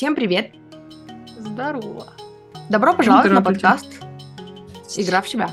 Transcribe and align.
Всем 0.00 0.14
привет! 0.14 0.52
Здорово! 1.36 2.14
Добро 2.70 2.94
пожаловать 2.94 3.32
на 3.32 3.42
подкаст 3.42 3.86
«Игра 4.96 5.20
в 5.20 5.28
себя». 5.28 5.50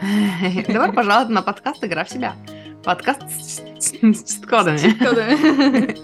Добро 0.68 0.92
пожаловать 0.92 1.30
на 1.30 1.42
подкаст 1.42 1.82
«Игра 1.82 2.04
в 2.04 2.10
себя». 2.10 2.36
Подкаст 2.84 3.22
с 3.32 4.40
кодами. 4.48 5.98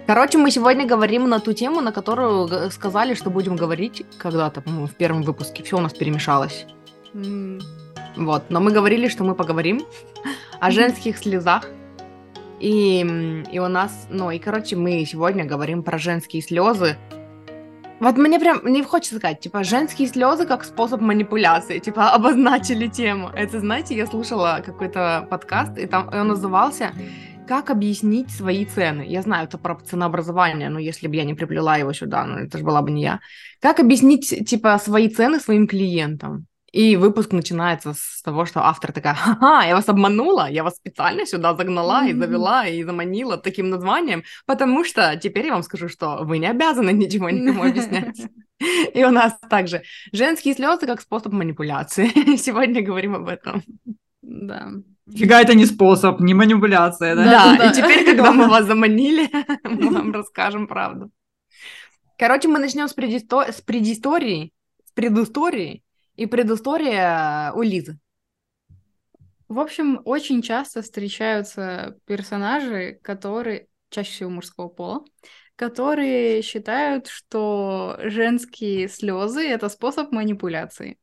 Короче, 0.06 0.38
мы 0.38 0.50
сегодня 0.50 0.86
говорим 0.86 1.28
на 1.28 1.38
ту 1.38 1.52
тему, 1.52 1.82
на 1.82 1.92
которую 1.92 2.70
сказали, 2.70 3.12
что 3.12 3.28
будем 3.28 3.56
говорить 3.56 4.06
когда-то, 4.16 4.62
по-моему, 4.62 4.86
в 4.86 4.94
первом 4.94 5.20
выпуске. 5.20 5.64
Все 5.64 5.76
у 5.76 5.80
нас 5.82 5.92
перемешалось. 5.92 6.64
Вот, 7.12 8.44
но 8.48 8.60
мы 8.60 8.72
говорили, 8.72 9.08
что 9.08 9.22
мы 9.22 9.34
поговорим 9.34 9.82
о 10.60 10.70
женских 10.70 11.18
слезах. 11.18 11.68
И, 12.60 13.44
и 13.52 13.58
у 13.58 13.68
нас, 13.68 14.06
ну, 14.10 14.30
и, 14.30 14.38
короче, 14.38 14.76
мы 14.76 15.04
сегодня 15.04 15.44
говорим 15.44 15.82
про 15.82 15.98
женские 15.98 16.42
слезы. 16.42 16.96
Вот 17.98 18.18
мне 18.18 18.38
прям, 18.38 18.60
не 18.66 18.82
хочется 18.82 19.16
сказать, 19.16 19.40
типа, 19.40 19.64
женские 19.64 20.08
слезы 20.08 20.46
как 20.46 20.64
способ 20.64 21.00
манипуляции, 21.00 21.78
типа, 21.78 22.10
обозначили 22.14 22.88
тему. 22.88 23.30
Это, 23.34 23.60
знаете, 23.60 23.96
я 23.96 24.06
слушала 24.06 24.62
какой-то 24.64 25.26
подкаст, 25.30 25.78
и 25.78 25.86
там 25.86 26.10
и 26.10 26.16
он 26.18 26.28
назывался 26.28 26.92
«Как 27.46 27.70
объяснить 27.70 28.30
свои 28.30 28.64
цены». 28.64 29.04
Я 29.06 29.22
знаю, 29.22 29.46
это 29.46 29.56
про 29.56 29.76
ценообразование, 29.76 30.68
но 30.68 30.78
если 30.78 31.06
бы 31.08 31.16
я 31.16 31.24
не 31.24 31.34
приплела 31.34 31.76
его 31.76 31.92
сюда, 31.92 32.24
ну, 32.24 32.38
это 32.38 32.58
же 32.58 32.64
была 32.64 32.82
бы 32.82 32.90
не 32.90 33.02
я. 33.02 33.20
Как 33.60 33.80
объяснить, 33.80 34.46
типа, 34.46 34.78
свои 34.78 35.08
цены 35.08 35.40
своим 35.40 35.66
клиентам? 35.66 36.46
И 36.76 36.96
выпуск 36.96 37.32
начинается 37.32 37.94
с 37.94 38.20
того, 38.22 38.44
что 38.44 38.60
автор 38.60 38.92
такая, 38.92 39.14
ха-ха, 39.14 39.64
я 39.64 39.74
вас 39.74 39.88
обманула, 39.88 40.50
я 40.50 40.62
вас 40.62 40.76
специально 40.76 41.24
сюда 41.24 41.54
загнала 41.54 42.06
и 42.06 42.12
завела 42.12 42.66
и 42.66 42.82
заманила 42.82 43.38
таким 43.38 43.70
названием, 43.70 44.24
потому 44.44 44.84
что 44.84 45.16
теперь 45.16 45.46
я 45.46 45.52
вам 45.54 45.62
скажу, 45.62 45.88
что 45.88 46.18
вы 46.20 46.36
не 46.36 46.46
обязаны 46.46 46.92
ничего 46.92 47.30
никому 47.30 47.62
объяснять. 47.62 48.20
И 48.94 49.04
у 49.04 49.10
нас 49.10 49.32
также 49.48 49.84
женские 50.12 50.54
слезы 50.54 50.86
как 50.86 51.00
способ 51.00 51.32
манипуляции. 51.32 52.36
Сегодня 52.36 52.82
говорим 52.82 53.14
об 53.14 53.28
этом. 53.28 53.62
Да. 54.20 54.68
Фига 55.10 55.40
это 55.40 55.54
не 55.54 55.64
способ, 55.64 56.20
не 56.20 56.34
манипуляция, 56.34 57.14
да? 57.14 57.24
Да, 57.24 57.56
да. 57.56 57.70
и 57.70 57.74
теперь, 57.74 58.04
когда 58.04 58.32
мы 58.32 58.48
вас 58.50 58.66
заманили, 58.66 59.30
мы 59.64 59.90
вам 59.90 60.12
расскажем 60.12 60.66
правду. 60.66 61.10
Короче, 62.18 62.48
мы 62.48 62.58
начнем 62.58 62.86
с, 62.86 62.92
предисто... 62.92 63.50
с 63.50 63.62
предыстории, 63.62 64.52
с 64.84 64.92
предыстории, 64.92 65.82
и 66.16 66.26
предыстория 66.26 67.52
у 67.52 67.62
Лизы. 67.62 67.98
В 69.48 69.60
общем, 69.60 70.00
очень 70.04 70.42
часто 70.42 70.82
встречаются 70.82 71.98
персонажи, 72.04 72.98
которые, 73.02 73.68
чаще 73.90 74.10
всего 74.10 74.30
мужского 74.30 74.68
пола, 74.68 75.04
которые 75.54 76.42
считают, 76.42 77.06
что 77.06 77.96
женские 78.02 78.88
слезы 78.88 79.46
это 79.46 79.68
способ 79.68 80.10
манипуляции. 80.10 80.98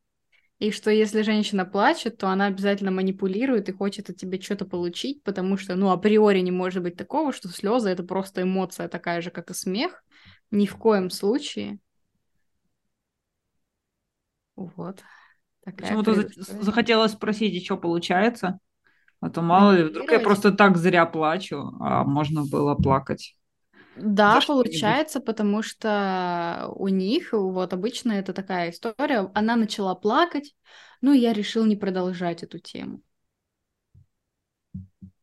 И 0.58 0.70
что 0.70 0.90
если 0.90 1.22
женщина 1.22 1.64
плачет, 1.64 2.18
то 2.18 2.28
она 2.28 2.46
обязательно 2.46 2.92
манипулирует 2.92 3.68
и 3.68 3.72
хочет 3.72 4.10
от 4.10 4.16
тебя 4.16 4.40
что-то 4.40 4.64
получить, 4.64 5.22
потому 5.24 5.56
что, 5.56 5.74
ну, 5.74 5.90
априори 5.90 6.40
не 6.40 6.52
может 6.52 6.82
быть 6.82 6.96
такого, 6.96 7.32
что 7.32 7.48
слезы 7.48 7.88
это 7.88 8.04
просто 8.04 8.42
эмоция 8.42 8.88
такая 8.88 9.20
же, 9.20 9.30
как 9.30 9.50
и 9.50 9.54
смех. 9.54 10.04
Ни 10.50 10.66
в 10.66 10.76
коем 10.76 11.10
случае. 11.10 11.80
Вот. 14.56 15.02
Почему-то 15.64 16.14
захотелось 16.62 17.12
спросить, 17.12 17.54
и 17.54 17.64
что 17.64 17.76
получается. 17.76 18.58
А 19.20 19.30
то 19.30 19.40
мало 19.40 19.72
ли, 19.72 19.84
вдруг 19.84 20.12
я 20.12 20.20
просто 20.20 20.52
так 20.52 20.76
зря 20.76 21.06
плачу, 21.06 21.72
а 21.80 22.04
можно 22.04 22.44
было 22.44 22.74
плакать. 22.74 23.34
Да, 23.96 24.40
получается, 24.40 25.20
потому 25.20 25.62
что 25.62 26.68
у 26.74 26.88
них, 26.88 27.32
вот 27.32 27.72
обычно 27.72 28.12
это 28.12 28.32
такая 28.32 28.70
история, 28.70 29.30
она 29.34 29.56
начала 29.56 29.94
плакать, 29.94 30.54
ну, 31.00 31.12
я 31.12 31.32
решил 31.32 31.64
не 31.64 31.76
продолжать 31.76 32.42
эту 32.42 32.58
тему. 32.58 33.00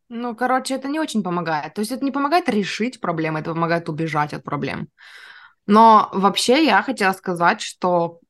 Ну, 0.08 0.34
короче, 0.36 0.74
это 0.74 0.88
не 0.88 1.00
очень 1.00 1.22
помогает. 1.22 1.74
То 1.74 1.80
есть 1.80 1.90
это 1.90 2.04
не 2.04 2.10
помогает 2.10 2.48
решить 2.48 3.00
проблемы, 3.00 3.40
это 3.40 3.52
помогает 3.54 3.88
убежать 3.88 4.34
от 4.34 4.44
проблем. 4.44 4.88
Но 5.66 6.10
вообще 6.12 6.64
я 6.64 6.82
хотела 6.82 7.12
сказать, 7.12 7.60
что 7.60 8.20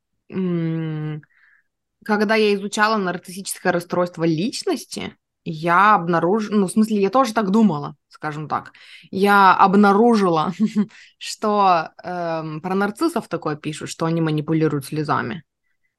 когда 2.05 2.35
я 2.35 2.55
изучала 2.55 2.97
нарциссическое 2.97 3.73
расстройство 3.73 4.25
личности, 4.25 5.17
я 5.45 5.95
обнаружила, 5.95 6.57
ну, 6.57 6.67
в 6.67 6.73
смысле, 6.73 7.01
я 7.01 7.11
тоже 7.11 7.35
так 7.35 7.51
думала, 7.51 7.97
скажем 8.09 8.49
так. 8.49 8.73
Я 9.11 9.55
обнаружила, 9.55 10.53
что 11.19 11.91
эм, 12.03 12.61
про 12.61 12.75
нарциссов 12.75 13.29
такое 13.29 13.57
пишут, 13.57 13.89
что 13.89 14.07
они 14.07 14.21
манипулируют 14.21 14.85
слезами. 14.85 15.43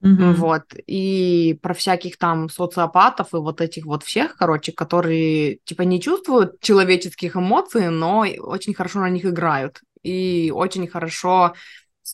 Mm-hmm. 0.03 0.33
Вот. 0.33 0.63
И 0.85 1.57
про 1.61 1.73
всяких 1.73 2.17
там 2.17 2.49
социопатов 2.49 3.33
и 3.33 3.37
вот 3.37 3.61
этих 3.61 3.85
вот 3.85 4.03
всех, 4.03 4.35
короче, 4.35 4.73
которые 4.73 5.59
типа 5.63 5.83
не 5.83 6.01
чувствуют 6.01 6.59
человеческих 6.59 7.37
эмоций, 7.37 7.89
но 7.89 8.25
очень 8.39 8.73
хорошо 8.73 8.99
на 8.99 9.09
них 9.09 9.25
играют. 9.25 9.79
И 10.03 10.51
очень 10.53 10.87
хорошо 10.87 11.53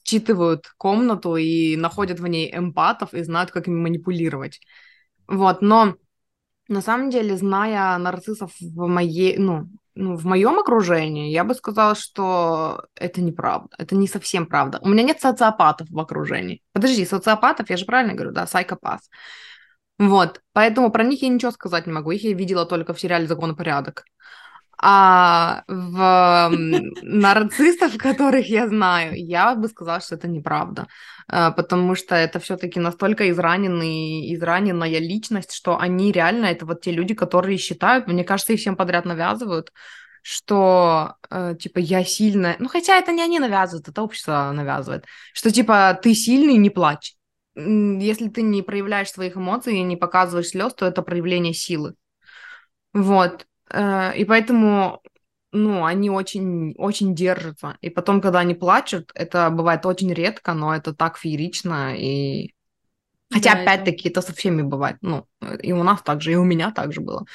считывают 0.10 0.68
комнату 0.78 1.36
и 1.36 1.76
находят 1.76 2.20
в 2.20 2.28
ней 2.28 2.52
эмпатов 2.56 3.14
и 3.14 3.24
знают, 3.24 3.52
как 3.52 3.68
ими 3.68 3.80
манипулировать. 3.80 4.60
Вот, 5.28 5.62
но 5.62 5.96
на 6.68 6.82
самом 6.82 7.10
деле, 7.10 7.38
зная 7.38 7.98
нарциссов 7.98 8.52
в 8.60 8.88
моей, 8.88 9.38
ну, 9.38 9.70
ну, 9.96 10.16
в 10.16 10.26
моем 10.26 10.60
окружении, 10.60 11.32
я 11.32 11.44
бы 11.44 11.54
сказала, 11.54 11.96
что 11.96 12.86
это 12.96 13.22
неправда. 13.22 13.70
Это 13.78 13.96
не 13.96 14.08
совсем 14.08 14.46
правда. 14.46 14.80
У 14.82 14.88
меня 14.88 15.04
нет 15.04 15.20
социопатов 15.20 15.90
в 15.90 16.00
окружении. 16.00 16.62
Подожди, 16.72 17.06
социопатов, 17.06 17.70
я 17.70 17.78
же 17.78 17.86
правильно 17.86 18.14
говорю, 18.14 18.32
да, 18.32 18.48
сайкопат. 18.48 19.02
Вот, 19.98 20.42
поэтому 20.54 20.92
про 20.92 21.04
них 21.04 21.22
я 21.22 21.28
ничего 21.28 21.52
сказать 21.52 21.86
не 21.86 21.94
могу. 21.94 22.12
Их 22.12 22.24
я 22.24 22.34
видела 22.34 22.66
только 22.66 22.94
в 22.94 23.00
сериале 23.00 23.28
«Закон 23.28 23.52
и 23.52 23.56
порядок». 23.56 24.06
А 24.82 25.64
в 25.68 26.50
нарциссов, 27.02 27.98
которых 27.98 28.48
я 28.48 28.68
знаю, 28.68 29.14
я 29.14 29.54
бы 29.56 29.68
сказала, 29.68 30.00
что 30.00 30.16
это 30.16 30.30
неправда. 30.30 30.88
А, 31.28 31.52
потому 31.52 31.96
что 31.96 32.16
это 32.16 32.40
все-таки 32.40 32.80
настолько 32.80 33.30
израненный, 33.30 34.34
израненная 34.34 35.00
личность, 35.00 35.54
что 35.54 35.78
они 35.78 36.12
реально, 36.14 36.46
это 36.46 36.66
вот 36.66 36.82
те 36.82 36.92
люди, 36.92 37.14
которые 37.14 37.58
считают, 37.58 38.08
мне 38.08 38.24
кажется, 38.24 38.54
их 38.54 38.60
всем 38.62 38.78
подряд 38.78 39.06
навязывают, 39.06 39.72
что, 40.22 41.16
э, 41.30 41.56
типа, 41.60 41.80
я 41.80 42.04
сильная. 42.04 42.56
Ну, 42.60 42.70
хотя 42.70 42.98
это 42.98 43.12
не 43.12 43.22
они 43.22 43.40
навязывают, 43.40 43.88
это 43.88 44.02
общество 44.02 44.52
навязывает. 44.54 45.06
Что, 45.34 45.52
типа, 45.52 46.00
ты 46.02 46.14
сильный, 46.14 46.56
не 46.56 46.70
плачь. 46.70 47.16
Если 47.56 48.30
ты 48.30 48.42
не 48.42 48.62
проявляешь 48.62 49.12
своих 49.12 49.36
эмоций 49.36 49.78
и 49.78 49.84
не 49.84 49.98
показываешь 49.98 50.50
слез, 50.50 50.74
то 50.74 50.86
это 50.86 51.02
проявление 51.02 51.54
силы. 51.54 51.96
Вот. 52.94 53.46
Э, 53.72 54.16
и 54.16 54.26
поэтому, 54.26 55.02
ну, 55.52 55.86
они 55.86 56.10
очень, 56.10 56.74
очень 56.78 57.16
держатся. 57.16 57.78
И 57.82 57.90
потом, 57.90 58.22
когда 58.22 58.40
они 58.40 58.56
плачут, 58.56 59.12
это 59.14 59.50
бывает 59.50 59.86
очень 59.86 60.14
редко, 60.14 60.54
но 60.54 60.76
это 60.76 60.94
так 60.94 61.18
феерично. 61.18 61.96
И... 61.98 62.54
Хотя, 63.32 63.54
да, 63.54 63.62
опять-таки, 63.62 64.10
это... 64.10 64.20
это 64.20 64.28
со 64.28 64.34
всеми 64.36 64.62
бывает. 64.62 64.98
Ну, 65.02 65.26
и 65.62 65.72
у 65.72 65.84
нас 65.84 66.02
так 66.02 66.22
же, 66.22 66.32
и 66.32 66.36
у 66.36 66.44
меня 66.44 66.72
так 66.72 66.94
же 66.94 67.02
было. 67.02 67.26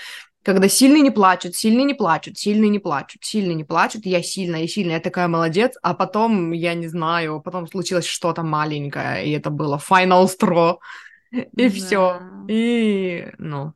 Когда 0.44 0.69
сильные 0.69 1.00
не 1.00 1.11
плачут, 1.11 1.56
сильные 1.56 1.84
не 1.84 1.94
плачут, 1.94 2.37
сильные 2.37 2.69
не 2.69 2.78
плачут, 2.78 3.25
сильные 3.25 3.55
не 3.55 3.65
плачут, 3.65 4.05
я 4.05 4.23
сильная, 4.23 4.61
я 4.61 4.69
сильная, 4.69 4.97
я 4.97 5.00
такая 5.00 5.27
молодец, 5.27 5.75
а 5.83 5.94
потом, 5.94 6.53
я 6.53 6.75
не 6.75 6.87
знаю, 6.87 7.41
потом 7.41 7.67
случилось 7.67 8.05
что-то 8.05 8.43
маленькое, 8.43 9.27
и 9.27 9.31
это 9.31 9.49
было 9.49 9.78
final 9.78 10.27
straw, 10.27 10.77
и 11.31 11.47
да. 11.47 11.71
все. 11.71 12.21
И, 12.47 13.33
ну, 13.39 13.73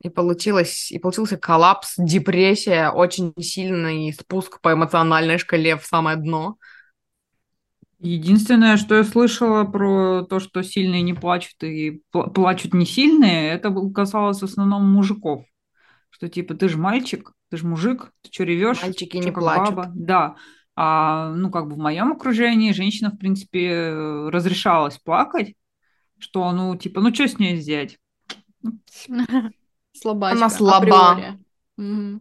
и 0.00 0.08
получилось, 0.08 0.90
и 0.92 0.98
получился 0.98 1.36
коллапс, 1.36 1.94
депрессия, 1.98 2.90
очень 2.90 3.32
сильный 3.40 4.12
спуск 4.12 4.60
по 4.60 4.72
эмоциональной 4.72 5.38
шкале 5.38 5.76
в 5.76 5.84
самое 5.84 6.16
дно. 6.16 6.56
Единственное, 7.98 8.76
что 8.76 8.94
я 8.94 9.02
слышала 9.02 9.64
про 9.64 10.22
то, 10.22 10.38
что 10.38 10.62
сильные 10.62 11.02
не 11.02 11.14
плачут 11.14 11.62
и 11.64 12.00
плачут 12.12 12.72
не 12.74 12.86
сильные, 12.86 13.50
это 13.50 13.74
касалось 13.92 14.40
в 14.40 14.44
основном 14.44 14.84
мужиков. 14.84 15.44
Что 16.10 16.28
типа 16.28 16.54
ты 16.54 16.68
же 16.68 16.78
мальчик, 16.78 17.32
ты 17.50 17.56
же 17.56 17.66
мужик, 17.66 18.12
ты 18.22 18.30
что 18.32 18.44
ревешь? 18.44 18.82
Мальчики 18.82 19.16
не 19.16 19.32
плачут. 19.32 19.74
Баба? 19.74 19.92
Да. 19.94 20.36
А, 20.76 21.32
ну, 21.34 21.50
как 21.50 21.66
бы 21.66 21.74
в 21.74 21.78
моем 21.78 22.12
окружении 22.12 22.70
женщина, 22.70 23.10
в 23.10 23.18
принципе, 23.18 23.90
разрешалась 24.28 24.96
плакать, 24.98 25.54
что, 26.20 26.52
ну, 26.52 26.76
типа, 26.76 27.00
ну, 27.00 27.12
что 27.12 27.26
с 27.26 27.40
ней 27.40 27.56
сделать? 27.56 27.98
Слабачка. 30.00 30.38
Она 30.38 30.50
слаба. 30.50 31.38
Угу. 31.76 32.20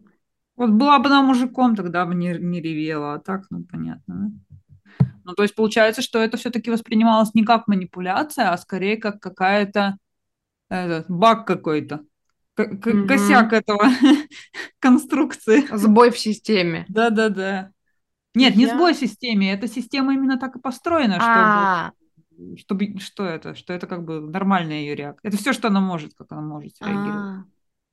Вот 0.57 0.69
была 0.71 0.99
бы 0.99 1.07
она 1.07 1.21
мужиком, 1.21 1.75
тогда 1.75 2.05
бы 2.05 2.15
не, 2.15 2.37
не 2.37 2.61
ревела, 2.61 3.13
а 3.13 3.19
так, 3.19 3.45
ну, 3.49 3.63
понятно, 3.63 4.15
да? 4.15 5.07
Ну, 5.23 5.33
то 5.33 5.43
есть 5.43 5.55
получается, 5.55 6.01
что 6.01 6.19
это 6.19 6.37
все-таки 6.37 6.71
воспринималось 6.71 7.33
не 7.33 7.43
как 7.43 7.67
манипуляция, 7.67 8.51
а 8.51 8.57
скорее 8.57 8.95
как 8.97 9.19
какая-то 9.19 9.97
этот, 10.69 11.09
баг 11.09 11.45
какой-то. 11.45 12.01
К-. 12.55 13.07
Косяк 13.07 13.53
этого 13.53 13.89
конструкции. 14.79 15.67
Сбой 15.75 16.11
в 16.11 16.17
системе. 16.17 16.85
Да-да-да. 16.87 17.71
Нет, 18.33 18.55
не 18.55 18.67
сбой 18.67 18.93
в 18.93 18.97
системе, 18.97 19.51
эта 19.51 19.67
система 19.67 20.13
именно 20.13 20.37
так 20.37 20.55
и 20.55 20.59
построена, 20.59 21.15
чтобы, 21.15 21.29
А, 21.29 21.91
чтобы 22.57 22.99
что 22.99 23.25
это, 23.25 23.55
что 23.55 23.73
это 23.73 23.87
как 23.87 24.05
бы 24.05 24.21
нормальная 24.21 24.79
ее 24.79 24.95
реакция. 24.95 25.29
Это 25.29 25.37
все, 25.37 25.53
что 25.53 25.67
она 25.67 25.81
может, 25.81 26.13
как 26.13 26.31
она 26.31 26.41
может 26.41 26.73
реагировать. 26.81 27.15
а. 27.15 27.43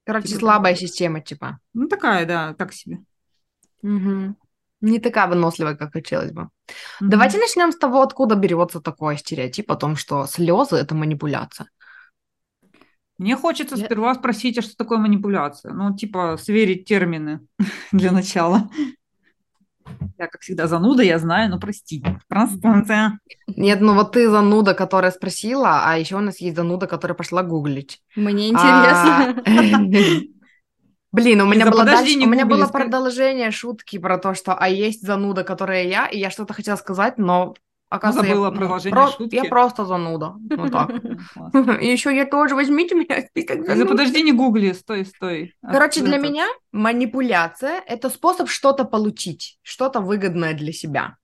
Короче, 0.04 0.28
Типа 0.28 0.40
слабая 0.40 0.74
система, 0.74 1.20
типа. 1.20 1.58
Ну 1.72 1.88
такая, 1.88 2.26
да, 2.26 2.54
так 2.54 2.72
себе. 2.72 2.98
Мгм. 3.82 4.36
Не 4.80 4.98
такая 4.98 5.28
выносливая, 5.28 5.76
как 5.76 5.92
хотелось 5.92 6.32
бы. 6.32 6.50
Мгм. 7.00 7.10
Давайте 7.10 7.38
начнем 7.38 7.72
с 7.72 7.76
того, 7.78 8.02
откуда 8.02 8.34
берется 8.34 8.80
такой 8.80 9.16
стереотип 9.16 9.70
о 9.70 9.76
том, 9.76 9.96
что 9.96 10.26
слезы 10.26 10.76
это 10.76 10.94
манипуляция. 10.94 11.68
Мне 13.16 13.36
хочется 13.36 13.76
Я- 13.76 13.86
сперва 13.86 14.14
спросить, 14.14 14.58
а 14.58 14.62
что 14.62 14.76
такое 14.76 14.98
манипуляция? 14.98 15.72
Ну, 15.72 15.96
типа, 15.96 16.36
сверить 16.36 16.84
термины 16.84 17.46
для 17.92 18.12
начала. 18.12 18.68
Я, 20.18 20.28
как 20.28 20.42
всегда, 20.42 20.66
зануда, 20.66 21.02
я 21.02 21.18
знаю, 21.18 21.50
но 21.50 21.58
прости. 21.58 22.04
Простите. 22.28 23.12
Нет, 23.56 23.80
ну 23.80 23.94
вот 23.94 24.12
ты 24.12 24.30
зануда, 24.30 24.74
которая 24.74 25.10
спросила, 25.10 25.82
а 25.84 25.98
еще 25.98 26.16
у 26.16 26.20
нас 26.20 26.40
есть 26.40 26.56
зануда, 26.56 26.86
которая 26.86 27.16
пошла 27.16 27.42
гуглить. 27.42 28.00
Мне 28.14 28.50
А, 28.54 29.32
интересно. 29.32 30.22
Блин, 31.12 31.40
у 31.42 31.46
меня 31.46 31.70
было 31.70 31.84
дальше, 31.84 32.18
у 32.18 32.26
меня 32.26 32.44
было 32.44 32.66
продолжение 32.66 33.52
шутки 33.52 33.98
про 33.98 34.18
то, 34.18 34.34
что 34.34 34.54
а 34.54 34.68
есть 34.68 35.06
зануда, 35.06 35.44
которая 35.44 35.84
я, 35.84 36.06
и 36.06 36.18
я 36.18 36.28
что-то 36.28 36.54
хотела 36.54 36.74
сказать, 36.74 37.18
но 37.18 37.54
оказывается, 37.94 38.28
я, 38.28 38.34
забыла 38.34 38.50
ну, 38.50 38.58
продолжение 38.58 38.94
про- 38.94 39.10
шутки. 39.10 39.34
я 39.34 39.44
просто 39.44 39.84
зануда. 39.84 40.34
Вот 40.50 40.72
так. 40.72 40.90
И 41.82 41.86
еще 41.86 42.14
я 42.14 42.26
тоже 42.26 42.54
возьмите 42.54 42.94
меня 42.94 43.22
в 43.22 43.26
список 43.26 43.56
Лиза, 43.56 43.74
зануд. 43.74 43.88
подожди, 43.88 44.22
не 44.22 44.32
гугли, 44.32 44.72
стой, 44.72 45.04
стой. 45.04 45.54
Короче, 45.62 46.02
для 46.02 46.18
меня 46.18 46.46
манипуляция– 46.72 47.82
это 47.86 48.10
способ 48.10 48.48
что-то 48.48 48.84
получить, 48.84 49.58
что-то 49.62 50.00
выгодное 50.00 50.54
для 50.54 50.72
себя. 50.72 51.16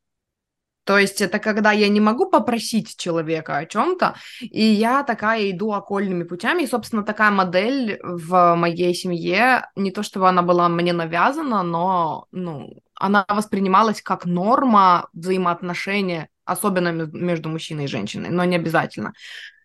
То 0.84 0.98
есть 0.98 1.20
это 1.20 1.38
когда 1.38 1.72
я 1.72 1.88
не 1.88 2.00
могу 2.00 2.28
попросить 2.28 2.96
человека 2.96 3.58
о 3.58 3.66
чем-то, 3.66 4.16
и 4.40 4.64
я 4.64 5.04
такая 5.04 5.50
иду 5.50 5.72
окольными 5.72 6.24
путями. 6.24 6.62
И, 6.62 6.66
собственно, 6.66 7.04
такая 7.04 7.30
модель 7.30 8.00
в 8.02 8.56
моей 8.56 8.92
семье, 8.94 9.68
не 9.76 9.92
то 9.92 10.02
чтобы 10.02 10.28
она 10.28 10.42
была 10.42 10.68
мне 10.68 10.92
навязана, 10.92 11.62
но 11.62 12.26
ну, 12.32 12.82
она 12.94 13.24
воспринималась 13.28 14.02
как 14.02 14.24
норма 14.24 15.08
взаимоотношения, 15.12 16.28
особенно 16.50 16.92
ме- 16.92 17.10
между 17.12 17.48
мужчиной 17.48 17.84
и 17.84 17.88
женщиной, 17.88 18.30
но 18.30 18.44
не 18.44 18.56
обязательно. 18.56 19.12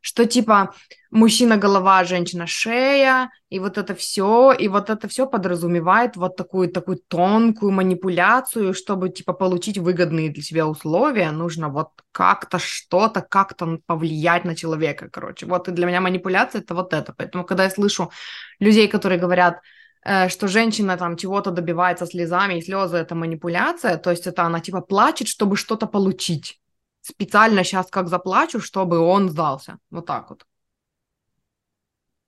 Что 0.01 0.25
типа 0.25 0.75
мужчина 1.09 1.57
голова, 1.57 2.03
женщина 2.03 2.45
шея, 2.45 3.31
и 3.49 3.57
вот 3.57 3.79
это 3.79 3.95
все, 3.95 4.51
и 4.51 4.67
вот 4.67 4.91
это 4.91 5.07
все 5.07 5.25
подразумевает 5.25 6.15
вот 6.15 6.35
такую 6.35 6.69
такую 6.71 6.99
тонкую 7.07 7.71
манипуляцию, 7.71 8.75
чтобы 8.75 9.09
типа 9.09 9.33
получить 9.33 9.79
выгодные 9.79 10.29
для 10.29 10.43
себя 10.43 10.67
условия, 10.67 11.31
нужно 11.31 11.69
вот 11.69 11.89
как-то 12.11 12.59
что-то, 12.59 13.21
как-то 13.21 13.79
повлиять 13.87 14.45
на 14.45 14.55
человека, 14.55 15.09
короче. 15.09 15.47
Вот 15.47 15.67
и 15.69 15.71
для 15.71 15.87
меня 15.87 16.01
манипуляция 16.01 16.61
это 16.61 16.75
вот 16.75 16.93
это. 16.93 17.13
Поэтому 17.17 17.43
когда 17.43 17.63
я 17.63 17.71
слышу 17.71 18.11
людей, 18.59 18.87
которые 18.87 19.19
говорят, 19.19 19.59
э, 20.05 20.29
что 20.29 20.47
женщина 20.47 20.97
там 20.97 21.17
чего-то 21.17 21.49
добивается 21.49 22.05
слезами, 22.05 22.59
и 22.59 22.61
слезы 22.61 22.97
это 22.97 23.15
манипуляция, 23.15 23.97
то 23.97 24.11
есть 24.11 24.27
это 24.27 24.43
она 24.43 24.59
типа 24.59 24.81
плачет, 24.81 25.27
чтобы 25.27 25.57
что-то 25.57 25.87
получить. 25.87 26.59
Специально 27.05 27.63
сейчас 27.63 27.87
как 27.91 28.07
заплачу, 28.07 28.59
чтобы 28.59 28.97
он 28.97 29.29
сдался. 29.29 29.77
Вот 29.91 30.07
так 30.07 30.29
вот. 30.31 30.45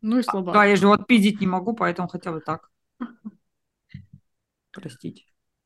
Ну 0.02 0.20
и 0.20 0.24
Да, 0.24 0.32
слабо. 0.32 0.68
я 0.68 0.76
же 0.76 0.88
вот 0.88 1.08
пиздить 1.08 1.42
не 1.42 1.48
могу, 1.48 1.74
поэтому 1.74 2.08
хотя 2.08 2.32
бы 2.32 2.42
так. 2.42 2.70
Простите. 4.72 5.24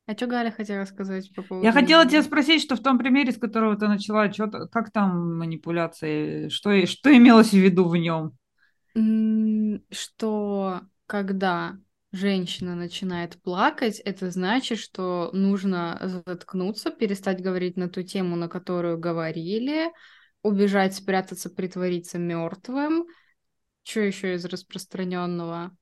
А 0.08 0.14
что 0.14 0.28
Галя 0.28 0.52
хотела 0.52 0.86
сказать 0.86 1.34
по 1.36 1.42
поводу... 1.42 1.66
Я 1.66 1.74
хотела 1.74 2.06
тебя 2.06 2.24
спросить, 2.24 2.62
что 2.62 2.76
в 2.78 2.80
том 2.82 2.98
примере, 2.98 3.34
с 3.34 3.38
которого 3.38 3.76
ты 3.76 3.88
начала, 3.90 4.32
что 4.32 4.48
как 4.72 4.92
там 4.92 5.38
манипуляции, 5.38 6.48
что, 6.48 6.86
что 6.88 7.14
имелось 7.16 7.52
в 7.52 7.58
виду 7.58 7.90
в 7.90 7.98
нем? 7.98 8.38
Что 9.92 10.82
когда 11.06 11.78
женщина 12.12 12.76
начинает 12.76 13.42
плакать, 13.42 14.00
это 14.00 14.32
значит, 14.32 14.80
что 14.80 15.30
нужно 15.34 16.24
заткнуться, 16.26 16.92
перестать 16.92 17.42
говорить 17.42 17.78
на 17.78 17.90
ту 17.90 18.04
тему, 18.04 18.36
на 18.36 18.50
которую 18.50 18.98
говорили, 18.98 19.92
убежать, 20.42 20.96
спрятаться, 20.96 21.50
притвориться 21.50 22.18
мертвым. 22.18 23.06
Что 23.84 24.02
еще 24.02 24.36
из 24.36 24.46
распространенного? 24.46 25.76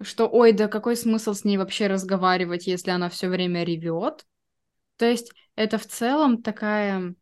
Что, 0.00 0.28
ой, 0.28 0.52
да 0.52 0.68
какой 0.68 0.96
смысл 0.96 1.34
с 1.34 1.44
ней 1.44 1.58
вообще 1.58 1.88
разговаривать, 1.88 2.66
если 2.66 2.90
она 2.90 3.08
все 3.08 3.28
время 3.28 3.64
ревет? 3.64 4.24
То 4.96 5.06
есть 5.06 5.32
это 5.56 5.78
в 5.78 5.86
целом 5.86 6.42
такая 6.42 7.14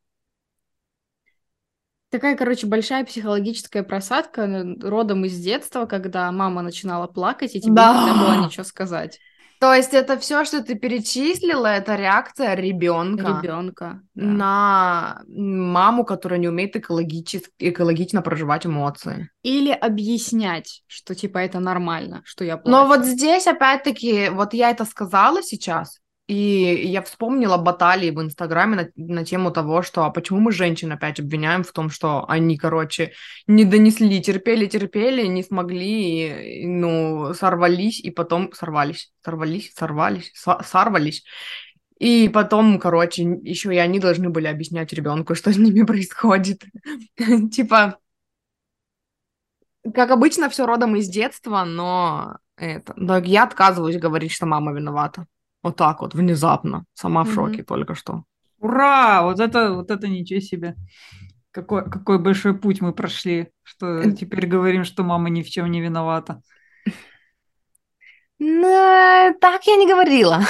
Такая, 2.16 2.34
короче, 2.34 2.66
большая 2.66 3.04
психологическая 3.04 3.82
просадка 3.82 4.64
родом 4.80 5.26
из 5.26 5.38
детства, 5.38 5.84
когда 5.84 6.32
мама 6.32 6.62
начинала 6.62 7.06
плакать, 7.08 7.54
и 7.54 7.60
тебе 7.60 7.74
Да. 7.74 7.92
нельзя 7.92 8.14
было 8.18 8.46
ничего 8.46 8.64
сказать. 8.64 9.18
То 9.60 9.74
есть 9.74 9.92
это 9.92 10.18
все, 10.18 10.46
что 10.46 10.62
ты 10.62 10.76
перечислила, 10.76 11.66
это 11.66 11.94
реакция 11.94 12.54
ребенка 12.54 13.40
Ребенка. 13.42 14.00
на 14.14 15.20
маму, 15.28 16.04
которая 16.06 16.38
не 16.40 16.48
умеет 16.48 16.74
экологичес- 16.74 17.50
экологично 17.58 18.22
проживать 18.22 18.64
эмоции. 18.64 19.28
Или 19.42 19.72
объяснять, 19.72 20.84
что 20.86 21.14
типа 21.14 21.36
это 21.36 21.60
нормально, 21.60 22.22
что 22.24 22.44
я 22.44 22.56
плачу. 22.56 22.70
Но 22.70 22.86
вот 22.86 23.04
здесь 23.04 23.46
опять-таки, 23.46 24.30
вот 24.30 24.54
я 24.54 24.70
это 24.70 24.86
сказала 24.86 25.42
сейчас, 25.42 26.00
и 26.26 26.86
я 26.88 27.02
вспомнила 27.02 27.56
баталии 27.56 28.10
в 28.10 28.20
Инстаграме 28.20 28.92
на, 28.96 29.14
на 29.14 29.24
тему 29.24 29.52
того, 29.52 29.82
что 29.82 30.04
а 30.04 30.10
почему 30.10 30.40
мы 30.40 30.52
женщин 30.52 30.90
опять 30.90 31.20
обвиняем 31.20 31.62
в 31.62 31.72
том, 31.72 31.88
что 31.88 32.24
они, 32.28 32.56
короче, 32.58 33.12
не 33.46 33.64
донесли, 33.64 34.20
терпели, 34.20 34.66
терпели, 34.66 35.26
не 35.26 35.44
смогли, 35.44 36.62
и, 36.62 36.66
ну, 36.66 37.32
сорвались, 37.34 38.00
и 38.00 38.10
потом 38.10 38.52
сорвались, 38.52 39.12
сорвались, 39.24 39.72
сорвались, 39.74 40.32
со- 40.34 40.62
сорвались. 40.64 41.24
И 41.98 42.28
потом, 42.28 42.78
короче, 42.78 43.22
еще 43.42 43.72
и 43.74 43.78
они 43.78 44.00
должны 44.00 44.28
были 44.28 44.48
объяснять 44.48 44.92
ребенку, 44.92 45.34
что 45.36 45.52
с 45.52 45.56
ними 45.56 45.84
происходит. 45.84 46.64
Типа, 47.52 47.98
как 49.94 50.10
обычно, 50.10 50.48
все 50.50 50.66
родом 50.66 50.96
из 50.96 51.08
детства, 51.08 51.64
но 51.64 52.38
это, 52.56 52.94
да, 52.96 53.18
я 53.18 53.44
отказываюсь 53.44 53.98
говорить, 53.98 54.32
что 54.32 54.46
мама 54.46 54.72
виновата. 54.72 55.26
Вот 55.66 55.74
так 55.74 56.00
вот, 56.00 56.14
внезапно. 56.14 56.84
Сама 56.94 57.24
в 57.24 57.34
шоке 57.34 57.64
только 57.64 57.96
что. 57.96 58.22
Ура! 58.60 59.24
Вот 59.24 59.40
это, 59.40 59.72
вот 59.72 59.90
это 59.90 60.06
ничего 60.06 60.38
себе. 60.38 60.76
Какой, 61.50 61.90
какой 61.90 62.20
большой 62.20 62.56
путь 62.56 62.80
мы 62.80 62.92
прошли, 62.92 63.50
что 63.64 64.12
теперь 64.12 64.46
говорим, 64.46 64.84
что 64.84 65.02
мама 65.02 65.28
ни 65.28 65.42
в 65.42 65.50
чем 65.50 65.68
не 65.72 65.80
виновата. 65.80 66.40
Ну, 68.38 69.34
так 69.40 69.66
я 69.66 69.74
не 69.74 69.88
говорила. 69.88 70.42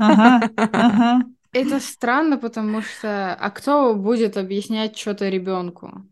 Ага, 0.00 0.50
ага. 0.56 1.22
Это 1.52 1.78
странно, 1.78 2.36
потому 2.36 2.82
что... 2.82 3.34
А 3.34 3.50
кто 3.50 3.94
будет 3.94 4.36
объяснять 4.36 4.98
что-то 4.98 5.28
ребенку? 5.28 6.02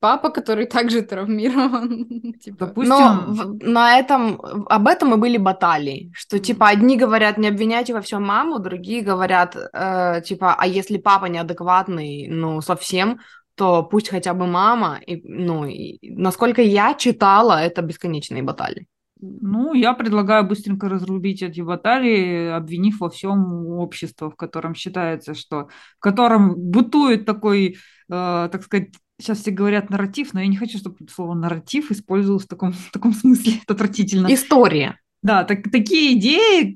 Папа, 0.00 0.30
который 0.30 0.66
также 0.66 1.02
травмирован. 1.02 2.32
Типа, 2.40 2.66
Допустим, 2.66 2.94
Но 2.94 3.58
на 3.60 3.98
этом, 3.98 4.40
об 4.68 4.88
этом 4.88 5.14
и 5.14 5.16
были 5.18 5.36
баталии, 5.36 6.10
что 6.14 6.38
типа 6.38 6.68
одни 6.68 6.96
говорят 6.96 7.38
не 7.38 7.48
обвиняйте 7.48 7.92
во 7.92 8.00
всем 8.00 8.22
маму, 8.22 8.58
другие 8.58 9.02
говорят 9.02 9.56
э, 9.56 10.22
типа 10.24 10.56
а 10.58 10.66
если 10.66 10.96
папа 10.96 11.26
неадекватный, 11.26 12.28
ну 12.28 12.62
совсем, 12.62 13.20
то 13.54 13.82
пусть 13.82 14.08
хотя 14.08 14.32
бы 14.32 14.46
мама. 14.46 14.98
И, 15.06 15.20
ну 15.22 15.66
и, 15.66 15.98
насколько 16.02 16.62
я 16.62 16.94
читала, 16.94 17.60
это 17.60 17.82
бесконечные 17.82 18.42
баталии. 18.42 18.86
Ну, 19.20 19.74
я 19.74 19.92
предлагаю 19.92 20.48
быстренько 20.48 20.88
разрубить 20.88 21.42
эти 21.42 21.60
баталии, 21.60 22.48
обвинив 22.48 23.00
во 23.00 23.10
всем 23.10 23.66
общество, 23.66 24.30
в 24.30 24.36
котором 24.36 24.74
считается, 24.74 25.34
что 25.34 25.68
в 25.98 26.00
котором 26.00 26.54
бытует 26.56 27.26
такой, 27.26 27.76
э, 28.10 28.48
так 28.50 28.62
сказать, 28.62 28.94
сейчас 29.20 29.40
все 29.40 29.50
говорят 29.50 29.90
нарратив, 29.90 30.32
но 30.34 30.40
я 30.40 30.46
не 30.46 30.56
хочу, 30.56 30.78
чтобы 30.78 30.96
слово 31.08 31.34
нарратив 31.34 31.90
использовалось 31.90 32.44
в 32.44 32.48
таком, 32.48 32.72
в 32.72 32.90
таком 32.90 33.12
смысле. 33.12 33.54
Это 33.62 33.74
отвратительно. 33.74 34.32
История. 34.32 34.98
Да, 35.22 35.44
так, 35.44 35.70
такие 35.70 36.14
идеи 36.18 36.74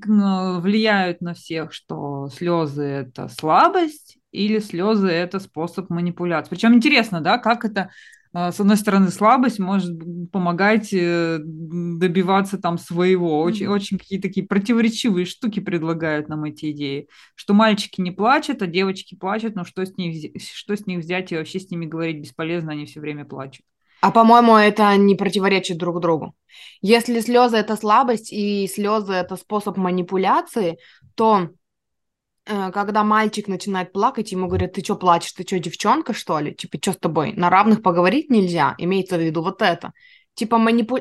влияют 0.59 1.21
на 1.21 1.33
всех, 1.33 1.73
что 1.73 2.29
слезы 2.29 2.83
это 2.83 3.27
слабость 3.27 4.19
или 4.31 4.59
слезы 4.59 5.07
это 5.07 5.39
способ 5.39 5.89
манипуляции. 5.89 6.51
Причем 6.51 6.75
интересно, 6.75 7.21
да, 7.21 7.39
как 7.39 7.65
это 7.65 7.89
с 8.35 8.59
одной 8.59 8.75
стороны 8.75 9.09
слабость 9.09 9.59
может 9.59 9.97
помогать 10.31 10.89
э, 10.91 11.39
добиваться 11.41 12.57
там 12.57 12.77
своего. 12.77 13.39
Очень, 13.41 13.67
Мгм. 13.67 13.75
очень 13.75 13.97
какие-то 13.97 14.27
такие 14.27 14.45
противоречивые 14.45 15.25
штуки 15.25 15.61
предлагают 15.61 16.27
нам 16.27 16.43
эти 16.43 16.71
идеи, 16.71 17.07
что 17.35 17.53
мальчики 17.53 18.01
не 18.01 18.11
плачут, 18.11 18.61
а 18.61 18.67
девочки 18.67 19.15
плачут, 19.15 19.55
но 19.55 19.63
что 19.63 19.85
с 19.85 19.95
них, 19.97 20.33
что 20.41 20.75
с 20.75 20.85
них 20.85 20.99
взять 20.99 21.31
и 21.31 21.37
вообще 21.37 21.59
с 21.59 21.69
ними 21.71 21.85
говорить 21.85 22.19
бесполезно, 22.21 22.73
они 22.73 22.85
все 22.85 22.99
время 22.99 23.23
плачут. 23.25 23.65
А 24.01 24.11
по-моему, 24.11 24.55
это 24.55 24.95
не 24.97 25.15
противоречит 25.15 25.77
друг 25.77 25.99
другу. 26.01 26.35
Если 26.81 27.21
слезы 27.21 27.57
это 27.57 27.75
слабость 27.75 28.31
и 28.33 28.67
слезы 28.67 29.13
это 29.13 29.35
способ 29.35 29.77
манипуляции, 29.77 30.77
то 31.15 31.49
когда 32.45 33.03
мальчик 33.03 33.47
начинает 33.47 33.91
плакать, 33.91 34.31
ему 34.31 34.47
говорят, 34.47 34.73
ты 34.73 34.83
что 34.83 34.95
плачешь, 34.95 35.33
ты 35.33 35.43
что, 35.43 35.59
девчонка, 35.59 36.13
что 36.13 36.39
ли? 36.39 36.53
Типа, 36.53 36.77
что 36.81 36.93
с 36.93 36.97
тобой? 36.97 37.33
На 37.33 37.49
равных 37.49 37.81
поговорить 37.81 38.29
нельзя, 38.29 38.75
имеется 38.77 39.17
в 39.17 39.21
виду 39.21 39.41
вот 39.41 39.61
это. 39.61 39.93
Типа, 40.35 40.57
манипу... 40.57 40.97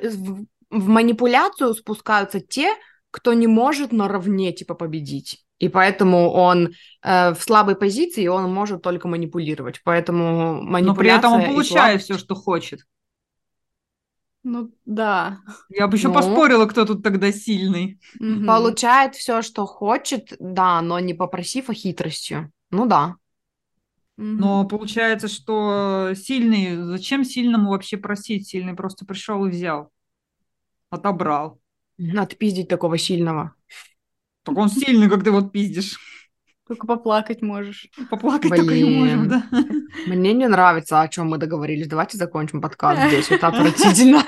в 0.71 0.89
манипуляцию 0.89 1.75
спускаются 1.75 2.41
те, 2.41 2.75
кто 3.11 3.33
не 3.33 3.47
может 3.47 3.93
наравне, 3.93 4.53
типа, 4.53 4.75
победить. 4.75 5.45
И 5.59 5.69
поэтому 5.69 6.31
он 6.31 6.75
э, 7.03 7.33
в 7.33 7.41
слабой 7.41 7.77
позиции, 7.77 8.27
он 8.27 8.53
может 8.53 8.83
только 8.83 9.07
манипулировать. 9.07 9.81
Поэтому 9.85 10.61
манипуляция... 10.63 10.85
Но 10.87 10.95
при 10.95 11.11
этом 11.11 11.33
он 11.33 11.45
получает 11.45 12.03
слабость... 12.03 12.05
все, 12.05 12.19
что 12.19 12.35
хочет. 12.35 12.81
Ну 14.45 14.71
да. 14.85 15.39
Я 15.71 15.89
бы 15.89 15.97
еще 15.97 16.09
ну, 16.09 16.15
поспорила, 16.15 16.67
кто 16.67 16.85
тут 16.85 17.03
тогда 17.03 17.33
сильный. 17.33 17.99
Угу. 18.21 18.47
Получает 18.47 19.15
все, 19.17 19.41
что 19.41 19.65
хочет, 19.65 20.35
да, 20.39 20.83
но 20.83 21.01
не 21.01 21.15
попросив, 21.15 21.71
а 21.71 21.75
хитростью. 21.75 22.53
Ну 22.71 22.87
да. 22.87 23.17
Но 24.17 24.65
получается, 24.67 25.29
что 25.29 26.13
сильный, 26.15 26.77
зачем 26.77 27.25
сильному 27.25 27.71
вообще 27.71 27.97
просить? 27.97 28.47
Сильный 28.47 28.75
просто 28.75 29.05
пришел 29.05 29.45
и 29.47 29.51
взял, 29.51 29.91
отобрал. 30.91 31.59
Надо 31.97 32.37
пиздить 32.37 32.69
такого 32.69 32.99
сильного. 32.99 33.55
Так 34.45 34.57
он 34.57 34.69
сильный, 34.69 35.09
как 35.09 35.25
ты 35.25 35.31
вот 35.31 35.53
пиздишь. 35.53 35.99
Только 36.67 36.87
поплакать 36.87 37.43
можешь. 37.43 37.91
Поплакать 38.11 38.51
Блин. 38.51 38.63
только 38.63 38.75
и 38.75 38.85
можем, 38.85 39.29
да. 39.29 39.47
Мне 40.07 40.33
не 40.33 40.49
нравится, 40.49 41.03
о 41.03 41.09
чем 41.09 41.29
мы 41.29 41.39
договорились. 41.39 41.89
Давайте 41.89 42.17
закончим 42.17 42.63
подкаст 42.63 43.09
здесь. 43.09 43.31
Это 43.31 43.49
отвратительно. 43.49 44.23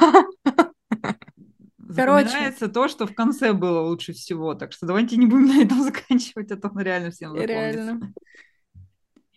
Короче. 1.96 2.52
то, 2.52 2.88
что 2.88 3.06
в 3.06 3.14
конце 3.14 3.54
было 3.54 3.80
лучше 3.80 4.12
всего. 4.12 4.54
Так 4.54 4.72
что 4.72 4.86
давайте 4.86 5.16
не 5.16 5.26
будем 5.26 5.46
на 5.46 5.62
этом 5.62 5.82
заканчивать, 5.84 6.50
а 6.50 6.56
то 6.56 6.70
мы 6.72 6.84
реально 6.84 7.10
всем 7.10 7.30
запомнится. 7.30 7.54
Реально. 7.54 8.12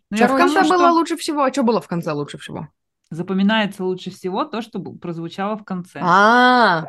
Ну, 0.09 0.17
что 0.17 0.27
в 0.27 0.37
конце 0.37 0.63
что... 0.63 0.77
было 0.77 0.89
лучше 0.89 1.15
всего? 1.15 1.43
А 1.43 1.53
что 1.53 1.63
было 1.63 1.79
в 1.79 1.87
конце 1.87 2.11
лучше 2.11 2.37
всего? 2.37 2.67
Запоминается 3.11 3.83
лучше 3.83 4.11
всего 4.11 4.45
то, 4.45 4.61
что 4.61 4.79
прозвучало 4.79 5.57
в 5.57 5.63
конце. 5.63 5.99
А, 6.03 6.85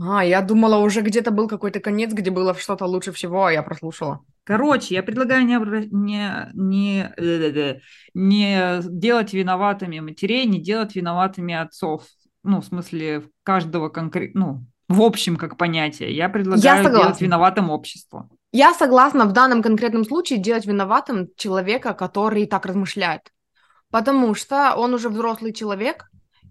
а, 0.00 0.24
я 0.24 0.40
думала, 0.40 0.76
уже 0.76 1.00
где-то 1.00 1.32
был 1.32 1.48
какой-то 1.48 1.80
конец, 1.80 2.12
где 2.12 2.30
было 2.30 2.54
что-то 2.54 2.86
лучше 2.86 3.10
всего, 3.10 3.46
а 3.46 3.52
я 3.52 3.62
прослушала. 3.64 4.20
Короче, 4.44 4.94
я 4.94 5.02
предлагаю 5.02 5.44
не, 5.44 5.56
не, 5.90 6.50
не, 6.54 7.12
э, 7.16 7.80
не 8.14 8.80
делать 8.84 9.32
виноватыми 9.32 9.98
матерей, 9.98 10.46
не 10.46 10.60
делать 10.60 10.94
виноватыми 10.94 11.54
отцов. 11.54 12.04
Ну, 12.44 12.60
в 12.60 12.64
смысле, 12.64 13.24
каждого 13.42 13.88
конкретно, 13.88 14.40
ну, 14.40 14.66
в 14.88 15.02
общем, 15.02 15.36
как 15.36 15.56
понятие. 15.56 16.14
Я 16.14 16.28
предлагаю 16.28 16.84
я 16.84 16.90
делать 16.90 17.20
виноватым 17.20 17.70
общество. 17.70 18.28
Я 18.52 18.74
согласна 18.74 19.24
в 19.24 19.32
данном 19.32 19.62
конкретном 19.62 20.04
случае 20.04 20.38
делать 20.38 20.66
виноватым 20.66 21.28
человека, 21.36 21.94
который 21.94 22.46
так 22.46 22.66
размышляет. 22.66 23.32
Потому 23.92 24.34
что 24.34 24.74
он 24.74 24.94
уже 24.94 25.10
взрослый 25.10 25.52
человек, 25.52 26.06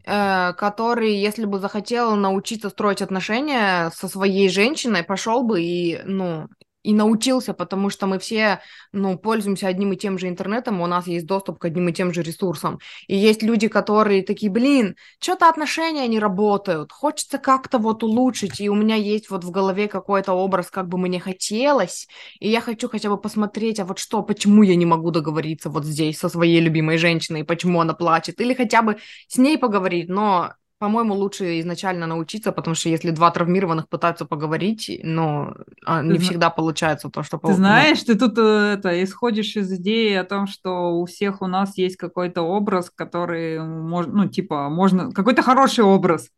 э, 0.05 0.53
который, 0.53 1.15
если 1.15 1.45
бы 1.45 1.60
захотел 1.60 2.15
научиться 2.15 2.69
строить 2.69 3.01
отношения 3.01 3.89
со 3.95 4.07
своей 4.07 4.48
женщиной, 4.48 5.03
пошел 5.03 5.43
бы 5.43 5.60
и, 5.62 6.00
ну, 6.05 6.48
и 6.83 6.93
научился, 6.93 7.53
потому 7.53 7.89
что 7.89 8.07
мы 8.07 8.19
все, 8.19 8.61
ну, 8.91 9.17
пользуемся 9.17 9.67
одним 9.67 9.93
и 9.93 9.97
тем 9.97 10.17
же 10.17 10.27
интернетом, 10.27 10.81
у 10.81 10.88
нас 10.88 11.07
есть 11.07 11.25
доступ 11.25 11.59
к 11.59 11.65
одним 11.65 11.89
и 11.89 11.93
тем 11.93 12.13
же 12.13 12.23
ресурсам. 12.23 12.79
И 13.07 13.15
есть 13.15 13.43
люди, 13.43 13.67
которые 13.67 14.23
такие, 14.23 14.51
блин, 14.51 14.95
что-то 15.19 15.50
отношения 15.50 16.07
не 16.07 16.19
работают, 16.19 16.91
хочется 16.91 17.38
как-то 17.38 17.77
вот 17.77 18.03
улучшить, 18.03 18.59
и 18.59 18.69
у 18.69 18.75
меня 18.75 18.95
есть 18.95 19.29
вот 19.29 19.43
в 19.43 19.51
голове 19.51 19.88
какой-то 19.88 20.33
образ, 20.33 20.69
как 20.71 20.88
бы 20.88 20.97
мне 20.97 21.19
хотелось, 21.19 22.07
и 22.39 22.50
я 22.50 22.61
хочу 22.61 22.89
хотя 22.89 23.09
бы 23.09 23.17
посмотреть, 23.17 23.79
а 23.79 23.85
вот 23.85 24.00
что, 24.00 24.21
почему 24.23 24.63
я 24.63 24.75
не 24.75 24.85
могу 24.85 25.11
договориться 25.11 25.69
вот 25.69 25.85
здесь 25.85 26.17
со 26.19 26.29
своей 26.29 26.59
любимой 26.61 26.97
женщиной, 26.97 27.43
почему 27.43 27.81
она 27.81 27.93
плачет, 27.93 28.39
или 28.41 28.53
хотя 28.53 28.81
бы 28.81 28.97
с 29.27 29.38
ней 29.38 29.57
поговорить, 29.57 30.09
но 30.09 30.53
по-моему, 30.81 31.13
лучше 31.13 31.59
изначально 31.59 32.07
научиться, 32.07 32.51
потому 32.51 32.73
что 32.73 32.89
если 32.89 33.11
два 33.11 33.29
травмированных 33.29 33.88
пытаются 33.88 34.25
поговорить, 34.25 35.00
но 35.03 35.53
а, 35.85 36.01
не 36.01 36.15
ты 36.15 36.21
всегда 36.21 36.50
получается 36.50 37.11
то, 37.11 37.21
что... 37.21 37.38
Ты 37.38 37.53
знаешь, 37.53 38.01
ты 38.01 38.17
тут 38.17 38.35
э, 38.39 38.77
это, 38.79 39.03
исходишь 39.03 39.55
из 39.55 39.71
идеи 39.73 40.15
о 40.15 40.23
том, 40.23 40.47
что 40.47 41.00
у 41.00 41.05
всех 41.05 41.43
у 41.43 41.45
нас 41.45 41.77
есть 41.77 41.97
какой-то 41.97 42.41
образ, 42.41 42.89
который, 42.89 43.59
можно, 43.59 44.23
ну, 44.23 44.27
типа, 44.27 44.69
можно... 44.69 45.11
Какой-то 45.11 45.43
хороший 45.43 45.83
образ. 45.83 46.31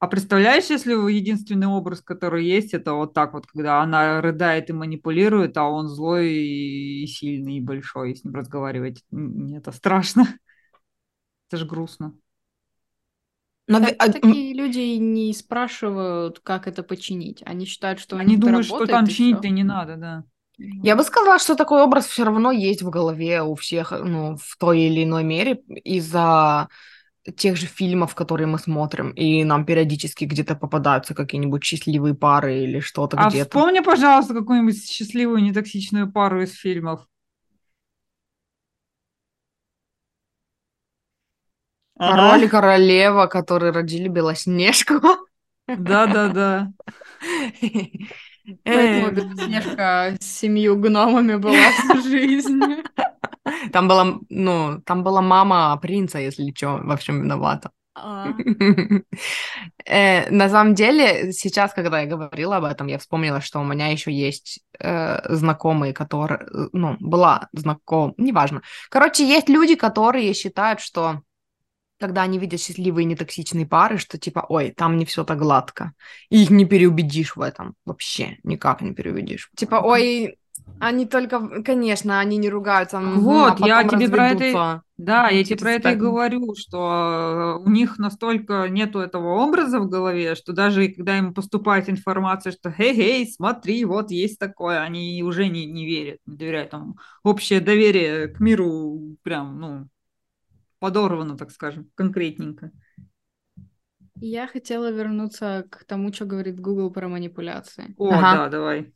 А 0.00 0.06
представляешь, 0.06 0.68
если 0.68 0.92
единственный 1.10 1.66
образ, 1.66 2.02
который 2.02 2.44
есть, 2.44 2.74
это 2.74 2.92
вот 2.92 3.14
так 3.14 3.32
вот, 3.32 3.46
когда 3.46 3.80
она 3.80 4.20
рыдает 4.20 4.68
и 4.68 4.74
манипулирует, 4.74 5.56
а 5.56 5.64
он 5.64 5.88
злой 5.88 6.30
и 6.30 7.06
сильный, 7.06 7.56
и 7.56 7.62
большой, 7.62 8.12
и 8.12 8.16
с 8.16 8.22
ним 8.22 8.34
разговаривать. 8.34 9.02
Это 9.54 9.72
страшно. 9.72 10.26
Это 11.48 11.56
же 11.56 11.64
грустно. 11.64 12.12
Но 13.68 13.80
так, 13.80 13.94
а, 13.98 14.12
такие 14.12 14.54
люди 14.54 14.96
не 14.96 15.32
спрашивают, 15.32 16.40
как 16.40 16.68
это 16.68 16.82
починить. 16.82 17.42
Они 17.44 17.66
считают, 17.66 17.98
что 17.98 18.16
они 18.16 18.36
думают, 18.36 18.66
что 18.66 18.86
там 18.86 19.06
чинить-то 19.06 19.48
не 19.48 19.64
надо, 19.64 19.96
да. 19.96 20.24
Я 20.58 20.96
бы 20.96 21.02
сказала, 21.02 21.38
что 21.38 21.54
такой 21.54 21.82
образ 21.82 22.06
все 22.06 22.24
равно 22.24 22.50
есть 22.50 22.82
в 22.82 22.88
голове 22.88 23.42
у 23.42 23.54
всех, 23.56 23.90
ну, 23.92 24.36
в 24.36 24.56
той 24.58 24.80
или 24.80 25.04
иной 25.04 25.22
мере 25.22 25.60
из-за 25.84 26.68
тех 27.36 27.56
же 27.56 27.66
фильмов, 27.66 28.14
которые 28.14 28.46
мы 28.46 28.58
смотрим, 28.58 29.10
и 29.10 29.42
нам 29.44 29.66
периодически 29.66 30.24
где-то 30.24 30.54
попадаются 30.54 31.14
какие-нибудь 31.14 31.64
счастливые 31.64 32.14
пары 32.14 32.60
или 32.60 32.80
что-то 32.80 33.16
а 33.16 33.28
где-то. 33.28 33.50
вспомни, 33.50 33.80
пожалуйста, 33.80 34.32
какую-нибудь 34.32 34.88
счастливую 34.88 35.42
нетоксичную 35.42 36.10
пару 36.10 36.42
из 36.42 36.52
фильмов. 36.54 37.06
Король 41.98 42.44
и 42.44 42.48
королева, 42.48 43.26
которые 43.26 43.72
родили 43.72 44.08
Белоснежку. 44.08 45.00
Да-да-да. 45.66 46.72
Поэтому 48.64 49.10
Белоснежка 49.10 50.16
с 50.20 50.26
семью 50.26 50.76
гномами 50.76 51.36
была 51.36 51.70
всю 51.72 52.02
жизнь. 52.02 52.60
Там 53.72 53.88
была, 53.88 54.18
ну, 54.28 54.80
там 54.84 55.02
была 55.02 55.22
мама 55.22 55.76
принца, 55.80 56.18
если 56.18 56.52
что, 56.54 56.80
во 56.82 56.96
всем 56.96 57.22
виновата. 57.22 57.70
А. 57.94 58.28
Э, 59.88 60.28
на 60.30 60.48
самом 60.48 60.74
деле, 60.74 61.32
сейчас, 61.32 61.72
когда 61.72 62.00
я 62.00 62.06
говорила 62.06 62.56
об 62.56 62.64
этом, 62.64 62.88
я 62.88 62.98
вспомнила, 62.98 63.40
что 63.40 63.60
у 63.60 63.64
меня 63.64 63.86
еще 63.86 64.12
есть 64.12 64.60
э, 64.80 65.34
знакомые, 65.34 65.92
которые, 65.92 66.40
ну, 66.72 66.96
была 66.98 67.48
знаком, 67.52 68.12
неважно. 68.16 68.62
Короче, 68.90 69.24
есть 69.26 69.48
люди, 69.48 69.76
которые 69.76 70.34
считают, 70.34 70.80
что 70.80 71.22
когда 71.98 72.22
они 72.22 72.38
видят 72.38 72.60
счастливые 72.60 73.04
нетоксичные 73.04 73.66
пары, 73.66 73.98
что 73.98 74.18
типа, 74.18 74.44
ой, 74.48 74.72
там 74.76 74.96
не 74.96 75.04
все 75.04 75.24
так 75.24 75.38
гладко. 75.38 75.92
И 76.30 76.42
их 76.42 76.50
не 76.50 76.64
переубедишь 76.64 77.36
в 77.36 77.40
этом. 77.40 77.74
Вообще 77.84 78.38
никак 78.42 78.82
не 78.82 78.92
переубедишь. 78.92 79.50
Типа, 79.56 79.76
ой, 79.76 80.38
они 80.78 81.06
только, 81.06 81.62
конечно, 81.62 82.20
они 82.20 82.36
не 82.36 82.50
ругаются. 82.50 83.00
Вот, 83.00 83.62
а 83.62 83.66
я 83.66 83.84
тебе 83.84 84.08
про 84.08 84.30
это... 84.30 84.82
Да, 84.98 85.28
я 85.28 85.44
тебе 85.44 85.58
про 85.58 85.72
это 85.72 85.92
и 85.92 85.94
говорю, 85.94 86.54
что 86.56 87.60
у 87.62 87.68
них 87.68 87.98
настолько 87.98 88.66
нету 88.68 88.98
этого 88.98 89.42
образа 89.42 89.78
в 89.78 89.90
голове, 89.90 90.34
что 90.34 90.54
даже 90.54 90.88
когда 90.88 91.18
им 91.18 91.34
поступает 91.34 91.90
информация, 91.90 92.52
что 92.52 92.70
«Хей-хей, 92.70 93.30
смотри, 93.30 93.84
вот 93.84 94.10
есть 94.10 94.38
такое», 94.38 94.80
они 94.80 95.22
уже 95.22 95.48
не, 95.48 95.66
не 95.66 95.84
верят, 95.84 96.18
не 96.24 96.36
доверяют. 96.36 96.70
Там 96.70 96.96
общее 97.22 97.60
доверие 97.60 98.28
к 98.28 98.40
миру 98.40 99.16
прям, 99.22 99.60
ну, 99.60 99.88
подорвано, 100.78 101.36
так 101.36 101.50
скажем, 101.50 101.90
конкретненько. 101.94 102.70
Я 104.20 104.46
хотела 104.46 104.90
вернуться 104.90 105.66
к 105.70 105.84
тому, 105.84 106.12
что 106.12 106.24
говорит 106.24 106.58
Google 106.58 106.90
про 106.90 107.08
манипуляции. 107.08 107.94
О, 107.98 108.10
ага. 108.12 108.32
да, 108.32 108.48
давай. 108.48 108.92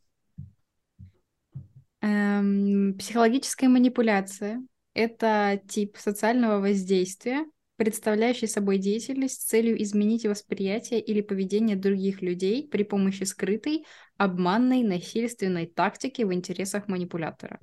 Эм, 2.01 2.95
психологическая 2.97 3.69
манипуляция— 3.69 4.63
это 4.93 5.61
тип 5.67 5.97
социального 5.97 6.59
воздействия, 6.59 7.45
представляющий 7.75 8.47
собой 8.47 8.79
деятельность 8.79 9.41
с 9.41 9.45
целью 9.45 9.81
изменить 9.81 10.25
восприятие 10.25 10.99
или 10.99 11.21
поведение 11.21 11.75
других 11.75 12.21
людей 12.21 12.67
при 12.67 12.83
помощи 12.83 13.23
скрытой, 13.23 13.85
обманной, 14.17 14.83
насильственной 14.83 15.67
тактики 15.67 16.23
в 16.23 16.33
интересах 16.33 16.87
манипулятора. 16.87 17.59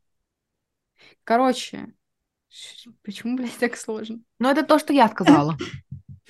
Короче, 1.24 1.92
Почему, 3.02 3.36
блядь, 3.36 3.56
так 3.58 3.76
сложно? 3.76 4.20
Ну, 4.38 4.48
это 4.48 4.62
то, 4.62 4.78
что 4.78 4.92
я 4.92 5.08
сказала. 5.08 5.56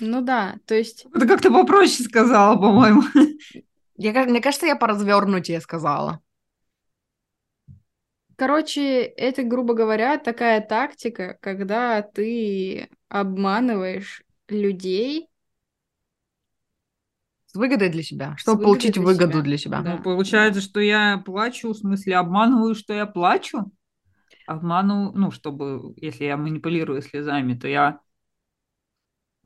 Ну 0.00 0.20
да, 0.20 0.60
то 0.64 0.76
есть... 0.76 1.06
Это 1.12 1.26
как-то 1.26 1.50
попроще 1.50 2.04
сказала, 2.04 2.56
по-моему. 2.56 3.02
Я, 3.96 4.12
мне 4.26 4.40
кажется, 4.40 4.66
я 4.66 4.76
поразвернутее 4.76 5.60
сказала. 5.60 6.20
Короче, 8.36 9.02
это, 9.02 9.42
грубо 9.42 9.74
говоря, 9.74 10.16
такая 10.18 10.60
тактика, 10.60 11.36
когда 11.40 12.02
ты 12.02 12.88
обманываешь 13.08 14.22
людей 14.48 15.28
С 17.46 17.56
выгодой 17.56 17.88
для 17.88 18.04
себя, 18.04 18.36
чтобы 18.36 18.58
выгодой 18.58 18.66
получить 18.66 18.94
для 18.94 19.02
выгоду 19.02 19.32
себя. 19.32 19.42
для 19.42 19.58
себя. 19.58 19.80
Да. 19.82 19.96
Ну, 19.96 20.02
получается, 20.04 20.60
что 20.60 20.78
я 20.78 21.20
плачу, 21.26 21.70
в 21.70 21.76
смысле, 21.76 22.18
обманываю, 22.18 22.76
что 22.76 22.94
я 22.94 23.06
плачу? 23.06 23.72
Обманываю, 24.48 25.12
ну, 25.14 25.30
чтобы, 25.30 25.92
если 25.96 26.24
я 26.24 26.38
манипулирую 26.38 27.02
слезами, 27.02 27.52
то 27.54 27.68
я... 27.68 28.00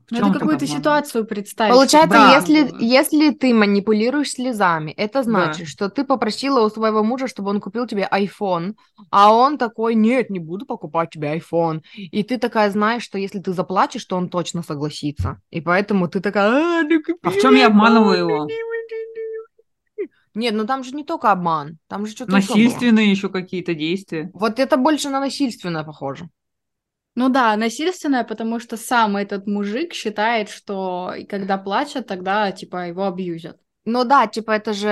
В 0.07 0.11
Ну, 0.11 0.17
это 0.19 0.39
какую-то 0.39 0.65
ситуацию 0.67 1.25
представить. 1.25 1.73
Получается, 1.73 2.17
Да. 2.17 2.35
если, 2.35 2.69
если 2.79 3.31
ты 3.31 3.53
манипулируешь 3.53 4.31
слезами, 4.31 4.91
это 4.91 5.23
значит, 5.23 5.65
Да. 5.65 5.65
что 5.65 5.89
ты 5.89 6.05
попросила 6.05 6.65
у 6.65 6.69
своего 6.69 7.03
мужа, 7.03 7.27
чтобы 7.27 7.49
он 7.49 7.59
купил 7.59 7.85
тебе 7.85 8.07
iPhone, 8.11 8.75
а 9.11 9.33
он 9.33 9.57
такой, 9.57 9.95
нет, 9.95 10.29
не 10.29 10.39
буду 10.39 10.65
покупать 10.65 11.09
тебе 11.09 11.37
iPhone. 11.37 11.81
И 11.95 12.23
ты 12.23 12.37
такая 12.37 12.69
знаешь, 12.71 13.03
что 13.03 13.17
если 13.17 13.39
ты 13.39 13.53
заплачешь, 13.53 14.05
то 14.05 14.15
он 14.15 14.29
точно 14.29 14.63
согласится. 14.63 15.41
И 15.51 15.61
поэтому 15.61 16.07
ты 16.07 16.21
такая, 16.21 16.49
а, 16.49 16.83
ну 16.83 17.01
купи 17.01 17.19
А 17.23 17.29
в 17.29 17.37
чем 17.39 17.55
я 17.55 17.67
обманываю 17.67 18.17
его? 18.17 18.47
Нет, 20.35 20.53
ну 20.55 20.65
там 20.65 20.83
же 20.83 20.95
не 20.95 21.03
только 21.03 21.31
обман, 21.31 21.77
там 21.87 22.05
же 22.05 22.13
что-то. 22.13 22.31
Насильственные 22.31 23.11
еще 23.11 23.29
какие-то 23.29 23.73
действия. 23.73 24.31
Вот 24.33 24.59
это 24.59 24.77
больше 24.77 25.09
на 25.09 25.19
насильственное 25.19 25.83
похоже. 25.83 26.29
Ну 27.15 27.29
да, 27.29 27.55
насильственное, 27.55 28.23
потому 28.23 28.59
что 28.59 28.75
сам 28.75 29.17
этот 29.17 29.45
мужик 29.45 29.93
считает, 29.93 30.49
что 30.49 31.13
и 31.15 31.25
когда 31.25 31.57
плачет, 31.57 32.07
тогда 32.07 32.51
типа 32.51 32.87
его 32.87 33.05
абьюзят. 33.05 33.59
Ну 33.85 34.05
да, 34.05 34.27
типа 34.27 34.51
это 34.51 34.71
же 34.73 34.87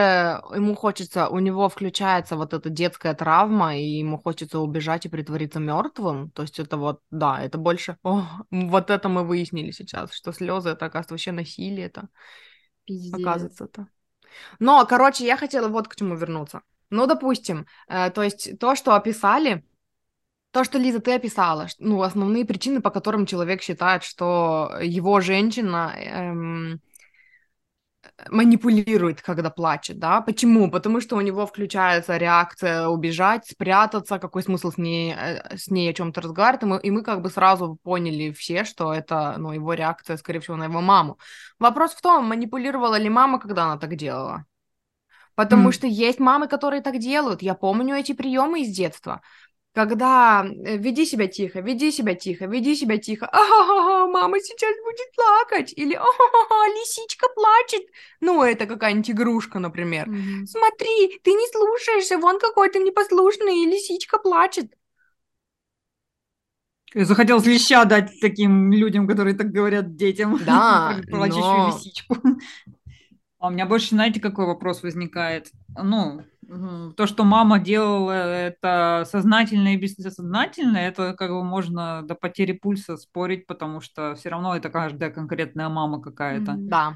ему 0.53 0.75
хочется, 0.75 1.29
у 1.29 1.39
него 1.39 1.69
включается 1.69 2.35
вот 2.35 2.53
эта 2.53 2.69
детская 2.69 3.13
травма, 3.13 3.77
и 3.77 3.83
ему 3.83 4.17
хочется 4.19 4.59
убежать 4.59 5.05
и 5.05 5.09
притвориться 5.09 5.59
мертвым. 5.59 6.29
То 6.31 6.41
есть 6.41 6.59
это 6.59 6.75
вот, 6.75 6.99
да, 7.09 7.41
это 7.41 7.57
больше... 7.57 7.97
О, 8.03 8.25
вот 8.51 8.89
это 8.89 9.07
мы 9.07 9.23
выяснили 9.23 9.71
сейчас, 9.71 10.11
что 10.13 10.33
слезы 10.33 10.71
это, 10.71 10.85
оказывается, 10.85 11.13
вообще 11.13 11.31
насилие 11.31 11.85
это, 11.85 12.09
Пиздец. 12.85 13.61
Но, 14.59 14.85
короче, 14.85 15.25
я 15.25 15.37
хотела 15.37 15.67
вот 15.67 15.87
к 15.87 15.95
чему 15.95 16.15
вернуться. 16.15 16.61
Ну, 16.89 17.07
допустим, 17.07 17.65
э, 17.87 18.11
то 18.11 18.23
есть 18.23 18.59
то, 18.59 18.75
что 18.75 18.95
описали, 18.95 19.63
то, 20.51 20.65
что, 20.65 20.77
Лиза, 20.77 20.99
ты 20.99 21.13
описала, 21.13 21.67
ну, 21.79 22.01
основные 22.01 22.45
причины, 22.45 22.81
по 22.81 22.89
которым 22.89 23.25
человек 23.25 23.61
считает, 23.61 24.03
что 24.03 24.77
его 24.81 25.21
женщина 25.21 25.93
эм, 25.95 26.81
манипулирует, 28.29 29.21
когда 29.21 29.49
плачет, 29.49 29.99
да? 29.99 30.21
Почему? 30.21 30.69
Потому 30.69 31.01
что 31.01 31.15
у 31.15 31.21
него 31.21 31.45
включается 31.45 32.17
реакция 32.17 32.87
убежать, 32.87 33.47
спрятаться, 33.47 34.19
какой 34.19 34.43
смысл 34.43 34.71
с 34.71 34.77
ней, 34.77 35.13
э, 35.17 35.57
с 35.57 35.69
ней 35.69 35.89
о 35.89 35.93
чем-то 35.93 36.21
разговаривать, 36.21 36.83
и 36.83 36.91
мы, 36.91 37.03
как 37.03 37.21
бы 37.21 37.29
сразу 37.29 37.77
поняли 37.83 38.31
все, 38.31 38.63
что 38.63 38.93
это, 38.93 39.35
ну, 39.37 39.51
его 39.51 39.73
реакция, 39.73 40.17
скорее 40.17 40.39
всего, 40.39 40.57
на 40.57 40.65
его 40.65 40.81
маму. 40.81 41.17
Вопрос 41.59 41.93
в 41.93 42.01
том, 42.01 42.25
манипулировала 42.25 42.97
ли 42.97 43.09
мама, 43.09 43.39
когда 43.39 43.63
она 43.63 43.77
так 43.77 43.95
делала? 43.95 44.45
Потому 45.35 45.67
М. 45.67 45.71
что 45.71 45.87
есть 45.87 46.19
мамы, 46.19 46.47
которые 46.47 46.81
так 46.81 46.99
делают. 46.99 47.41
Я 47.41 47.55
помню 47.55 47.95
эти 47.95 48.13
приемы 48.13 48.61
из 48.61 48.75
детства. 48.75 49.21
Когда 49.73 50.45
э, 50.45 50.77
веди 50.77 51.05
себя 51.05 51.27
тихо, 51.27 51.61
веди 51.61 51.91
себя 51.91 52.13
тихо, 52.13 52.45
веди 52.45 52.75
себя 52.75 52.97
тихо. 52.97 53.25
А-ха-ха, 53.27 54.07
мама 54.07 54.39
сейчас 54.39 54.75
будет 54.83 55.15
плакать. 55.15 55.73
Или 55.77 55.93
а-ха-ха, 55.93 56.67
лисичка 56.67 57.27
плачет. 57.33 57.83
Ну, 58.19 58.43
это 58.43 58.65
какая-нибудь 58.65 59.11
игрушка, 59.11 59.59
например. 59.59 60.09
Мгм. 60.09 60.45
Смотри, 60.45 61.19
ты 61.23 61.31
не 61.31 61.47
слушаешься, 61.51 62.17
вон 62.17 62.37
какой 62.39 62.69
ты 62.69 62.79
непослушный, 62.79 63.63
и 63.63 63.65
лисичка 63.65 64.17
плачет. 64.17 64.73
Захотелось 66.93 67.45
леща 67.45 67.85
дать 67.85 68.19
таким 68.19 68.73
людям, 68.73 69.07
которые 69.07 69.35
так 69.35 69.51
говорят 69.51 69.95
детям. 69.95 70.37
Да, 70.45 70.99
плачущую 71.09 71.43
но- 71.43 71.67
лисичку. 71.67 72.17
А 73.39 73.47
у 73.47 73.51
меня 73.51 73.65
больше, 73.65 73.89
знаете, 73.89 74.19
какой 74.19 74.45
вопрос 74.45 74.83
возникает? 74.83 75.49
Ну, 75.75 76.23
то, 76.97 77.07
что 77.07 77.23
мама 77.23 77.59
делала 77.59 78.11
это 78.11 79.03
сознательно 79.09 79.73
и 79.73 79.77
бессознательно, 79.77 80.77
это 80.77 81.13
как 81.13 81.31
бы 81.31 81.43
можно 81.43 82.01
до 82.03 82.15
потери 82.15 82.51
пульса 82.51 82.97
спорить, 82.97 83.47
потому 83.47 83.81
что 83.81 84.15
все 84.15 84.29
равно 84.29 84.55
это 84.55 84.69
каждая 84.69 85.11
конкретная 85.11 85.69
мама 85.69 86.01
какая-то. 86.01 86.55
Да. 86.57 86.95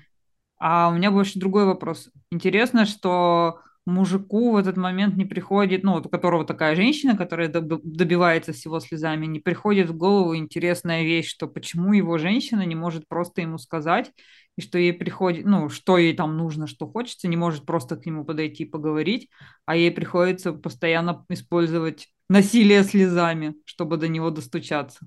А 0.58 0.90
у 0.90 0.94
меня 0.94 1.12
больше 1.12 1.40
другой 1.40 1.66
вопрос. 1.66 2.10
Интересно, 2.32 2.86
что 2.86 3.62
мужику 3.86 4.52
в 4.52 4.58
этот 4.58 4.78
момент 4.78 5.16
не 5.16 5.26
приходит, 5.26 5.84
ну, 5.84 5.94
вот 5.94 6.08
у 6.08 6.10
которого 6.10 6.44
такая 6.44 6.76
женщина, 6.76 7.16
которая 7.16 7.50
доб- 7.50 7.82
добивается 7.84 8.52
всего 8.52 8.80
слезами, 8.80 9.26
не 9.26 9.40
приходит 9.40 9.90
в 9.90 9.96
голову 9.96 10.36
интересная 10.36 11.04
вещь, 11.04 11.30
что 11.30 11.48
почему 11.48 11.94
его 11.94 12.18
женщина 12.18 12.66
не 12.66 12.76
может 12.76 13.08
просто 13.08 13.42
ему 13.42 13.58
сказать, 13.58 14.12
и 14.58 14.62
что 14.62 14.78
ей 14.78 14.94
приходит, 14.94 15.46
ну, 15.46 15.70
что 15.70 15.98
ей 15.98 16.16
там 16.16 16.38
нужно, 16.38 16.68
что 16.68 16.88
хочется, 16.88 17.28
не 17.28 17.38
может 17.38 17.66
просто 17.66 17.98
к 17.98 18.06
нему 18.06 18.26
подойти 18.26 18.64
и 18.64 18.70
поговорить, 18.70 19.30
а 19.66 19.76
ей 19.76 19.92
приходится 19.92 20.54
постоянно 20.54 21.26
использовать 21.30 22.10
насилие 22.30 22.84
слезами, 22.84 23.56
чтобы 23.66 23.98
до 23.98 24.08
него 24.08 24.30
достучаться. 24.32 25.00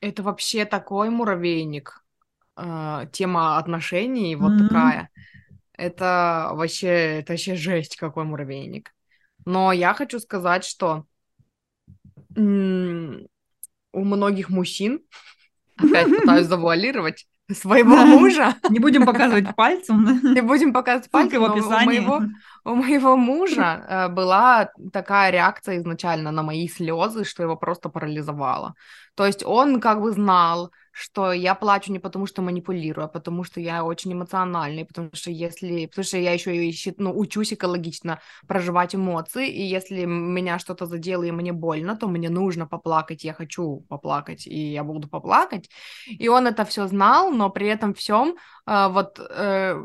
Это 0.00 0.22
вообще 0.22 0.64
такой 0.64 1.10
муравейник. 1.10 2.04
э, 2.58 3.06
тема 3.12 3.58
отношений 3.58 4.36
вот 4.36 4.56
Мгм. 4.56 4.58
такая. 4.58 5.10
Это 5.74 6.50
вообще, 6.54 7.20
это 7.20 7.34
вообще 7.34 7.56
жесть, 7.56 7.96
какой 7.96 8.24
муравейник. 8.24 8.94
Но 9.46 9.72
я 9.72 9.94
хочу 9.94 10.20
сказать, 10.20 10.64
что 10.64 11.06
у 12.36 14.04
многих 14.04 14.48
мужчин, 14.50 15.00
опять 15.76 16.14
пытаюсь 16.14 16.46
завуалировать, 16.48 17.28
своего 17.54 17.96
Да. 17.96 18.04
мужа, 18.04 18.54
Не 18.68 18.78
будем 18.78 19.04
показывать 19.06 19.54
пальцем. 19.56 20.20
не 20.34 20.40
будем 20.40 20.72
показывать 20.72 21.10
пальцем, 21.10 21.42
в 21.42 21.46
но 21.46 21.54
у 21.54 21.56
описании. 21.58 22.00
моего, 22.00 22.22
у 22.64 22.74
моего 22.74 23.16
мужа 23.16 23.84
э, 23.88 24.08
была 24.08 24.70
такая 24.92 25.30
реакция 25.30 25.78
изначально 25.78 26.30
на 26.32 26.42
мои 26.42 26.68
слезы, 26.68 27.24
что 27.24 27.42
его 27.42 27.56
просто 27.56 27.88
парализовало. 27.88 28.74
То 29.14 29.26
есть 29.26 29.42
он 29.44 29.80
как 29.80 30.00
бы 30.00 30.12
знал, 30.12 30.70
что 31.00 31.32
я 31.32 31.54
плачу 31.54 31.92
не 31.92 31.98
потому, 31.98 32.26
что 32.26 32.42
манипулирую, 32.42 33.04
а 33.04 33.08
потому 33.08 33.44
что 33.44 33.60
я 33.60 33.84
очень 33.84 34.12
эмоциональный, 34.12 34.84
потому 34.84 35.10
что 35.12 35.30
если, 35.30 35.86
потому 35.86 36.04
что 36.04 36.18
я 36.18 36.32
еще 36.32 36.54
и 36.54 36.94
ну, 36.98 37.18
учусь 37.18 37.52
экологично 37.52 38.20
проживать 38.46 38.94
эмоции, 38.94 39.48
и 39.48 39.62
если 39.62 40.04
меня 40.04 40.58
что-то 40.58 40.86
задело 40.86 41.22
и 41.22 41.30
мне 41.30 41.52
больно, 41.52 41.96
то 41.96 42.08
мне 42.08 42.28
нужно 42.30 42.66
поплакать, 42.66 43.24
я 43.24 43.32
хочу 43.32 43.84
поплакать, 43.88 44.46
и 44.46 44.72
я 44.72 44.84
буду 44.84 45.08
поплакать. 45.08 45.70
И 46.06 46.28
он 46.28 46.46
это 46.46 46.64
все 46.64 46.86
знал, 46.86 47.30
но 47.32 47.50
при 47.50 47.68
этом 47.68 47.94
всем 47.94 48.36
вот, 48.66 49.18
э, 49.18 49.82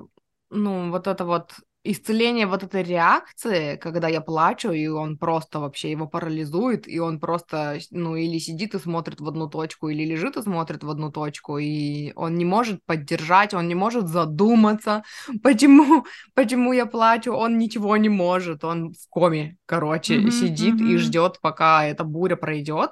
ну, 0.50 0.92
вот 0.92 1.08
это 1.08 1.26
вот 1.26 1.54
исцеление 1.92 2.48
вот 2.48 2.64
этой 2.64 2.84
реакции, 2.84 3.76
когда 3.78 4.08
я 4.08 4.22
плачу, 4.22 4.72
и 4.72 4.88
он 4.88 5.18
просто 5.18 5.60
вообще 5.60 5.92
его 5.92 6.08
парализует, 6.08 6.88
и 6.88 7.00
он 7.00 7.20
просто, 7.20 7.80
ну, 7.92 8.16
или 8.16 8.40
сидит 8.40 8.76
и 8.76 8.80
смотрит 8.80 9.22
в 9.22 9.28
одну 9.28 9.48
точку, 9.50 9.90
или 9.90 10.04
лежит 10.06 10.38
и 10.38 10.42
смотрит 10.42 10.84
в 10.84 10.90
одну 10.90 11.12
точку, 11.12 11.58
и 11.60 12.12
он 12.16 12.36
не 12.38 12.46
может 12.46 12.84
поддержать, 12.86 13.54
он 13.54 13.68
не 13.68 13.76
может 13.76 14.08
задуматься, 14.08 15.04
почему, 15.44 16.06
почему 16.34 16.74
я 16.74 16.86
плачу, 16.86 17.34
он 17.34 17.58
ничего 17.58 17.98
не 17.98 18.10
может, 18.10 18.64
он 18.64 18.94
в 18.94 19.10
коме, 19.10 19.58
короче, 19.66 20.30
Мгм, 20.30 20.32
сидит 20.32 20.82
и 20.82 20.98
мгм. 20.98 20.98
ждет, 20.98 21.40
пока 21.42 21.86
эта 21.86 22.04
буря 22.04 22.36
пройдет. 22.36 22.92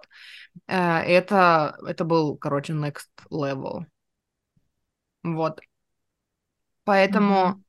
Э, 0.68 1.00
Это, 1.02 1.78
это 1.88 2.06
был, 2.06 2.38
короче, 2.38 2.74
next 2.74 3.08
level. 3.32 3.86
Вот. 5.24 5.60
Поэтому, 6.86 7.56
Мгм. 7.56 7.64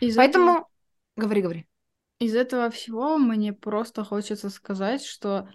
Из 0.00 0.16
этого, 0.16 0.16
поэтому, 0.16 0.68
говори, 1.16 1.42
говори. 1.42 1.66
из 2.18 2.34
этого 2.34 2.70
всего 2.70 3.18
мне 3.18 3.52
просто 3.52 4.04
хочется 4.04 4.50
сказать, 4.50 5.04
что 5.04 5.48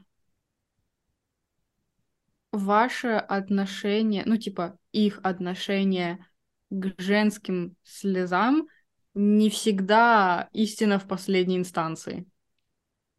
ваше 2.51 3.09
отношение, 3.09 4.23
ну, 4.25 4.37
типа, 4.37 4.77
их 4.91 5.19
отношение 5.23 6.25
к 6.69 6.93
женским 6.97 7.75
слезам 7.83 8.67
не 9.13 9.49
всегда 9.49 10.49
истина 10.53 10.99
в 10.99 11.07
последней 11.07 11.57
инстанции. 11.57 12.25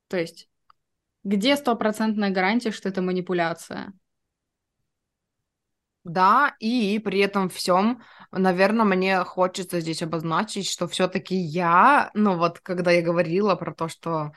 То 0.08 0.18
есть, 0.18 0.48
где 1.24 1.56
стопроцентная 1.56 2.30
гарантия, 2.30 2.70
что 2.70 2.88
это 2.88 3.02
манипуляция? 3.02 3.92
Да, 6.04 6.54
и 6.60 6.98
при 6.98 7.20
этом 7.20 7.50
всем, 7.50 8.02
наверное, 8.32 8.86
мне 8.86 9.22
хочется 9.22 9.80
здесь 9.80 10.02
обозначить, 10.02 10.66
что 10.68 10.88
все-таки 10.88 11.36
я, 11.36 12.10
ну 12.14 12.38
вот, 12.38 12.58
когда 12.60 12.90
я 12.90 13.02
говорила 13.02 13.54
про 13.54 13.74
то, 13.74 13.88
что 13.88 14.32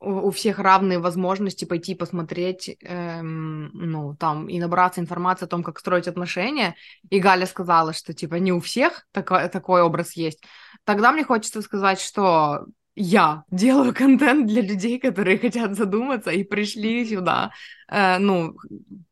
у, 0.00 0.30
всех 0.30 0.58
равные 0.60 0.98
возможности 1.00 1.64
пойти 1.64 1.94
посмотреть, 1.94 2.76
эм, 2.82 3.70
ну, 3.72 4.14
там, 4.16 4.48
и 4.48 4.58
набраться 4.60 5.00
информации 5.00 5.46
о 5.46 5.48
том, 5.48 5.62
как 5.64 5.78
строить 5.80 6.06
отношения, 6.06 6.76
и 7.10 7.18
Галя 7.18 7.46
сказала, 7.46 7.92
что, 7.92 8.14
типа, 8.14 8.36
не 8.36 8.52
у 8.52 8.60
всех 8.60 9.06
такой, 9.12 9.48
такой 9.48 9.82
образ 9.82 10.12
есть, 10.12 10.44
тогда 10.84 11.10
мне 11.12 11.24
хочется 11.24 11.62
сказать, 11.62 12.00
что 12.00 12.66
я 12.98 13.44
делаю 13.50 13.94
контент 13.94 14.46
для 14.46 14.60
людей, 14.60 14.98
которые 14.98 15.38
хотят 15.38 15.76
задуматься 15.76 16.30
и 16.30 16.42
пришли 16.42 17.04
сюда, 17.06 17.52
э, 17.88 18.18
ну, 18.18 18.56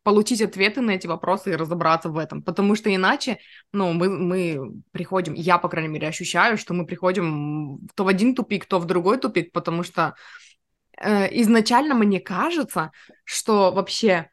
получить 0.03 0.43
ответы 0.43 0.81
на 0.81 0.91
эти 0.93 1.07
вопросы 1.07 1.53
и 1.53 1.57
разобраться 1.57 2.09
в 2.09 2.19
этом. 2.19 2.43
Потому 2.43 2.75
что 2.75 2.93
иначе, 2.93 3.39
ну, 3.73 3.93
мы, 3.93 4.11
мы 4.11 4.83
приходим, 4.91 5.35
я, 5.35 5.59
по 5.59 5.69
крайней 5.69 5.89
мере, 5.89 6.09
ощущаю, 6.09 6.59
что 6.59 6.75
мы 6.75 6.85
приходим 6.85 7.79
то 7.95 8.05
в 8.05 8.09
один 8.09 8.35
тупик, 8.35 8.67
то 8.67 8.81
в 8.81 8.87
другой 8.87 9.19
тупик, 9.19 9.53
потому 9.53 9.85
что 9.85 10.15
э, 11.01 11.29
изначально 11.41 11.95
мне 11.95 12.19
кажется, 12.19 12.91
что 13.25 13.73
вообще 13.73 14.31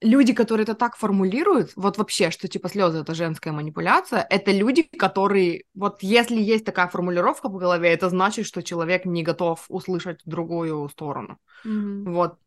люди, 0.00 0.32
которые 0.32 0.64
это 0.64 0.74
так 0.74 0.96
формулируют, 0.96 1.72
вот 1.76 1.98
вообще, 1.98 2.30
что 2.30 2.48
типа 2.48 2.68
слезы 2.68 2.98
это 2.98 3.14
женская 3.14 3.52
манипуляция, 3.52 4.26
это 4.28 4.52
люди, 4.52 4.82
которые, 4.82 5.64
вот 5.74 6.02
если 6.02 6.40
есть 6.40 6.64
такая 6.64 6.88
формулировка 6.88 7.48
в 7.48 7.56
голове, 7.56 7.88
это 7.90 8.10
значит, 8.10 8.46
что 8.46 8.62
человек 8.62 9.06
не 9.06 9.22
готов 9.22 9.64
услышать 9.68 10.20
другую 10.24 10.88
сторону. 10.88 11.38
Mm-hmm. 11.64 12.12
Вот. 12.12 12.38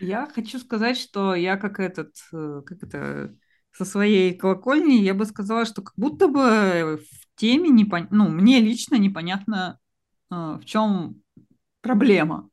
Я 0.00 0.26
хочу 0.34 0.58
сказать, 0.58 0.96
что 0.96 1.34
я 1.34 1.56
как 1.56 1.78
этот, 1.78 2.14
э, 2.32 2.62
как 2.64 2.82
это, 2.82 3.34
со 3.72 3.84
своей 3.84 4.34
колокольни, 4.34 5.02
я 5.02 5.14
бы 5.14 5.26
сказала, 5.26 5.64
что 5.66 5.82
как 5.82 5.94
будто 5.96 6.28
бы 6.28 7.02
в 7.02 7.38
теме, 7.40 7.70
непон... 7.70 8.06
ну, 8.10 8.28
мне 8.28 8.60
лично 8.60 8.94
непонятно, 8.96 9.78
э, 10.30 10.34
в 10.34 10.64
чем 10.64 11.20
проблема. 11.82 12.48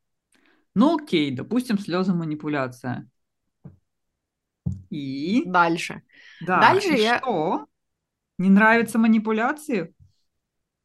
Ну 0.73 0.97
окей, 0.97 1.31
допустим, 1.31 1.77
слезы 1.77 2.13
манипуляция. 2.13 3.10
И? 4.89 5.43
Дальше. 5.45 6.01
Да, 6.41 6.59
Дальше 6.59 6.93
и 6.93 7.01
я... 7.01 7.17
что? 7.17 7.67
Не 8.37 8.49
нравятся 8.49 8.97
манипуляции? 8.97 9.93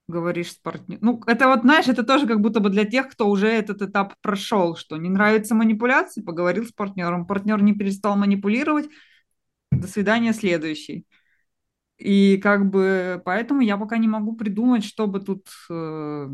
Говоришь 0.09 0.53
с 0.53 0.57
партнером. 0.57 1.01
Ну, 1.03 1.23
это 1.27 1.49
вот, 1.49 1.63
знаешь, 1.63 1.89
это 1.89 2.05
тоже 2.05 2.27
как 2.27 2.41
будто 2.41 2.61
бы 2.61 2.71
для 2.71 2.85
тех, 2.85 3.09
кто 3.09 3.29
уже 3.29 3.49
этот 3.49 3.83
этап 3.83 4.15
прошел, 4.23 4.77
что 4.77 4.97
не 4.97 5.09
нравятся 5.09 5.55
манипуляции, 5.55 6.23
поговорил 6.23 6.65
с 6.65 6.73
партнером. 6.73 7.27
Партнер 7.27 7.61
не 7.61 7.75
перестал 7.75 8.17
манипулировать. 8.17 8.89
До 9.73 9.89
свидания, 9.89 10.33
следующий. 10.33 11.07
И 11.99 12.37
как 12.39 12.71
бы 12.71 13.21
поэтому 13.25 13.63
я 13.63 13.77
пока 13.77 13.97
не 13.97 14.07
могу 14.07 14.37
придумать, 14.37 14.85
чтобы 14.85 15.21
тут, 15.21 15.49
э, 15.71 16.29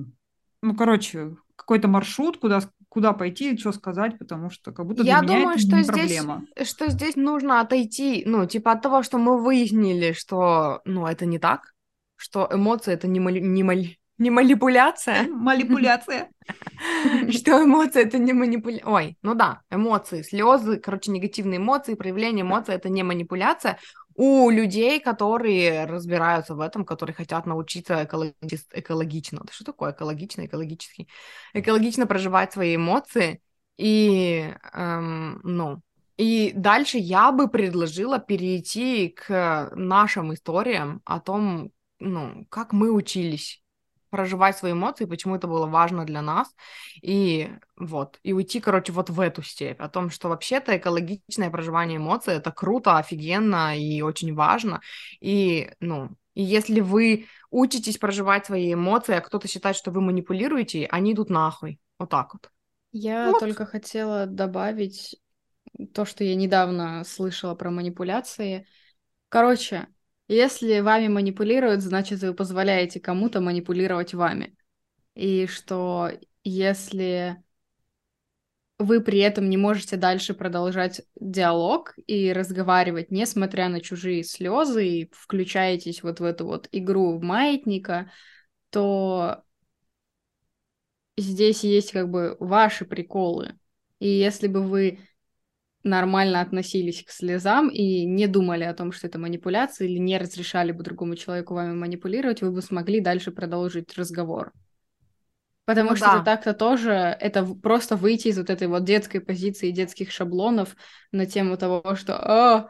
ну, 0.63 0.77
короче, 0.77 1.37
какой-то 1.57 1.89
маршрут, 1.89 2.39
куда 2.39 2.61
куда 2.93 3.15
пойти, 3.15 3.57
что 3.57 3.73
сказать, 3.73 4.19
потому 4.19 4.51
что 4.51 4.71
как 4.71 4.87
будто 4.87 5.03
для 5.03 5.15
Я 5.15 5.23
меня 5.23 5.33
думаю, 5.33 5.57
это 5.57 5.61
что 5.61 5.77
не 5.77 5.83
здесь, 5.83 6.17
проблема. 6.19 6.45
что 6.63 6.91
здесь 6.91 7.17
нужно 7.17 7.61
отойти, 7.61 8.23
ну, 8.27 8.45
типа 8.45 8.73
от 8.73 8.83
того, 8.83 9.03
что 9.03 9.17
мы 9.17 9.43
выяснили, 9.43 10.13
что, 10.13 10.83
ну, 10.85 11.07
это 11.07 11.25
не 11.25 11.39
так, 11.39 11.73
что 12.17 12.47
эмоции 12.53 12.93
это 12.93 13.09
не, 13.09 13.19
мали, 13.19 13.41
не, 13.41 13.63
мали, 13.63 13.99
не 14.19 14.29
манипуляция. 14.29 15.23
Манипуляция. 15.31 16.29
Что 17.31 17.65
эмоции 17.65 18.03
это 18.03 18.19
не 18.19 18.35
манипуляция. 18.35 18.93
Ой, 18.93 19.17
ну 19.23 19.35
да, 19.35 19.63
эмоции, 19.71 20.21
слезы, 20.21 20.77
короче, 20.77 21.13
негативные 21.13 21.57
эмоции, 21.57 21.95
проявление 21.95 22.43
эмоций 22.43 22.75
это 22.75 22.91
не 22.91 23.03
манипуляция 23.03 23.79
у 24.15 24.51
людей, 24.51 25.01
которые 25.01 25.85
разбираются 25.87 26.55
в 26.55 26.61
этом, 26.61 26.85
которые 26.85 27.15
хотят 27.15 27.47
научиться 27.47 28.05
экологи... 28.05 28.35
экологично. 28.73 29.43
Что 29.51 29.65
такое 29.65 29.93
экологично, 29.93 30.47
экологически? 30.47 31.09
Экологично 31.55 32.07
проживать 32.07 32.53
свои 32.53 32.77
эмоции. 32.77 33.41
И, 33.79 34.55
эм, 34.75 35.41
ну, 35.43 35.81
и 36.17 36.53
дальше 36.55 36.99
я 36.99 37.33
бы 37.33 37.49
предложила 37.49 38.19
перейти 38.19 39.09
к 39.09 39.71
нашим 39.75 40.35
историям 40.35 41.01
о 41.05 41.21
том, 41.21 41.71
ну, 41.99 42.47
как 42.51 42.73
мы 42.73 42.93
учились 42.93 43.62
проживать 44.13 44.59
свои 44.59 44.73
эмоции, 44.73 45.07
почему 45.07 45.37
это 45.37 45.47
было 45.49 45.67
важно 45.67 46.05
для 46.05 46.21
нас, 46.21 46.55
и 47.01 47.51
вот, 47.77 48.21
и 48.23 48.35
уйти, 48.35 48.61
короче, 48.61 48.93
вот 48.93 49.09
в 49.09 49.19
эту 49.19 49.43
степь, 49.43 49.81
о 49.81 49.89
том, 49.89 50.11
что 50.11 50.29
вообще-то 50.29 50.77
экологичное 50.77 51.51
проживание 51.51 51.97
эмоций— 51.97 52.35
это 52.37 52.53
круто, 52.53 52.99
офигенно 52.99 53.77
и 53.77 54.03
очень 54.03 54.35
важно, 54.35 54.83
и, 55.21 55.73
ну, 55.81 56.11
и 56.35 56.43
если 56.43 56.81
вы 56.81 57.27
учитесь 57.51 57.97
проживать 57.97 58.45
свои 58.45 58.75
эмоции, 58.75 59.15
а 59.15 59.23
кто-то 59.23 59.49
считает, 59.49 59.77
что 59.77 59.91
вы 59.91 60.03
манипулируете, 60.03 60.87
они 60.91 61.15
идут 61.15 61.31
нахуй, 61.31 61.81
вот 61.99 62.11
так 62.11 62.35
вот. 62.35 62.51
Я 62.93 63.31
вот. 63.31 63.41
только 63.41 63.65
хотела 63.65 64.27
добавить 64.27 65.17
то, 65.95 66.05
что 66.05 66.23
я 66.23 66.35
недавно 66.35 67.03
слышала 67.05 67.55
про 67.55 67.71
манипуляции. 67.71 68.67
Короче, 69.31 69.89
если 70.29 70.81
вами 70.81 71.09
манипулируют, 71.09 71.83
значит, 71.83 72.21
вы 72.21 72.35
позволяете 72.35 73.01
кому-то 73.01 73.41
манипулировать 73.41 74.15
вами. 74.15 74.57
И 75.15 75.47
что 75.47 76.11
если 76.45 77.43
вы 78.79 79.01
при 79.01 79.21
этом 79.21 79.49
не 79.49 79.57
можете 79.57 79.97
дальше 79.97 80.35
продолжать 80.35 81.03
диалог 81.21 81.95
и 82.07 82.33
разговаривать, 82.33 83.11
несмотря 83.11 83.69
на 83.69 83.81
чужие 83.81 84.25
слезы, 84.25 84.87
и 84.87 85.11
включаетесь 85.13 86.03
вот 86.03 86.21
в 86.21 86.25
эту 86.25 86.47
вот 86.47 86.69
игру 86.73 87.21
маятника, 87.21 88.11
то 88.71 89.45
здесь 91.17 91.65
есть 91.65 91.93
как 91.93 92.11
бы 92.11 92.37
ваши 92.41 92.85
приколы. 92.85 93.59
И 93.99 94.09
если 94.09 94.49
бы 94.49 94.63
вы 94.63 94.99
нормально 95.85 96.41
относились 96.41 97.03
к 97.05 97.11
слезам 97.11 97.69
и 97.69 98.05
не 98.05 98.27
думали 98.27 98.65
о 98.65 98.75
том, 98.75 98.93
что 98.93 99.07
это 99.07 99.19
манипуляция, 99.19 99.89
или 99.89 99.99
не 99.99 100.19
разрешали 100.19 100.73
бы 100.73 100.83
другому 100.83 101.17
человеку 101.17 101.55
вами 101.55 101.75
манипулировать, 101.75 102.43
вы 102.43 102.51
бы 102.51 102.63
смогли 102.63 103.01
дальше 103.01 103.31
продолжить 103.31 103.97
разговор. 103.97 104.53
Потому 105.65 105.91
ну, 105.91 105.97
что 105.97 106.07
да. 106.07 106.15
это 106.15 106.25
так-то 106.25 106.55
тоже, 106.55 106.93
это 106.93 107.45
просто 107.45 107.97
выйти 107.97 108.29
из 108.29 108.39
вот 108.39 108.51
этой 108.51 108.67
вот 108.67 108.85
детской 108.85 109.21
позиции, 109.21 109.71
детских 109.71 110.11
шаблонов 110.11 110.77
на 111.13 111.25
тему 111.25 111.57
того, 111.57 111.95
что 111.95 112.17
«А, 112.17 112.69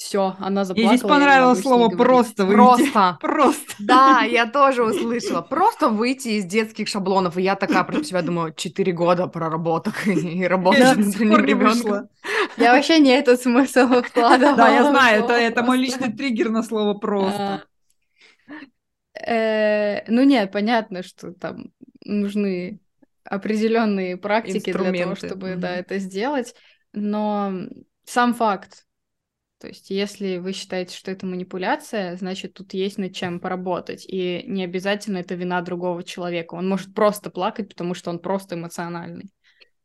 все, 0.00 0.34
она 0.38 0.64
заплакала. 0.64 0.88
Мне 0.88 0.96
здесь 0.96 1.08
понравилось 1.08 1.60
слово 1.60 1.90
«просто» 1.90 2.46
выйти. 2.46 2.56
Просто. 2.56 3.18
Просто. 3.20 3.74
Да, 3.80 4.22
я 4.22 4.46
тоже 4.46 4.82
услышала. 4.82 5.42
Просто 5.42 5.90
выйти 5.90 6.28
из 6.28 6.46
детских 6.46 6.88
шаблонов. 6.88 7.36
И 7.36 7.42
я 7.42 7.54
такая 7.54 7.84
про 7.84 8.02
себя 8.02 8.22
думаю, 8.22 8.54
четыре 8.54 8.92
года 8.92 9.26
проработок 9.26 10.06
и 10.06 10.46
работать 10.46 11.04
с 11.04 11.20
ребенком. 11.20 12.08
Я 12.56 12.72
вообще 12.72 12.98
не 12.98 13.10
этот 13.10 13.40
смысл 13.40 14.02
вкладывала. 14.02 14.56
Да, 14.56 14.68
я 14.68 14.84
знаю, 14.84 15.24
это, 15.24 15.32
это 15.34 15.62
мой 15.62 15.78
личный 15.78 16.12
триггер 16.12 16.50
на 16.50 16.62
слово 16.62 16.94
«просто». 16.94 17.64
Э, 19.14 20.04
ну 20.10 20.22
нет, 20.22 20.50
понятно, 20.50 21.02
что 21.02 21.32
там 21.32 21.72
нужны 22.04 22.80
определенные 23.24 24.16
практики 24.16 24.72
для 24.72 25.04
того, 25.04 25.14
чтобы 25.14 25.56
да, 25.56 25.76
это 25.76 25.98
сделать, 25.98 26.54
но 26.92 27.52
сам 28.04 28.34
факт, 28.34 28.86
то 29.60 29.68
есть, 29.68 29.90
если 29.90 30.38
вы 30.38 30.54
считаете, 30.54 30.96
что 30.96 31.10
это 31.10 31.26
манипуляция, 31.26 32.16
значит, 32.16 32.54
тут 32.54 32.72
есть 32.72 32.96
над 32.96 33.14
чем 33.14 33.40
поработать. 33.40 34.06
И 34.08 34.42
не 34.46 34.64
обязательно 34.64 35.18
это 35.18 35.34
вина 35.34 35.60
другого 35.60 36.02
человека. 36.02 36.54
Он 36.54 36.66
может 36.66 36.94
просто 36.94 37.28
плакать, 37.28 37.68
потому 37.68 37.92
что 37.92 38.08
он 38.08 38.20
просто 38.20 38.54
эмоциональный. 38.54 39.30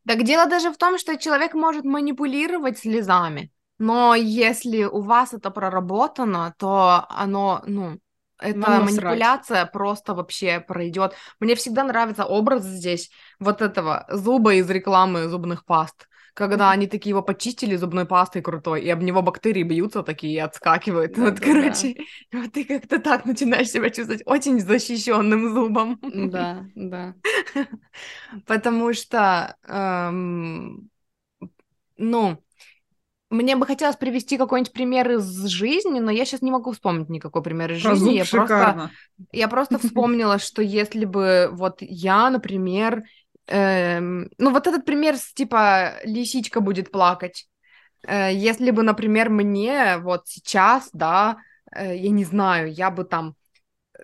Так 0.08 0.24
дело 0.24 0.48
даже 0.48 0.72
в 0.72 0.78
том, 0.78 0.98
что 0.98 1.18
человек 1.18 1.54
может 1.54 1.84
манипулировать 1.84 2.78
слезами. 2.78 3.52
Но 3.78 4.16
если 4.16 4.84
у 4.84 5.02
вас 5.02 5.34
это 5.34 5.52
проработано, 5.52 6.54
то 6.58 7.06
оно, 7.10 7.62
ну, 7.66 8.00
эта 8.40 8.58
Нам 8.60 8.86
манипуляция 8.86 9.62
срать. 9.62 9.72
просто 9.72 10.14
вообще 10.14 10.60
пройдет. 10.60 11.14
Мне 11.40 11.56
всегда 11.56 11.84
нравится 11.84 12.26
образ 12.26 12.64
здесь 12.64 13.10
вот 13.40 13.62
этого 13.62 14.06
зуба 14.10 14.54
из 14.56 14.70
рекламы 14.70 15.28
зубных 15.28 15.66
паст 15.66 16.08
когда 16.36 16.72
они 16.72 16.86
такие 16.86 17.12
его 17.12 17.24
почистили 17.24 17.78
зубной 17.78 18.06
пастой 18.06 18.42
крутой, 18.42 18.84
и 18.84 18.90
об 18.90 19.02
него 19.02 19.22
бактерии 19.22 19.64
бьются 19.64 20.04
такие 20.04 20.34
и 20.34 20.38
отскакивают. 20.38 21.14
Да, 21.14 21.22
вот, 21.22 21.36
да, 21.36 21.40
короче, 21.40 21.96
да. 22.32 22.40
вот 22.42 22.52
ты 22.52 22.66
как-то 22.66 23.00
так 23.00 23.26
начинаешь 23.26 23.70
себя 23.70 23.90
чувствовать 23.90 24.22
очень 24.26 24.60
защищенным 24.60 25.54
зубом. 25.54 25.98
Да, 26.04 26.66
да. 26.76 27.16
Потому 28.46 28.94
что, 28.94 29.56
эм, 29.64 30.90
ну, 31.98 32.38
мне 33.30 33.56
бы 33.56 33.66
хотелось 33.66 33.96
привести 33.96 34.38
какой-нибудь 34.38 34.74
пример 34.74 35.12
из 35.12 35.46
жизни, 35.46 36.00
но 36.00 36.12
я 36.12 36.26
сейчас 36.26 36.42
не 36.42 36.52
могу 36.52 36.74
вспомнить 36.74 37.10
никакой 37.10 37.44
пример 37.44 37.72
из 37.72 37.78
жизни. 37.78 38.14
Я 38.14 38.26
просто, 38.26 38.92
я 39.32 39.48
просто 39.48 39.80
вспомнила, 39.80 40.38
что 40.38 40.62
если 40.62 41.06
бы 41.06 41.50
вот 41.52 41.78
я, 41.80 42.30
например, 42.30 43.06
Эм, 43.48 44.30
ну, 44.38 44.52
вот 44.52 44.68
этот 44.68 44.86
пример 44.86 45.18
с 45.18 45.34
типа 45.34 46.00
лисичка 46.04 46.62
будет 46.62 46.92
плакать. 46.92 47.48
Э, 48.08 48.34
если 48.34 48.72
бы, 48.72 48.84
например, 48.84 49.30
мне 49.30 49.98
вот 49.98 50.28
сейчас, 50.28 50.90
да, 50.94 51.38
э, 51.76 51.96
я 51.96 52.10
не 52.10 52.24
знаю, 52.26 52.72
я 52.74 52.90
бы 52.90 53.04
там... 53.04 53.36
Э, 54.00 54.04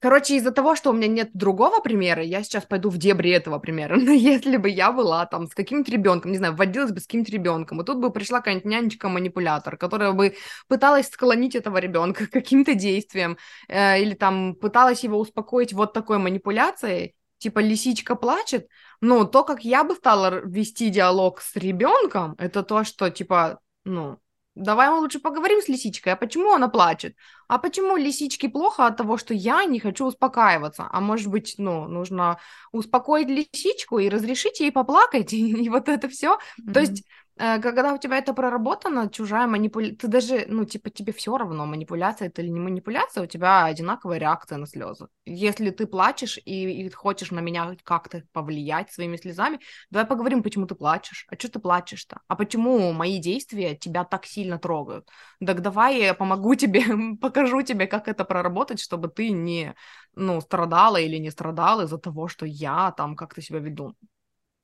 короче, 0.00 0.36
из-за 0.36 0.52
того, 0.52 0.76
что 0.76 0.90
у 0.90 0.92
меня 0.92 1.08
нет 1.08 1.30
другого 1.32 1.80
примера, 1.80 2.22
я 2.22 2.42
сейчас 2.42 2.66
пойду 2.66 2.90
в 2.90 2.98
дебри 2.98 3.30
этого 3.30 3.58
примера. 3.58 3.96
Но 4.00 4.12
если 4.12 4.58
бы 4.58 4.68
я 4.68 4.92
была 4.92 5.26
там 5.26 5.46
с 5.48 5.54
каким-то 5.54 5.90
ребенком, 5.90 6.32
не 6.32 6.38
знаю, 6.38 6.54
водилась 6.54 6.92
бы 6.92 7.00
с 7.00 7.06
каким-то 7.06 7.32
ребенком, 7.32 7.80
и 7.80 7.84
тут 7.84 7.98
бы 7.98 8.10
пришла 8.12 8.40
какая-нибудь 8.40 8.66
нянечка-манипулятор, 8.66 9.76
которая 9.78 10.12
бы 10.12 10.34
пыталась 10.68 11.08
склонить 11.08 11.54
этого 11.54 11.78
ребенка 11.78 12.26
каким-то 12.30 12.74
действием, 12.74 13.38
э, 13.68 14.02
или 14.02 14.14
там 14.14 14.54
пыталась 14.54 15.02
его 15.04 15.18
успокоить 15.18 15.72
вот 15.72 15.92
такой 15.94 16.18
манипуляцией, 16.18 17.14
типа 17.38 17.60
лисичка 17.60 18.14
плачет, 18.14 18.68
ну, 19.00 19.24
то, 19.24 19.44
как 19.44 19.64
я 19.64 19.84
бы 19.84 19.94
стала 19.94 20.40
вести 20.44 20.90
диалог 20.90 21.40
с 21.40 21.56
ребенком, 21.56 22.34
это 22.38 22.62
то, 22.62 22.84
что, 22.84 23.10
типа, 23.10 23.60
ну, 23.84 24.18
давай 24.56 24.90
мы 24.90 24.98
лучше 24.98 25.20
поговорим 25.20 25.60
с 25.60 25.68
лисичкой, 25.68 26.14
а 26.14 26.16
почему 26.16 26.52
она 26.52 26.68
плачет? 26.68 27.14
А 27.46 27.58
почему 27.58 27.96
лисичке 27.96 28.48
плохо 28.48 28.86
от 28.86 28.96
того, 28.96 29.18
что 29.18 29.34
я 29.34 29.64
не 29.64 29.78
хочу 29.78 30.06
успокаиваться? 30.06 30.88
А 30.90 31.00
может 31.00 31.28
быть, 31.28 31.54
ну, 31.58 31.86
нужно 31.86 32.38
успокоить 32.72 33.28
лисичку 33.28 33.98
и 33.98 34.08
разрешить 34.08 34.60
ей 34.60 34.72
поплакать, 34.72 35.32
и, 35.32 35.50
и 35.64 35.68
вот 35.68 35.88
это 35.88 36.08
все. 36.08 36.38
Mm-hmm. 36.60 36.72
То 36.72 36.80
есть 36.80 37.04
когда 37.36 37.92
у 37.92 37.98
тебя 37.98 38.16
это 38.16 38.32
проработано, 38.32 39.10
чужая 39.10 39.46
манипуляция, 39.46 39.96
ты 39.98 40.08
даже, 40.08 40.46
ну, 40.48 40.64
типа, 40.64 40.88
тебе 40.88 41.12
все 41.12 41.36
равно, 41.36 41.66
манипуляция 41.66 42.28
это 42.28 42.40
или 42.40 42.48
не 42.48 42.60
манипуляция, 42.60 43.24
у 43.24 43.26
тебя 43.26 43.64
одинаковая 43.66 44.18
реакция 44.18 44.56
на 44.56 44.66
слезы. 44.66 45.08
Если 45.26 45.70
ты 45.70 45.86
плачешь 45.86 46.38
и, 46.38 46.86
и 46.86 46.90
хочешь 46.90 47.30
на 47.30 47.40
меня 47.40 47.76
как-то 47.84 48.22
повлиять 48.32 48.90
своими 48.90 49.18
слезами, 49.18 49.60
давай 49.90 50.06
поговорим, 50.06 50.42
почему 50.42 50.66
ты 50.66 50.74
плачешь. 50.74 51.26
А 51.28 51.34
что 51.34 51.50
ты 51.50 51.58
плачешь-то? 51.58 52.20
А 52.26 52.36
почему 52.36 52.92
мои 52.92 53.18
действия 53.18 53.76
тебя 53.76 54.04
так 54.04 54.24
сильно 54.24 54.58
трогают? 54.58 55.06
Так 55.44 55.60
давай 55.60 56.00
я 56.00 56.14
помогу 56.14 56.54
тебе, 56.56 57.16
покажу 57.20 57.60
тебе, 57.62 57.86
как 57.86 58.08
это 58.08 58.24
проработать, 58.24 58.80
чтобы 58.80 59.08
ты 59.08 59.30
не, 59.30 59.74
ну, 60.14 60.40
страдала 60.40 60.96
или 60.96 61.16
не 61.18 61.30
страдала 61.30 61.82
из-за 61.82 61.98
того, 61.98 62.28
что 62.28 62.46
я 62.46 62.92
там 62.92 63.14
как-то 63.14 63.42
себя 63.42 63.58
веду. 63.58 63.94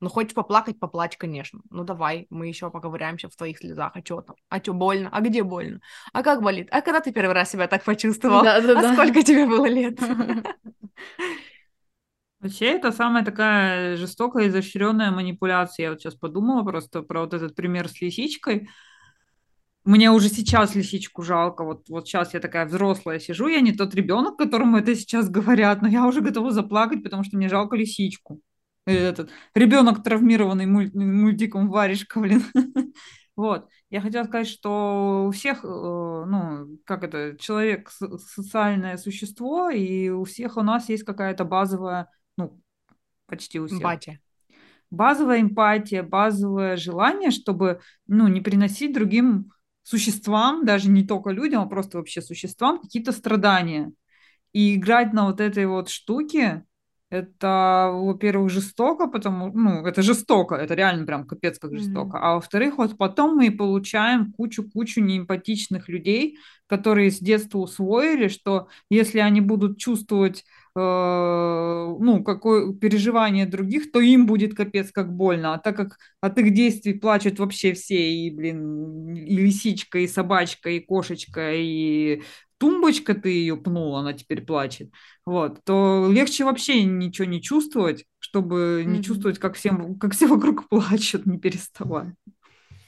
Ну, 0.03 0.09
хочешь 0.09 0.35
поплакать, 0.35 0.81
поплачь, 0.81 1.17
конечно. 1.17 1.61
Ну, 1.71 1.85
давай, 1.85 2.27
мы 2.29 2.49
еще 2.49 2.69
поковыряемся 2.73 3.29
в 3.29 3.37
твоих 3.37 3.59
слезах. 3.59 3.93
А 3.95 4.01
что 4.01 4.21
там? 4.21 4.35
А 4.49 4.59
что, 4.59 4.73
больно? 4.73 5.09
А 5.13 5.21
где 5.21 5.45
больно? 5.45 5.81
А 6.13 6.25
как 6.25 6.43
болит? 6.43 6.67
А 6.73 6.81
когда 6.81 7.01
ты 7.01 7.13
первый 7.13 7.35
раз 7.35 7.53
себя 7.53 7.69
так 7.69 7.85
почувствовал? 7.85 8.43
Да, 8.43 8.61
да, 8.61 8.81
а 8.81 8.83
да. 8.83 8.95
сколько 8.95 9.23
тебе 9.23 9.47
было 9.47 9.67
лет? 9.67 10.01
Вообще, 12.41 12.73
это 12.73 12.91
самая 12.91 13.25
такая 13.25 13.97
жестокая, 13.97 14.49
изощренная 14.49 15.13
манипуляция. 15.13 15.85
Я 15.85 15.91
вот 15.91 16.01
сейчас 16.01 16.17
подумала 16.17 16.65
просто 16.65 17.03
про 17.03 17.21
вот 17.21 17.33
этот 17.33 17.55
пример 17.55 17.89
с 17.89 18.01
лисичкой. 18.01 18.69
Мне 19.85 20.11
уже 20.11 20.31
сейчас 20.31 20.75
лисичку 20.75 21.23
жалко. 21.23 21.63
Вот, 21.63 21.89
вот 21.89 22.09
сейчас 22.09 22.35
я 22.35 22.41
такая 22.41 22.67
взрослая 22.67 23.21
сижу, 23.21 23.47
я 23.47 23.61
не 23.61 23.71
тот 23.71 23.95
ребенок, 23.95 24.37
которому 24.37 24.79
это 24.79 24.97
сейчас 24.97 25.31
говорят, 25.31 25.81
но 25.81 25.87
я 25.87 26.09
уже 26.09 26.23
готова 26.23 26.51
заплакать, 26.51 27.05
потому 27.05 27.23
что 27.23 27.37
мне 27.37 27.49
жалко 27.49 27.77
лисичку 27.77 28.41
этот 28.87 29.31
ребенок 29.55 30.03
травмированный 30.03 30.67
муль, 30.67 30.91
мультиком 30.95 31.69
варежка, 31.69 32.21
блин. 32.21 32.43
Вот. 33.35 33.67
Я 33.89 34.03
хотела 34.03 34.25
сказать, 34.25 34.47
что 34.47 35.25
у 35.27 35.31
всех, 35.31 35.65
э, 35.65 35.67
ну, 35.67 36.79
как 36.85 37.03
это, 37.03 37.35
человек 37.39 37.91
социальное 37.91 38.99
существо, 38.99 39.71
и 39.71 40.11
у 40.11 40.25
всех 40.25 40.59
у 40.59 40.63
нас 40.63 40.91
есть 40.91 41.05
какая-то 41.05 41.47
базовая, 41.47 42.11
ну, 42.37 42.61
почти 43.27 43.59
у 43.59 43.67
всех. 43.67 43.79
Эмпатия. 43.79 44.21
Базовая 44.91 45.41
эмпатия, 45.41 46.03
базовое 46.03 46.77
желание, 46.77 47.31
чтобы, 47.31 47.81
ну, 48.07 48.29
не 48.29 48.43
приносить 48.43 48.93
другим 48.93 49.51
существам, 49.83 50.67
даже 50.67 50.91
не 50.91 51.03
только 51.03 51.31
людям, 51.31 51.63
а 51.63 51.67
просто 51.67 51.97
вообще 51.97 52.21
существам, 52.21 52.81
какие-то 52.81 53.13
страдания. 53.13 53.93
И 54.53 54.75
играть 54.75 55.15
на 55.15 55.27
вот 55.27 55.41
этой 55.41 55.67
вот 55.67 55.89
штуке, 55.89 56.67
это, 57.13 57.91
во-первых, 57.93 58.51
жестоко, 58.51 59.07
потому, 59.07 59.53
ну, 59.53 59.87
это 59.87 60.01
жестоко, 60.01 60.55
это 60.55 60.73
реально 60.73 61.05
прям 61.05 61.27
капец 61.27 61.59
как 61.59 61.77
жестоко. 61.77 62.17
Mm-hmm. 62.17 62.21
А 62.23 62.35
во-вторых, 62.37 62.79
вот 62.79 62.97
потом 62.97 63.37
мы 63.37 63.51
получаем 63.51 64.33
кучу-кучу 64.33 65.03
неэмпатичных 65.03 65.91
людей, 65.91 66.39
которые 66.67 67.11
с 67.11 67.19
детства 67.19 67.59
усвоили, 67.59 68.29
что 68.29 68.69
если 68.89 69.19
они 69.19 69.43
будут 69.43 69.79
чувствовать 69.79 70.43
э, 70.75 70.81
ну, 70.81 72.25
какое 72.25 72.73
переживание 72.73 73.45
других, 73.45 73.93
то 73.93 74.01
им 74.01 74.25
будет 74.25 74.55
капец 74.55 74.91
как 74.91 75.15
больно. 75.15 75.53
А 75.53 75.59
так 75.59 75.77
как 75.77 75.99
от 76.23 76.39
их 76.39 76.55
действий 76.55 76.95
плачут 76.95 77.39
вообще 77.39 77.75
все, 77.75 78.11
и, 78.11 78.31
блин, 78.31 79.15
и 79.15 79.37
лисичка, 79.37 79.99
и 79.99 80.07
собачка, 80.07 80.71
и 80.71 80.81
кошечка, 80.81 81.53
и 81.53 82.23
тумбочка, 82.63 83.15
ты 83.15 83.31
ее 83.31 83.57
пнула, 83.57 84.01
она 84.01 84.13
теперь 84.13 84.43
плачет, 84.43 84.93
вот, 85.27 85.65
то 85.65 86.09
легче 86.09 86.45
вообще 86.45 86.85
ничего 86.85 87.27
не 87.27 87.43
чувствовать, 87.43 88.05
чтобы 88.21 88.85
не 88.87 89.01
mm-hmm. 89.01 89.03
чувствовать, 89.03 89.41
как, 89.41 89.57
всем, 89.57 89.99
как 89.99 90.13
все 90.13 90.29
вокруг 90.29 90.69
плачут, 90.71 91.27
не 91.27 91.39
переставая. 91.39 92.15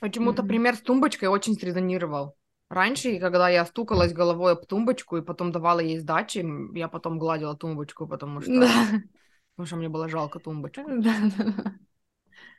Почему-то 0.00 0.42
mm-hmm. 0.42 0.46
пример 0.46 0.76
с 0.76 0.80
тумбочкой 0.80 1.28
очень 1.28 1.54
срезонировал. 1.54 2.36
Раньше, 2.70 3.18
когда 3.18 3.48
я 3.48 3.66
стукалась 3.66 4.12
головой 4.12 4.52
об 4.52 4.64
тумбочку 4.64 5.16
и 5.16 5.22
потом 5.22 5.50
давала 5.50 5.80
ей 5.80 5.98
сдачи, 5.98 6.46
я 6.78 6.86
потом 6.86 7.18
гладила 7.18 7.56
тумбочку, 7.56 8.06
потому 8.06 8.42
что, 8.42 8.60
да. 8.60 8.70
потому 9.56 9.66
что 9.66 9.76
мне 9.76 9.88
было 9.88 10.08
жалко 10.08 10.38
тумбочку. 10.38 10.82
Да, 11.02 11.16
да. 11.36 11.74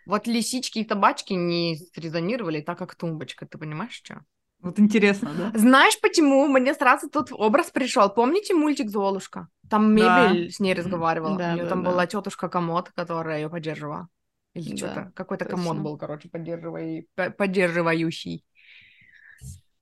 Вот 0.05 0.27
лисички 0.27 0.79
и 0.79 0.83
табачки 0.83 1.33
не 1.33 1.77
срезонировали 1.93 2.59
так, 2.59 2.77
как 2.77 2.95
тумбочка, 2.95 3.47
ты 3.47 3.57
понимаешь, 3.57 3.93
что? 3.93 4.25
Вот 4.65 4.79
интересно, 4.79 5.31
да? 5.37 5.51
Знаешь, 5.53 6.01
почему? 6.01 6.47
Мне 6.47 6.73
сразу 6.73 7.07
тут 7.07 7.31
образ 7.31 7.69
пришел. 7.69 8.09
Помните 8.09 8.55
мультик 8.55 8.89
Золушка? 8.89 9.47
Там 9.69 9.93
мебель 9.93 10.45
да. 10.45 10.49
с 10.51 10.59
ней 10.59 10.73
разговаривала. 10.73 11.37
Да, 11.37 11.51
У 11.51 11.53
нее 11.53 11.63
да, 11.65 11.69
там 11.69 11.83
да. 11.83 11.91
была 11.91 12.07
тетушка 12.07 12.49
комод, 12.49 12.89
которая 12.95 13.41
ее 13.41 13.49
поддерживала. 13.49 14.07
Или 14.55 14.71
да, 14.71 14.77
что-то. 14.77 15.11
Какой-то 15.13 15.45
комод 15.45 15.77
был, 15.77 15.99
короче, 15.99 16.29
поддерживай... 16.29 17.07
поддерживающий. 17.37 18.43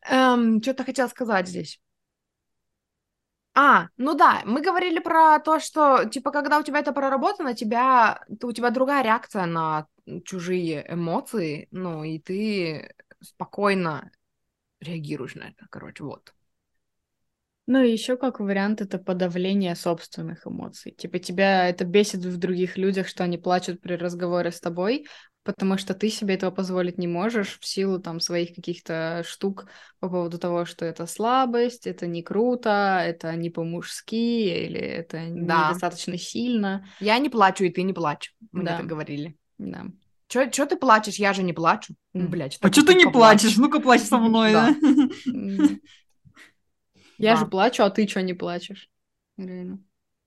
Эм, 0.10 0.62
что-то 0.62 0.84
хотела 0.84 1.08
сказать 1.08 1.48
здесь. 1.48 1.80
А, 3.56 3.88
ну 3.96 4.16
да, 4.16 4.42
мы 4.44 4.62
говорили 4.62 5.00
про 5.00 5.40
то, 5.40 5.62
что, 5.62 6.04
типа, 6.04 6.32
когда 6.32 6.60
у 6.60 6.64
тебя 6.64 6.80
это 6.80 6.92
проработано, 6.92 7.54
тебя, 7.54 8.26
у 8.28 8.52
тебя 8.52 8.70
другая 8.70 9.02
реакция 9.02 9.46
на 9.46 9.88
чужие 10.26 10.86
эмоции, 10.90 11.70
ну, 11.72 12.04
и 12.04 12.20
ты 12.20 12.94
спокойно 13.22 14.12
реагируешь 14.84 15.36
на 15.36 15.44
это, 15.50 15.68
короче, 15.70 16.04
вот. 16.04 16.34
Ну 17.66 17.82
и 17.82 17.92
еще 17.92 18.18
как 18.18 18.40
вариант 18.40 18.82
это 18.82 18.98
подавление 18.98 19.76
собственных 19.76 20.46
эмоций. 20.46 20.92
Типа 20.92 21.20
тебя 21.20 21.70
это 21.70 21.86
бесит 21.86 22.20
в 22.26 22.38
других 22.38 22.78
людях, 22.78 23.08
что 23.08 23.24
они 23.24 23.38
плачут 23.38 23.82
при 23.82 23.94
разговоре 23.94 24.52
с 24.52 24.60
тобой, 24.60 25.08
потому 25.44 25.78
что 25.78 25.94
ты 25.94 26.10
себе 26.10 26.36
этого 26.36 26.52
позволить 26.52 26.98
не 26.98 27.08
можешь 27.08 27.58
в 27.60 27.66
силу 27.66 28.00
там 28.00 28.20
своих 28.20 28.54
каких-то 28.54 29.24
штук 29.26 29.68
по 30.00 30.10
поводу 30.10 30.40
того, 30.40 30.66
что 30.66 30.84
это 30.84 31.06
слабость, 31.06 31.88
это 31.88 32.06
не 32.06 32.22
круто, 32.22 33.02
это 33.02 33.34
не 33.36 33.50
по-мужски 33.50 34.16
или 34.16 34.80
это 34.80 35.26
да. 35.30 35.70
недостаточно 35.70 36.18
сильно. 36.18 36.86
Я 37.00 37.18
не 37.20 37.30
плачу, 37.30 37.64
и 37.64 37.70
ты 37.70 37.84
не 37.84 37.94
плачь. 37.94 38.36
Мы 38.52 38.64
да. 38.64 38.78
так 38.78 38.88
говорили. 38.88 39.38
Да. 39.58 39.86
Чё 40.34 40.66
ты 40.66 40.76
плачешь? 40.76 41.16
Я 41.16 41.34
же 41.34 41.44
не 41.44 41.54
плачу. 41.54 41.94
Блядь, 42.14 42.58
а 42.62 42.72
что 42.72 42.86
ты 42.86 42.96
не 42.96 43.06
плачешь? 43.06 43.58
Ну-ка, 43.58 43.80
плачь 43.80 44.02
со 44.02 44.18
мной, 44.18 44.54
да? 44.54 44.76
Я 47.18 47.36
же 47.36 47.46
плачу, 47.46 47.84
а 47.84 47.90
ты 47.90 48.08
что 48.08 48.22
не 48.22 48.34
плачешь? 48.34 48.90
Реально. 49.38 49.80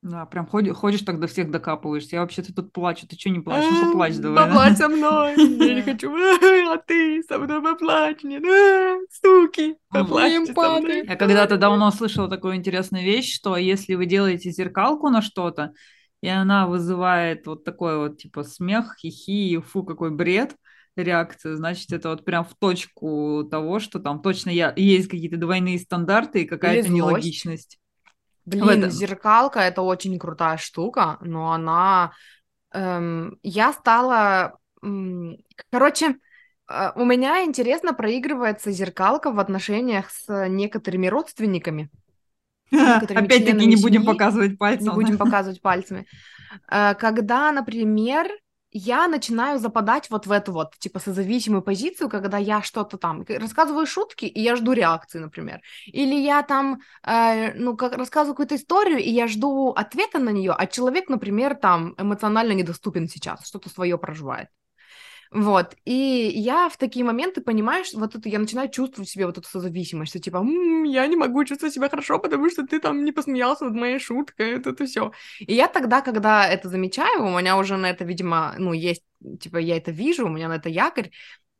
Да, 0.02 0.24
прям 0.24 0.46
ходишь, 0.46 0.76
ходишь 0.76 1.00
тогда 1.00 1.26
всех 1.26 1.50
докапываешься. 1.50 2.16
Я 2.16 2.22
вообще-то 2.22 2.54
тут 2.54 2.72
плачу, 2.72 3.08
ты 3.08 3.16
что 3.16 3.28
не 3.28 3.40
плачешь? 3.40 3.68
Ну, 3.72 3.86
поплачь 3.86 4.16
давай. 4.16 4.46
Поплачь 4.46 4.76
со 4.76 4.88
мной, 4.88 5.34
я 5.36 5.74
не 5.74 5.82
хочу. 5.82 6.14
А 6.14 6.76
ты 6.76 7.22
со 7.24 7.38
мной 7.38 7.60
поплачь, 7.60 8.22
нет, 8.22 8.44
суки, 9.10 9.76
поплачьте 9.88 10.54
со 10.54 10.80
мной. 10.80 11.04
Я 11.06 11.16
когда-то 11.16 11.56
давно 11.56 11.90
слышала 11.90 12.28
такую 12.28 12.54
интересную 12.54 13.04
вещь, 13.04 13.34
что 13.34 13.56
если 13.56 13.94
вы 13.94 14.06
делаете 14.06 14.52
зеркалку 14.52 15.08
на 15.08 15.22
что-то, 15.22 15.72
и 16.20 16.28
она 16.28 16.66
вызывает 16.66 17.46
вот 17.46 17.64
такой 17.64 17.98
вот 17.98 18.18
типа 18.18 18.42
смех, 18.42 18.96
хихи, 18.98 19.58
фу, 19.60 19.84
какой 19.84 20.10
бред 20.10 20.56
реакцию, 20.96 21.56
значит, 21.56 21.92
это 21.92 22.10
вот 22.10 22.24
прям 22.24 22.44
в 22.44 22.54
точку 22.54 23.46
того, 23.50 23.80
что 23.80 23.98
там 23.98 24.22
точно 24.22 24.50
я, 24.50 24.72
есть 24.76 25.08
какие-то 25.08 25.36
двойные 25.36 25.78
стандарты 25.78 26.42
и 26.42 26.46
какая-то 26.46 26.88
нелогичность. 26.88 27.78
Блин, 28.46 28.90
зеркалка 28.90 29.60
это 29.60 29.82
очень 29.82 30.18
крутая 30.18 30.56
штука, 30.56 31.18
но 31.20 31.52
она... 31.52 32.12
Эм, 32.72 33.38
я 33.42 33.72
стала... 33.72 34.58
Эм, 34.82 35.36
короче, 35.70 36.16
э, 36.70 36.92
у 36.94 37.04
меня 37.04 37.44
интересно 37.44 37.92
проигрывается 37.92 38.70
зеркалка 38.70 39.32
в 39.32 39.40
отношениях 39.40 40.10
с 40.10 40.48
некоторыми 40.48 41.08
родственниками. 41.08 41.90
Опять-таки 42.70 43.66
не 43.66 43.76
будем 43.76 44.04
показывать 44.04 44.58
пальцем. 44.58 44.88
Не 44.88 44.94
будем 44.94 45.18
показывать 45.18 45.60
пальцами. 45.60 46.06
Когда, 46.68 47.52
например, 47.52 48.28
я 48.78 49.08
начинаю 49.08 49.58
западать 49.58 50.10
вот 50.10 50.26
в 50.26 50.32
эту 50.32 50.52
вот, 50.52 50.76
типа, 50.78 50.98
созависимую 50.98 51.62
позицию, 51.62 52.10
когда 52.10 52.36
я 52.36 52.62
что-то 52.62 52.98
там 52.98 53.24
рассказываю 53.26 53.86
шутки, 53.86 54.26
и 54.26 54.40
я 54.40 54.54
жду 54.56 54.72
реакции, 54.72 55.18
например. 55.18 55.60
Или 55.86 56.14
я 56.14 56.42
там, 56.42 56.80
э, 57.02 57.54
ну, 57.54 57.76
как 57.76 57.96
рассказываю 57.96 58.34
какую-то 58.34 58.56
историю, 58.56 58.98
и 58.98 59.08
я 59.08 59.28
жду 59.28 59.70
ответа 59.70 60.18
на 60.18 60.30
нее, 60.30 60.52
а 60.52 60.66
человек, 60.66 61.08
например, 61.08 61.54
там 61.54 61.94
эмоционально 61.96 62.52
недоступен 62.52 63.08
сейчас, 63.08 63.46
что-то 63.46 63.70
свое 63.70 63.96
проживает. 63.96 64.48
Вот, 65.38 65.76
и 65.84 65.92
я 65.92 66.70
в 66.70 66.78
такие 66.78 67.04
моменты, 67.04 67.42
понимаешь, 67.42 67.92
вот 67.92 68.14
это 68.14 68.26
я 68.30 68.38
начинаю 68.38 68.70
чувствовать 68.70 69.10
себе 69.10 69.26
вот 69.26 69.36
эту 69.36 69.46
созависимость, 69.46 70.08
что 70.10 70.18
типа, 70.18 70.38
«М, 70.38 70.84
я 70.84 71.06
не 71.06 71.16
могу 71.16 71.44
чувствовать 71.44 71.74
себя 71.74 71.90
хорошо, 71.90 72.18
потому 72.18 72.48
что 72.48 72.66
ты 72.66 72.80
там 72.80 73.04
не 73.04 73.12
посмеялся 73.12 73.66
над 73.66 73.74
моей 73.74 73.98
шуткой, 73.98 74.52
это, 74.52 74.70
это 74.70 74.86
все. 74.86 75.12
И 75.40 75.52
я 75.54 75.68
тогда, 75.68 76.00
когда 76.00 76.48
это 76.48 76.70
замечаю, 76.70 77.26
у 77.26 77.38
меня 77.38 77.58
уже 77.58 77.76
на 77.76 77.90
это, 77.90 78.04
видимо, 78.04 78.54
ну, 78.58 78.72
есть, 78.72 79.02
типа, 79.40 79.58
я 79.58 79.76
это 79.76 79.90
вижу, 79.90 80.24
у 80.24 80.30
меня 80.30 80.48
на 80.48 80.54
это 80.56 80.70
якорь, 80.70 81.10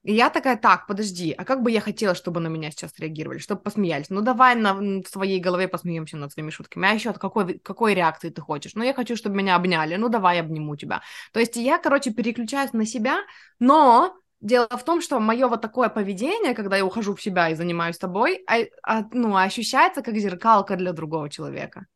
и 0.07 0.12
я 0.14 0.31
такая, 0.31 0.57
так, 0.57 0.87
подожди, 0.87 1.33
а 1.33 1.45
как 1.45 1.62
бы 1.62 1.73
я 1.73 1.81
хотела, 1.81 2.14
чтобы 2.14 2.40
на 2.40 2.47
меня 2.47 2.71
сейчас 2.71 2.92
реагировали, 2.99 3.38
чтобы 3.38 3.61
посмеялись? 3.61 4.09
Ну, 4.09 4.21
давай 4.21 4.55
на, 4.55 4.75
в 4.75 5.09
своей 5.09 5.40
голове 5.40 5.66
посмеемся 5.66 6.16
над 6.16 6.33
своими 6.33 6.51
шутками. 6.51 6.88
А 6.88 6.92
еще 6.92 7.11
от 7.11 7.19
какой, 7.19 7.59
какой 7.59 7.95
реакции 7.95 8.31
ты 8.31 8.40
хочешь? 8.40 8.77
Ну, 8.77 8.85
я 8.85 8.95
хочу, 8.95 9.16
чтобы 9.16 9.35
меня 9.35 9.57
обняли. 9.57 9.97
Ну, 9.97 10.09
давай 10.09 10.38
обниму 10.40 10.77
тебя. 10.77 11.03
То 11.33 11.40
есть 11.40 11.57
я, 11.57 11.79
короче, 11.79 12.12
переключаюсь 12.12 12.73
на 12.73 12.87
себя, 12.87 13.19
но 13.59 14.14
Дело 14.42 14.69
в 14.69 14.85
том, 14.85 15.01
что 15.01 15.19
мое 15.19 15.49
вот 15.49 15.62
такое 15.62 15.88
поведение, 15.88 16.55
когда 16.55 16.77
я 16.77 16.85
ухожу 16.85 17.14
в 17.14 17.23
себя 17.23 17.49
и 17.49 17.55
занимаюсь 17.55 17.97
тобой, 17.99 18.45
а, 18.47 18.59
а, 18.83 19.05
ну, 19.12 19.35
ощущается 19.35 20.03
как 20.03 20.14
зеркалка 20.19 20.77
для 20.77 20.92
другого 20.92 21.31
человека. 21.31 21.87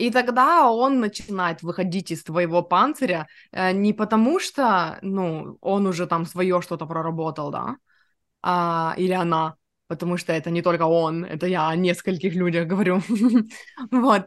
И 0.00 0.10
тогда 0.10 0.70
он 0.70 1.00
начинает 1.00 1.62
выходить 1.62 2.10
из 2.10 2.24
твоего 2.24 2.62
панциря 2.62 3.26
э, 3.52 3.72
не 3.72 3.92
потому, 3.92 4.40
что, 4.40 4.98
ну, 5.02 5.58
он 5.60 5.86
уже 5.86 6.06
там 6.06 6.24
свое 6.24 6.62
что-то 6.62 6.86
проработал, 6.86 7.50
да, 7.50 7.76
а, 8.42 8.94
или 8.96 9.12
она, 9.12 9.56
потому 9.88 10.16
что 10.16 10.32
это 10.32 10.50
не 10.50 10.62
только 10.62 10.84
он, 10.86 11.24
это 11.24 11.46
я 11.46 11.68
о 11.68 11.76
нескольких 11.76 12.34
людях 12.34 12.66
говорю, 12.66 13.02
вот, 13.90 14.26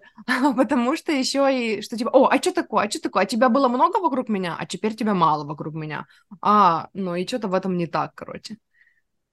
потому 0.55 0.95
что 0.95 1.11
еще 1.11 1.49
и, 1.51 1.81
что 1.81 1.97
типа, 1.97 2.11
о, 2.13 2.27
а 2.27 2.37
что 2.37 2.53
такое, 2.53 2.85
а 2.85 2.89
что 2.91 3.01
такое, 3.01 3.23
а 3.23 3.25
тебя 3.25 3.49
было 3.49 3.67
много 3.67 3.97
вокруг 3.97 4.29
меня, 4.29 4.55
а 4.59 4.67
теперь 4.67 4.95
тебя 4.95 5.15
мало 5.15 5.43
вокруг 5.43 5.73
меня, 5.73 6.05
а, 6.39 6.89
ну 6.93 7.15
и 7.15 7.25
что-то 7.25 7.47
в 7.47 7.53
этом 7.55 7.77
не 7.77 7.87
так, 7.87 8.13
короче, 8.13 8.57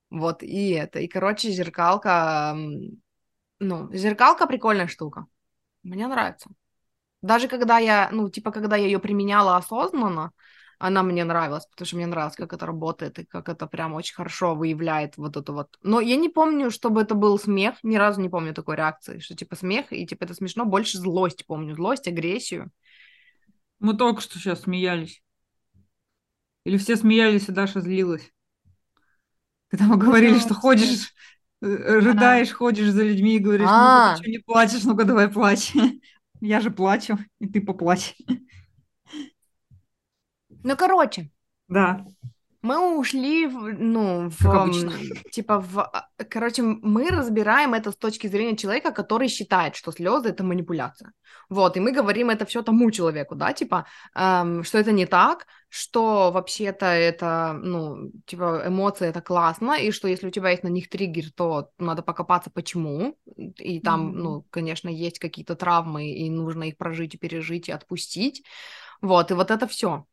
вот, 0.09 0.43
и 0.43 0.71
это, 0.71 1.01
и, 1.01 1.07
короче, 1.07 1.51
зеркалка, 1.51 2.57
ну, 3.59 3.93
зеркалка 3.93 4.47
прикольная 4.47 4.87
штука, 4.87 5.27
мне 5.83 6.07
нравится. 6.07 6.51
Даже 7.23 7.49
когда 7.49 7.79
я, 7.79 8.09
ну, 8.13 8.31
типа, 8.31 8.51
когда 8.51 8.77
я 8.77 8.87
ее 8.87 8.99
применяла 8.99 9.57
осознанно, 9.57 10.33
она 10.79 11.03
мне 11.03 11.25
нравилась, 11.25 11.67
потому 11.67 11.87
что 11.87 11.97
мне 11.97 12.07
нравилось, 12.07 12.37
как 12.37 12.55
это 12.55 12.65
работает, 12.65 13.19
и 13.19 13.27
как 13.27 13.51
это 13.51 13.67
прям 13.67 13.93
очень 13.93 14.15
хорошо 14.15 14.55
выявляет 14.55 15.19
вот 15.19 15.37
это 15.37 15.53
вот. 15.53 15.77
Но 15.83 16.01
я 16.01 16.17
не 16.17 16.31
помню, 16.31 16.71
чтобы 16.71 17.03
это 17.03 17.15
был 17.15 17.39
смех, 17.39 17.77
ни 17.83 17.97
разу 17.97 18.23
не 18.23 18.31
помню 18.31 18.55
такой 18.55 18.77
реакции, 18.77 19.19
что 19.19 19.37
типа 19.37 19.57
смех, 19.57 19.93
и 19.93 20.07
типа 20.07 20.25
это 20.25 20.33
смешно, 20.33 20.65
больше 20.65 20.97
злость 20.97 21.45
помню, 21.47 21.75
злость, 21.75 22.09
агрессию. 22.09 22.71
Мы 23.79 23.95
только 23.95 24.23
что 24.23 24.39
сейчас 24.39 24.63
смеялись. 24.63 25.23
Или 26.65 26.79
все 26.79 26.97
смеялись, 26.97 27.49
и 27.49 27.53
Даша 27.53 27.83
злилась. 27.83 28.33
Когда 29.69 29.85
мы 29.85 29.99
говорили, 29.99 30.39
что 30.39 30.55
ходишь 30.55 31.13
рыдаешь, 31.61 32.53
ходишь 32.53 32.91
за 32.91 33.03
людьми 33.03 33.37
и 33.37 33.39
говоришь, 33.39 33.69
ну 33.69 33.75
А. 33.75 34.15
ты 34.17 34.23
что 34.23 34.31
не 34.31 34.39
плачешь, 34.39 34.85
ну-ка 34.85 35.05
давай 35.05 35.29
плачь. 35.29 35.73
Я 36.41 36.61
же 36.61 36.71
плачу, 36.71 37.19
и 37.39 37.47
ты 37.47 37.61
поплачь. 37.61 38.17
Ну, 40.63 40.77
короче, 40.77 41.31
Да. 41.69 42.05
Мы 42.63 42.99
ушли, 42.99 43.47
в, 43.47 43.73
ну, 43.79 44.29
в, 44.29 44.43
Как 44.43 44.55
обычно. 44.55 44.93
типа, 45.31 45.61
в, 45.61 45.79
а, 45.81 46.09
короче, 46.29 46.63
мы 46.63 47.09
разбираем 47.11 47.73
это 47.75 47.91
с 47.91 47.97
точки 47.97 48.27
зрения 48.27 48.57
человека, 48.57 48.93
который 48.93 49.29
считает, 49.29 49.77
что 49.77 49.93
слезы 49.93 50.29
это 50.29 50.45
манипуляция. 50.45 51.13
Вот, 51.49 51.77
и 51.77 51.81
мы 51.81 51.93
говорим 51.93 52.31
это 52.31 52.45
все 52.45 52.63
тому 52.63 52.91
человеку, 52.91 53.35
да, 53.35 53.53
типа, 53.53 53.87
эм, 54.15 54.63
что 54.63 54.79
это 54.79 54.93
не 54.93 55.07
так, 55.07 55.47
что 55.69 56.31
вообще-то 56.33 56.87
это, 56.87 57.55
ну, 57.63 58.11
типа, 58.27 58.65
эмоции 58.67 59.09
это 59.09 59.21
классно, 59.23 59.75
и 59.81 59.91
что 59.91 60.09
если 60.09 60.27
у 60.29 60.31
тебя 60.31 60.51
есть 60.51 60.63
на 60.65 60.69
них 60.69 60.89
триггер, 60.89 61.31
то 61.33 61.71
надо 61.79 62.03
покопаться, 62.03 62.51
почему, 62.51 63.17
и 63.37 63.81
там, 63.81 64.09
Мгм. 64.09 64.19
ну, 64.23 64.47
конечно, 64.51 64.89
есть 64.89 65.19
какие-то 65.19 65.57
травмы, 65.57 66.11
и 66.11 66.29
нужно 66.31 66.65
их 66.65 66.77
прожить 66.77 67.15
и 67.15 67.19
пережить 67.19 67.69
и 67.69 67.73
отпустить. 67.73 68.45
Вот, 69.01 69.31
и 69.31 69.35
вот 69.35 69.51
это 69.51 69.67
все. 69.67 70.05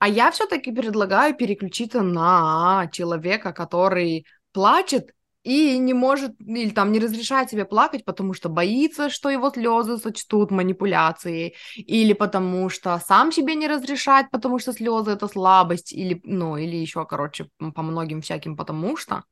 А 0.00 0.08
я 0.08 0.30
все-таки 0.30 0.72
предлагаю 0.72 1.36
переключиться 1.36 2.00
на 2.00 2.88
человека, 2.90 3.52
который 3.52 4.24
плачет 4.52 5.10
и 5.42 5.78
не 5.78 5.92
может, 5.94 6.32
или 6.40 6.70
там 6.70 6.90
не 6.90 7.00
разрешает 7.00 7.50
себе 7.50 7.66
плакать, 7.66 8.04
потому 8.06 8.32
что 8.32 8.48
боится, 8.48 9.10
что 9.10 9.28
его 9.28 9.50
слезы 9.50 9.98
сочтут 9.98 10.50
манипуляцией, 10.50 11.54
или 11.76 12.14
потому 12.14 12.70
что 12.70 12.98
сам 13.06 13.30
себе 13.30 13.54
не 13.54 13.68
разрешает, 13.68 14.30
потому 14.30 14.58
что 14.58 14.72
слезы 14.72 15.12
это 15.12 15.28
слабость, 15.28 15.92
или, 15.92 16.18
ну, 16.24 16.56
или 16.56 16.76
еще, 16.76 17.04
короче, 17.04 17.48
по 17.74 17.82
многим 17.82 18.22
всяким 18.22 18.56
потому 18.56 18.96
что. 18.96 19.24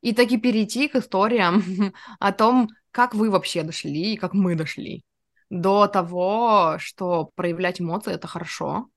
И 0.00 0.14
таки 0.14 0.38
перейти 0.38 0.88
к 0.88 0.96
историям 0.96 1.62
о 2.18 2.32
том, 2.32 2.68
как 2.90 3.14
вы 3.14 3.30
вообще 3.30 3.62
дошли 3.62 4.14
и 4.14 4.16
как 4.16 4.32
мы 4.32 4.54
дошли 4.54 5.02
до 5.50 5.86
того, 5.86 6.76
что 6.78 7.30
проявлять 7.34 7.80
эмоции 7.80 8.14
это 8.14 8.26
хорошо, 8.26 8.88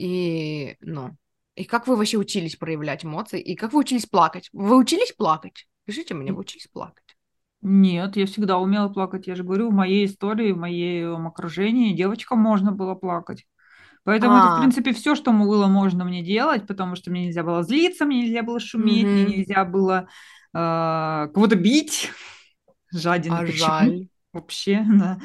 и, 0.00 0.76
ну, 0.80 1.16
и 1.54 1.64
как 1.64 1.86
вы 1.86 1.96
вообще 1.96 2.18
учились 2.18 2.56
проявлять 2.56 3.04
эмоции? 3.04 3.40
И 3.40 3.56
как 3.56 3.72
вы 3.72 3.80
учились 3.80 4.06
плакать? 4.06 4.48
Вы 4.52 4.76
учились 4.76 5.12
плакать? 5.12 5.68
Скажите 5.84 6.14
мне, 6.14 6.32
вы 6.32 6.40
учились 6.40 6.68
плакать? 6.68 7.16
Нет, 7.62 8.16
я 8.16 8.26
всегда 8.26 8.58
умела 8.58 8.88
плакать. 8.88 9.26
Я 9.26 9.34
же 9.34 9.44
говорю, 9.44 9.70
в 9.70 9.74
моей 9.74 10.06
истории, 10.06 10.52
в 10.52 10.58
моем 10.58 11.26
окружении 11.26 11.94
девочкам 11.94 12.38
можно 12.38 12.72
было 12.72 12.94
плакать. 12.94 13.46
Поэтому 14.04 14.36
это, 14.38 14.48
в 14.48 14.54
А. 14.54 14.54
принципе, 14.54 14.92
все, 14.94 15.14
что 15.14 15.32
было 15.32 15.66
можно 15.68 16.04
мне 16.04 16.22
делать, 16.22 16.66
потому 16.66 16.96
что 16.96 17.10
мне 17.10 17.26
нельзя 17.26 17.44
было 17.44 17.62
злиться, 17.64 18.06
мне 18.06 18.22
нельзя 18.24 18.42
было 18.42 18.60
шуметь, 18.60 19.12
мне 19.12 19.24
нельзя 19.24 19.64
было 19.64 20.08
э, 20.54 21.28
кого-то 21.34 21.56
бить. 21.56 22.10
Жадина 22.92 23.36
А 23.36 23.44
причем. 23.44 23.56
жаль. 23.56 24.08
Вообще, 24.32 24.84
да. 24.98 25.20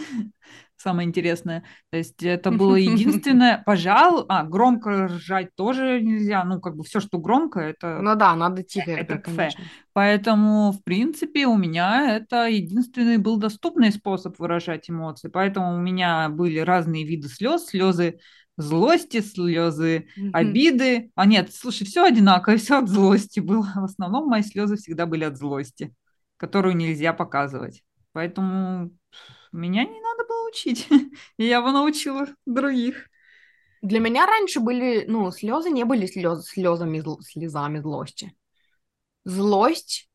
Самое 0.86 1.10
интересное. 1.10 1.64
То 1.90 1.98
есть 1.98 2.22
это 2.22 2.52
было 2.52 2.76
единственное, 2.76 3.64
пожалуй, 3.66 4.24
а, 4.30 4.44
громко 4.44 5.08
ржать 5.08 5.50
тоже 5.56 6.00
нельзя. 6.00 6.44
Ну, 6.44 6.62
как 6.62 6.76
бы 6.76 6.84
все, 6.84 7.00
что 7.00 7.18
громко, 7.18 7.60
это 7.60 8.02
Ну 8.04 8.14
да, 8.16 8.36
надо 8.36 8.62
тихо, 8.62 8.92
это 8.92 9.18
конечно. 9.18 9.64
Поэтому, 9.94 10.72
в 10.74 10.84
принципе, 10.84 11.48
у 11.48 11.58
меня 11.58 12.18
это 12.18 12.46
единственный 12.46 13.18
был 13.18 13.38
доступный 13.38 13.92
способ 13.92 14.38
выражать 14.38 14.88
эмоции. 14.88 15.28
Поэтому 15.28 15.76
у 15.76 15.80
меня 15.80 16.30
были 16.30 16.60
разные 16.60 17.04
виды 17.04 17.30
слез, 17.30 17.66
слезы 17.66 18.20
злости, 18.56 19.22
слезы 19.22 20.06
обиды. 20.34 21.10
А 21.16 21.26
нет, 21.26 21.52
слушай, 21.52 21.88
все 21.88 22.04
одинаково, 22.06 22.58
все 22.58 22.78
от 22.78 22.90
злости 22.90 23.40
было. 23.40 23.72
В 23.76 23.86
основном 23.86 24.28
мои 24.28 24.44
слезы 24.44 24.76
всегда 24.76 25.08
были 25.08 25.24
от 25.24 25.36
злости, 25.36 25.96
которую 26.38 26.76
нельзя 26.76 27.12
показывать. 27.12 27.82
Поэтому 28.12 28.92
меня 29.56 29.84
не 29.84 30.02
надо 30.02 30.26
было 30.28 30.48
учить. 30.50 30.88
И 31.38 31.46
я 31.46 31.62
бы 31.62 31.72
научила 31.72 32.28
других. 32.46 33.10
Для 33.82 34.00
меня 34.00 34.26
раньше 34.26 34.60
были, 34.60 35.06
ну, 35.08 35.32
слезы 35.32 35.70
не 35.70 35.86
были 35.86 36.06
слез, 36.08 36.46
слезами, 36.48 37.00
зл- 37.00 37.22
слезами 37.22 37.80
злости. 37.80 38.36
Злость 39.26 40.10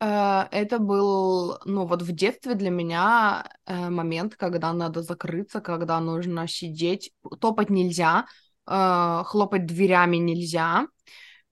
э, 0.00 0.06
это 0.50 0.78
был, 0.78 1.58
ну, 1.64 1.86
вот 1.86 2.02
в 2.02 2.12
детстве 2.12 2.54
для 2.54 2.70
меня 2.70 3.50
э, 3.66 3.90
момент, 3.90 4.36
когда 4.36 4.72
надо 4.72 5.02
закрыться, 5.02 5.60
когда 5.60 6.00
нужно 6.00 6.48
сидеть, 6.48 7.12
топать 7.40 7.70
нельзя, 7.70 8.26
э, 8.66 9.22
хлопать 9.24 9.66
дверями 9.66 10.18
нельзя, 10.18 10.86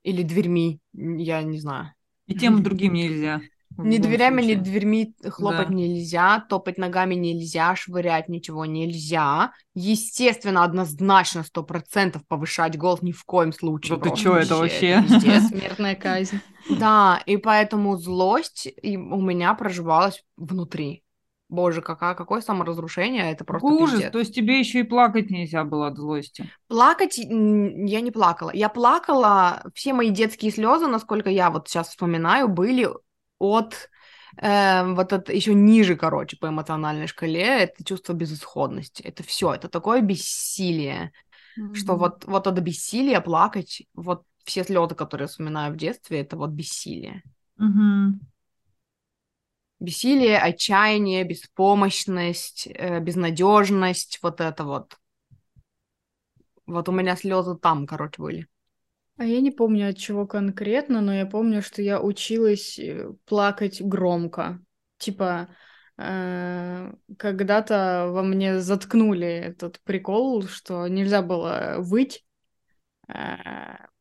или 0.02 0.22
дверьми, 0.22 0.80
я 0.92 1.42
не 1.42 1.60
знаю. 1.60 1.94
И 2.26 2.34
тем 2.34 2.58
и 2.60 2.62
другим 2.64 2.94
нельзя. 2.94 3.42
Любом 3.78 4.00
дверями, 4.02 4.42
ни 4.42 4.54
случае. 4.54 4.62
дверьми 4.62 5.14
хлопать 5.28 5.68
Да. 5.68 5.74
нельзя, 5.74 6.44
топать 6.48 6.78
ногами 6.78 7.14
нельзя, 7.14 7.74
швырять 7.76 8.28
ничего 8.28 8.64
нельзя. 8.66 9.52
Естественно, 9.74 10.64
однозначно, 10.64 11.42
сто 11.44 11.62
процентов 11.62 12.22
повышать 12.28 12.76
голос 12.76 13.02
ни 13.02 13.12
в 13.12 13.24
коем 13.24 13.52
случае. 13.52 13.96
Да 13.98 14.11
ты 14.11 14.16
чё, 14.16 14.37
это 14.37 14.56
вообще? 14.56 15.02
пиздец. 15.02 15.42
Смертная 15.48 15.94
казнь. 15.94 16.40
Да, 16.70 17.20
и 17.26 17.37
поэтому 17.37 17.96
злость 17.96 18.68
у 18.82 19.20
меня 19.20 19.54
проживалась 19.54 20.22
внутри. 20.37 21.02
Боже, 21.48 21.82
какая, 21.82 22.14
какое 22.14 22.40
саморазрушение, 22.40 23.30
это 23.30 23.44
просто 23.44 23.66
ужас, 23.68 23.96
пиздец. 23.96 24.12
то 24.12 24.18
есть 24.20 24.35
тебе 24.35 24.58
еще 24.58 24.80
и 24.80 24.85
плакать 24.85 25.28
нельзя 25.28 25.64
было 25.64 25.88
от 25.88 25.98
злости. 25.98 26.48
Плакать 26.66 27.18
я 27.18 28.00
не 28.00 28.11
плакала. 28.11 28.50
Я 28.54 28.70
плакала, 28.70 29.62
все 29.74 29.92
мои 29.92 30.08
детские 30.08 30.50
слезы, 30.50 30.87
насколько 30.87 31.28
я 31.28 31.50
вот 31.50 31.68
сейчас 31.68 31.90
вспоминаю, 31.90 32.48
были 32.48 32.88
от 33.42 33.90
э, 34.38 34.85
вот 34.94 35.12
это 35.12 35.33
еще 35.33 35.54
ниже, 35.54 35.96
короче, 35.96 36.37
по 36.37 36.48
эмоциональной 36.48 37.06
шкале, 37.06 37.42
это 37.64 37.85
чувство 37.85 38.12
безысходности. 38.14 39.02
Это 39.02 39.23
все, 39.23 39.52
это 39.54 39.69
такое 39.69 40.00
бессилие, 40.00 41.12
что 41.73 41.96
Мгм. 41.96 41.98
вот, 41.98 42.25
вот 42.27 42.46
от 42.46 42.58
бессилия 42.60 43.21
плакать, 43.21 43.83
вот 43.94 44.25
все 44.44 44.64
слезы, 44.64 44.94
которые 44.94 45.25
я 45.25 45.29
вспоминаю 45.29 45.73
в 45.73 45.77
детстве, 45.77 46.21
это 46.21 46.37
вот 46.37 46.50
бессилие. 46.50 47.23
Мгм. 47.58 48.21
Бессилие, 49.81 50.38
отчаяние, 50.38 51.25
беспомощность, 51.25 52.69
э, 52.69 53.00
безнадежность, 53.00 54.21
вот 54.23 54.40
это 54.40 54.64
вот. 54.64 54.96
Вот 56.66 56.88
у 56.88 56.92
меня 56.92 57.16
слезы 57.16 57.56
там, 57.56 57.87
короче, 57.87 58.21
были. 58.23 58.48
А 59.19 59.25
я 59.25 59.40
не 59.40 59.50
помню, 59.50 59.90
от 59.90 59.98
чего 59.98 60.27
конкретно, 60.27 61.00
но 61.00 61.15
я 61.15 61.27
помню, 61.27 61.63
что 61.63 61.83
я 61.83 62.00
училась 62.00 62.79
э, 62.79 63.13
плакать 63.27 63.81
громко. 63.83 64.60
Типа, 64.98 65.48
э, 65.98 66.92
когда-то 67.19 68.08
во 68.10 68.23
мне 68.23 68.60
заткнули 68.60 69.27
этот 69.29 69.81
прикол, 69.83 70.42
что 70.44 70.88
нельзя 70.88 71.23
было 71.23 71.77
выть, 71.79 72.25
э, 73.08 73.15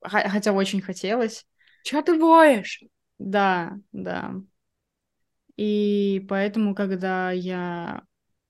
хотя 0.02 0.54
очень 0.54 0.82
хотелось. 0.82 1.46
Чё 1.84 2.02
ты 2.02 2.18
воешь? 2.18 2.84
Да, 3.20 3.78
да. 3.92 4.36
И 5.58 6.26
поэтому, 6.30 6.74
когда 6.76 7.32
я 7.32 8.04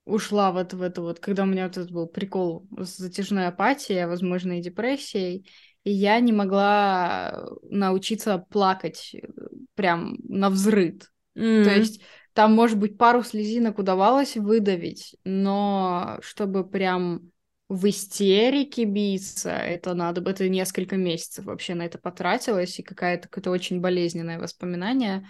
ушла 0.05 0.51
вот 0.51 0.73
в 0.73 0.81
это 0.81 1.01
вот, 1.01 1.19
когда 1.19 1.43
у 1.43 1.45
меня 1.45 1.63
вот 1.67 1.77
этот 1.77 1.91
был 1.91 2.07
прикол 2.07 2.67
с 2.77 2.97
затяжной 2.97 3.47
апатией, 3.47 4.05
возможно, 4.05 4.59
и 4.59 4.61
депрессией, 4.61 5.47
и 5.83 5.91
я 5.91 6.19
не 6.19 6.31
могла 6.31 7.47
научиться 7.63 8.37
плакать 8.49 9.15
э, 9.15 9.27
прям 9.75 10.17
на 10.27 10.49
взрыд. 10.49 11.11
Mm. 11.35 11.63
То 11.63 11.75
есть 11.75 12.01
там, 12.33 12.53
может 12.53 12.77
быть, 12.77 12.97
пару 12.97 13.23
слезинок 13.23 13.79
удавалось 13.79 14.35
выдавить, 14.37 15.15
но 15.23 16.17
чтобы 16.21 16.67
прям 16.67 17.31
в 17.67 17.87
истерике 17.89 18.83
биться, 18.83 19.51
это 19.51 19.93
надо, 19.93 20.29
это 20.29 20.49
несколько 20.49 20.97
месяцев 20.97 21.45
вообще 21.45 21.73
на 21.73 21.83
это 21.83 21.97
потратилось, 21.97 22.79
и 22.79 22.83
какая-то 22.83 23.29
какое-то 23.29 23.49
очень 23.49 23.79
болезненное 23.79 24.39
воспоминание, 24.39 25.25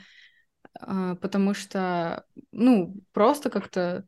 а, 0.80 1.16
потому 1.16 1.54
что, 1.54 2.26
ну, 2.52 2.96
просто 3.14 3.50
как-то 3.50 4.06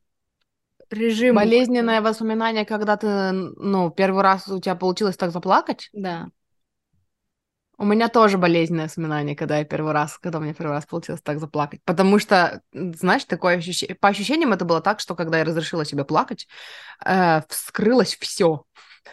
режим... 0.94 1.36
Болезненное 1.36 2.02
воспоминание, 2.02 2.66
когда 2.66 2.98
ты, 2.98 3.32
ну, 3.32 3.90
первый 3.92 4.24
раз 4.24 4.48
у 4.48 4.60
тебя 4.60 4.76
получилось 4.76 5.18
так 5.18 5.32
заплакать? 5.32 5.90
Да. 5.94 6.28
У 7.78 7.86
меня 7.86 8.08
тоже 8.08 8.38
болезненное 8.38 8.86
воспоминание, 8.86 9.36
когда 9.36 9.58
я 9.58 9.66
первый 9.66 9.94
раз, 9.94 10.18
когда 10.20 10.38
у 10.38 10.42
меня 10.42 10.54
первый 10.54 10.74
раз 10.74 10.86
получилось 10.86 11.22
так 11.22 11.40
заплакать. 11.40 11.82
Потому 11.84 12.20
что, 12.20 12.62
знаешь, 12.72 13.26
такое 13.26 13.58
ощущение... 13.58 13.96
По 13.96 14.10
ощущениям 14.10 14.54
это 14.54 14.64
было 14.64 14.80
так, 14.80 15.00
что 15.00 15.16
когда 15.16 15.40
я 15.40 15.44
разрешила 15.44 15.84
себе 15.84 16.06
плакать, 16.06 16.48
э, 17.04 17.42
вскрылось 17.50 18.16
все, 18.16 18.64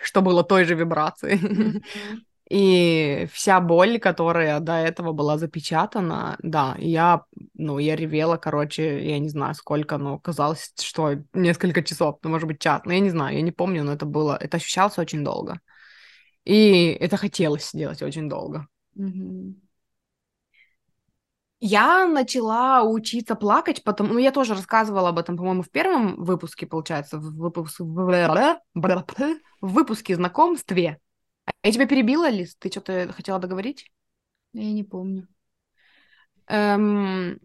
что 0.02 0.20
было 0.20 0.44
той 0.44 0.64
же 0.64 0.74
вибрации. 0.74 1.34
Mm-hmm. 1.34 1.82
И 2.50 3.28
вся 3.32 3.60
боль, 3.60 4.00
которая 4.00 4.58
до 4.58 4.72
этого 4.72 5.12
была 5.12 5.38
запечатана, 5.38 6.36
да, 6.42 6.74
я, 6.78 7.22
ну, 7.54 7.78
я 7.78 7.94
ревела, 7.94 8.38
короче, 8.38 9.08
я 9.08 9.20
не 9.20 9.28
знаю 9.28 9.54
сколько, 9.54 9.98
но 9.98 10.18
казалось, 10.18 10.72
что 10.80 11.14
несколько 11.32 11.80
часов, 11.84 12.18
ну, 12.24 12.30
может 12.30 12.48
быть, 12.48 12.58
час, 12.58 12.82
но 12.84 12.92
я 12.92 12.98
не 12.98 13.10
знаю, 13.10 13.36
я 13.36 13.42
не 13.42 13.52
помню, 13.52 13.84
но 13.84 13.92
это 13.92 14.04
было, 14.04 14.36
это 14.36 14.56
ощущалось 14.56 14.98
очень 14.98 15.22
долго. 15.22 15.60
И 16.44 16.86
это 17.00 17.16
хотелось 17.16 17.70
сделать 17.70 18.02
очень 18.02 18.28
долго. 18.28 18.66
Mm-hmm. 18.98 19.54
Я 21.60 22.08
начала 22.08 22.82
учиться 22.82 23.36
плакать, 23.36 23.84
потому, 23.84 24.14
ну, 24.14 24.18
я 24.18 24.32
тоже 24.32 24.54
рассказывала 24.54 25.10
об 25.10 25.20
этом, 25.20 25.36
по-моему, 25.36 25.62
в 25.62 25.70
первом 25.70 26.16
выпуске, 26.24 26.66
получается, 26.66 27.16
в, 27.18 27.36
выпуск... 27.36 27.78
в 27.78 28.64
выпуске 29.60 30.16
знакомстве. 30.16 30.98
Я 31.62 31.72
тебя 31.72 31.86
перебила, 31.86 32.28
Лиз? 32.30 32.54
Ты 32.56 32.70
что-то 32.70 33.12
хотела 33.12 33.38
договорить? 33.38 33.90
Я 34.52 34.72
не 34.72 34.84
помню. 34.84 35.28
Эм, 36.48 37.38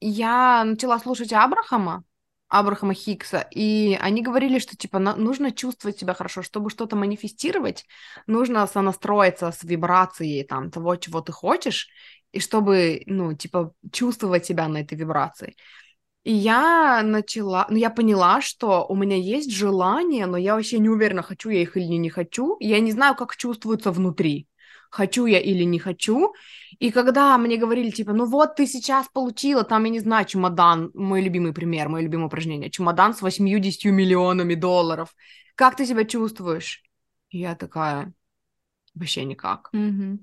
я 0.00 0.64
начала 0.64 0.98
слушать 0.98 1.32
Абрахама, 1.32 2.04
Абрахама 2.48 2.94
Хикса, 2.94 3.46
и 3.50 3.98
они 4.00 4.22
говорили, 4.22 4.58
что 4.58 4.76
типа 4.76 4.98
на, 4.98 5.16
нужно 5.16 5.52
чувствовать 5.52 5.98
себя 5.98 6.14
хорошо, 6.14 6.42
чтобы 6.42 6.70
что-то 6.70 6.96
манифестировать, 6.96 7.86
нужно 8.26 8.66
сонастроиться 8.66 9.50
с 9.52 9.62
вибрацией 9.64 10.44
там 10.44 10.70
того, 10.70 10.96
чего 10.96 11.20
ты 11.20 11.32
хочешь, 11.32 11.88
и 12.32 12.40
чтобы, 12.40 13.02
ну, 13.06 13.32
типа, 13.34 13.72
чувствовать 13.92 14.44
себя 14.44 14.68
на 14.68 14.78
этой 14.82 14.98
вибрации. 14.98 15.56
И 16.26 16.32
я 16.32 17.02
начала, 17.04 17.68
ну, 17.70 17.76
я 17.76 17.88
поняла, 17.88 18.40
что 18.40 18.84
у 18.88 18.96
меня 18.96 19.16
есть 19.16 19.52
желание, 19.52 20.26
но 20.26 20.36
я 20.36 20.56
вообще 20.56 20.80
не 20.80 20.88
уверена, 20.88 21.22
хочу 21.22 21.50
я 21.50 21.62
их 21.62 21.76
или 21.76 21.84
не 21.84 22.10
хочу. 22.10 22.56
Я 22.58 22.80
не 22.80 22.90
знаю, 22.90 23.14
как 23.14 23.36
чувствуется 23.36 23.92
внутри, 23.92 24.48
хочу 24.90 25.26
я 25.26 25.38
или 25.38 25.62
не 25.62 25.78
хочу. 25.78 26.34
И 26.80 26.90
когда 26.90 27.38
мне 27.38 27.56
говорили, 27.56 27.90
типа, 27.90 28.12
ну 28.12 28.26
вот 28.26 28.56
ты 28.56 28.66
сейчас 28.66 29.06
получила, 29.06 29.62
там, 29.62 29.84
я 29.84 29.90
не 29.90 30.00
знаю, 30.00 30.26
чемодан, 30.26 30.90
мой 30.94 31.22
любимый 31.22 31.52
пример, 31.52 31.88
мое 31.88 32.02
любимое 32.02 32.26
упражнение, 32.26 32.72
чемодан 32.72 33.14
с 33.14 33.22
80 33.22 33.84
миллионами 33.84 34.56
долларов, 34.56 35.14
как 35.54 35.76
ты 35.76 35.86
себя 35.86 36.04
чувствуешь? 36.04 36.82
И 37.28 37.38
я 37.38 37.54
такая, 37.54 38.12
вообще 38.96 39.24
никак. 39.24 39.70
Mm-hmm 39.72 40.18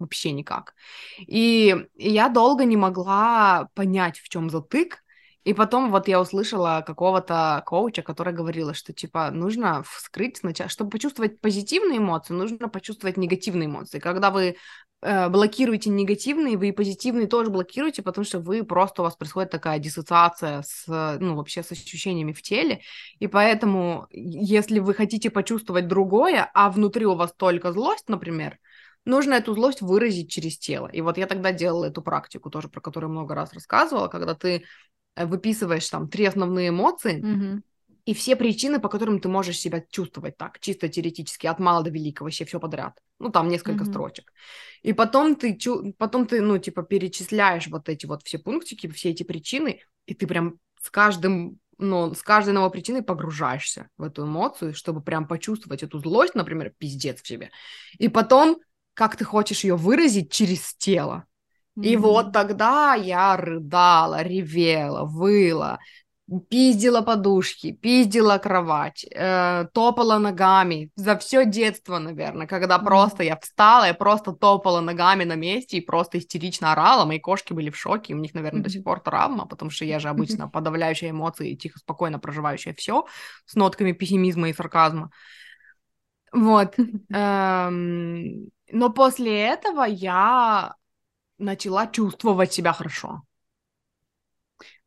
вообще 0.00 0.32
никак. 0.32 0.74
И 1.20 1.76
я 1.94 2.28
долго 2.28 2.64
не 2.64 2.76
могла 2.76 3.68
понять, 3.74 4.18
в 4.18 4.28
чем 4.28 4.50
затык, 4.50 4.98
и 5.44 5.54
потом 5.54 5.90
вот 5.90 6.06
я 6.06 6.20
услышала 6.20 6.84
какого-то 6.86 7.62
коуча, 7.66 8.02
который 8.02 8.32
говорила, 8.32 8.74
что 8.74 8.92
типа 8.92 9.30
нужно 9.30 9.82
вскрыть 9.82 10.36
сначала, 10.36 10.70
чтобы 10.70 10.90
почувствовать 10.90 11.40
позитивные 11.40 11.98
эмоции, 11.98 12.32
нужно 12.32 12.68
почувствовать 12.68 13.16
негативные 13.16 13.66
эмоции. 13.66 13.98
Когда 13.98 14.30
вы 14.30 14.56
э, 15.02 15.28
блокируете 15.28 15.90
негативные, 15.90 16.56
вы 16.56 16.68
и 16.68 16.72
позитивные 16.72 17.26
тоже 17.26 17.50
блокируете, 17.50 18.02
потому 18.02 18.24
что 18.24 18.38
вы 18.38 18.62
просто 18.62 19.02
у 19.02 19.04
вас 19.04 19.16
происходит 19.16 19.50
такая 19.50 19.80
диссоциация 19.80 20.62
с, 20.62 20.86
ну 21.18 21.34
вообще 21.34 21.64
с 21.64 21.72
ощущениями 21.72 22.32
в 22.32 22.40
теле, 22.40 22.80
и 23.18 23.26
поэтому 23.26 24.06
если 24.10 24.78
вы 24.78 24.94
хотите 24.94 25.28
почувствовать 25.28 25.88
другое, 25.88 26.48
а 26.54 26.70
внутри 26.70 27.04
у 27.04 27.16
вас 27.16 27.32
только 27.36 27.72
злость, 27.72 28.08
например, 28.08 28.58
нужно 29.04 29.34
эту 29.34 29.54
злость 29.54 29.80
выразить 29.80 30.30
через 30.30 30.56
тело. 30.56 30.86
И 30.86 31.00
вот 31.00 31.18
я 31.18 31.26
тогда 31.26 31.50
делала 31.50 31.86
эту 31.86 32.00
практику 32.00 32.48
тоже, 32.48 32.68
про 32.68 32.80
которую 32.80 33.10
много 33.10 33.34
раз 33.34 33.52
рассказывала, 33.52 34.06
когда 34.06 34.36
ты 34.36 34.62
Э, 34.62 35.01
выписываешь 35.16 35.88
там 35.88 36.08
три 36.08 36.24
основные 36.24 36.68
эмоции, 36.68 37.22
mm-hmm. 37.22 37.60
и 38.06 38.14
все 38.14 38.36
причины, 38.36 38.80
по 38.80 38.88
которым 38.88 39.20
ты 39.20 39.28
можешь 39.28 39.58
себя 39.58 39.82
чувствовать 39.90 40.36
так, 40.36 40.58
чисто 40.60 40.88
теоретически, 40.88 41.46
от 41.46 41.58
мала 41.58 41.82
до 41.82 41.90
великого, 41.90 42.26
вообще 42.26 42.44
все 42.44 42.58
подряд. 42.58 42.98
Ну, 43.18 43.30
там 43.30 43.48
несколько 43.48 43.84
mm-hmm. 43.84 43.90
строчек. 43.90 44.32
И 44.82 44.92
потом 44.92 45.36
ты, 45.36 45.58
потом 45.98 46.26
ты, 46.26 46.40
ну, 46.40 46.58
типа, 46.58 46.82
перечисляешь 46.82 47.68
вот 47.68 47.88
эти 47.88 48.06
вот 48.06 48.22
все 48.24 48.38
пунктики, 48.38 48.88
все 48.88 49.10
эти 49.10 49.22
причины, 49.22 49.80
и 50.06 50.14
ты 50.14 50.26
прям 50.26 50.58
с 50.80 50.90
каждым 50.90 51.60
но 51.82 52.14
с 52.14 52.22
каждой 52.22 52.54
новой 52.54 52.70
причиной 52.70 53.02
погружаешься 53.02 53.88
в 53.98 54.04
эту 54.04 54.24
эмоцию, 54.24 54.74
чтобы 54.74 55.02
прям 55.02 55.26
почувствовать 55.26 55.82
эту 55.82 55.98
злость, 55.98 56.34
например, 56.34 56.72
пиздец 56.78 57.20
в 57.20 57.26
себе. 57.26 57.50
И 57.98 58.08
потом, 58.08 58.60
как 58.94 59.16
ты 59.16 59.24
хочешь 59.24 59.64
ее 59.64 59.76
выразить 59.76 60.30
через 60.30 60.74
тело. 60.74 61.26
И 61.80 61.96
вот 61.96 62.32
тогда 62.32 62.94
я 62.94 63.36
рыдала, 63.36 64.22
ревела, 64.22 65.04
выла, 65.04 65.78
пиздила 66.48 67.02
подушки, 67.02 67.72
пиздила 67.72 68.38
кровать, 68.38 69.06
э, 69.10 69.66
топала 69.72 70.18
ногами 70.18 70.90
за 70.96 71.16
все 71.16 71.44
детство, 71.44 71.98
наверное, 71.98 72.46
когда 72.46 72.78
mm 72.78 72.84
просто 72.84 73.22
я 73.22 73.36
встала, 73.36 73.86
я 73.86 73.94
просто 73.94 74.32
топала 74.32 74.80
ногами 74.80 75.24
на 75.24 75.34
месте 75.34 75.78
и 75.78 75.80
просто 75.80 76.18
истерично 76.18 76.72
орала, 76.72 77.04
мои 77.04 77.18
кошки 77.18 77.52
были 77.52 77.70
в 77.70 77.76
шоке, 77.76 78.14
у 78.14 78.18
них, 78.18 78.34
наверное, 78.34 78.60
mm-hmm. 78.60 78.64
до 78.64 78.70
сих 78.70 78.84
пор 78.84 79.00
травма, 79.00 79.46
потому 79.46 79.70
что 79.70 79.84
я 79.84 79.98
же 79.98 80.08
обычно 80.08 80.48
подавляющая 80.52 81.10
эмоции, 81.10 81.54
тихо, 81.54 81.78
спокойно 81.78 82.18
проживающая 82.18 82.74
все 82.74 83.06
с 83.46 83.54
нотками 83.54 83.92
пессимизма 83.92 84.48
и 84.48 84.54
сарказма. 84.54 85.10
Вот. 86.32 86.76
Эм, 87.12 88.48
но 88.70 88.90
после 88.90 89.40
этого 89.40 89.84
я 89.84 90.74
начала 91.42 91.86
чувствовать 91.86 92.52
себя 92.52 92.72
хорошо. 92.72 93.22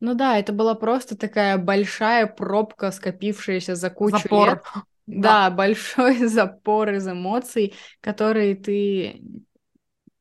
Ну 0.00 0.14
да, 0.14 0.38
это 0.38 0.52
была 0.52 0.74
просто 0.74 1.16
такая 1.16 1.58
большая 1.58 2.26
пробка, 2.26 2.90
скопившаяся 2.90 3.74
за 3.74 3.90
кучу 3.90 4.18
запор. 4.18 4.48
лет. 4.48 4.62
Да, 5.06 5.48
да, 5.48 5.50
большой 5.50 6.16
запор 6.26 6.90
из 6.92 7.06
эмоций, 7.06 7.74
которые 8.00 8.56
ты... 8.56 9.22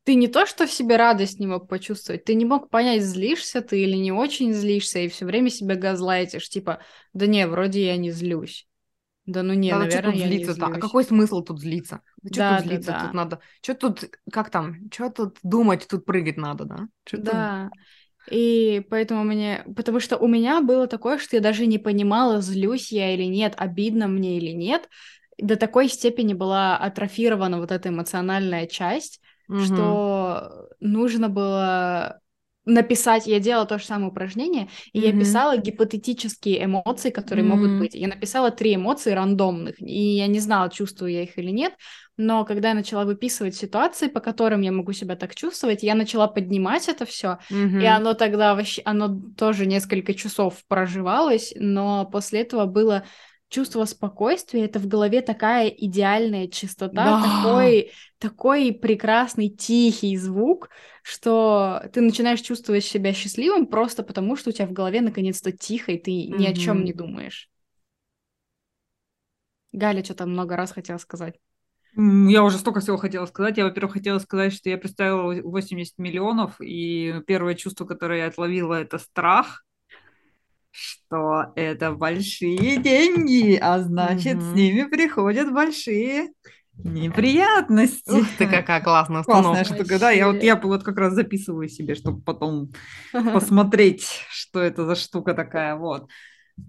Ты 0.03 0.13
не 0.13 0.27
то, 0.27 0.45
что 0.45 0.67
в 0.67 0.71
себе 0.71 0.97
радость 0.97 1.39
не 1.39 1.47
мог 1.47 1.67
почувствовать, 1.67 2.25
ты 2.25 2.35
не 2.35 2.45
мог 2.45 2.69
понять, 2.69 3.01
злишься 3.01 3.61
ты 3.61 3.81
или 3.81 3.95
не 3.95 4.11
очень 4.11 4.53
злишься, 4.53 4.99
и 4.99 5.07
все 5.07 5.25
время 5.25 5.49
себя 5.49 5.75
газлайтишь, 5.75 6.47
типа, 6.47 6.79
да 7.13 7.25
не, 7.25 7.47
вроде 7.47 7.87
я 7.87 7.97
не 7.97 8.11
злюсь. 8.11 8.67
Да 9.25 9.41
ну 9.41 9.53
не, 9.53 9.71
да, 9.71 9.79
наверное, 9.79 10.11
тут 10.11 10.19
я 10.21 10.27
злиться 10.27 10.51
не 10.51 10.53
злюсь. 10.53 10.77
А 10.77 10.79
какой 10.79 11.03
смысл 11.03 11.41
тут 11.41 11.59
злиться? 11.59 12.01
Да 12.21 12.29
что 12.29 12.37
да, 12.37 12.57
тут 12.57 12.67
злиться? 12.67 12.91
Да, 12.91 12.97
да. 12.97 13.05
Тут 13.05 13.13
надо... 13.13 13.39
Что 13.61 13.73
тут, 13.73 14.09
как 14.31 14.49
там, 14.49 14.75
что 14.93 15.09
тут 15.09 15.37
думать, 15.41 15.87
тут 15.87 16.05
прыгать 16.05 16.37
надо, 16.37 16.65
да? 16.65 16.87
Чё 17.05 17.17
да. 17.17 17.69
Тут... 17.71 17.81
И 18.31 18.85
поэтому 18.89 19.23
мне... 19.23 19.63
Потому 19.75 19.99
что 19.99 20.17
у 20.17 20.27
меня 20.27 20.61
было 20.61 20.87
такое, 20.87 21.17
что 21.17 21.35
я 21.35 21.41
даже 21.41 21.65
не 21.65 21.79
понимала, 21.79 22.41
злюсь 22.41 22.91
я 22.91 23.13
или 23.13 23.23
нет, 23.23 23.53
обидно 23.57 24.07
мне 24.07 24.37
или 24.37 24.51
нет. 24.51 24.89
До 25.37 25.55
такой 25.55 25.89
степени 25.89 26.33
была 26.33 26.77
атрофирована 26.77 27.59
вот 27.59 27.71
эта 27.71 27.89
эмоциональная 27.89 28.67
часть, 28.67 29.21
угу. 29.49 29.59
что 29.59 30.69
нужно 30.79 31.29
было 31.29 32.21
написать, 32.65 33.27
я 33.27 33.39
делала 33.39 33.65
то 33.65 33.77
же 33.77 33.85
самое 33.85 34.09
упражнение, 34.09 34.69
и 34.91 34.99
mm-hmm. 34.99 35.05
я 35.05 35.19
писала 35.19 35.57
гипотетические 35.57 36.65
эмоции, 36.65 37.11
которые 37.11 37.45
mm-hmm. 37.45 37.49
могут 37.49 37.79
быть. 37.79 37.95
Я 37.95 38.07
написала 38.07 38.51
три 38.51 38.75
эмоции 38.75 39.11
рандомных, 39.11 39.79
и 39.79 40.15
я 40.15 40.27
не 40.27 40.39
знала, 40.39 40.69
чувствую 40.69 41.11
я 41.11 41.23
их 41.23 41.37
или 41.37 41.51
нет, 41.51 41.73
но 42.17 42.45
когда 42.45 42.69
я 42.69 42.73
начала 42.73 43.05
выписывать 43.05 43.55
ситуации, 43.55 44.07
по 44.07 44.19
которым 44.19 44.61
я 44.61 44.71
могу 44.71 44.93
себя 44.93 45.15
так 45.15 45.35
чувствовать, 45.35 45.83
я 45.83 45.95
начала 45.95 46.27
поднимать 46.27 46.87
это 46.87 47.05
все, 47.05 47.39
mm-hmm. 47.51 47.81
и 47.81 47.85
оно 47.85 48.13
тогда 48.13 48.55
вообще, 48.55 48.81
оно 48.85 49.19
тоже 49.37 49.65
несколько 49.65 50.13
часов 50.13 50.63
проживалось, 50.67 51.53
но 51.55 52.05
после 52.05 52.41
этого 52.41 52.65
было 52.65 53.03
чувство 53.49 53.85
спокойствия, 53.85 54.65
это 54.65 54.79
в 54.79 54.87
голове 54.87 55.21
такая 55.21 55.67
идеальная 55.67 56.47
чистота, 56.47 56.93
да. 56.93 57.21
такой, 57.21 57.91
такой 58.17 58.73
прекрасный 58.73 59.49
тихий 59.49 60.17
звук, 60.17 60.69
что 61.03 61.83
ты 61.93 62.01
начинаешь 62.01 62.41
чувствовать 62.41 62.83
себя 62.83 63.13
счастливым 63.13 63.67
просто 63.67 64.03
потому, 64.03 64.35
что 64.35 64.49
у 64.49 64.53
тебя 64.53 64.67
в 64.67 64.73
голове 64.73 65.01
наконец-то 65.01 65.51
тихо, 65.51 65.91
и 65.93 65.97
ты 65.97 66.11
mm-hmm. 66.11 66.37
ни 66.37 66.45
о 66.47 66.53
чем 66.53 66.83
не 66.83 66.93
думаешь. 66.93 67.49
Галя 69.71 70.03
что-то 70.03 70.25
много 70.25 70.55
раз 70.55 70.71
хотела 70.71 70.97
сказать. 70.97 71.35
Я 71.97 72.43
уже 72.43 72.57
столько 72.57 72.81
всего 72.81 72.97
хотела 72.97 73.25
сказать. 73.25 73.57
Я, 73.57 73.63
во-первых, 73.65 73.93
хотела 73.93 74.19
сказать, 74.19 74.53
что 74.53 74.69
я 74.69 74.77
представила 74.77 75.33
80 75.41 75.97
миллионов, 75.97 76.59
и 76.59 77.21
первое 77.25 77.55
чувство, 77.55 77.85
которое 77.85 78.19
я 78.19 78.27
отловила, 78.27 78.73
это 78.73 78.97
страх 78.97 79.63
что 80.75 81.53
это 81.55 81.93
большие 81.93 82.77
деньги, 82.77 83.57
а 83.61 83.79
значит, 83.79 84.37
угу. 84.37 84.43
с 84.43 84.53
ними 84.53 84.83
приходят 84.83 85.53
большие 85.53 86.31
неприятности. 86.77 88.11
Ух 88.11 88.27
ты, 88.37 88.47
какая 88.47 88.81
классная 88.81 89.19
установка. 89.21 89.59
Классная 89.59 89.77
штука, 89.77 89.99
да. 89.99 90.11
Я 90.11 90.27
вот, 90.27 90.43
я 90.43 90.55
вот 90.57 90.83
как 90.83 90.97
раз 90.97 91.13
записываю 91.13 91.69
себе, 91.69 91.95
чтобы 91.95 92.21
потом 92.21 92.71
посмотреть, 93.11 94.05
что 94.29 94.61
это 94.61 94.85
за 94.85 94.95
штука 94.95 95.33
такая. 95.33 95.75
Вот. 95.75 96.09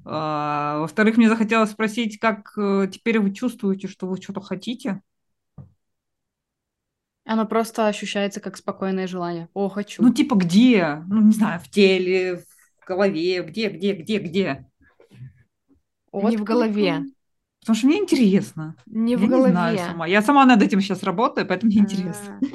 А, 0.05 0.79
во-вторых, 0.81 1.17
мне 1.17 1.29
захотелось 1.29 1.71
спросить, 1.71 2.19
как 2.19 2.53
э, 2.57 2.89
теперь 2.93 3.21
вы 3.21 3.33
чувствуете, 3.33 3.89
что 3.89 4.07
вы 4.07 4.21
что-то 4.21 4.41
хотите? 4.41 5.01
Оно 7.25 7.45
просто 7.45 7.89
ощущается 7.89 8.41
как 8.41 8.57
спокойное 8.57 9.09
желание. 9.09 9.49
О, 9.53 9.69
хочу. 9.69 10.03
Ну, 10.03 10.13
типа 10.13 10.35
где? 10.37 11.03
Ну, 11.09 11.23
не 11.23 11.33
знаю, 11.33 11.61
в 11.61 11.69
теле, 11.69 12.45
голове? 12.87 13.43
Где, 13.43 13.69
где, 13.69 13.93
где, 13.93 14.19
где? 14.19 14.67
Вот 16.13 16.31
не 16.31 16.37
в 16.37 16.45
голове. 16.45 17.05
Потому 17.61 17.77
что 17.77 17.87
мне 17.89 17.99
интересно. 17.99 18.77
Не 18.87 19.13
я 19.13 19.19
в 19.19 19.27
голове. 19.27 19.49
Не 19.49 19.53
знаю 19.53 19.79
сама. 19.79 20.07
Я 20.07 20.23
сама 20.23 20.47
над 20.47 20.63
этим 20.63 20.81
сейчас 20.81 21.03
работаю, 21.03 21.47
поэтому 21.47 21.73
мне 21.73 21.81
интересно. 21.81 22.41
А. 22.41 22.47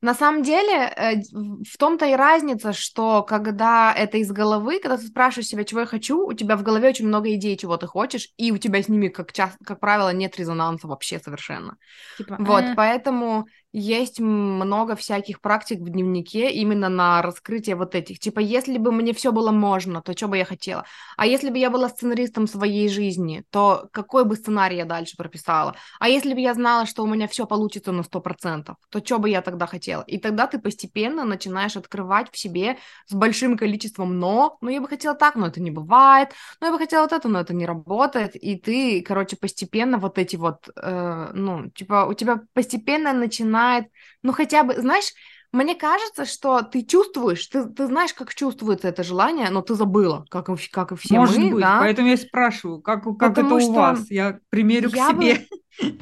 На 0.00 0.14
самом 0.14 0.44
деле, 0.44 0.92
э, 0.96 1.22
в 1.32 1.76
том-то 1.76 2.06
и 2.06 2.14
разница, 2.14 2.72
что 2.72 3.24
когда 3.24 3.92
это 3.92 4.18
из 4.18 4.30
головы, 4.30 4.78
когда 4.78 4.96
ты 4.96 5.04
спрашиваешь 5.04 5.48
себя, 5.48 5.64
чего 5.64 5.80
я 5.80 5.86
хочу, 5.86 6.24
у 6.24 6.32
тебя 6.34 6.56
в 6.56 6.62
голове 6.62 6.88
очень 6.88 7.08
много 7.08 7.34
идей, 7.34 7.56
чего 7.56 7.76
ты 7.76 7.88
хочешь, 7.88 8.28
и 8.36 8.52
у 8.52 8.58
тебя 8.58 8.80
с 8.80 8.88
ними, 8.88 9.08
как, 9.08 9.32
часто, 9.32 9.58
как 9.64 9.80
правило, 9.80 10.12
нет 10.12 10.38
резонанса 10.38 10.86
вообще 10.86 11.18
совершенно. 11.18 11.78
Типа, 12.16 12.36
вот, 12.38 12.62
э... 12.62 12.74
поэтому 12.76 13.46
есть 13.72 14.20
много 14.20 14.96
всяких 14.96 15.40
практик 15.40 15.80
в 15.80 15.88
дневнике 15.88 16.50
именно 16.50 16.88
на 16.88 17.22
раскрытие 17.22 17.76
вот 17.76 17.94
этих. 17.94 18.18
Типа, 18.18 18.40
если 18.40 18.78
бы 18.78 18.92
мне 18.92 19.12
все 19.12 19.30
было 19.30 19.50
можно, 19.50 20.02
то 20.02 20.16
что 20.16 20.28
бы 20.28 20.38
я 20.38 20.44
хотела? 20.44 20.84
А 21.16 21.26
если 21.26 21.50
бы 21.50 21.58
я 21.58 21.70
была 21.70 21.88
сценаристом 21.88 22.46
своей 22.46 22.88
жизни, 22.88 23.44
то 23.50 23.88
какой 23.92 24.24
бы 24.24 24.36
сценарий 24.36 24.76
я 24.76 24.84
дальше 24.84 25.16
прописала? 25.16 25.74
А 26.00 26.08
если 26.08 26.32
бы 26.32 26.40
я 26.40 26.54
знала, 26.54 26.86
что 26.86 27.02
у 27.02 27.06
меня 27.06 27.28
все 27.28 27.46
получится 27.46 27.92
на 27.92 28.02
100%, 28.02 28.76
то 28.88 29.04
что 29.04 29.18
бы 29.18 29.28
я 29.28 29.42
тогда 29.42 29.66
хотела? 29.66 30.02
И 30.02 30.18
тогда 30.18 30.46
ты 30.46 30.58
постепенно 30.58 31.24
начинаешь 31.24 31.76
открывать 31.76 32.32
в 32.32 32.38
себе 32.38 32.78
с 33.06 33.14
большим 33.14 33.56
количеством 33.56 34.18
«но». 34.18 34.56
Ну, 34.60 34.70
я 34.70 34.80
бы 34.80 34.88
хотела 34.88 35.14
так, 35.14 35.36
но 35.36 35.46
это 35.46 35.60
не 35.60 35.70
бывает. 35.70 36.30
Ну, 36.60 36.68
я 36.68 36.72
бы 36.72 36.78
хотела 36.78 37.02
вот 37.02 37.12
это, 37.12 37.28
но 37.28 37.40
это 37.40 37.54
не 37.54 37.66
работает. 37.66 38.34
И 38.34 38.56
ты, 38.56 39.02
короче, 39.02 39.36
постепенно 39.36 39.98
вот 39.98 40.18
эти 40.18 40.36
вот, 40.36 40.68
э, 40.74 41.30
ну, 41.34 41.70
типа, 41.70 42.06
у 42.08 42.14
тебя 42.14 42.40
постепенно 42.54 43.12
начинает 43.12 43.58
начинает, 43.68 43.92
ну 44.22 44.32
хотя 44.32 44.64
бы, 44.64 44.74
знаешь, 44.74 45.12
мне 45.52 45.74
кажется, 45.74 46.26
что 46.26 46.62
ты 46.62 46.82
чувствуешь, 46.82 47.46
ты, 47.46 47.64
ты 47.66 47.86
знаешь, 47.86 48.12
как 48.12 48.34
чувствуется 48.34 48.88
это 48.88 49.02
желание, 49.02 49.48
но 49.50 49.62
ты 49.62 49.74
забыла, 49.74 50.26
как, 50.30 50.48
как 50.70 50.92
и 50.92 50.96
все 50.96 51.18
Может 51.18 51.38
мы, 51.38 51.50
быть, 51.52 51.62
да? 51.62 51.78
поэтому 51.80 52.08
я 52.08 52.16
спрашиваю, 52.16 52.82
как, 52.82 53.04
как 53.18 53.38
это 53.38 53.54
у 53.54 53.72
вас? 53.72 54.10
Я 54.10 54.40
примерю 54.50 54.90
я 54.90 55.08
к 55.08 55.12
себе. 55.12 55.46
Бы, 55.80 55.98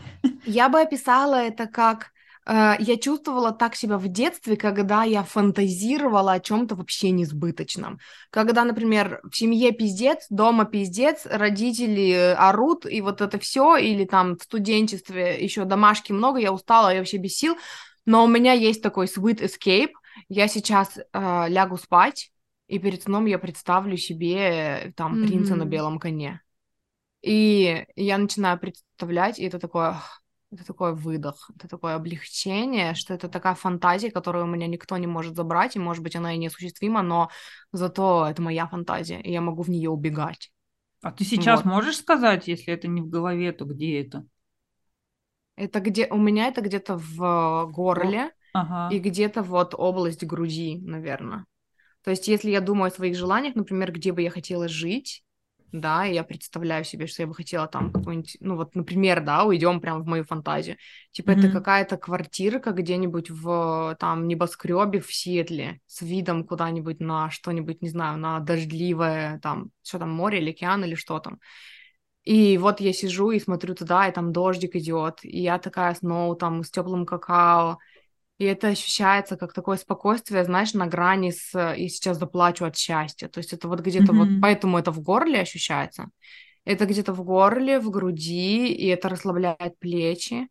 я 0.47 0.69
бы 0.69 0.81
описала 0.81 1.37
это 1.37 1.67
как 1.67 2.11
я 2.49 2.97
чувствовала 2.97 3.51
так 3.51 3.75
себя 3.75 3.99
в 3.99 4.07
детстве, 4.07 4.57
когда 4.57 5.03
я 5.03 5.25
фантазировала 5.25 6.33
о 6.33 6.41
чем-то 6.41 6.77
вообще 6.77 7.11
несбыточном. 7.11 7.99
Когда, 8.31 8.65
например, 8.65 9.21
в 9.25 9.37
семье 9.37 9.73
пиздец, 9.73 10.27
дома 10.31 10.65
пиздец, 10.65 11.27
родители 11.27 12.35
орут, 12.39 12.87
и 12.87 13.01
вот 13.01 13.21
это 13.21 13.39
все, 13.41 13.77
или 13.77 14.05
там 14.05 14.37
в 14.37 14.45
студенчестве 14.45 15.43
еще 15.43 15.65
домашки 15.65 16.13
много, 16.13 16.39
я 16.39 16.53
устала, 16.53 16.93
я 16.93 16.99
вообще 16.99 17.17
без 17.17 17.37
сил, 17.37 17.57
но 18.05 18.25
у 18.25 18.29
меня 18.29 18.53
есть 18.53 18.83
такой 18.83 19.07
sweet 19.07 19.43
escape. 19.43 19.91
Я 20.29 20.49
сейчас 20.49 20.97
э, 20.97 21.03
лягу 21.49 21.77
спать, 21.77 22.31
и 22.69 22.79
перед 22.79 23.03
сном 23.03 23.27
я 23.27 23.39
представлю 23.39 23.97
себе 23.97 24.37
э, 24.37 24.93
там 24.93 25.15
mm-hmm. 25.15 25.27
принца 25.27 25.57
на 25.57 25.65
белом 25.65 25.99
коне. 25.99 26.41
И 27.23 27.85
я 27.97 28.19
начинаю 28.19 28.59
представлять, 28.59 29.39
и 29.39 29.45
это 29.45 29.59
такое, 29.59 30.01
это 30.57 30.67
такой 30.67 30.95
выдох, 30.95 31.51
это 31.55 31.69
такое 31.69 31.95
облегчение, 31.95 32.95
что 32.95 33.15
это 33.15 33.29
такая 33.29 33.55
фантазия, 33.55 34.11
которую 34.11 34.45
у 34.45 34.49
меня 34.49 34.67
никто 34.67 34.97
не 34.97 35.07
может 35.07 35.37
забрать, 35.37 35.77
и, 35.77 35.79
может 35.79 36.03
быть, 36.03 36.17
она 36.17 36.35
и 36.35 36.39
неосуществима, 36.39 37.03
но 37.03 37.31
зато 37.73 38.27
это 38.29 38.43
моя 38.43 38.67
фантазия, 38.67 39.21
и 39.21 39.31
я 39.31 39.41
могу 39.41 39.63
в 39.63 39.71
нее 39.71 39.91
убегать. 39.91 40.53
А 41.03 41.13
ты 41.13 41.25
сейчас 41.25 41.65
вот. 41.65 41.71
можешь 41.71 41.99
сказать, 41.99 42.49
если 42.49 42.73
это 42.73 42.89
не 42.89 43.03
в 43.03 43.09
голове, 43.09 43.53
то 43.53 43.65
где 43.65 44.01
это? 44.01 44.25
Это 45.55 45.81
где 45.81 46.07
у 46.09 46.17
меня 46.17 46.49
это 46.49 46.61
где-то 46.61 46.97
в 46.99 47.71
горле 47.71 48.33
ага. 48.53 48.95
и 48.95 48.99
где-то 48.99 49.43
вот 49.43 49.75
область 49.77 50.25
груди, 50.25 50.79
наверное. 50.83 51.47
То 52.03 52.11
есть, 52.11 52.29
если 52.29 52.51
я 52.51 52.61
думаю 52.61 52.89
о 52.89 52.95
своих 52.95 53.17
желаниях, 53.17 53.55
например, 53.55 53.93
где 53.93 54.13
бы 54.13 54.23
я 54.23 54.31
хотела 54.31 54.69
жить, 54.69 55.25
да, 55.73 56.07
и 56.07 56.15
я 56.15 56.25
представляю 56.25 56.85
себе, 56.85 57.07
что 57.07 57.23
я 57.23 57.27
бы 57.27 57.35
хотела 57.35 57.67
там 57.67 57.93
какой-нибудь, 57.93 58.37
ну 58.41 58.57
вот, 58.57 58.75
например, 58.75 59.25
да, 59.25 59.45
уйдем 59.45 59.81
прямо 59.81 60.01
в 60.01 60.07
мою 60.07 60.25
фантазию. 60.25 60.77
Типа 61.13 61.31
mm-hmm. 61.31 61.39
это 61.39 61.51
какая-то 61.51 61.97
квартирка 61.97 62.71
где-нибудь 62.73 63.31
в 63.31 63.97
там 63.99 64.27
небоскребе 64.29 65.01
в 65.01 65.13
Сиэтле 65.13 65.81
с 65.87 66.03
видом 66.03 66.45
куда-нибудь 66.45 67.01
на 67.01 67.31
что-нибудь, 67.31 67.83
не 67.83 67.89
знаю, 67.89 68.19
на 68.19 68.41
дождливое 68.41 69.39
там, 69.41 69.71
что 69.83 69.99
там, 69.99 70.11
море 70.11 70.39
или 70.39 70.51
океан 70.51 70.85
или 70.85 70.95
что 70.95 71.19
там. 71.19 71.39
И 72.25 72.59
вот 72.59 72.81
я 72.81 72.93
сижу 72.93 73.31
и 73.31 73.39
смотрю 73.39 73.75
туда, 73.75 74.09
и 74.09 74.13
там 74.13 74.33
дождик 74.33 74.75
идет, 74.75 75.21
и 75.23 75.43
я 75.43 75.59
такая 75.59 75.95
снова 75.95 76.35
там 76.35 76.65
с 76.65 76.71
теплым 76.71 77.07
какао, 77.07 77.79
и 78.39 78.45
это 78.45 78.69
ощущается 78.69 79.37
как 79.37 79.53
такое 79.53 79.79
спокойствие, 79.79 80.45
знаешь, 80.45 80.75
на 80.75 80.87
грани 80.87 81.31
с 81.31 81.75
«и 81.75 81.89
сейчас 81.89 82.19
заплачу 82.19 82.67
от 82.67 82.77
счастья». 82.77 83.29
То 83.29 83.39
есть 83.39 83.53
это 83.53 83.67
вот 83.69 83.81
где-то 83.81 84.13
mm-hmm. 84.13 84.17
вот, 84.17 84.29
поэтому 84.43 84.79
это 84.79 84.91
в 84.91 85.01
горле 85.01 85.41
ощущается. 85.41 86.11
Это 86.65 86.85
где-то 86.85 87.13
в 87.15 87.23
горле, 87.25 87.81
в 87.81 87.91
груди, 87.91 88.69
и 88.69 88.87
это 88.89 89.09
расслабляет 89.09 89.79
плечи. 89.79 90.49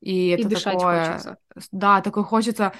И, 0.00 0.28
и 0.28 0.28
это 0.30 0.48
дышать 0.48 0.74
такое... 0.74 1.12
хочется. 1.12 1.38
Да, 1.72 2.00
такое 2.02 2.24
хочется 2.24 2.72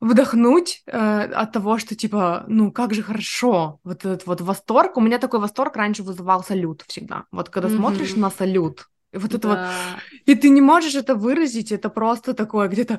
вдохнуть 0.00 0.82
э, 0.86 0.98
от 0.98 1.52
того, 1.52 1.78
что 1.78 1.96
типа, 1.96 2.44
ну 2.48 2.70
как 2.70 2.92
же 2.92 3.02
хорошо, 3.02 3.80
вот 3.82 4.04
этот 4.04 4.26
вот 4.26 4.40
восторг. 4.40 4.96
У 4.96 5.00
меня 5.00 5.18
такой 5.18 5.40
восторг 5.40 5.76
раньше 5.76 6.02
вызывал 6.02 6.44
салют 6.44 6.84
всегда. 6.86 7.24
Вот 7.32 7.48
когда 7.48 7.68
mm-hmm. 7.68 7.76
смотришь 7.76 8.14
на 8.16 8.30
салют, 8.30 8.88
и 9.12 9.18
вот 9.18 9.34
это 9.34 9.48
да. 9.48 9.72
вот, 10.02 10.20
и 10.26 10.34
ты 10.34 10.50
не 10.50 10.60
можешь 10.60 10.94
это 10.94 11.14
выразить, 11.14 11.72
это 11.72 11.88
просто 11.88 12.34
такое 12.34 12.68
где-то 12.68 12.98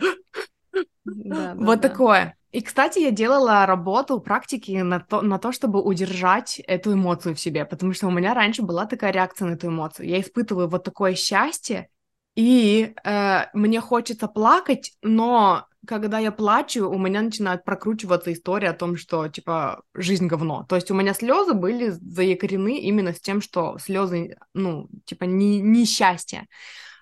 да, 0.73 0.83
да, 1.05 1.55
вот 1.55 1.79
да. 1.79 1.89
такое. 1.89 2.37
И, 2.51 2.61
кстати, 2.61 2.99
я 2.99 3.11
делала 3.11 3.65
работу, 3.65 4.19
практики 4.19 4.71
на 4.71 4.99
то, 4.99 5.21
на 5.21 5.39
то, 5.39 5.51
чтобы 5.51 5.81
удержать 5.81 6.59
эту 6.59 6.93
эмоцию 6.93 7.35
в 7.35 7.39
себе, 7.39 7.65
потому 7.65 7.93
что 7.93 8.07
у 8.07 8.11
меня 8.11 8.33
раньше 8.33 8.61
была 8.61 8.85
такая 8.85 9.11
реакция 9.11 9.47
на 9.47 9.53
эту 9.53 9.67
эмоцию. 9.67 10.07
Я 10.07 10.21
испытываю 10.21 10.67
вот 10.67 10.83
такое 10.83 11.15
счастье, 11.15 11.89
и 12.35 12.93
э, 13.03 13.39
мне 13.53 13.81
хочется 13.81 14.27
плакать, 14.27 14.93
но 15.01 15.65
когда 15.85 16.19
я 16.19 16.31
плачу, 16.31 16.89
у 16.89 16.97
меня 16.97 17.21
начинает 17.21 17.63
прокручиваться 17.63 18.31
история 18.31 18.69
о 18.69 18.73
том, 18.73 18.97
что, 18.97 19.27
типа, 19.27 19.83
жизнь 19.93 20.27
говно. 20.27 20.65
То 20.67 20.75
есть 20.75 20.89
у 20.91 20.93
меня 20.93 21.13
слезы 21.13 21.53
были 21.53 21.89
заякорены 21.89 22.79
именно 22.79 23.13
с 23.13 23.19
тем, 23.19 23.41
что 23.41 23.77
слезы, 23.79 24.37
ну, 24.53 24.87
типа, 25.05 25.25
не, 25.25 25.59
не 25.59 25.85
счастье. 25.85 26.47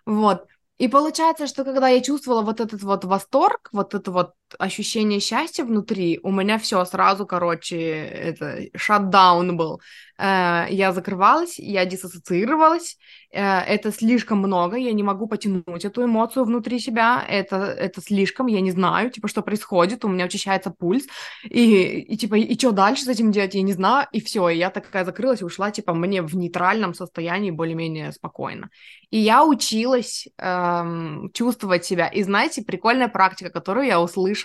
Вот. 0.06 0.48
И 0.78 0.88
получается, 0.88 1.48
что 1.48 1.64
когда 1.64 1.90
я 1.90 2.02
чувствовала 2.02 2.42
вот 2.42 2.60
этот 2.60 2.82
вот 2.84 3.06
восторг, 3.06 3.70
вот 3.72 3.94
это 3.94 4.12
вот 4.12 4.34
ощущение 4.60 5.20
счастья 5.20 5.64
внутри, 5.64 6.20
у 6.24 6.32
меня 6.32 6.58
все 6.58 6.84
сразу, 6.86 7.26
короче, 7.26 7.78
это 7.80 8.68
шатдаун 8.76 9.58
был. 9.58 9.82
Э, 10.18 10.66
я 10.70 10.92
закрывалась, 10.92 11.60
я 11.60 11.86
диссоциировалась, 11.86 12.98
э, 13.32 13.42
это 13.42 13.92
слишком 13.92 14.38
много, 14.38 14.78
я 14.78 14.94
не 14.94 15.04
могу 15.04 15.28
потянуть 15.28 15.86
эту 15.86 16.06
эмоцию 16.06 16.46
внутри 16.46 16.80
себя, 16.80 17.26
это, 17.28 17.56
это 17.56 18.02
слишком, 18.02 18.48
я 18.48 18.62
не 18.62 18.72
знаю, 18.72 19.10
типа, 19.10 19.28
что 19.28 19.42
происходит, 19.42 20.06
у 20.06 20.10
меня 20.10 20.26
учащается 20.26 20.70
пульс, 20.70 21.06
и, 21.44 22.00
и 22.00 22.18
типа, 22.18 22.36
и, 22.36 22.58
что 22.58 22.72
дальше 22.72 23.06
с 23.06 23.08
этим 23.08 23.32
делать, 23.32 23.56
я 23.56 23.62
не 23.62 23.74
знаю, 23.74 24.08
и 24.12 24.22
все, 24.22 24.50
и 24.50 24.58
я 24.58 24.70
такая 24.70 25.06
закрылась 25.06 25.42
и 25.42 25.46
ушла, 25.46 25.72
типа, 25.72 25.94
мне 25.94 26.22
в 26.22 26.36
нейтральном 26.36 26.94
состоянии 26.94 27.52
более-менее 27.52 28.12
спокойно. 28.12 28.70
И 29.12 29.18
я 29.18 29.44
училась 29.44 30.28
эм, 30.38 31.30
чувствовать 31.34 31.84
себя, 31.84 32.08
и 32.08 32.24
знаете, 32.24 32.64
прикольная 32.64 33.10
практика, 33.10 33.50
которую 33.50 33.86
я 33.86 34.00
услышала, 34.00 34.41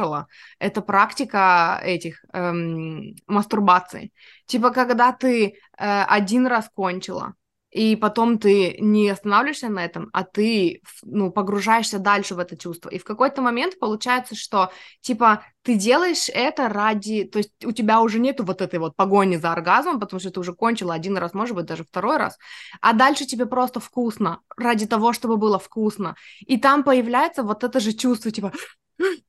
это 0.59 0.83
практика 0.83 1.81
этих 1.83 2.25
эм, 2.33 3.17
мастурбации. 3.27 4.13
Типа, 4.47 4.71
когда 4.71 5.13
ты 5.13 5.47
э, 5.79 6.03
один 6.03 6.47
раз 6.47 6.71
кончила, 6.75 7.35
и 7.77 7.95
потом 7.95 8.39
ты 8.39 8.79
не 8.81 9.11
останавливаешься 9.11 9.69
на 9.69 9.85
этом, 9.85 10.09
а 10.15 10.25
ты, 10.25 10.81
ну, 11.03 11.31
погружаешься 11.31 11.99
дальше 11.99 12.35
в 12.35 12.39
это 12.39 12.57
чувство. 12.57 12.89
И 12.89 12.99
в 12.99 13.05
какой-то 13.05 13.43
момент 13.43 13.79
получается, 13.79 14.35
что, 14.35 14.71
типа, 15.03 15.45
ты 15.61 15.75
делаешь 15.75 16.31
это 16.33 16.71
ради... 16.71 17.25
То 17.25 17.37
есть 17.37 17.53
у 17.67 17.73
тебя 17.73 18.01
уже 18.01 18.19
нету 18.19 18.45
вот 18.45 18.63
этой 18.63 18.79
вот 18.79 18.97
погони 18.97 19.37
за 19.37 19.53
оргазмом, 19.53 20.01
потому 20.01 20.21
что 20.21 20.31
ты 20.31 20.41
уже 20.41 20.55
кончила 20.55 20.95
один 20.95 21.19
раз, 21.19 21.35
может 21.35 21.55
быть, 21.55 21.67
даже 21.67 21.85
второй 21.85 22.17
раз, 22.17 22.39
а 22.81 22.95
дальше 22.95 23.27
тебе 23.27 23.45
просто 23.45 23.79
вкусно, 23.79 24.41
ради 24.57 24.87
того, 24.87 25.13
чтобы 25.13 25.37
было 25.37 25.59
вкусно. 25.59 26.17
И 26.41 26.57
там 26.57 26.83
появляется 26.83 27.43
вот 27.43 27.63
это 27.63 27.79
же 27.79 27.93
чувство, 27.93 28.31
типа, 28.31 28.53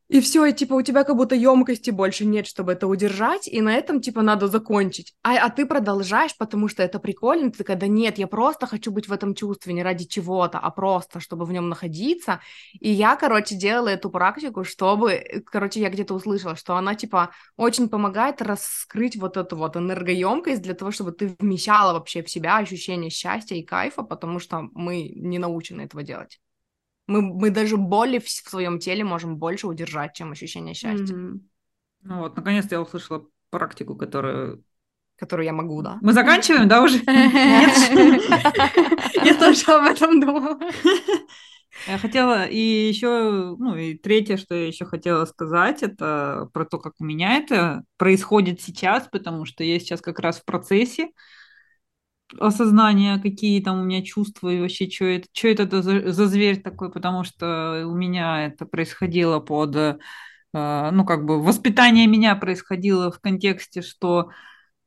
и 0.10 0.22
все, 0.22 0.46
и 0.46 0.54
типа 0.54 0.74
у 0.74 0.82
тебя 0.82 1.04
как 1.04 1.18
будто 1.18 1.36
емкости 1.36 1.90
больше 1.90 2.26
нет, 2.26 2.48
чтобы 2.48 2.72
это 2.72 2.88
удержать, 2.88 3.48
и 3.48 3.60
на 3.62 3.76
этом 3.76 4.00
типа 4.00 4.22
надо 4.22 4.48
закончить. 4.48 5.14
А, 5.22 5.36
а 5.38 5.50
ты 5.50 5.66
продолжаешь, 5.66 6.36
потому 6.38 6.70
что 6.70 6.82
это 6.82 7.00
прикольно, 7.00 7.52
ты 7.52 7.66
когда 7.66 7.88
нет, 7.88 8.18
я 8.18 8.28
просто 8.28 8.68
хочу 8.68 8.92
быть 8.92 9.10
в 9.10 9.12
этом 9.12 9.36
чувстве 9.36 9.74
не 9.74 9.84
ради 9.84 10.06
чего-то, 10.06 10.60
а 10.60 10.72
просто 10.72 11.20
чтобы 11.20 11.46
в 11.46 11.52
нем 11.52 11.68
находиться. 11.68 12.40
И 12.80 12.90
я, 12.90 13.18
короче, 13.18 13.56
делала 13.56 13.90
эту 13.90 14.10
практику, 14.10 14.64
чтобы, 14.64 15.44
короче, 15.46 15.82
я 15.82 15.90
где-то 15.90 16.14
услышала, 16.14 16.56
что 16.56 16.78
она 16.78 16.96
типа 16.96 17.32
очень 17.58 17.90
помогает 17.90 18.42
раскрыть 18.42 19.18
вот 19.18 19.36
эту 19.36 19.58
вот 19.58 19.76
энергоемкость 19.76 20.62
для 20.62 20.74
того, 20.74 20.92
чтобы 20.92 21.12
ты 21.12 21.36
вмещала 21.40 21.94
вообще 21.94 22.24
в 22.24 22.30
себя 22.30 22.58
ощущение 22.58 23.10
счастья 23.10 23.56
и 23.56 23.64
кайфа, 23.64 24.04
потому 24.04 24.40
что 24.40 24.70
мы 24.74 25.10
не 25.16 25.38
научены 25.38 25.82
этого 25.82 26.02
делать. 26.04 26.40
Мы, 27.08 27.22
мы 27.22 27.50
даже 27.50 27.78
боли 27.78 28.20
в, 28.20 28.30
своем 28.30 28.80
теле 28.80 29.04
можем 29.04 29.38
больше 29.38 29.68
удержать, 29.68 30.14
чем 30.14 30.32
ощущение 30.32 30.74
счастья. 30.74 31.16
Mm-hmm. 31.16 31.40
Ну 32.04 32.20
вот, 32.20 32.36
наконец-то 32.36 32.76
я 32.76 32.82
услышала 32.82 33.26
практику, 33.50 33.96
которую... 33.96 34.64
Которую 35.18 35.46
я 35.46 35.54
могу, 35.54 35.82
да. 35.82 35.98
Мы 36.02 36.14
заканчиваем, 36.14 36.68
да, 36.68 36.84
уже? 36.84 37.00
Я 37.08 37.74
тоже 39.40 39.72
об 39.72 39.86
этом 39.86 40.20
думала. 40.20 40.60
Я 41.88 41.98
хотела 41.98 42.46
и 42.46 42.60
еще, 42.60 43.56
ну 43.58 43.76
и 43.76 43.96
третье, 43.96 44.38
что 44.38 44.56
я 44.56 44.68
еще 44.68 44.86
хотела 44.86 45.26
сказать, 45.26 45.84
это 45.84 46.50
про 46.54 46.66
то, 46.66 46.80
как 46.80 46.94
у 47.00 47.04
меня 47.04 47.38
это 47.38 47.84
происходит 47.98 48.62
сейчас, 48.62 49.08
потому 49.12 49.46
что 49.46 49.64
я 49.64 49.80
сейчас 49.80 50.02
как 50.02 50.20
раз 50.20 50.40
в 50.40 50.46
процессе 50.46 51.10
осознания, 52.40 53.20
какие 53.20 53.62
там 53.62 53.82
у 53.82 53.84
меня 53.84 54.04
чувства 54.04 54.50
и 54.50 54.60
вообще, 54.62 54.90
что 54.90 55.06
это, 55.06 55.28
что 55.34 55.48
это 55.48 55.82
за, 55.82 56.12
за 56.12 56.28
зверь 56.28 56.62
такой, 56.62 56.92
потому 56.92 57.24
что 57.24 57.84
у 57.88 57.96
меня 57.96 58.48
это 58.48 58.66
происходило 58.66 59.40
под, 59.40 59.76
э, 59.76 59.98
ну, 60.54 61.06
как 61.06 61.26
бы, 61.26 61.42
воспитание 61.42 62.08
меня 62.08 62.36
происходило 62.36 63.12
в 63.12 63.20
контексте, 63.20 63.82
что 63.82 64.32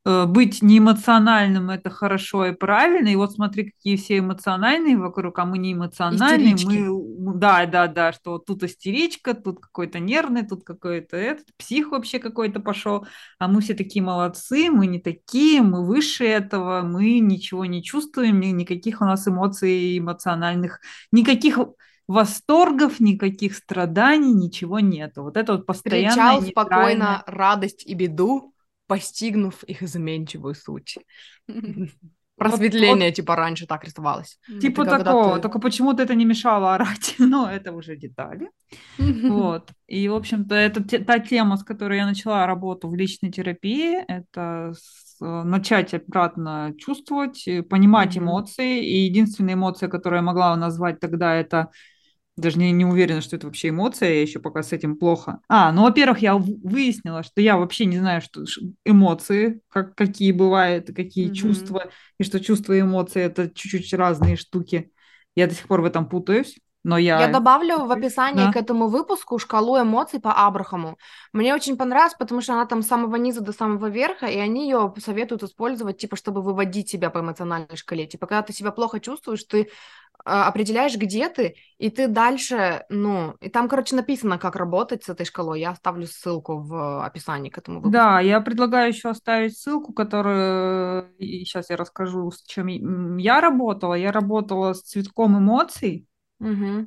быть 0.04 0.62
неэмоциональным 0.62 1.68
это 1.68 1.90
хорошо 1.90 2.46
и 2.46 2.52
правильно. 2.52 3.08
И 3.08 3.16
вот 3.16 3.32
смотри, 3.32 3.70
какие 3.70 3.96
все 3.96 4.18
эмоциональные 4.18 4.96
вокруг, 4.96 5.38
а 5.38 5.44
мы 5.44 5.58
не 5.58 5.74
эмоциональные. 5.74 6.56
Мы, 6.64 7.34
да, 7.34 7.66
да, 7.66 7.86
да, 7.86 8.12
что 8.12 8.32
вот 8.32 8.46
тут 8.46 8.62
истеричка, 8.62 9.34
тут 9.34 9.60
какой-то 9.60 9.98
нервный, 9.98 10.46
тут 10.46 10.64
какой-то 10.64 11.16
этот, 11.16 11.46
псих 11.58 11.90
вообще 11.90 12.18
какой-то 12.18 12.60
пошел. 12.60 13.06
А 13.38 13.46
мы 13.46 13.60
все 13.60 13.74
такие 13.74 14.02
молодцы, 14.02 14.70
мы 14.70 14.86
не 14.86 15.00
такие, 15.00 15.60
мы 15.60 15.86
выше 15.86 16.24
этого, 16.24 16.80
мы 16.80 17.18
ничего 17.18 17.66
не 17.66 17.82
чувствуем, 17.82 18.40
никаких 18.40 19.02
у 19.02 19.04
нас 19.04 19.28
эмоций 19.28 19.98
эмоциональных, 19.98 20.80
никаких 21.12 21.58
восторгов, 22.08 22.98
никаких 22.98 23.54
страданий, 23.54 24.32
ничего 24.32 24.80
нету. 24.80 25.22
Вот 25.22 25.36
это 25.36 25.52
вот 25.52 25.66
постоянно. 25.66 26.10
Встречал 26.10 26.42
спокойно 26.42 27.22
радость 27.26 27.86
и 27.86 27.94
беду, 27.94 28.52
постигнув 28.90 29.64
их 29.68 29.82
изменчивую 29.82 30.54
суть. 30.54 30.98
Просветление, 32.36 33.08
вот, 33.08 33.16
типа, 33.16 33.36
раньше 33.36 33.66
так 33.66 33.84
рисовалось. 33.84 34.38
Типа 34.60 34.84
такого, 34.84 35.36
ты... 35.36 35.42
только 35.42 35.60
почему-то 35.60 36.02
это 36.02 36.14
не 36.14 36.24
мешало 36.24 36.74
орать, 36.74 37.14
но 37.18 37.48
это 37.48 37.72
уже 37.72 37.96
детали. 37.96 38.50
Вот. 38.98 39.70
И, 39.86 40.08
в 40.08 40.14
общем-то, 40.14 40.54
это 40.54 40.82
те, 40.82 40.98
та 40.98 41.18
тема, 41.18 41.56
с 41.56 41.62
которой 41.64 41.98
я 41.98 42.06
начала 42.06 42.46
работу 42.46 42.88
в 42.88 42.94
личной 42.96 43.30
терапии, 43.30 44.04
это 44.08 44.72
с, 44.74 45.20
начать 45.44 45.94
обратно 45.94 46.72
чувствовать, 46.78 47.48
понимать 47.68 48.16
mm-hmm. 48.16 48.22
эмоции. 48.22 48.84
И 48.84 49.04
единственная 49.04 49.54
эмоция, 49.54 49.88
которую 49.88 50.18
я 50.18 50.22
могла 50.22 50.56
назвать 50.56 50.98
тогда, 50.98 51.34
это 51.34 51.68
даже 52.36 52.58
не, 52.58 52.72
не 52.72 52.84
уверена, 52.84 53.20
что 53.20 53.36
это 53.36 53.46
вообще 53.46 53.68
эмоция, 53.68 54.10
я 54.10 54.22
еще 54.22 54.38
пока 54.38 54.62
с 54.62 54.72
этим 54.72 54.96
плохо. 54.96 55.40
А, 55.48 55.72
ну, 55.72 55.82
во-первых, 55.82 56.20
я 56.20 56.36
выяснила, 56.36 57.22
что 57.22 57.40
я 57.40 57.56
вообще 57.56 57.84
не 57.84 57.98
знаю, 57.98 58.20
что 58.22 58.44
эмоции, 58.84 59.60
как, 59.68 59.94
какие 59.94 60.32
бывают, 60.32 60.86
какие 60.94 61.30
mm-hmm. 61.30 61.34
чувства, 61.34 61.90
и 62.18 62.24
что 62.24 62.40
чувства 62.40 62.74
и 62.74 62.80
эмоции 62.80 63.22
это 63.22 63.50
чуть-чуть 63.50 63.92
разные 63.94 64.36
штуки. 64.36 64.90
Я 65.34 65.46
до 65.46 65.54
сих 65.54 65.66
пор 65.66 65.82
в 65.82 65.84
этом 65.84 66.08
путаюсь. 66.08 66.58
Но 66.82 66.96
я... 66.96 67.20
я 67.20 67.28
добавлю 67.28 67.84
в 67.84 67.92
описании 67.92 68.46
да. 68.46 68.52
к 68.52 68.56
этому 68.56 68.88
выпуску 68.88 69.38
шкалу 69.38 69.80
эмоций 69.80 70.18
по 70.18 70.32
Абрахаму. 70.32 70.96
Мне 71.32 71.54
очень 71.54 71.76
понравилось, 71.76 72.14
потому 72.18 72.40
что 72.40 72.54
она 72.54 72.64
там 72.64 72.82
с 72.82 72.86
самого 72.86 73.16
низа 73.16 73.42
до 73.42 73.52
самого 73.52 73.86
верха, 73.86 74.26
и 74.26 74.38
они 74.38 74.64
ее 74.64 74.92
советуют 74.98 75.42
использовать, 75.42 75.98
типа, 75.98 76.16
чтобы 76.16 76.40
выводить 76.40 76.88
себя 76.88 77.10
по 77.10 77.20
эмоциональной 77.20 77.76
шкале. 77.76 78.06
Типа, 78.06 78.26
когда 78.26 78.42
ты 78.42 78.54
себя 78.54 78.70
плохо 78.70 78.98
чувствуешь, 78.98 79.44
ты 79.44 79.68
а, 80.24 80.48
определяешь, 80.48 80.96
где 80.96 81.28
ты, 81.28 81.54
и 81.78 81.90
ты 81.90 82.08
дальше, 82.08 82.84
ну, 82.88 83.34
и 83.40 83.48
там, 83.48 83.68
короче, 83.68 83.96
написано, 83.96 84.38
как 84.38 84.56
работать 84.56 85.04
с 85.04 85.08
этой 85.08 85.24
шкалой. 85.24 85.60
Я 85.60 85.70
оставлю 85.70 86.06
ссылку 86.06 86.58
в 86.58 87.04
описании 87.04 87.50
к 87.50 87.58
этому 87.58 87.78
выпуску. 87.78 87.92
Да, 87.92 88.20
я 88.20 88.40
предлагаю 88.40 88.88
еще 88.88 89.10
оставить 89.10 89.58
ссылку, 89.58 89.92
которую 89.92 91.14
и 91.18 91.44
сейчас 91.44 91.70
я 91.70 91.76
расскажу, 91.76 92.30
с 92.30 92.42
чем 92.42 92.66
я 93.16 93.40
работала. 93.40 93.94
Я 93.94 94.12
работала 94.12 94.72
с 94.74 94.82
цветком 94.82 95.38
эмоций. 95.38 96.06
Угу. 96.40 96.86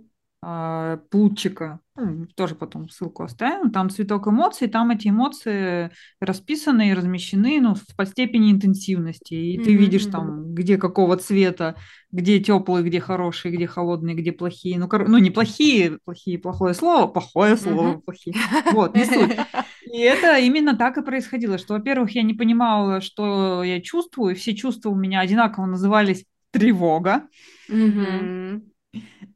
Плутчика 1.10 1.80
ну, 1.96 2.26
тоже 2.36 2.56
потом 2.56 2.90
ссылку 2.90 3.24
оставим, 3.24 3.72
там 3.72 3.90
цветок 3.90 4.28
эмоций, 4.28 4.68
там 4.68 4.90
эти 4.90 5.10
эмоции 5.10 5.92
расписаны 6.20 6.90
и 6.90 6.94
размещены 6.94 7.62
ну, 7.62 7.76
по 7.96 8.06
степени 8.06 8.52
интенсивности, 8.52 9.36
и 9.36 9.58
mm-hmm. 9.58 9.64
ты 9.64 9.76
видишь 9.76 10.06
там, 10.08 10.56
где 10.56 10.78
какого 10.78 11.18
цвета, 11.18 11.76
где 12.12 12.40
теплые, 12.40 12.84
где 12.84 13.00
хорошие, 13.00 13.56
где 13.56 13.68
холодные, 13.68 14.16
где 14.16 14.32
плохие, 14.32 14.80
ну, 14.80 14.90
кор... 14.90 15.08
ну 15.08 15.20
не 15.20 15.30
плохие, 15.30 16.00
плохие, 16.04 16.40
плохое 16.40 16.74
слово, 16.74 17.06
плохое 17.08 17.58
слово, 17.58 17.94
mm-hmm. 17.94 18.02
плохие, 18.02 18.36
вот, 18.72 18.96
не 18.96 19.06
суть. 19.06 19.38
И 19.94 20.00
это 20.00 20.40
именно 20.40 20.76
так 20.76 20.98
и 20.98 21.04
происходило, 21.04 21.60
что, 21.60 21.76
во-первых, 21.76 22.16
я 22.16 22.24
не 22.24 22.34
понимала, 22.34 23.00
что 23.00 23.64
я 23.64 23.80
чувствую, 23.80 24.36
все 24.36 24.56
чувства 24.56 24.90
у 24.90 24.96
меня 24.96 25.20
одинаково 25.20 25.68
назывались 25.68 26.26
тревога, 26.50 27.28
mm-hmm. 27.70 28.62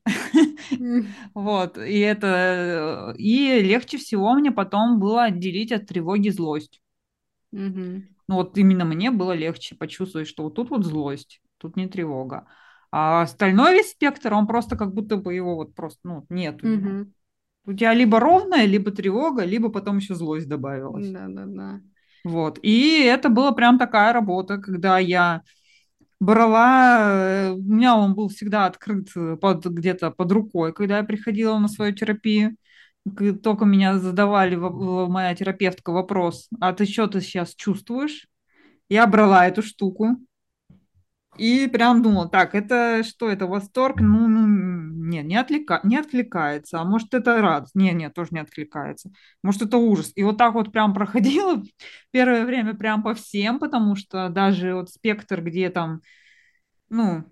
Вот, 1.33 1.77
и 1.77 1.99
это... 1.99 3.13
И 3.17 3.61
легче 3.61 3.97
всего 3.97 4.33
мне 4.33 4.51
потом 4.51 4.99
было 4.99 5.25
отделить 5.25 5.71
от 5.71 5.87
тревоги 5.87 6.29
злость. 6.29 6.81
Ну 7.51 8.35
вот 8.35 8.57
именно 8.57 8.85
мне 8.85 9.11
было 9.11 9.31
легче 9.31 9.75
почувствовать, 9.75 10.27
что 10.27 10.43
вот 10.43 10.55
тут 10.55 10.69
вот 10.69 10.85
злость, 10.85 11.41
тут 11.57 11.77
не 11.77 11.87
тревога. 11.87 12.47
А 12.91 13.21
остальной 13.21 13.73
весь 13.73 13.91
спектр, 13.91 14.33
он 14.33 14.47
просто 14.47 14.75
как 14.77 14.93
будто 14.93 15.17
бы 15.17 15.33
его 15.33 15.55
вот 15.55 15.75
просто, 15.75 15.99
ну, 16.03 16.25
нет. 16.29 16.61
У 17.65 17.73
тебя 17.73 17.93
либо 17.93 18.19
ровная, 18.19 18.65
либо 18.65 18.91
тревога, 18.91 19.43
либо 19.43 19.69
потом 19.69 19.97
еще 19.97 20.15
злость 20.15 20.47
добавилась. 20.47 21.09
Да-да-да. 21.09 21.81
Вот. 22.23 22.59
И 22.61 23.03
это 23.03 23.29
была 23.29 23.51
прям 23.51 23.77
такая 23.77 24.13
работа, 24.13 24.57
когда 24.57 24.99
я 24.99 25.41
брала, 26.19 27.49
э, 27.49 27.51
у 27.51 27.61
меня 27.61 27.95
он 27.95 28.15
был 28.15 28.29
всегда 28.29 28.65
открыт 28.65 29.09
э, 29.15 29.37
под, 29.37 29.65
где-то 29.65 30.11
под 30.11 30.31
рукой, 30.31 30.73
когда 30.73 30.97
я 30.97 31.03
приходила 31.03 31.57
на 31.59 31.67
свою 31.67 31.93
терапию. 31.93 32.55
Только 33.41 33.65
меня 33.65 33.99
задавали, 33.99 34.55
моя 34.55 35.33
терапевтка, 35.33 35.91
вопрос, 35.91 36.49
а 36.59 36.73
ты 36.73 36.85
что 36.85 37.07
ты 37.07 37.21
сейчас 37.21 37.55
чувствуешь? 37.55 38.27
Я 38.89 39.07
брала 39.07 39.47
эту 39.47 39.61
штуку 39.61 40.17
и 41.37 41.67
прям 41.67 42.01
думала, 42.01 42.29
так, 42.29 42.55
это 42.55 43.03
что, 43.03 43.29
это 43.29 43.47
восторг? 43.47 43.99
Ну, 44.01 44.27
ну 44.27 44.47
Не, 44.47 45.23
не, 45.23 45.35
отвлека... 45.35 45.79
не 45.83 45.97
откликается. 45.97 46.79
А 46.79 46.83
может, 46.83 47.13
это 47.13 47.41
радость? 47.41 47.75
Не, 47.75 47.93
нет, 47.93 48.13
тоже 48.13 48.29
не 48.31 48.39
откликается. 48.39 49.11
Может, 49.43 49.63
это 49.63 49.77
ужас. 49.77 50.11
И 50.15 50.23
вот 50.23 50.37
так 50.37 50.53
вот 50.53 50.71
прям 50.71 50.93
проходило 50.93 51.63
первое 52.11 52.45
время 52.45 52.73
прям 52.75 53.03
по 53.03 53.13
всем, 53.13 53.59
потому 53.59 53.95
что 53.95 54.29
даже 54.29 54.75
вот 54.75 54.89
спектр, 54.89 55.41
где 55.41 55.69
там, 55.69 56.01
ну, 56.89 57.23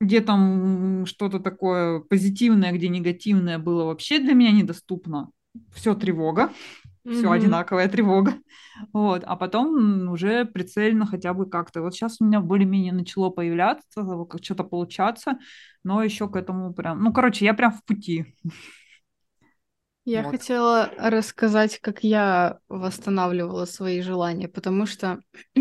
где 0.00 0.20
там 0.20 1.06
что-то 1.06 1.38
такое 1.38 2.00
позитивное, 2.00 2.72
где 2.72 2.88
негативное 2.88 3.58
было 3.58 3.84
вообще 3.84 4.18
для 4.18 4.34
меня 4.34 4.50
недоступно. 4.50 5.30
Все 5.74 5.94
тревога, 5.94 6.50
все 7.04 7.24
mm-hmm. 7.24 7.32
одинаковая 7.34 7.88
тревога. 7.88 8.34
Вот. 8.92 9.22
А 9.26 9.36
потом 9.36 10.08
уже 10.10 10.46
прицельно 10.46 11.06
хотя 11.06 11.34
бы 11.34 11.48
как-то. 11.48 11.82
Вот 11.82 11.94
сейчас 11.94 12.20
у 12.20 12.24
меня 12.24 12.40
более-менее 12.40 12.92
начало 12.92 13.28
появляться, 13.28 14.02
как 14.30 14.42
что-то 14.42 14.64
получаться, 14.64 15.38
но 15.84 16.02
еще 16.02 16.28
к 16.28 16.36
этому 16.36 16.72
прям... 16.72 17.02
Ну, 17.02 17.12
короче, 17.12 17.44
я 17.44 17.52
прям 17.52 17.72
в 17.72 17.84
пути. 17.84 18.34
Я 20.04 20.22
вот. 20.22 20.32
хотела 20.32 20.90
рассказать, 20.96 21.78
как 21.80 22.02
я 22.02 22.58
восстанавливала 22.68 23.66
свои 23.66 24.00
желания, 24.00 24.48
потому 24.48 24.86
что 24.86 25.20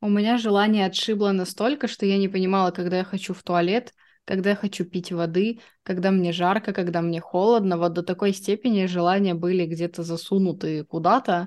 у 0.00 0.08
меня 0.08 0.36
желание 0.36 0.86
отшибло 0.86 1.32
настолько, 1.32 1.88
что 1.88 2.06
я 2.06 2.18
не 2.18 2.28
понимала, 2.28 2.70
когда 2.70 2.98
я 2.98 3.04
хочу 3.04 3.34
в 3.34 3.42
туалет, 3.42 3.92
когда 4.24 4.50
я 4.50 4.56
хочу 4.56 4.84
пить 4.84 5.12
воды, 5.12 5.60
когда 5.82 6.10
мне 6.10 6.32
жарко, 6.32 6.72
когда 6.72 7.02
мне 7.02 7.20
холодно. 7.20 7.76
Вот 7.76 7.92
до 7.92 8.02
такой 8.02 8.32
степени 8.32 8.86
желания 8.86 9.34
были 9.34 9.66
где-то 9.66 10.02
засунуты 10.02 10.84
куда-то. 10.84 11.46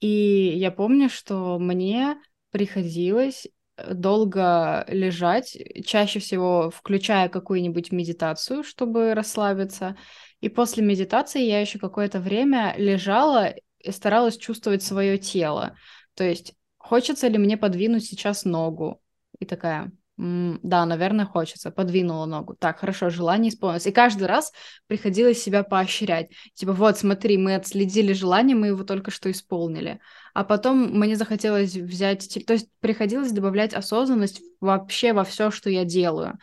И 0.00 0.52
я 0.56 0.70
помню, 0.70 1.08
что 1.10 1.58
мне 1.58 2.16
приходилось 2.50 3.46
э, 3.76 3.94
долго 3.94 4.84
лежать, 4.88 5.56
чаще 5.84 6.20
всего 6.20 6.70
включая 6.70 7.28
какую-нибудь 7.28 7.92
медитацию, 7.92 8.62
чтобы 8.62 9.14
расслабиться. 9.14 9.96
И 10.40 10.48
после 10.48 10.84
медитации 10.84 11.42
я 11.42 11.60
еще 11.60 11.78
какое-то 11.78 12.20
время 12.20 12.74
лежала 12.78 13.54
и 13.80 13.90
старалась 13.90 14.36
чувствовать 14.36 14.82
свое 14.82 15.18
тело. 15.18 15.76
То 16.14 16.24
есть, 16.24 16.54
хочется 16.76 17.28
ли 17.28 17.38
мне 17.38 17.56
подвинуть 17.56 18.04
сейчас 18.04 18.44
ногу? 18.44 19.00
И 19.40 19.44
такая, 19.44 19.92
да, 20.18 20.84
наверное, 20.84 21.26
хочется. 21.26 21.70
Подвинула 21.70 22.26
ногу. 22.26 22.56
Так, 22.58 22.80
хорошо, 22.80 23.08
желание 23.08 23.50
исполнилось. 23.50 23.86
И 23.86 23.92
каждый 23.92 24.26
раз 24.26 24.52
приходилось 24.88 25.40
себя 25.40 25.62
поощрять. 25.62 26.30
Типа, 26.54 26.72
вот, 26.72 26.98
смотри, 26.98 27.38
мы 27.38 27.54
отследили 27.54 28.12
желание, 28.12 28.56
мы 28.56 28.68
его 28.68 28.82
только 28.82 29.12
что 29.12 29.30
исполнили. 29.30 30.00
А 30.34 30.42
потом 30.42 30.98
мне 30.98 31.14
захотелось 31.14 31.74
взять... 31.74 32.28
То 32.46 32.54
есть 32.54 32.68
приходилось 32.80 33.30
добавлять 33.30 33.74
осознанность 33.74 34.42
вообще 34.60 35.12
во 35.12 35.22
все, 35.22 35.52
что 35.52 35.70
я 35.70 35.84
делаю. 35.84 36.36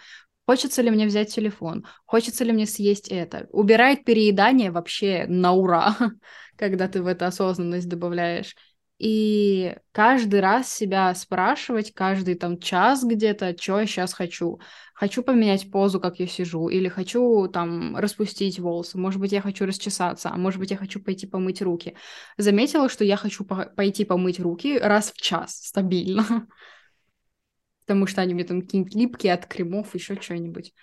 Хочется 0.47 0.82
ли 0.82 0.89
мне 0.89 1.05
взять 1.05 1.34
телефон? 1.34 1.86
Хочется 2.05 2.45
ли 2.45 2.53
мне 2.53 2.67
съесть 2.67 3.09
это? 3.09 3.47
Убирает 3.51 4.05
переедание 4.05 4.71
вообще 4.71 5.26
на 5.28 5.51
ура, 5.51 5.97
когда 6.55 6.88
ты 6.88 7.01
в 7.01 7.07
это 7.07 7.28
осознанность 7.28 7.89
добавляешь. 7.89 8.55
И 8.98 9.76
каждый 9.91 10.39
раз 10.39 10.72
себя 10.72 11.14
спрашивать, 11.16 11.93
каждый 11.93 12.36
там 12.36 12.60
час 12.60 13.04
где-то, 13.04 13.56
что 13.60 13.82
я 13.82 13.86
сейчас 13.86 14.14
хочу. 14.14 14.60
Хочу 14.93 15.22
поменять 15.22 15.70
позу, 15.70 16.00
как 16.00 16.20
я 16.20 16.28
сижу, 16.28 16.70
или 16.70 16.88
хочу 16.88 17.50
там 17.50 17.98
распустить 17.98 18.60
волосы, 18.60 18.98
может 18.98 19.20
быть, 19.20 19.34
я 19.34 19.41
хочу 19.41 19.66
расчесаться, 19.66 20.30
а 20.30 20.38
может 20.38 20.60
быть, 20.60 20.72
я 20.72 20.78
хочу 20.78 21.02
пойти 21.02 21.28
помыть 21.28 21.62
руки. 21.62 21.96
Заметила, 22.38 22.88
что 22.88 23.04
я 23.04 23.18
хочу 23.18 23.43
по 23.43 23.66
пойти 23.66 24.06
помыть 24.06 24.39
руки 24.39 24.78
раз 24.78 25.12
в 25.12 25.22
час 25.22 25.58
стабильно 25.58 26.48
потому 27.86 28.08
что 28.08 28.22
они 28.22 28.34
мне 28.34 28.43
там 28.43 28.62
какие-нибудь 28.62 28.96
липкие 28.96 29.34
от 29.34 29.46
кремов, 29.46 29.93
еще 29.93 30.20
что-нибудь. 30.20 30.74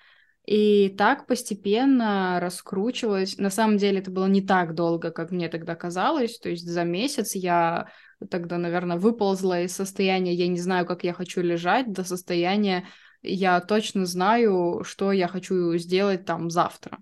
И 0.45 0.88
так 0.99 1.26
постепенно 1.26 2.38
раскручивалось. 2.40 3.38
На 3.38 3.51
самом 3.51 3.76
деле 3.76 4.01
это 4.01 4.11
было 4.11 4.26
не 4.26 4.43
так 4.43 4.74
долго, 4.74 5.11
как 5.12 5.30
мне 5.30 5.49
тогда 5.49 5.76
казалось. 5.76 6.38
То 6.38 6.49
есть 6.49 6.66
за 6.66 6.82
месяц 6.82 7.34
я 7.34 7.88
тогда, 8.30 8.59
наверное, 8.59 8.97
выползла 8.97 9.62
из 9.62 9.74
состояния 9.74 10.34
«я 10.34 10.49
не 10.49 10.59
знаю, 10.59 10.84
как 10.84 11.05
я 11.05 11.12
хочу 11.12 11.43
лежать» 11.43 11.93
до 11.93 12.03
состояния 12.03 12.86
«я 13.22 13.61
точно 13.61 14.05
знаю, 14.05 14.82
что 14.84 15.12
я 15.12 15.28
хочу 15.28 15.76
сделать 15.76 16.24
там 16.24 16.51
завтра». 16.51 16.99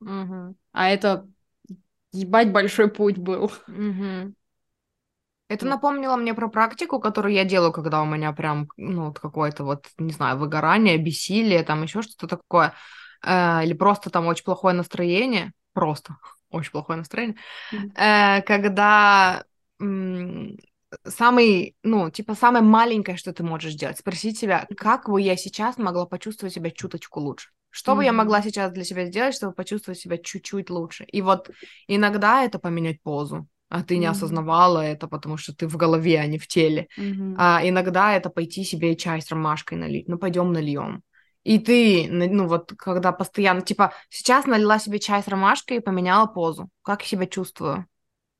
Угу. 0.00 0.56
А 0.72 0.88
это 0.88 1.28
ебать 2.12 2.52
большой 2.52 2.88
путь 2.90 3.18
был. 3.18 3.50
Угу. 3.66 4.34
Это 5.48 5.66
напомнило 5.66 6.16
мне 6.16 6.34
про 6.34 6.48
практику, 6.48 7.00
которую 7.00 7.32
я 7.32 7.44
делаю, 7.44 7.72
когда 7.72 8.02
у 8.02 8.06
меня 8.06 8.32
прям, 8.32 8.68
ну, 8.76 9.12
какое-то 9.14 9.64
вот, 9.64 9.86
не 9.96 10.12
знаю, 10.12 10.36
выгорание, 10.36 10.98
бессилие, 10.98 11.62
там 11.62 11.82
еще 11.82 12.02
что-то 12.02 12.26
такое, 12.26 12.74
э, 13.24 13.64
или 13.64 13.72
просто 13.72 14.10
там 14.10 14.26
очень 14.26 14.44
плохое 14.44 14.74
настроение, 14.74 15.52
просто 15.72 16.16
очень 16.50 16.70
плохое 16.70 16.98
настроение, 16.98 17.36
э, 17.72 18.42
когда 18.42 19.44
м- 19.80 20.58
самый, 21.06 21.76
ну, 21.82 22.10
типа, 22.10 22.34
самое 22.34 22.62
маленькое, 22.62 23.16
что 23.16 23.32
ты 23.32 23.42
можешь 23.42 23.72
сделать, 23.72 23.98
спросить 23.98 24.38
себя, 24.38 24.66
как 24.76 25.08
бы 25.08 25.20
я 25.20 25.36
сейчас 25.36 25.78
могла 25.78 26.04
почувствовать 26.04 26.54
себя 26.54 26.70
чуточку 26.70 27.20
лучше. 27.20 27.48
Что 27.70 27.92
mm-hmm. 27.92 27.96
бы 27.96 28.04
я 28.04 28.12
могла 28.12 28.42
сейчас 28.42 28.72
для 28.72 28.84
себя 28.84 29.06
сделать, 29.06 29.34
чтобы 29.34 29.52
почувствовать 29.52 29.98
себя 29.98 30.18
чуть-чуть 30.18 30.70
лучше? 30.70 31.04
И 31.04 31.22
вот 31.22 31.50
иногда 31.86 32.44
это 32.44 32.58
поменять 32.58 33.02
позу, 33.02 33.46
а 33.68 33.82
ты 33.82 33.98
не 33.98 34.06
mm-hmm. 34.06 34.10
осознавала 34.10 34.80
это, 34.80 35.08
потому 35.08 35.36
что 35.36 35.54
ты 35.54 35.66
в 35.66 35.76
голове, 35.76 36.18
а 36.20 36.26
не 36.26 36.38
в 36.38 36.46
теле. 36.46 36.88
Mm-hmm. 36.98 37.34
А 37.38 37.60
иногда 37.62 38.14
это 38.14 38.30
пойти 38.30 38.64
себе 38.64 38.96
чай 38.96 39.20
с 39.20 39.30
ромашкой 39.30 39.78
налить. 39.78 40.08
Ну, 40.08 40.18
пойдем 40.18 40.52
нальем. 40.52 41.02
И 41.44 41.58
ты, 41.58 42.08
ну 42.10 42.46
вот, 42.46 42.72
когда 42.76 43.12
постоянно, 43.12 43.62
типа, 43.62 43.92
сейчас 44.10 44.46
налила 44.46 44.78
себе 44.78 44.98
чай 44.98 45.22
с 45.22 45.28
ромашкой 45.28 45.78
и 45.78 45.80
поменяла 45.80 46.26
позу. 46.26 46.68
Как 46.82 47.02
я 47.02 47.08
себя 47.08 47.26
чувствую? 47.26 47.86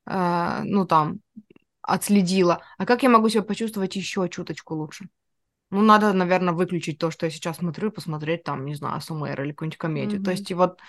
А, 0.05 0.61
ну, 0.63 0.85
там, 0.85 1.19
отследила. 1.81 2.61
А 2.77 2.85
как 2.85 3.03
я 3.03 3.09
могу 3.09 3.29
себя 3.29 3.43
почувствовать 3.43 3.95
еще 3.95 4.27
чуточку 4.29 4.75
лучше? 4.75 5.09
Ну, 5.71 5.81
надо, 5.81 6.13
наверное, 6.13 6.53
выключить 6.53 6.97
то, 6.97 7.11
что 7.11 7.27
я 7.27 7.31
сейчас 7.31 7.57
смотрю, 7.57 7.89
и 7.89 7.93
посмотреть 7.93 8.43
там, 8.43 8.65
не 8.65 8.75
знаю, 8.75 9.01
СМР 9.01 9.41
или 9.41 9.51
какую-нибудь 9.51 9.77
комедию. 9.77 10.19
Mm-hmm. 10.19 10.25
То 10.25 10.31
есть, 10.31 10.51
и 10.51 10.55
вот 10.55 10.79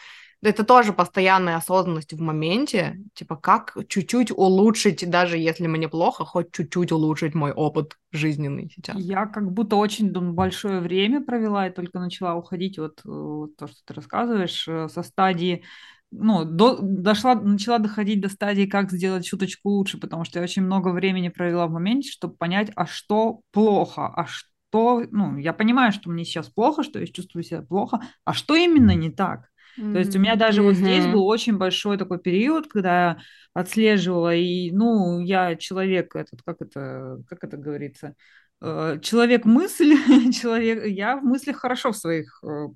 это 0.42 0.64
тоже 0.64 0.92
постоянная 0.92 1.56
осознанность 1.56 2.12
в 2.12 2.20
моменте, 2.20 3.00
типа 3.14 3.36
как 3.36 3.76
чуть-чуть 3.88 4.30
улучшить, 4.30 5.08
даже 5.08 5.36
если 5.36 5.66
мне 5.66 5.88
плохо, 5.88 6.24
хоть 6.24 6.52
чуть-чуть 6.52 6.92
улучшить 6.92 7.34
мой 7.34 7.52
опыт 7.52 7.98
жизненный 8.10 8.70
сейчас. 8.74 8.96
Я 8.98 9.26
как 9.26 9.50
будто 9.52 9.76
очень 9.76 10.10
большое 10.12 10.80
время 10.80 11.22
провела 11.22 11.66
и 11.66 11.72
только 11.72 11.98
начала 11.98 12.34
уходить 12.36 12.78
вот, 12.78 13.00
вот 13.04 13.56
то, 13.56 13.66
что 13.66 13.76
ты 13.84 13.94
рассказываешь, 13.94 14.66
э, 14.66 14.88
со 14.88 15.02
стадии 15.02 15.64
ну, 16.10 16.44
до, 16.44 16.78
дошла, 16.80 17.34
начала 17.34 17.78
доходить 17.78 18.20
до 18.20 18.28
стадии, 18.28 18.66
как 18.66 18.90
сделать 18.90 19.24
чуточку 19.24 19.68
лучше, 19.70 19.98
потому 19.98 20.24
что 20.24 20.38
я 20.38 20.44
очень 20.44 20.62
много 20.62 20.88
времени 20.88 21.28
провела 21.28 21.66
в 21.66 21.70
моменте, 21.70 22.10
чтобы 22.10 22.34
понять, 22.34 22.70
а 22.74 22.86
что 22.86 23.42
плохо, 23.52 24.08
а 24.08 24.26
что, 24.26 25.04
ну, 25.10 25.36
я 25.36 25.52
понимаю, 25.52 25.92
что 25.92 26.10
мне 26.10 26.24
сейчас 26.24 26.48
плохо, 26.48 26.82
что 26.82 26.98
я 26.98 27.06
чувствую 27.06 27.44
себя 27.44 27.62
плохо, 27.62 28.00
а 28.24 28.32
что 28.32 28.56
именно 28.56 28.94
не 28.94 29.10
так? 29.10 29.50
Mm-hmm. 29.78 29.92
То 29.92 29.98
есть 29.98 30.16
у 30.16 30.18
меня 30.18 30.36
даже 30.36 30.60
mm-hmm. 30.60 30.64
вот 30.64 30.74
здесь 30.74 31.06
был 31.06 31.26
очень 31.26 31.56
большой 31.56 31.96
такой 31.96 32.18
период, 32.18 32.68
когда 32.68 32.90
я 32.90 33.18
отслеживала, 33.54 34.34
и, 34.34 34.70
ну, 34.70 35.20
я 35.20 35.56
человек 35.56 36.14
этот, 36.14 36.42
как 36.42 36.60
это, 36.60 37.22
как 37.28 37.42
это 37.44 37.56
говорится, 37.56 38.14
э, 38.60 38.98
человек 39.02 39.44
мысль, 39.44 39.94
человек, 40.32 40.86
я 40.86 41.16
в 41.16 41.24
мыслях 41.24 41.56
хорошо 41.56 41.92
в 41.92 41.96
своих 41.96 42.42
э, 42.44 42.68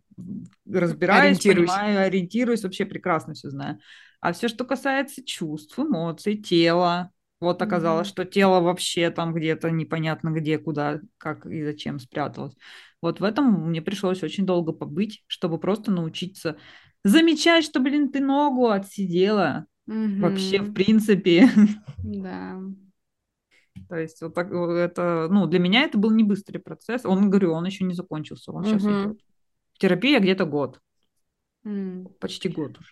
разбираюсь, 0.70 1.38
ориентируюсь. 1.38 1.70
понимаю, 1.70 2.07
ориентируюсь, 2.07 2.62
вообще 2.62 2.84
прекрасно 2.84 3.34
все 3.34 3.51
знаю. 3.51 3.78
А 4.20 4.32
все, 4.32 4.49
что 4.49 4.64
касается 4.64 5.24
чувств, 5.24 5.78
эмоций, 5.78 6.36
тела, 6.36 7.11
вот 7.40 7.61
оказалось, 7.61 8.09
mm-hmm. 8.09 8.11
что 8.11 8.24
тело 8.24 8.61
вообще 8.61 9.11
там 9.11 9.34
где-то 9.34 9.70
непонятно 9.70 10.30
где, 10.30 10.59
куда, 10.59 11.01
как 11.18 11.47
и 11.47 11.62
зачем 11.62 11.99
спряталось. 11.99 12.55
Вот 13.03 13.20
в 13.20 13.24
этом 13.24 13.68
мне 13.68 13.82
пришлось 13.82 14.22
очень 14.22 14.47
долго 14.47 14.72
побыть, 14.72 15.24
чтобы 15.26 15.59
просто 15.59 15.90
научиться 15.90 16.57
замечать, 17.05 17.64
что, 17.64 17.80
блин, 17.80 18.11
ты 18.11 18.20
ногу 18.20 18.68
отсидела. 18.68 19.66
Угу. 19.86 20.20
Вообще, 20.20 20.61
в 20.61 20.72
принципе. 20.72 21.48
Да. 21.98 22.61
То 23.88 23.96
есть 23.96 24.20
вот 24.22 24.34
так, 24.34 24.50
это, 24.50 25.28
ну, 25.30 25.46
для 25.46 25.59
меня 25.59 25.82
это 25.82 25.98
был 25.98 26.11
не 26.11 26.24
быстрый 26.24 26.59
процесс. 26.59 27.05
Он, 27.05 27.28
говорю, 27.28 27.52
он 27.52 27.66
еще 27.66 27.84
не 27.84 27.94
закончился, 27.94 28.52
он 28.52 28.62
угу. 28.62 28.70
сейчас 28.70 28.82
идет. 28.82 29.20
Терапия 29.78 30.20
где-то 30.20 30.46
год. 30.46 30.80
Mm. 31.66 32.09
Почти 32.20 32.48
год 32.48 32.78
уже. 32.78 32.90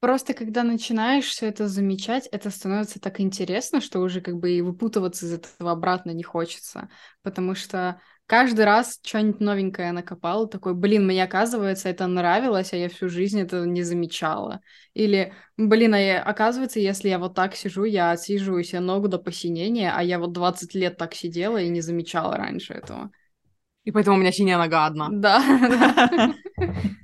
Просто 0.00 0.34
когда 0.34 0.64
начинаешь 0.64 1.24
все 1.24 1.46
это 1.46 1.66
замечать, 1.66 2.28
это 2.30 2.50
становится 2.50 3.00
так 3.00 3.20
интересно, 3.20 3.80
что 3.80 4.00
уже 4.00 4.20
как 4.20 4.36
бы 4.36 4.50
и 4.50 4.60
выпутываться 4.60 5.26
из 5.26 5.32
этого 5.32 5.70
обратно 5.70 6.10
не 6.10 6.22
хочется. 6.22 6.90
Потому 7.22 7.54
что 7.54 8.00
каждый 8.26 8.64
раз 8.64 8.98
что-нибудь 9.02 9.40
новенькое 9.40 9.92
накопал, 9.92 10.48
такой, 10.48 10.74
блин, 10.74 11.06
мне 11.06 11.22
оказывается 11.22 11.88
это 11.88 12.06
нравилось, 12.06 12.72
а 12.72 12.76
я 12.76 12.88
всю 12.88 13.08
жизнь 13.08 13.40
это 13.40 13.64
не 13.66 13.82
замечала. 13.82 14.60
Или, 14.94 15.32
блин, 15.56 15.94
а 15.94 16.00
я, 16.00 16.22
оказывается, 16.22 16.80
если 16.80 17.08
я 17.08 17.18
вот 17.18 17.34
так 17.34 17.54
сижу, 17.54 17.84
я 17.84 18.10
отсиживаю 18.10 18.64
себе 18.64 18.80
ногу 18.80 19.08
до 19.08 19.18
посинения, 19.18 19.92
а 19.94 20.02
я 20.02 20.18
вот 20.18 20.32
20 20.32 20.74
лет 20.74 20.96
так 20.96 21.14
сидела 21.14 21.58
и 21.58 21.68
не 21.68 21.80
замечала 21.80 22.36
раньше 22.36 22.74
этого. 22.74 23.10
И 23.84 23.90
поэтому 23.90 24.16
у 24.16 24.20
меня 24.20 24.32
синяя 24.32 24.58
нога 24.58 24.86
одна. 24.86 25.08
Да. 25.10 25.42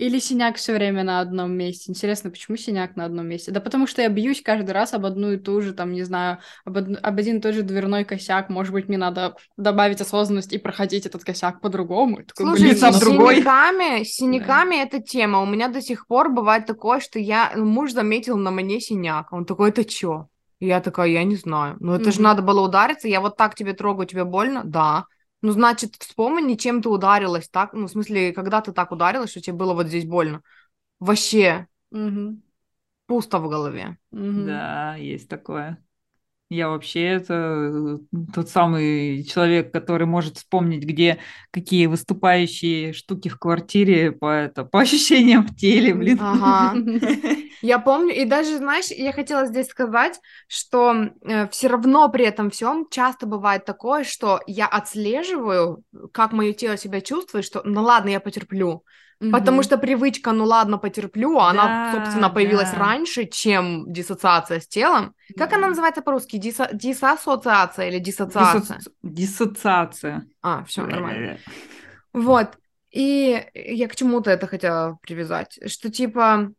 Или 0.00 0.18
синяк 0.18 0.56
все 0.56 0.72
время 0.72 1.04
на 1.04 1.20
одном 1.20 1.52
месте. 1.52 1.90
Интересно, 1.90 2.30
почему 2.30 2.56
синяк 2.56 2.96
на 2.96 3.04
одном 3.04 3.26
месте? 3.26 3.50
Да 3.50 3.60
потому 3.60 3.86
что 3.86 4.00
я 4.00 4.08
бьюсь 4.08 4.40
каждый 4.40 4.70
раз 4.70 4.94
об 4.94 5.04
одну 5.04 5.32
и 5.32 5.36
ту 5.36 5.60
же, 5.60 5.74
там, 5.74 5.92
не 5.92 6.04
знаю, 6.04 6.38
об, 6.64 6.78
од... 6.78 6.98
об 7.02 7.18
один 7.18 7.36
и 7.36 7.40
тот 7.42 7.54
же 7.54 7.60
дверной 7.60 8.04
косяк. 8.04 8.48
Может 8.48 8.72
быть, 8.72 8.88
мне 8.88 8.96
надо 8.96 9.36
добавить 9.58 10.00
осознанность 10.00 10.54
и 10.54 10.58
проходить 10.58 11.04
этот 11.04 11.22
косяк 11.22 11.60
по-другому. 11.60 12.20
Слушай, 12.34 12.74
с 12.76 12.80
синяками, 12.80 14.04
синяками 14.04 14.76
да. 14.76 14.82
эта 14.84 15.02
тема. 15.02 15.42
У 15.42 15.46
меня 15.46 15.68
до 15.68 15.82
сих 15.82 16.06
пор 16.06 16.30
бывает 16.30 16.64
такое, 16.64 17.00
что 17.00 17.18
я 17.18 17.52
ну, 17.54 17.66
муж 17.66 17.92
заметил 17.92 18.38
на 18.38 18.50
мне 18.50 18.80
синяк. 18.80 19.30
Он 19.34 19.44
такой, 19.44 19.68
это 19.68 19.84
чё? 19.84 20.28
Я 20.60 20.80
такая, 20.80 21.10
я 21.10 21.24
не 21.24 21.36
знаю. 21.36 21.76
Ну, 21.78 21.92
это 21.92 22.08
mm-hmm. 22.08 22.12
же 22.14 22.22
надо 22.22 22.40
было 22.40 22.62
удариться. 22.62 23.06
Я 23.06 23.20
вот 23.20 23.36
так 23.36 23.54
тебе 23.54 23.74
трогаю, 23.74 24.06
тебе 24.06 24.24
больно? 24.24 24.62
Да. 24.64 25.04
Ну, 25.42 25.52
значит, 25.52 25.96
вспомни, 25.96 26.54
чем 26.54 26.82
ты 26.82 26.88
ударилась, 26.88 27.48
так? 27.48 27.72
Ну, 27.72 27.86
в 27.86 27.90
смысле, 27.90 28.32
когда 28.32 28.60
ты 28.60 28.72
так 28.72 28.92
ударилась, 28.92 29.30
что 29.30 29.40
тебе 29.40 29.56
было 29.56 29.74
вот 29.74 29.86
здесь 29.86 30.04
больно. 30.04 30.42
Вообще 30.98 31.66
угу. 31.90 32.40
пусто 33.06 33.38
в 33.38 33.48
голове. 33.48 33.98
Угу. 34.12 34.44
Да, 34.46 34.96
есть 34.96 35.28
такое. 35.28 35.82
Я 36.50 36.68
вообще 36.68 37.04
это 37.04 37.34
э, 37.34 37.98
тот 38.34 38.48
самый 38.48 39.22
человек, 39.22 39.72
который 39.72 40.08
может 40.08 40.36
вспомнить, 40.36 40.82
где 40.82 41.18
какие 41.52 41.86
выступающие 41.86 42.92
штуки 42.92 43.28
в 43.28 43.38
квартире 43.38 44.10
по, 44.10 44.26
это, 44.32 44.64
по 44.64 44.80
ощущениям 44.80 45.46
в 45.46 45.54
теле, 45.54 45.94
блин. 45.94 46.18
Ага. 46.20 46.74
Я 47.62 47.78
помню, 47.78 48.16
и 48.16 48.24
даже, 48.24 48.56
знаешь, 48.58 48.86
я 48.90 49.12
хотела 49.12 49.46
здесь 49.46 49.68
сказать, 49.68 50.18
что 50.48 51.10
э, 51.22 51.46
все 51.48 51.68
равно 51.68 52.08
при 52.08 52.24
этом 52.24 52.50
всем 52.50 52.88
часто 52.90 53.26
бывает 53.26 53.64
такое, 53.64 54.02
что 54.02 54.40
я 54.48 54.66
отслеживаю, 54.66 55.84
как 56.12 56.32
мое 56.32 56.52
тело 56.52 56.76
себя 56.76 57.00
чувствует, 57.00 57.44
что 57.44 57.62
ну 57.64 57.82
ладно, 57.82 58.08
я 58.08 58.18
потерплю. 58.18 58.84
Угу. 59.20 59.32
Потому 59.32 59.62
что 59.62 59.76
привычка, 59.76 60.32
ну 60.32 60.44
ладно, 60.44 60.78
потерплю, 60.78 61.34
да, 61.34 61.50
она, 61.50 61.92
собственно, 61.94 62.30
появилась 62.30 62.70
да. 62.70 62.78
раньше, 62.78 63.26
чем 63.26 63.84
диссоциация 63.92 64.60
с 64.60 64.66
телом. 64.66 65.14
Как 65.36 65.50
да. 65.50 65.56
она 65.56 65.68
называется 65.68 66.00
по-русски? 66.00 66.38
Дисо... 66.38 66.70
Диссоциация 66.72 67.88
или 67.88 67.98
диссоциация? 67.98 68.78
Диссо... 68.78 68.90
Диссоциация. 69.02 70.26
А, 70.40 70.64
все 70.64 70.86
нормально. 70.86 71.36
Вот. 72.14 72.56
И 72.90 73.46
я 73.54 73.88
к 73.88 73.94
чему-то 73.94 74.30
это 74.30 74.46
хотела 74.46 74.98
привязать, 75.02 75.58
что 75.66 75.90
типа 75.90 76.52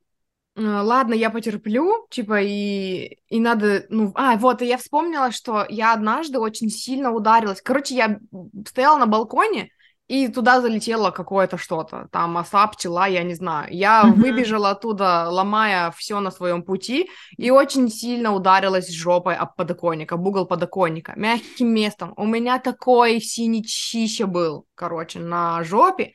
э, 0.55 0.62
ладно, 0.62 1.14
я 1.16 1.30
потерплю, 1.30 2.07
типа, 2.09 2.41
и, 2.41 3.18
и 3.28 3.39
надо, 3.39 3.86
ну, 3.89 4.12
а, 4.16 4.38
вот, 4.38 4.62
и 4.62 4.68
я 4.68 4.78
вспомнила, 4.78 5.32
что 5.32 5.66
я 5.68 5.93
однажды 5.93 6.39
очень 6.39 6.70
сильно 6.70 7.12
ударилась. 7.12 7.62
Короче, 7.62 7.95
я 7.95 8.20
стояла 8.66 8.97
на 8.97 9.07
балконе, 9.07 9.72
и 10.12 10.28
туда 10.28 10.59
залетело 10.59 11.12
какое-то 11.12 11.57
что-то, 11.57 12.09
там 12.12 12.38
оса, 12.38 12.68
пчела, 12.68 13.07
я 13.07 13.24
не 13.24 13.34
знаю. 13.34 13.68
Я 13.72 14.03
mm-hmm. 14.03 14.14
выбежала 14.16 14.72
оттуда, 14.72 15.30
ломая 15.30 15.89
все 15.91 16.20
на 16.20 16.32
своем 16.32 16.64
пути, 16.64 17.09
и 17.38 17.49
очень 17.49 17.89
сильно 17.89 18.34
ударилась 18.34 18.89
жопой 18.91 19.36
об 19.36 19.55
подоконник, 19.55 20.12
об 20.12 20.28
угол 20.28 20.45
подоконника, 20.45 21.14
мягким 21.16 21.70
местом. 21.74 22.14
У 22.18 22.26
меня 22.26 22.59
такой 22.59 23.22
синий 23.22 23.64
чище 23.64 24.26
был, 24.26 24.66
короче, 24.76 25.20
на 25.20 25.64
жопе. 25.64 26.14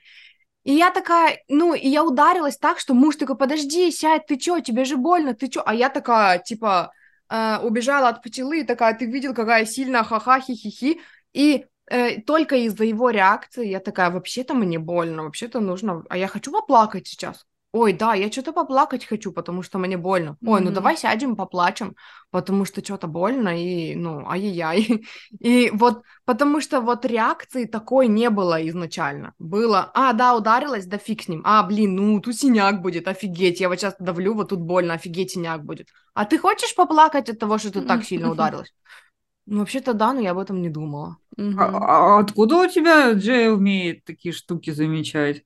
И 0.64 0.74
я 0.74 0.90
такая, 0.90 1.38
ну, 1.48 1.72
и 1.72 1.88
я 1.88 2.04
ударилась 2.04 2.58
так, 2.58 2.78
что 2.78 2.92
муж 2.92 3.16
такой, 3.16 3.38
подожди, 3.38 3.90
сядь, 3.90 4.26
ты 4.26 4.36
чё, 4.36 4.60
тебе 4.60 4.84
же 4.84 4.98
больно, 4.98 5.32
ты 5.32 5.48
чё? 5.48 5.62
А 5.64 5.74
я 5.74 5.88
такая, 5.88 6.38
типа, 6.38 6.92
э, 7.30 7.58
убежала 7.62 8.08
от 8.08 8.22
пчелы, 8.22 8.64
такая, 8.64 8.92
ты 8.92 9.06
видел, 9.06 9.32
какая 9.32 9.64
сильная 9.64 10.02
ха-ха, 10.02 10.38
хи-хи-хи, 10.40 11.00
и 11.32 11.64
только 12.26 12.56
из-за 12.56 12.84
его 12.84 13.10
реакции 13.10 13.68
я 13.68 13.80
такая, 13.80 14.10
вообще-то 14.10 14.54
мне 14.54 14.78
больно, 14.78 15.24
вообще-то 15.24 15.60
нужно, 15.60 16.04
а 16.08 16.16
я 16.16 16.28
хочу 16.28 16.52
поплакать 16.52 17.06
сейчас. 17.06 17.46
Ой, 17.76 17.92
да, 17.92 18.14
я 18.14 18.32
что-то 18.32 18.54
поплакать 18.54 19.04
хочу, 19.04 19.32
потому 19.32 19.62
что 19.62 19.78
мне 19.78 19.98
больно. 19.98 20.38
Ой, 20.46 20.60
mm-hmm. 20.60 20.64
ну 20.64 20.70
давай 20.70 20.96
сядем, 20.96 21.36
поплачем, 21.36 21.94
потому 22.30 22.64
что 22.64 22.82
что-то 22.82 23.06
больно, 23.06 23.50
и, 23.60 23.94
ну, 23.94 24.26
ай-яй-яй. 24.26 25.04
И 25.40 25.70
вот, 25.74 26.02
потому 26.24 26.62
что 26.62 26.80
вот 26.80 27.04
реакции 27.04 27.66
такой 27.66 28.08
не 28.08 28.30
было 28.30 28.66
изначально. 28.68 29.34
Было, 29.38 29.90
а, 29.92 30.14
да, 30.14 30.34
ударилась, 30.34 30.86
да 30.86 30.96
фиг 30.96 31.22
с 31.22 31.28
ним. 31.28 31.42
А, 31.44 31.62
блин, 31.64 31.96
ну, 31.96 32.20
тут 32.20 32.36
синяк 32.36 32.80
будет, 32.80 33.08
офигеть, 33.08 33.60
я 33.60 33.68
вот 33.68 33.78
сейчас 33.78 33.96
давлю, 33.98 34.32
вот 34.32 34.48
тут 34.48 34.60
больно, 34.60 34.94
офигеть, 34.94 35.32
синяк 35.32 35.62
будет. 35.62 35.88
А 36.14 36.24
ты 36.24 36.38
хочешь 36.38 36.74
поплакать 36.74 37.28
от 37.28 37.38
того, 37.38 37.58
что 37.58 37.70
ты 37.70 37.82
так 37.82 38.04
сильно 38.04 38.30
ударилась? 38.30 38.72
Ну, 39.48 39.60
вообще-то 39.60 39.94
да, 39.94 40.12
но 40.12 40.18
я 40.18 40.32
об 40.32 40.38
этом 40.38 40.60
не 40.60 40.68
думала. 40.68 41.18
А, 41.38 42.16
а 42.16 42.18
откуда 42.20 42.56
у 42.56 42.68
тебя 42.68 43.12
Джей 43.12 43.52
умеет 43.52 44.04
такие 44.04 44.32
штуки 44.32 44.70
замечать? 44.70 45.44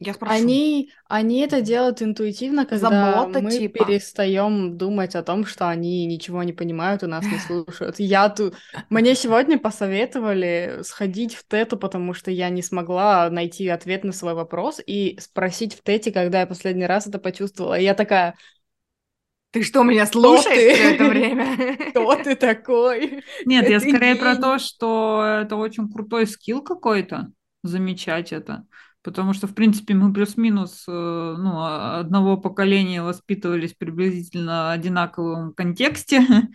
Я 0.00 0.12
спрошу. 0.12 0.34
Они, 0.34 0.90
они 1.08 1.40
это 1.40 1.60
делают 1.60 2.02
интуитивно, 2.02 2.66
когда 2.66 2.90
Забота, 2.90 3.40
мы 3.40 3.50
типа. 3.50 3.84
перестаем 3.84 4.76
думать 4.76 5.14
о 5.14 5.22
том, 5.22 5.46
что 5.46 5.68
они 5.68 6.04
ничего 6.06 6.42
не 6.42 6.52
понимают 6.52 7.02
и 7.02 7.06
нас 7.06 7.24
не 7.24 7.38
слушают. 7.38 7.96
Я 7.98 8.28
тут... 8.28 8.54
Мне 8.90 9.14
сегодня 9.14 9.58
посоветовали 9.58 10.80
сходить 10.82 11.34
в 11.34 11.46
тету, 11.46 11.76
потому 11.76 12.12
что 12.12 12.30
я 12.30 12.50
не 12.50 12.62
смогла 12.62 13.30
найти 13.30 13.68
ответ 13.68 14.04
на 14.04 14.12
свой 14.12 14.34
вопрос 14.34 14.80
и 14.84 15.16
спросить 15.20 15.74
в 15.74 15.82
тете, 15.82 16.12
когда 16.12 16.40
я 16.40 16.46
последний 16.46 16.86
раз 16.86 17.06
это 17.06 17.18
почувствовала. 17.18 17.78
И 17.78 17.84
я 17.84 17.94
такая, 17.94 18.34
ты 19.54 19.62
что, 19.62 19.84
меня 19.84 20.04
слушаешь 20.04 20.74
все 20.74 20.94
это 20.94 21.04
время? 21.04 21.76
Кто 21.90 22.16
ты 22.16 22.34
такой? 22.34 23.22
Нет, 23.44 23.70
я 23.70 23.78
скорее 23.78 24.16
про 24.16 24.34
то, 24.34 24.58
что 24.58 25.24
это 25.42 25.54
очень 25.54 25.88
крутой 25.88 26.26
скилл 26.26 26.60
какой-то, 26.60 27.30
замечать 27.62 28.32
это. 28.32 28.66
Потому 29.02 29.32
что, 29.32 29.46
в 29.46 29.54
принципе, 29.54 29.94
мы 29.94 30.12
плюс-минус 30.12 30.86
э, 30.88 30.90
ну, 30.90 31.62
одного 31.62 32.36
поколения 32.36 33.00
воспитывались 33.00 33.74
приблизительно 33.74 34.72
одинаковом 34.72 35.54
контексте. 35.54 36.26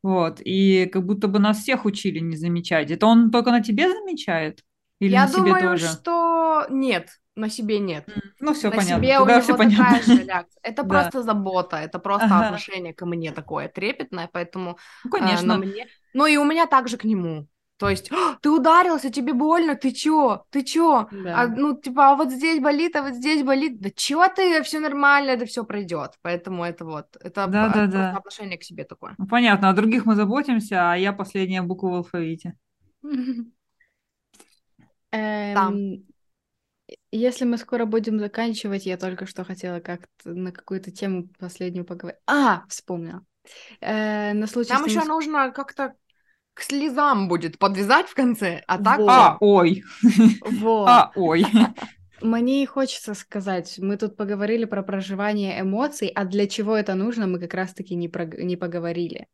Вот, 0.00 0.40
и 0.44 0.88
как 0.92 1.04
будто 1.04 1.26
бы 1.26 1.40
нас 1.40 1.58
всех 1.58 1.84
учили 1.84 2.20
не 2.20 2.36
замечать. 2.36 2.92
Это 2.92 3.04
он 3.06 3.32
только 3.32 3.50
на 3.50 3.60
тебе 3.60 3.88
замечает? 3.88 4.60
Или 5.00 5.10
Я 5.10 5.26
на 5.26 5.32
думаю, 5.32 5.56
себе 5.56 5.68
тоже? 5.70 5.86
что 5.88 6.66
нет 6.70 7.08
на 7.38 7.48
себе 7.48 7.78
нет. 7.78 8.04
Ну, 8.40 8.52
все 8.54 8.70
на 8.70 8.76
понятно. 8.76 9.02
себе 9.02 9.18
Тогда 9.18 9.24
у 9.24 9.28
него 9.28 9.40
все 9.42 9.52
такая 9.52 10.02
понятно. 10.02 10.14
же 10.14 10.24
реакция. 10.24 10.60
Это 10.62 10.82
Да. 10.88 10.88
просто 10.88 11.22
забота, 11.22 11.76
это 11.76 11.98
просто 11.98 12.26
Ага. 12.26 12.46
отношение 12.46 12.92
ко 12.94 13.06
мне 13.06 13.32
такое 13.32 13.68
трепетное, 13.68 14.28
поэтому 14.32 14.78
Ну, 15.04 15.10
э, 15.10 15.18
конечно. 15.20 15.56
мне... 15.58 15.86
Ну 16.14 16.26
и 16.26 16.36
у 16.36 16.44
меня 16.44 16.66
также 16.66 16.96
к 16.96 17.04
нему. 17.04 17.46
То 17.78 17.88
есть, 17.88 18.10
«А, 18.10 18.34
ты 18.42 18.50
ударился, 18.50 19.08
тебе 19.08 19.32
больно, 19.32 19.76
ты 19.76 19.92
чё, 19.92 20.42
ты 20.50 20.64
чё? 20.64 21.06
Да. 21.12 21.42
А, 21.42 21.46
ну, 21.46 21.80
типа, 21.80 22.10
а 22.10 22.16
вот 22.16 22.30
здесь 22.32 22.60
болит, 22.60 22.96
а 22.96 23.02
вот 23.02 23.14
здесь 23.14 23.44
болит. 23.44 23.80
Да 23.80 23.90
чё 23.94 24.26
ты, 24.28 24.62
все 24.64 24.80
нормально, 24.80 25.30
это 25.30 25.46
все 25.46 25.62
пройдет. 25.64 26.14
Поэтому 26.22 26.64
это 26.64 26.84
вот, 26.84 27.06
это 27.20 27.46
Да, 27.46 27.68
да, 27.68 27.86
да. 27.86 28.16
отношение 28.16 28.58
к 28.58 28.64
себе 28.64 28.82
такое. 28.84 29.14
Ну, 29.16 29.28
понятно, 29.28 29.68
о 29.68 29.72
других 29.74 30.06
мы 30.06 30.16
заботимся, 30.16 30.90
а 30.92 30.96
я 30.96 31.12
последняя 31.12 31.62
буква 31.62 31.88
в 31.88 31.94
алфавите. 31.94 32.54
Эм, 35.12 36.04
Если 37.10 37.44
мы 37.44 37.56
скоро 37.56 37.86
будем 37.86 38.18
заканчивать, 38.18 38.86
я 38.86 38.96
только 38.96 39.26
что 39.26 39.44
хотела 39.44 39.80
как-то 39.80 40.30
на 40.30 40.52
какую-то 40.52 40.90
тему 40.90 41.28
последнюю 41.38 41.84
поговорить. 41.84 42.20
А, 42.26 42.64
вспомнила. 42.68 43.22
Э, 43.80 44.34
на 44.34 44.46
случай, 44.46 44.74
Нам 44.74 44.84
еще 44.84 45.00
мы 45.00 45.06
нужно 45.06 45.50
как-то 45.50 45.94
к 46.54 46.62
слезам 46.62 47.28
будет 47.28 47.58
подвязать 47.58 48.08
в 48.08 48.14
конце, 48.14 48.62
а 48.66 48.78
так 48.78 48.98
Вот. 48.98 49.08
А, 49.08 49.36
ой. 49.40 49.84
Вот. 50.42 50.88
А, 50.88 51.12
ой. 51.14 51.46
Мне 52.20 52.64
и 52.64 52.66
хочется 52.66 53.14
сказать, 53.14 53.78
мы 53.78 53.96
тут 53.96 54.16
поговорили 54.16 54.64
про 54.64 54.82
проживание 54.82 55.60
эмоций, 55.60 56.08
а 56.08 56.24
для 56.24 56.48
чего 56.48 56.76
это 56.76 56.94
нужно, 56.94 57.28
мы 57.28 57.38
как 57.38 57.54
раз-таки 57.54 57.94
не, 57.94 58.08
прог- 58.08 58.42
не 58.42 58.56
поговорили. 58.56 59.28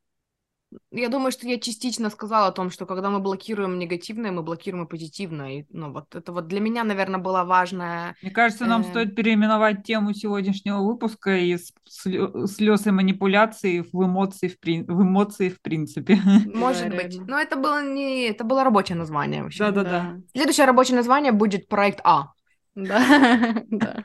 Я 0.90 1.08
думаю, 1.08 1.32
что 1.32 1.46
я 1.46 1.58
частично 1.58 2.10
сказала 2.10 2.46
о 2.48 2.52
том, 2.52 2.70
что 2.70 2.86
когда 2.86 3.10
мы 3.10 3.20
блокируем 3.20 3.78
негативное, 3.78 4.30
мы 4.32 4.42
блокируем 4.42 4.84
и 4.84 4.88
позитивное. 4.88 5.60
И, 5.60 5.66
ну, 5.70 5.92
вот 5.92 6.14
это 6.14 6.32
вот 6.32 6.46
для 6.48 6.60
меня, 6.60 6.84
наверное, 6.84 7.20
была 7.20 7.44
важная... 7.44 8.16
Мне 8.22 8.30
кажется, 8.30 8.64
нам 8.66 8.82
Э. 8.82 8.84
стоит 8.84 9.14
переименовать 9.16 9.84
тему 9.84 10.14
сегодняшнего 10.14 10.78
выпуска 10.82 11.36
из 11.36 11.72
слез 11.88 12.86
и 12.86 12.90
манипуляций 12.90 13.80
в 13.92 14.04
эмоции 14.04 14.48
в, 14.48 14.58
прин- 14.60 14.84
в 14.86 15.02
эмоции 15.02 15.48
в 15.48 15.60
принципе. 15.60 16.18
Может 16.54 16.90
Да, 16.90 16.96
быть. 16.96 17.12
реально. 17.14 17.26
Но 17.28 17.38
это 17.40 17.56
было 17.56 17.82
не... 17.84 18.28
Это 18.28 18.44
было 18.44 18.64
рабочее 18.64 18.96
название 18.96 19.42
вообще. 19.42 19.58
Да-да-да. 19.64 20.20
Следующее 20.32 20.66
рабочее 20.66 20.96
название 20.96 21.32
будет 21.32 21.68
проект 21.68 22.00
А. 22.04 22.32
Да, 22.74 23.62
да. 23.70 24.04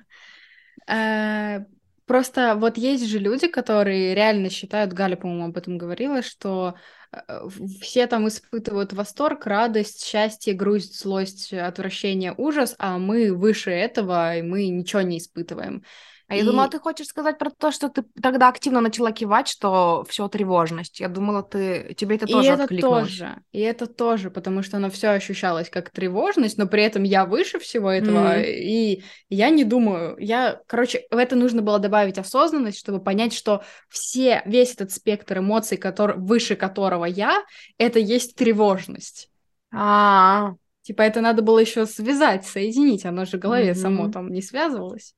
Просто 2.10 2.56
вот 2.56 2.76
есть 2.80 3.06
же 3.06 3.20
люди, 3.20 3.48
которые 3.48 4.16
реально 4.16 4.50
считают, 4.50 4.94
Галя, 4.94 5.16
по-моему, 5.16 5.46
об 5.46 5.58
этом 5.58 5.78
говорила, 5.78 6.24
что 6.24 6.74
э, 7.12 7.48
все 7.82 8.08
там 8.08 8.28
испытывают 8.28 8.94
восторг, 8.94 9.46
радость, 9.46 10.04
счастье, 10.04 10.56
грусть, 10.56 11.00
злость, 11.00 11.54
отвращение, 11.54 12.34
ужас, 12.36 12.74
а 12.80 12.98
мы 12.98 13.32
выше 13.32 13.70
этого, 13.70 14.38
и 14.38 14.42
мы 14.42 14.70
ничего 14.70 15.04
не 15.04 15.20
испытываем. 15.20 15.84
А 16.30 16.36
я 16.36 16.42
И- 16.42 16.46
думала, 16.46 16.68
ты 16.70 16.78
хочешь 16.80 17.08
сказать 17.08 17.40
про 17.40 17.50
то, 17.50 17.72
что 17.72 17.90
ты 17.90 18.04
тогда 18.22 18.50
активно 18.50 18.82
начала 18.82 19.12
кивать, 19.12 19.48
что 19.48 20.06
все 20.08 20.28
тревожность. 20.28 21.00
Я 21.00 21.10
думала, 21.10 21.42
ты 21.42 21.96
тебе 21.98 22.18
это 22.18 22.28
И 22.28 22.32
тоже 22.32 22.52
это 22.52 22.64
откликнулось. 22.66 23.10
тоже, 23.10 23.36
и 23.52 23.60
это 23.62 23.88
тоже, 23.88 24.30
потому 24.30 24.62
что 24.62 24.78
оно 24.78 24.92
все 24.92 25.10
ощущалось 25.10 25.72
как 25.72 25.90
тревожность, 25.90 26.60
но 26.60 26.68
при 26.68 26.84
этом 26.84 27.02
я 27.02 27.26
выше 27.26 27.58
всего 27.58 27.90
этого, 27.90 28.40
и 28.42 29.02
я 29.30 29.50
не 29.50 29.64
думаю, 29.64 30.18
я, 30.20 30.62
короче, 30.68 31.08
в 31.10 31.18
это 31.18 31.36
нужно 31.36 31.64
было 31.64 31.80
добавить 31.80 32.20
осознанность, 32.20 32.78
чтобы 32.78 33.02
понять, 33.04 33.34
что 33.34 33.64
все, 33.90 34.44
весь 34.46 34.74
этот 34.76 34.92
спектр 34.92 35.40
эмоций, 35.40 35.78
который, 35.78 36.16
выше 36.18 36.56
которого 36.56 37.06
я, 37.06 37.44
это 37.80 37.98
есть 37.98 38.36
тревожность. 38.36 39.32
А, 39.72 40.54
Типа 40.84 41.04
это 41.04 41.22
надо 41.22 41.42
было 41.44 41.60
еще 41.60 41.86
связать, 41.86 42.46
соединить, 42.48 43.06
оно 43.06 43.26
же 43.26 43.38
в 43.38 43.40
голове 43.42 43.76
само 43.76 44.10
там 44.12 44.32
не 44.32 44.42
связывалось. 44.42 45.14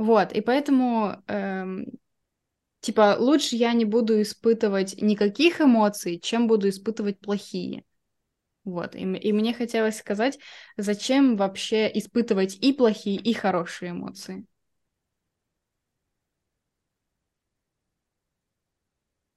Вот, 0.00 0.32
и 0.32 0.40
поэтому, 0.40 1.22
эм, 1.26 1.84
типа, 2.80 3.16
лучше 3.18 3.56
я 3.56 3.72
не 3.74 3.84
буду 3.84 4.22
испытывать 4.22 5.00
никаких 5.02 5.60
эмоций, 5.60 6.18
чем 6.20 6.48
буду 6.48 6.68
испытывать 6.68 7.20
плохие. 7.20 7.84
Вот, 8.64 8.94
и, 8.96 9.00
и 9.00 9.32
мне 9.32 9.54
хотелось 9.54 9.98
сказать, 9.98 10.38
зачем 10.76 11.36
вообще 11.36 11.90
испытывать 11.94 12.56
и 12.56 12.72
плохие, 12.72 13.18
и 13.20 13.34
хорошие 13.34 13.92
эмоции. 13.92 14.46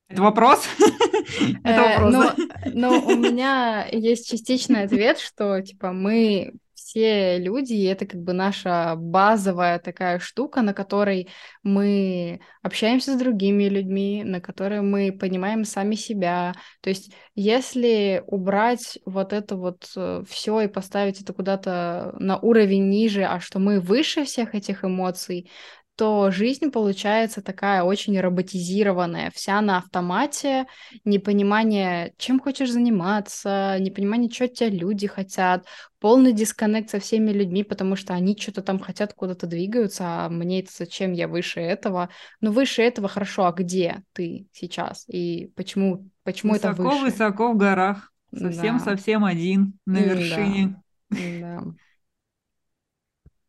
Это 0.08 0.22
вопрос? 0.22 0.66
Это 1.64 1.82
Э, 1.82 1.84
вопрос, 1.84 2.16
но, 2.16 2.34
да? 2.36 2.38
но 2.64 3.02
у 3.06 3.16
меня 3.16 3.88
есть 3.92 4.30
частичный 4.30 4.84
ответ, 4.84 5.20
что 5.20 5.62
типа 5.62 5.92
мы 5.92 6.54
все 6.94 7.40
люди, 7.40 7.74
и 7.74 7.86
это 7.86 8.06
как 8.06 8.22
бы 8.22 8.34
наша 8.34 8.94
базовая 8.96 9.80
такая 9.80 10.20
штука, 10.20 10.62
на 10.62 10.76
которой 10.76 11.28
мы 11.64 12.40
общаемся 12.62 13.16
с 13.16 13.20
другими 13.20 13.64
людьми, 13.64 14.24
на 14.24 14.40
которой 14.40 14.82
мы 14.82 15.12
понимаем 15.12 15.66
сами 15.66 15.96
себя. 15.96 16.54
То 16.82 16.92
есть, 16.92 17.12
если 17.34 18.24
убрать 18.28 19.00
вот 19.06 19.34
это 19.34 19.56
вот 19.56 19.86
все 20.28 20.62
и 20.62 20.68
поставить 20.68 21.20
это 21.20 21.34
куда-то 21.34 22.14
на 22.20 22.38
уровень 22.38 22.90
ниже, 22.90 23.24
а 23.24 23.40
что 23.40 23.58
мы 23.58 23.80
выше 23.80 24.24
всех 24.24 24.54
этих 24.54 24.86
эмоций, 24.86 25.50
то 25.96 26.32
жизнь 26.32 26.72
получается 26.72 27.42
такая 27.42 27.84
очень 27.84 28.20
роботизированная, 28.20 29.32
вся 29.34 29.62
на 29.62 29.78
автомате, 29.78 30.66
непонимание, 31.06 32.14
чем 32.18 32.40
хочешь 32.40 32.72
заниматься, 32.72 33.78
непонимание, 33.80 34.32
что 34.32 34.48
тебя 34.48 34.70
люди 34.70 35.08
хотят, 35.08 35.66
полный 36.00 36.34
дисконнект 36.34 36.90
со 36.90 37.00
всеми 37.00 37.32
людьми, 37.32 37.64
потому 37.64 37.96
что 37.96 38.14
они 38.14 38.36
что-то 38.38 38.62
там 38.62 38.80
хотят, 38.80 39.14
куда-то 39.14 39.48
двигаются, 39.48 40.04
а 40.06 40.30
мне 40.30 40.62
это 40.62 40.72
зачем, 40.76 41.14
я 41.14 41.28
выше 41.28 41.62
этого. 41.62 42.10
Но 42.42 42.52
выше 42.52 42.82
этого 42.82 43.08
хорошо, 43.08 43.46
а 43.46 43.52
где 43.52 44.04
ты 44.14 44.48
сейчас? 44.52 45.06
И 45.08 45.52
почему, 45.56 46.10
почему 46.24 46.56
это 46.56 46.72
выше? 46.72 46.82
Высоко-высоко 46.82 47.54
в 47.54 47.58
горах. 47.58 48.12
Да. 48.32 48.52
Совсем-совсем 48.52 49.24
один 49.24 49.80
на 49.86 50.00
да. 50.00 50.06
вершине. 50.06 50.82
Да. 51.10 51.64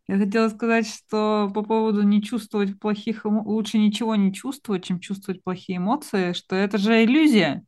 Я 0.06 0.18
хотела 0.18 0.48
сказать, 0.50 0.86
что 0.86 1.50
по 1.54 1.62
поводу 1.62 2.02
не 2.02 2.22
чувствовать 2.22 2.78
плохих 2.78 3.24
эмо... 3.24 3.42
лучше 3.42 3.78
ничего 3.78 4.14
не 4.16 4.32
чувствовать, 4.34 4.84
чем 4.84 5.00
чувствовать 5.00 5.42
плохие 5.42 5.78
эмоции, 5.78 6.34
что 6.34 6.54
это 6.56 6.76
же 6.76 7.04
иллюзия, 7.04 7.64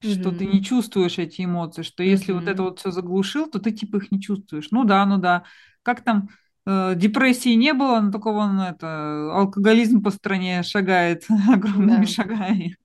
что 0.00 0.32
ты 0.32 0.46
не 0.46 0.62
чувствуешь 0.64 1.18
эти 1.18 1.44
эмоции, 1.44 1.82
что 1.82 2.02
если 2.02 2.32
вот 2.32 2.48
это 2.48 2.62
вот 2.64 2.80
все 2.80 2.90
заглушил, 2.92 3.48
то 3.50 3.58
ты 3.60 3.72
типа 3.72 3.98
их 3.98 4.12
не 4.12 4.20
чувствуешь. 4.20 4.68
Ну 4.70 4.84
да, 4.84 5.06
ну 5.06 5.18
да. 5.18 5.44
Как 5.82 6.02
там 6.04 6.30
э, 6.66 6.94
депрессии 6.96 7.54
не 7.54 7.74
было, 7.74 8.00
но 8.00 8.12
только 8.12 8.32
вон 8.32 8.60
это 8.60 9.32
алкоголизм 9.34 10.02
по 10.02 10.10
стране 10.10 10.62
шагает 10.64 11.24
огромными 11.52 12.04
Да. 12.04 12.06
шагами. 12.06 12.76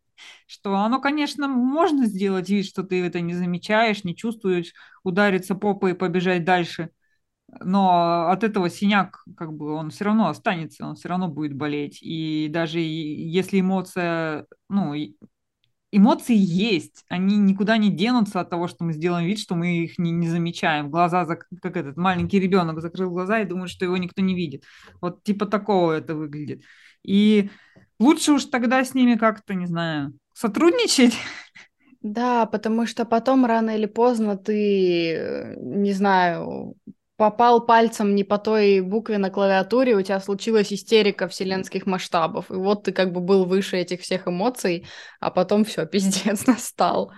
Что 0.47 0.75
оно, 0.77 1.01
конечно, 1.01 1.47
можно 1.47 2.05
сделать 2.05 2.49
вид, 2.49 2.65
что 2.67 2.83
ты 2.83 3.03
это 3.05 3.21
не 3.21 3.33
замечаешь, 3.35 4.03
не 4.03 4.15
чувствуешь, 4.15 4.73
удариться 5.03 5.55
попой 5.55 5.91
и 5.91 5.95
побежать 5.95 6.45
дальше 6.45 6.91
но 7.59 8.29
от 8.29 8.43
этого 8.43 8.69
синяк, 8.69 9.23
как 9.37 9.53
бы, 9.53 9.73
он 9.73 9.89
все 9.89 10.05
равно 10.05 10.29
останется, 10.29 10.85
он 10.85 10.95
все 10.95 11.09
равно 11.09 11.27
будет 11.27 11.53
болеть. 11.53 11.99
И 12.01 12.47
даже 12.49 12.79
если 12.79 13.59
эмоция, 13.59 14.45
ну, 14.69 14.93
эмоции 15.91 16.35
есть, 16.35 17.05
они 17.09 17.37
никуда 17.37 17.77
не 17.77 17.89
денутся 17.89 18.41
от 18.41 18.49
того, 18.49 18.67
что 18.67 18.83
мы 18.83 18.93
сделаем 18.93 19.25
вид, 19.25 19.39
что 19.39 19.55
мы 19.55 19.77
их 19.83 19.97
не, 19.97 20.11
не 20.11 20.27
замечаем. 20.27 20.89
Глаза, 20.89 21.23
зак- 21.23 21.57
как 21.61 21.77
этот 21.77 21.97
маленький 21.97 22.39
ребенок 22.39 22.81
закрыл 22.81 23.11
глаза 23.11 23.39
и 23.39 23.45
думает, 23.45 23.69
что 23.69 23.85
его 23.85 23.97
никто 23.97 24.21
не 24.21 24.35
видит. 24.35 24.63
Вот 25.01 25.23
типа 25.23 25.45
такого 25.45 25.93
это 25.93 26.15
выглядит. 26.15 26.63
И 27.03 27.49
лучше 27.99 28.33
уж 28.33 28.45
тогда 28.45 28.83
с 28.83 28.93
ними 28.93 29.15
как-то, 29.15 29.53
не 29.53 29.67
знаю, 29.67 30.13
сотрудничать. 30.33 31.13
Да, 32.01 32.45
потому 32.45 32.85
что 32.85 33.05
потом 33.05 33.45
рано 33.45 33.75
или 33.75 33.87
поздно 33.87 34.37
ты, 34.37 35.13
э, 35.15 35.55
не 35.57 35.91
знаю, 35.93 36.75
попал 37.17 37.65
пальцем 37.65 38.15
не 38.15 38.23
по 38.23 38.37
той 38.37 38.81
букве 38.81 39.17
на 39.17 39.29
клавиатуре, 39.29 39.95
у 39.95 40.01
тебя 40.01 40.19
случилась 40.19 40.71
истерика 40.73 41.27
вселенских 41.27 41.85
масштабов, 41.85 42.51
и 42.51 42.55
вот 42.55 42.83
ты 42.83 42.91
как 42.91 43.11
бы 43.11 43.21
был 43.21 43.45
выше 43.45 43.77
этих 43.77 44.01
всех 44.01 44.27
эмоций, 44.27 44.85
а 45.19 45.31
потом 45.31 45.63
все, 45.65 45.85
пиздец 45.87 46.45
настал. 46.45 47.11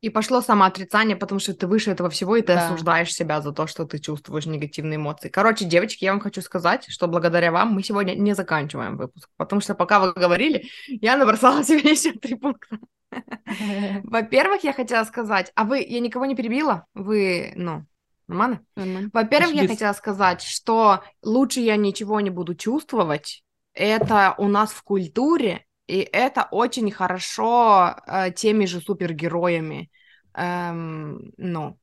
И 0.00 0.10
пошло 0.10 0.40
самоотрицание, 0.40 1.16
потому 1.16 1.40
что 1.40 1.54
ты 1.54 1.66
выше 1.66 1.90
этого 1.90 2.08
всего, 2.08 2.36
и 2.36 2.40
ты 2.40 2.54
Да. 2.54 2.66
осуждаешь 2.66 3.12
себя 3.12 3.40
за 3.40 3.52
то, 3.52 3.66
что 3.66 3.84
ты 3.84 3.98
чувствуешь 3.98 4.46
негативные 4.46 4.94
эмоции. 4.96 5.28
Короче, 5.28 5.64
девочки, 5.64 6.04
я 6.04 6.12
вам 6.12 6.20
хочу 6.20 6.40
сказать, 6.40 6.84
что 6.88 7.08
благодаря 7.08 7.50
вам 7.50 7.72
мы 7.72 7.82
сегодня 7.82 8.14
не 8.14 8.32
заканчиваем 8.34 8.96
выпуск, 8.96 9.28
потому 9.36 9.60
что 9.60 9.74
пока 9.74 9.98
вы 9.98 10.12
говорили, 10.12 10.68
я 10.86 11.16
набросала 11.16 11.64
себе 11.64 11.90
еще 11.90 12.12
три 12.12 12.36
пункта. 12.36 12.78
Во-первых, 14.04 14.62
я 14.64 14.72
хотела 14.72 15.04
сказать, 15.04 15.50
а 15.56 15.64
вы, 15.64 15.84
я 15.88 15.98
никого 16.00 16.26
не 16.26 16.36
перебила? 16.36 16.86
Вы, 16.94 17.52
ну, 17.56 17.84
нормально? 18.28 18.64
Нормально. 18.76 19.10
Во-первых, 19.12 19.54
я 19.54 19.66
хотела 19.66 19.92
сказать, 19.92 20.42
что 20.42 21.02
лучше 21.22 21.60
я 21.60 21.76
ничего 21.76 22.20
не 22.20 22.30
буду 22.30 22.54
чувствовать. 22.54 23.42
Это 23.74 24.34
у 24.38 24.48
нас 24.48 24.70
в 24.70 24.82
культуре, 24.82 25.64
и 25.86 25.98
это 26.00 26.46
очень 26.50 26.90
хорошо 26.90 27.96
э, 28.06 28.30
теми 28.32 28.66
же 28.66 28.80
супергероями, 28.80 29.90
эм, 30.34 31.32
ну, 31.36 31.78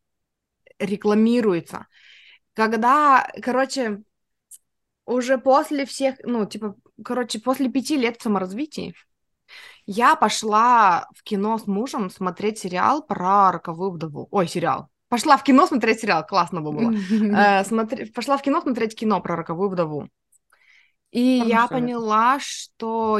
рекламируется. 0.80 1.88
Когда, 2.54 3.28
короче, 3.42 4.04
уже 5.06 5.38
после 5.38 5.86
всех, 5.86 6.16
ну, 6.24 6.46
типа, 6.46 6.76
короче, 7.04 7.40
после 7.40 7.70
пяти 7.70 7.98
лет 7.98 8.18
в 8.18 8.24
саморазвитии, 8.24 8.96
я 9.86 10.16
пошла 10.16 11.08
в 11.16 11.24
кино 11.24 11.58
с 11.58 11.68
мужем 11.68 12.10
смотреть 12.10 12.60
сериал 12.60 13.06
про 13.06 13.52
роковую 13.52 13.92
вдову. 13.92 14.28
Ой, 14.32 14.48
сериал. 14.48 14.90
Пошла 15.16 15.38
в 15.38 15.44
кино 15.44 15.66
смотреть 15.66 16.02
сериал, 16.02 16.26
классно 16.28 16.60
бы 16.60 16.74
было. 16.74 16.92
Э, 17.62 17.64
смотри- 17.64 18.06
пошла 18.06 18.36
в 18.38 18.42
кино 18.42 18.60
смотреть 18.60 18.96
кино 19.00 19.22
про 19.22 19.38
роковую 19.38 19.70
вдову. 19.70 20.10
И 21.16 21.38
Порно 21.38 21.50
я 21.50 21.68
поняла, 21.68 22.40
что 22.42 23.20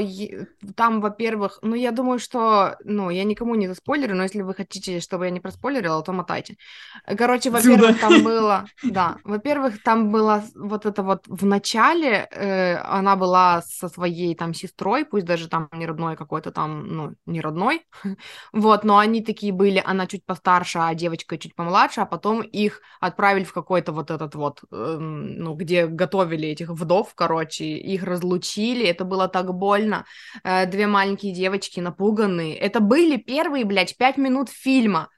там, 0.76 1.00
во-первых, 1.00 1.60
ну, 1.62 1.76
я 1.76 1.92
думаю, 1.92 2.20
что, 2.20 2.76
ну, 2.84 3.10
я 3.10 3.24
никому 3.24 3.56
не 3.56 3.68
заспойлерю, 3.68 4.16
но 4.16 4.24
если 4.24 4.42
вы 4.42 4.54
хотите, 4.54 5.00
чтобы 5.00 5.26
я 5.26 5.32
не 5.32 5.40
проспойлерила, 5.40 6.04
то 6.04 6.12
мотайте. 6.12 6.58
Э, 7.06 7.16
Короче, 7.16 7.50
во-первых, 7.52 8.00
там 8.00 8.24
было, 8.24 8.66
да, 8.84 9.18
во-первых, 9.24 9.82
там 9.82 10.12
было 10.12 10.44
вот 10.56 10.86
это 10.86 11.04
вот 11.04 11.24
в 11.28 11.46
начале, 11.46 12.28
э, 12.32 12.76
она 12.78 13.16
была 13.16 13.62
со 13.62 13.88
своей 13.88 14.36
там 14.36 14.54
сестрой, 14.54 15.06
пусть 15.06 15.26
даже 15.26 15.48
там 15.48 15.70
не 15.72 15.86
родной 15.86 16.16
какой-то 16.18 16.52
там, 16.52 16.88
ну, 16.88 17.16
не 17.26 17.42
родной, 17.42 17.86
вот, 18.54 18.84
но 18.84 18.98
они 18.98 19.24
такие 19.24 19.54
были, 19.54 19.82
она 19.86 20.08
чуть 20.08 20.26
постарше, 20.26 20.80
а 20.80 20.94
девочка 20.96 21.38
чуть 21.38 21.56
помладше, 21.56 22.02
а 22.02 22.06
потом 22.06 22.42
их 22.42 22.82
отправили 23.00 23.44
в 23.46 23.54
какой-то 23.54 23.92
вот 23.94 24.12
этот 24.12 24.36
вот, 24.36 24.62
эм, 24.72 25.38
ну, 25.38 25.54
где 25.56 25.88
готовили 25.88 26.50
этих 26.50 26.70
вдов, 26.70 27.14
короче, 27.16 27.66
их 27.86 28.04
разлучили, 28.04 28.86
это 28.86 29.06
было 29.06 29.28
так 29.28 29.54
больно. 29.54 30.06
Э, 30.44 30.66
две 30.66 30.88
маленькие 30.88 31.34
девочки 31.34 31.80
напуганные. 31.80 32.56
Это 32.58 32.80
были 32.80 33.18
первые, 33.18 33.66
блядь, 33.66 33.98
пять 33.98 34.18
минут 34.18 34.50
фильма. 34.50 35.10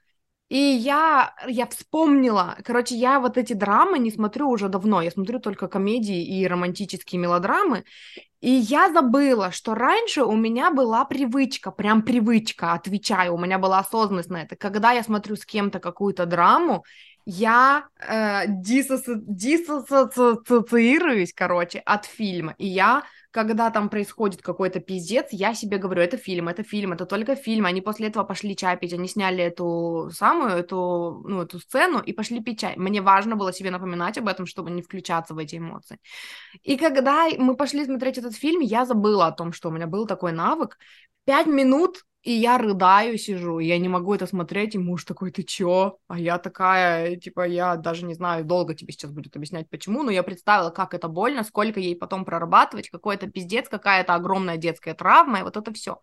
И 0.48 0.56
я, 0.56 1.34
я 1.46 1.66
вспомнила, 1.66 2.56
короче, 2.64 2.94
я 2.94 3.20
вот 3.20 3.36
эти 3.36 3.52
драмы 3.52 3.98
не 3.98 4.10
смотрю 4.10 4.48
уже 4.48 4.70
давно, 4.70 5.02
я 5.02 5.10
смотрю 5.10 5.40
только 5.40 5.68
комедии 5.68 6.24
и 6.24 6.46
романтические 6.46 7.20
мелодрамы, 7.20 7.84
и 8.40 8.50
я 8.50 8.90
забыла, 8.90 9.50
что 9.50 9.74
раньше 9.74 10.22
у 10.22 10.34
меня 10.34 10.70
была 10.70 11.04
привычка, 11.04 11.70
прям 11.70 12.00
привычка, 12.02 12.72
отвечаю, 12.72 13.34
у 13.34 13.38
меня 13.38 13.58
была 13.58 13.80
осознанность 13.80 14.30
на 14.30 14.42
это. 14.42 14.56
Когда 14.56 14.92
я 14.92 15.02
смотрю 15.02 15.36
с 15.36 15.44
кем-то 15.44 15.80
какую-то 15.80 16.24
драму, 16.24 16.84
я 17.30 17.88
э, 18.00 18.46
диссоци- 18.48 19.20
диссоциируюсь, 19.26 21.34
короче, 21.34 21.80
от 21.80 22.06
фильма, 22.06 22.54
и 22.56 22.66
я 22.66 23.02
когда 23.30 23.70
там 23.70 23.90
происходит 23.90 24.40
какой-то 24.40 24.80
пиздец, 24.80 25.26
я 25.32 25.52
себе 25.52 25.76
говорю, 25.76 26.00
это 26.00 26.16
фильм, 26.16 26.48
это 26.48 26.62
фильм, 26.62 26.94
это 26.94 27.04
только 27.04 27.36
фильм. 27.36 27.66
Они 27.66 27.82
после 27.82 28.08
этого 28.08 28.24
пошли 28.24 28.56
чай 28.56 28.78
пить, 28.78 28.94
они 28.94 29.06
сняли 29.06 29.44
эту 29.44 30.08
самую, 30.14 30.52
эту, 30.52 31.22
ну, 31.28 31.42
эту 31.42 31.60
сцену 31.60 32.00
и 32.00 32.14
пошли 32.14 32.40
пить 32.40 32.60
чай. 32.60 32.74
Мне 32.76 33.02
важно 33.02 33.36
было 33.36 33.52
себе 33.52 33.70
напоминать 33.70 34.16
об 34.16 34.28
этом, 34.28 34.46
чтобы 34.46 34.70
не 34.70 34.80
включаться 34.80 35.34
в 35.34 35.38
эти 35.38 35.56
эмоции. 35.56 35.98
И 36.62 36.78
когда 36.78 37.28
мы 37.38 37.54
пошли 37.54 37.84
смотреть 37.84 38.16
этот 38.16 38.34
фильм, 38.34 38.60
я 38.60 38.86
забыла 38.86 39.26
о 39.26 39.32
том, 39.32 39.52
что 39.52 39.68
у 39.68 39.72
меня 39.72 39.86
был 39.86 40.06
такой 40.06 40.32
навык. 40.32 40.78
Пять 41.26 41.46
минут 41.46 42.06
и 42.28 42.32
я 42.32 42.58
рыдаю, 42.58 43.16
сижу, 43.16 43.58
я 43.58 43.78
не 43.78 43.88
могу 43.88 44.14
это 44.14 44.26
смотреть, 44.26 44.74
и 44.74 44.78
муж 44.78 45.04
такой, 45.04 45.30
ты 45.30 45.42
чё? 45.42 45.96
А 46.08 46.18
я 46.18 46.36
такая, 46.36 47.16
типа, 47.16 47.48
я 47.48 47.76
даже 47.76 48.04
не 48.04 48.12
знаю, 48.12 48.44
долго 48.44 48.74
тебе 48.74 48.92
сейчас 48.92 49.12
будет 49.12 49.34
объяснять, 49.34 49.70
почему, 49.70 50.02
но 50.02 50.10
я 50.10 50.22
представила, 50.22 50.68
как 50.68 50.92
это 50.92 51.08
больно, 51.08 51.42
сколько 51.42 51.80
ей 51.80 51.96
потом 51.96 52.26
прорабатывать, 52.26 52.90
какой-то 52.90 53.28
пиздец, 53.28 53.70
какая-то 53.70 54.14
огромная 54.14 54.58
детская 54.58 54.92
травма, 54.92 55.38
и 55.38 55.42
вот 55.42 55.56
это 55.56 55.72
все. 55.72 56.00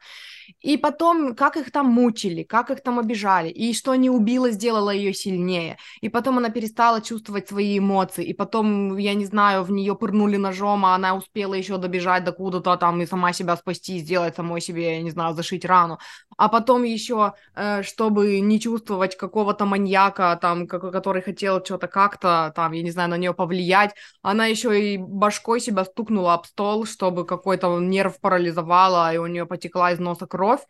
И 0.62 0.78
потом, 0.78 1.36
как 1.36 1.58
их 1.58 1.72
там 1.72 1.86
мучили, 1.92 2.42
как 2.42 2.72
их 2.72 2.82
там 2.82 2.98
обижали, 2.98 3.50
и 3.50 3.76
что 3.76 3.94
не 3.94 4.10
убила, 4.10 4.50
сделала 4.50 4.90
ее 4.90 5.14
сильнее. 5.14 5.78
И 6.02 6.10
потом 6.10 6.40
она 6.40 6.50
перестала 6.50 7.02
чувствовать 7.02 7.48
свои 7.50 7.78
эмоции, 7.78 8.26
и 8.26 8.34
потом, 8.34 8.98
я 8.98 9.14
не 9.14 9.26
знаю, 9.26 9.64
в 9.64 9.70
нее 9.70 9.96
пырнули 9.96 10.38
ножом, 10.38 10.86
а 10.88 10.96
она 10.96 11.16
успела 11.16 11.54
еще 11.54 11.78
добежать 11.78 12.24
до 12.24 12.32
куда-то 12.32 12.78
там 12.78 13.00
и 13.02 13.06
сама 13.06 13.32
себя 13.32 13.56
спасти, 13.58 14.00
сделать 14.00 14.36
самой 14.36 14.60
себе, 14.60 14.96
я 14.96 15.04
не 15.04 15.12
знаю, 15.12 15.36
зашить 15.36 15.66
рану 15.66 16.00
а 16.38 16.50
потом 16.50 16.84
еще, 16.84 17.34
э, 17.56 17.84
чтобы 17.84 18.40
не 18.40 18.60
чувствовать 18.60 19.18
какого-то 19.18 19.66
маньяка, 19.66 20.38
там, 20.42 20.68
который 20.68 21.22
хотел 21.22 21.64
что-то 21.64 21.88
как-то, 21.88 22.52
там, 22.56 22.72
я 22.74 22.82
не 22.82 22.92
знаю, 22.92 23.10
на 23.10 23.18
нее 23.18 23.34
повлиять, 23.34 23.96
она 24.22 24.46
еще 24.46 24.94
и 24.94 24.98
башкой 24.98 25.60
себя 25.60 25.86
стукнула 25.86 26.34
об 26.34 26.46
стол, 26.46 26.86
чтобы 26.86 27.26
какой-то 27.26 27.80
нерв 27.80 28.20
парализовала, 28.20 29.14
и 29.14 29.18
у 29.18 29.28
нее 29.28 29.46
потекла 29.46 29.92
из 29.92 30.00
носа 30.00 30.28
кровь, 30.28 30.62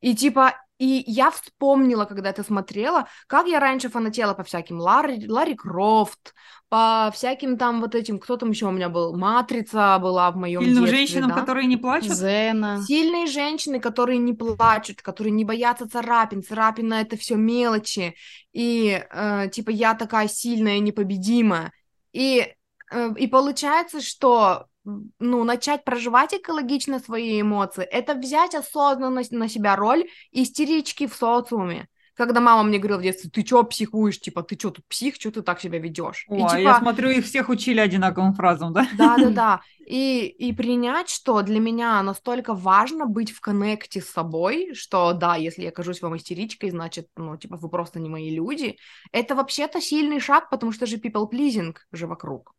и 0.00 0.14
типа 0.14 0.54
и 0.84 1.02
я 1.06 1.30
вспомнила, 1.30 2.04
когда 2.04 2.28
это 2.28 2.42
смотрела, 2.42 3.08
как 3.26 3.46
я 3.46 3.58
раньше 3.58 3.88
фанатела 3.88 4.34
по 4.34 4.42
всяким 4.42 4.78
Ларри, 4.78 5.26
Ларри 5.26 5.54
Крофт, 5.54 6.34
по 6.68 7.10
всяким 7.14 7.56
там 7.56 7.80
вот 7.80 7.94
этим, 7.94 8.18
кто 8.18 8.36
там 8.36 8.50
еще 8.50 8.66
у 8.66 8.70
меня 8.70 8.90
был, 8.90 9.16
Матрица 9.16 9.98
была 9.98 10.30
в 10.30 10.36
моем 10.36 10.60
Сильным 10.60 10.84
детстве, 10.84 10.98
женщинам, 10.98 11.30
да? 11.30 11.36
которые 11.36 11.68
не 11.68 11.78
плачут? 11.78 12.12
Зена. 12.12 12.82
Сильные 12.86 13.26
женщины, 13.26 13.80
которые 13.80 14.18
не 14.18 14.34
плачут, 14.34 15.00
которые 15.00 15.30
не 15.30 15.46
боятся 15.46 15.88
царапин, 15.88 16.42
царапина 16.42 16.94
это 17.00 17.16
все 17.16 17.36
мелочи, 17.36 18.14
и 18.52 19.02
э, 19.10 19.48
типа 19.50 19.70
я 19.70 19.94
такая 19.94 20.28
сильная, 20.28 20.80
непобедимая, 20.80 21.72
и 22.12 22.52
э, 22.90 23.14
и 23.16 23.26
получается, 23.26 24.02
что 24.02 24.66
ну, 24.84 25.44
начать 25.44 25.84
проживать 25.84 26.34
экологично 26.34 26.98
свои 26.98 27.40
эмоции, 27.40 27.84
это 27.84 28.14
взять 28.14 28.54
осознанно 28.54 29.22
на 29.30 29.48
себя 29.48 29.76
роль 29.76 30.04
истерички 30.32 31.06
в 31.06 31.14
социуме. 31.14 31.88
Когда 32.16 32.40
мама 32.40 32.62
мне 32.62 32.78
говорила 32.78 32.98
в 32.98 33.02
детстве, 33.02 33.28
ты 33.28 33.42
чё 33.42 33.64
психуешь, 33.64 34.20
типа, 34.20 34.44
ты 34.44 34.54
чё 34.54 34.70
тут 34.70 34.86
псих, 34.86 35.18
чё 35.18 35.32
ты 35.32 35.42
так 35.42 35.60
себя 35.60 35.80
ведешь? 35.80 36.24
О, 36.28 36.36
и, 36.36 36.42
типа... 36.42 36.58
я 36.58 36.78
смотрю, 36.78 37.10
их 37.10 37.24
всех 37.24 37.48
учили 37.48 37.80
одинаковым 37.80 38.34
фразам, 38.34 38.72
да? 38.72 38.86
Да-да-да. 38.96 39.60
И, 39.86 40.28
и 40.38 40.54
принять, 40.54 41.10
что 41.10 41.42
для 41.42 41.60
меня 41.60 42.02
настолько 42.02 42.54
важно 42.54 43.04
быть 43.04 43.32
в 43.32 43.42
коннекте 43.42 44.00
с 44.00 44.08
собой, 44.08 44.72
что 44.72 45.12
да, 45.12 45.36
если 45.36 45.64
я 45.64 45.70
кажусь 45.72 46.00
вам 46.00 46.16
истеричкой, 46.16 46.70
значит, 46.70 47.08
ну, 47.16 47.36
типа, 47.36 47.58
вы 47.58 47.68
просто 47.68 48.00
не 48.00 48.08
мои 48.08 48.34
люди. 48.34 48.78
Это 49.12 49.34
вообще-то 49.34 49.82
сильный 49.82 50.20
шаг, 50.20 50.48
потому 50.48 50.72
что 50.72 50.86
же 50.86 50.96
people 50.96 51.30
pleasing 51.30 51.76
же 51.92 52.06
вокруг. 52.06 52.54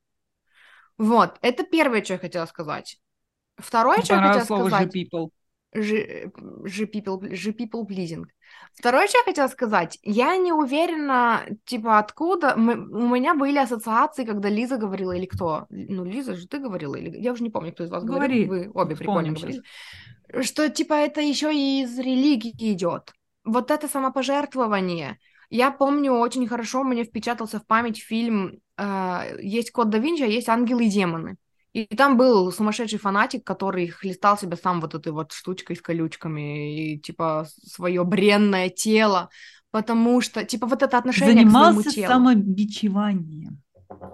Вот, 0.98 1.38
это 1.42 1.64
первое, 1.64 2.04
что 2.04 2.14
я 2.14 2.20
хотела 2.20 2.46
сказать. 2.46 3.00
Второе, 3.58 4.02
что 4.02 4.16
я 4.16 4.22
хотела 4.22 4.46
слово 4.46 4.68
сказать... 4.68 4.96
people. 4.96 5.30
Же, 5.74 6.32
же 6.64 6.86
people, 6.86 7.36
же 7.36 7.52
people 7.52 7.86
pleasing. 7.86 8.24
Второе, 8.76 9.08
что 9.08 9.18
я 9.18 9.24
хотела 9.26 9.50
сказать, 9.50 10.00
я 10.04 10.38
не 10.38 10.54
уверена, 10.54 11.46
типа, 11.66 12.00
откуда... 12.00 12.56
Мы, 12.56 12.76
у 12.76 13.10
меня 13.10 13.36
были 13.36 13.58
ассоциации, 13.58 14.24
когда 14.24 14.48
Лиза 14.48 14.78
говорила, 14.78 15.12
или 15.12 15.26
кто? 15.26 15.66
Ну, 15.70 16.06
Лиза 16.06 16.36
же 16.36 16.48
ты 16.48 16.60
говорила, 16.60 16.96
или... 16.96 17.18
Я 17.18 17.34
уже 17.34 17.44
не 17.44 17.50
помню, 17.50 17.74
кто 17.74 17.84
из 17.84 17.90
вас 17.90 18.06
Говори. 18.06 18.46
говорил. 18.46 18.72
Вы 18.72 18.72
обе 18.74 18.96
прикольно 18.96 19.34
говорили. 19.34 19.62
Что, 20.42 20.70
типа, 20.70 20.94
это 20.94 21.20
еще 21.20 21.54
и 21.54 21.84
из 21.84 22.00
религии 22.00 22.72
идет. 22.72 23.14
Вот 23.44 23.70
это 23.70 23.90
самопожертвование. 23.90 25.20
Я 25.50 25.72
помню 25.72 26.14
очень 26.14 26.48
хорошо, 26.48 26.84
мне 26.84 27.04
впечатался 27.04 27.60
в 27.60 27.68
память 27.68 28.02
фильм 28.02 28.60
«Есть 28.78 29.72
код 29.72 29.90
да 29.90 29.98
Винчи, 29.98 30.24
а 30.24 30.28
есть 30.28 30.50
ангелы 30.50 30.86
и 30.86 30.90
демоны». 30.90 31.38
И 31.74 31.86
там 31.88 32.16
был 32.16 32.52
сумасшедший 32.54 33.00
фанатик, 33.00 33.44
который 33.44 33.88
хлестал 33.88 34.38
себя 34.38 34.56
сам 34.56 34.80
вот 34.80 34.96
этой 34.96 35.12
вот 35.12 35.34
штучкой 35.34 35.76
с 35.76 35.82
колючками 35.82 36.94
и, 36.94 37.00
типа, 37.00 37.48
свое 37.66 38.04
бренное 38.06 38.70
тело, 38.70 39.30
потому 39.72 40.22
что, 40.22 40.46
типа, 40.46 40.68
вот 40.68 40.84
это 40.84 40.98
отношение 40.98 41.46
Занимался 41.46 41.84
к 41.84 41.92
своему 41.92 42.08
телу. 42.08 42.08
самобичеванием. 42.08 43.62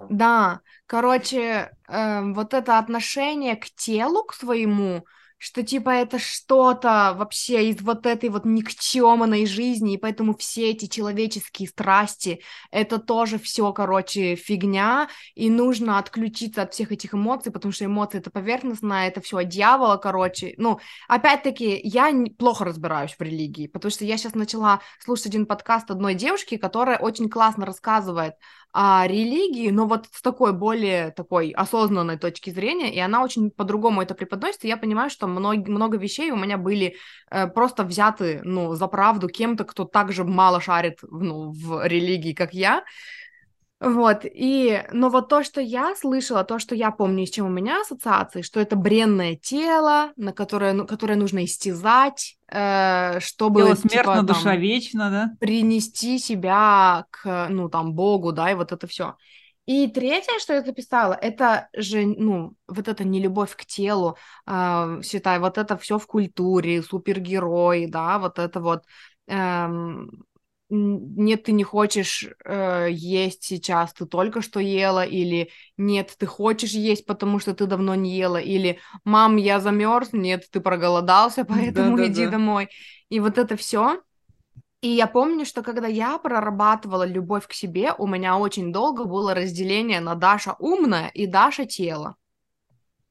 Да, 0.08 0.60
короче, 0.86 1.70
э, 1.88 2.32
вот 2.32 2.54
это 2.54 2.78
отношение 2.78 3.56
к 3.56 3.66
телу, 3.74 4.24
к 4.24 4.34
своему, 4.34 5.06
что 5.42 5.64
типа 5.64 5.90
это 5.90 6.20
что-то 6.20 7.14
вообще 7.18 7.68
из 7.70 7.82
вот 7.82 8.06
этой 8.06 8.28
вот 8.28 8.44
никчемной 8.44 9.44
жизни, 9.44 9.94
и 9.94 9.96
поэтому 9.96 10.36
все 10.36 10.70
эти 10.70 10.86
человеческие 10.86 11.66
страсти, 11.66 12.42
это 12.70 13.00
тоже 13.00 13.40
все, 13.40 13.72
короче, 13.72 14.36
фигня, 14.36 15.08
и 15.34 15.50
нужно 15.50 15.98
отключиться 15.98 16.62
от 16.62 16.72
всех 16.74 16.92
этих 16.92 17.14
эмоций, 17.14 17.50
потому 17.50 17.72
что 17.72 17.84
эмоции 17.84 18.18
это 18.18 18.30
поверхностно, 18.30 19.08
это 19.08 19.20
все 19.20 19.38
от 19.38 19.48
дьявола, 19.48 19.96
короче. 19.96 20.54
Ну, 20.58 20.78
опять-таки, 21.08 21.80
я 21.82 22.12
плохо 22.38 22.64
разбираюсь 22.64 23.16
в 23.18 23.20
религии, 23.20 23.66
потому 23.66 23.90
что 23.90 24.04
я 24.04 24.18
сейчас 24.18 24.36
начала 24.36 24.80
слушать 25.00 25.26
один 25.26 25.46
подкаст 25.46 25.90
одной 25.90 26.14
девушки, 26.14 26.56
которая 26.56 26.98
очень 26.98 27.28
классно 27.28 27.66
рассказывает 27.66 28.34
о 28.72 29.06
религии, 29.06 29.70
но 29.70 29.86
вот 29.86 30.06
с 30.10 30.22
такой 30.22 30.52
более 30.52 31.10
такой 31.10 31.50
осознанной 31.50 32.18
точки 32.18 32.50
зрения, 32.50 32.94
и 32.94 32.98
она 32.98 33.22
очень 33.22 33.50
по-другому 33.50 34.00
это 34.02 34.14
преподносит, 34.14 34.64
и 34.64 34.68
я 34.68 34.78
понимаю, 34.78 35.10
что 35.10 35.26
много, 35.26 35.70
много 35.70 35.98
вещей 35.98 36.30
у 36.30 36.36
меня 36.36 36.56
были 36.56 36.96
э, 37.30 37.48
просто 37.48 37.84
взяты, 37.84 38.40
ну, 38.44 38.74
за 38.74 38.86
правду 38.86 39.28
кем-то, 39.28 39.64
кто 39.64 39.84
также 39.84 40.24
мало 40.24 40.60
шарит, 40.60 41.00
ну, 41.02 41.52
в 41.52 41.86
религии, 41.86 42.32
как 42.32 42.54
я, 42.54 42.82
вот, 43.84 44.20
и, 44.24 44.84
но 44.92 45.08
вот 45.08 45.28
то, 45.28 45.42
что 45.42 45.60
я 45.60 45.96
слышала, 45.96 46.44
то, 46.44 46.60
что 46.60 46.76
я 46.76 46.92
помню, 46.92 47.26
с 47.26 47.30
чем 47.30 47.46
у 47.46 47.50
меня 47.50 47.80
ассоциации, 47.80 48.42
что 48.42 48.60
это 48.60 48.76
бренное 48.76 49.34
тело, 49.34 50.12
на 50.16 50.32
которое, 50.32 50.72
ну, 50.72 50.86
которое 50.86 51.16
нужно 51.16 51.44
истязать, 51.44 52.36
э, 52.46 53.18
чтобы... 53.18 53.62
Тело 53.62 53.74
смертно, 53.74 53.98
типа, 53.98 54.14
там, 54.14 54.26
душа 54.26 54.54
вечна, 54.54 55.10
да? 55.10 55.30
Принести 55.40 56.20
себя 56.20 57.06
к, 57.10 57.48
ну, 57.50 57.68
там, 57.68 57.94
Богу, 57.94 58.30
да, 58.30 58.52
и 58.52 58.54
вот 58.54 58.70
это 58.70 58.86
все. 58.86 59.16
И 59.66 59.88
третье, 59.88 60.38
что 60.38 60.52
я 60.52 60.62
записала, 60.62 61.14
это 61.14 61.68
же, 61.76 62.06
ну, 62.06 62.54
вот 62.68 62.86
эта 62.86 63.02
нелюбовь 63.02 63.56
к 63.56 63.64
телу, 63.66 64.16
э, 64.46 65.00
считай, 65.02 65.40
вот 65.40 65.58
это 65.58 65.76
все 65.76 65.98
в 65.98 66.06
культуре, 66.06 66.84
супергерои, 66.84 67.86
да, 67.86 68.20
вот 68.20 68.38
это 68.38 68.60
вот... 68.60 68.84
Эм, 69.26 70.24
нет, 70.74 71.44
ты 71.44 71.52
не 71.52 71.64
хочешь 71.64 72.26
э, 72.44 72.88
есть 72.90 73.44
сейчас, 73.44 73.92
ты 73.92 74.06
только 74.06 74.40
что 74.40 74.58
ела, 74.58 75.04
или 75.04 75.50
нет, 75.76 76.14
ты 76.18 76.24
хочешь 76.24 76.70
есть, 76.70 77.04
потому 77.04 77.38
что 77.38 77.54
ты 77.54 77.66
давно 77.66 77.94
не 77.94 78.16
ела, 78.16 78.38
или 78.38 78.78
мам, 79.04 79.36
я 79.36 79.60
замерз, 79.60 80.08
нет, 80.12 80.48
ты 80.50 80.60
проголодался, 80.60 81.44
поэтому 81.48 81.98
да, 81.98 82.06
иди 82.06 82.24
да. 82.24 82.32
домой. 82.32 82.70
И 83.10 83.20
вот 83.20 83.36
это 83.36 83.56
все. 83.56 84.00
И 84.80 84.88
я 84.88 85.06
помню, 85.06 85.44
что 85.44 85.62
когда 85.62 85.86
я 85.86 86.16
прорабатывала 86.16 87.04
любовь 87.06 87.46
к 87.46 87.52
себе, 87.52 87.92
у 87.98 88.06
меня 88.06 88.38
очень 88.38 88.72
долго 88.72 89.04
было 89.04 89.34
разделение 89.34 90.00
на 90.00 90.14
Даша 90.14 90.56
умная 90.58 91.08
и 91.08 91.26
Даша 91.26 91.66
тело. 91.66 92.16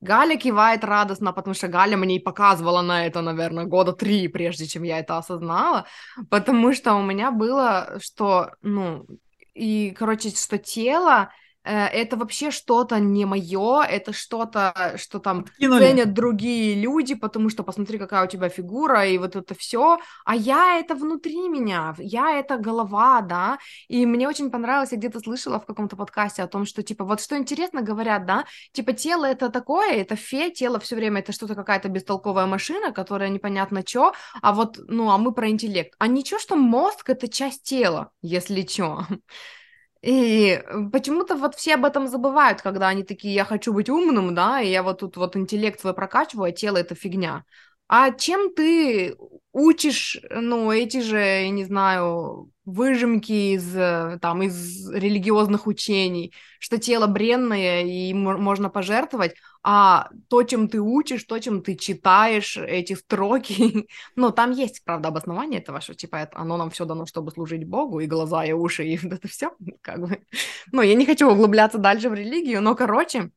Галя 0.02 0.36
кивает 0.36 0.84
радостно, 0.84 1.32
потому 1.32 1.54
что 1.54 1.68
Галя 1.68 1.96
мне 1.96 2.18
и 2.18 2.20
показывала 2.20 2.82
на 2.82 3.06
это, 3.06 3.22
наверное, 3.22 3.66
года 3.66 3.94
три, 3.94 4.28
прежде 4.28 4.66
чем 4.66 4.84
я 4.84 5.00
это 5.00 5.18
осознала, 5.18 5.86
потому 6.30 6.74
что 6.74 6.96
у 6.96 7.04
меня 7.04 7.32
было, 7.32 7.98
что, 8.02 8.52
ну, 8.62 9.06
и, 9.54 9.92
короче, 9.98 10.30
что 10.32 10.58
тело 10.58 11.32
это 11.64 12.18
вообще 12.18 12.52
что-то 12.52 13.00
не 13.00 13.26
мое, 13.26 13.84
это 13.84 14.14
что-то, 14.14 14.96
что 14.98 15.20
там 15.20 15.46
Кинули. 15.60 15.80
ценят 15.80 16.14
другие 16.14 16.76
люди, 16.76 17.16
потому 17.16 17.50
что 17.50 17.64
посмотри, 17.64 17.98
какая 17.98 18.26
у 18.26 18.28
тебя 18.28 18.50
фигура, 18.50 19.06
и 19.06 19.18
вот 19.18 19.36
это 19.36 19.54
все. 19.54 20.00
А 20.26 20.36
я 20.36 20.80
это 20.80 20.96
внутри 20.96 21.50
меня, 21.50 21.96
я 22.00 22.40
это 22.40 22.58
голова, 22.58 23.22
да. 23.22 23.60
И 23.88 24.06
мне 24.06 24.28
очень 24.28 24.50
понравилось, 24.50 24.92
я 24.92 24.98
где-то 24.98 25.20
слышала 25.20 25.60
в 25.60 25.66
каком-то 25.66 25.96
подкасте 25.96 26.44
о 26.44 26.48
том, 26.48 26.66
что 26.66 26.84
типа 26.84 27.06
вот 27.06 27.22
что 27.22 27.38
интересно 27.38 27.82
говорят, 27.82 28.26
да, 28.26 28.46
типа 28.72 28.94
тело 28.94 29.26
это 29.26 29.50
такое, 29.50 29.92
это 29.94 30.16
фе, 30.16 30.50
тело 30.50 30.80
все 30.80 30.96
время 30.96 31.20
это 31.22 31.32
что-то 31.32 31.56
какая-то 31.56 31.90
бестолковая 31.90 32.46
машина, 32.46 32.92
которая 32.92 33.30
непонятно 33.30 33.84
что, 33.86 34.14
а 34.42 34.54
вот, 34.54 34.80
ну, 34.88 35.12
а 35.12 35.18
мы 35.18 35.34
про 35.34 35.50
интеллект. 35.50 35.96
А 36.00 36.08
ничего, 36.08 36.40
что 36.40 36.56
мозг 36.56 37.10
это 37.10 37.28
часть 37.28 37.64
тела, 37.64 38.12
если 38.22 38.66
что. 38.66 39.06
И 40.02 40.64
почему-то 40.92 41.36
вот 41.36 41.56
все 41.56 41.76
об 41.76 41.86
этом 41.86 42.08
забывают, 42.08 42.62
когда 42.62 42.88
они 42.88 43.04
такие, 43.04 43.34
я 43.36 43.46
хочу 43.46 43.72
быть 43.74 43.90
умным, 43.90 44.34
да, 44.34 44.60
и 44.62 44.70
я 44.72 44.82
вот 44.82 45.00
тут 45.00 45.16
вот 45.18 45.36
интеллект 45.36 45.80
свой 45.80 45.94
прокачиваю, 45.94 46.50
а 46.50 46.52
тело 46.52 46.78
это 46.78 46.96
фигня. 46.96 47.46
А 47.88 48.12
чем 48.12 48.54
ты 48.54 49.16
учишь, 49.54 50.18
ну, 50.32 50.72
эти 50.72 51.02
же, 51.02 51.48
не 51.50 51.66
знаю, 51.66 52.50
выжимки 52.66 53.56
из, 53.56 53.76
э, 53.76 54.20
там, 54.22 54.44
из 54.44 54.90
религиозных 54.92 55.66
учений, 55.68 56.34
что 56.60 56.78
тело 56.78 57.08
бренное 57.08 57.84
и 57.84 58.14
можно 58.14 58.70
пожертвовать, 58.70 59.36
а 59.64 60.10
то, 60.30 60.44
чем 60.44 60.70
ты 60.70 60.80
учишь, 60.80 61.24
то, 61.24 61.40
чем 61.40 61.64
ты 61.64 61.76
читаешь 61.76 62.58
эти 62.58 62.94
строки, 62.94 63.88
ну, 64.16 64.32
там 64.32 64.52
есть, 64.52 64.84
правда, 64.84 65.10
обоснование 65.10 65.60
этого, 65.60 65.82
что, 65.82 65.96
типа, 65.96 66.18
это, 66.18 66.38
оно 66.38 66.58
нам 66.58 66.70
все 66.70 66.86
дано, 66.86 67.06
чтобы 67.06 67.32
служить 67.32 67.68
Богу, 67.68 68.00
и 68.00 68.08
глаза, 68.08 68.46
и 68.46 68.52
уши, 68.54 68.86
и 68.86 68.98
вот 69.04 69.14
это 69.14 69.28
все, 69.28 69.52
как 69.82 70.00
бы. 70.00 70.24
Ну, 70.72 70.82
я 70.82 70.96
не 70.96 71.06
хочу 71.06 71.30
углубляться 71.30 71.80
дальше 71.80 72.10
в 72.10 72.14
религию, 72.14 72.62
но, 72.62 72.76
короче, 72.76 73.32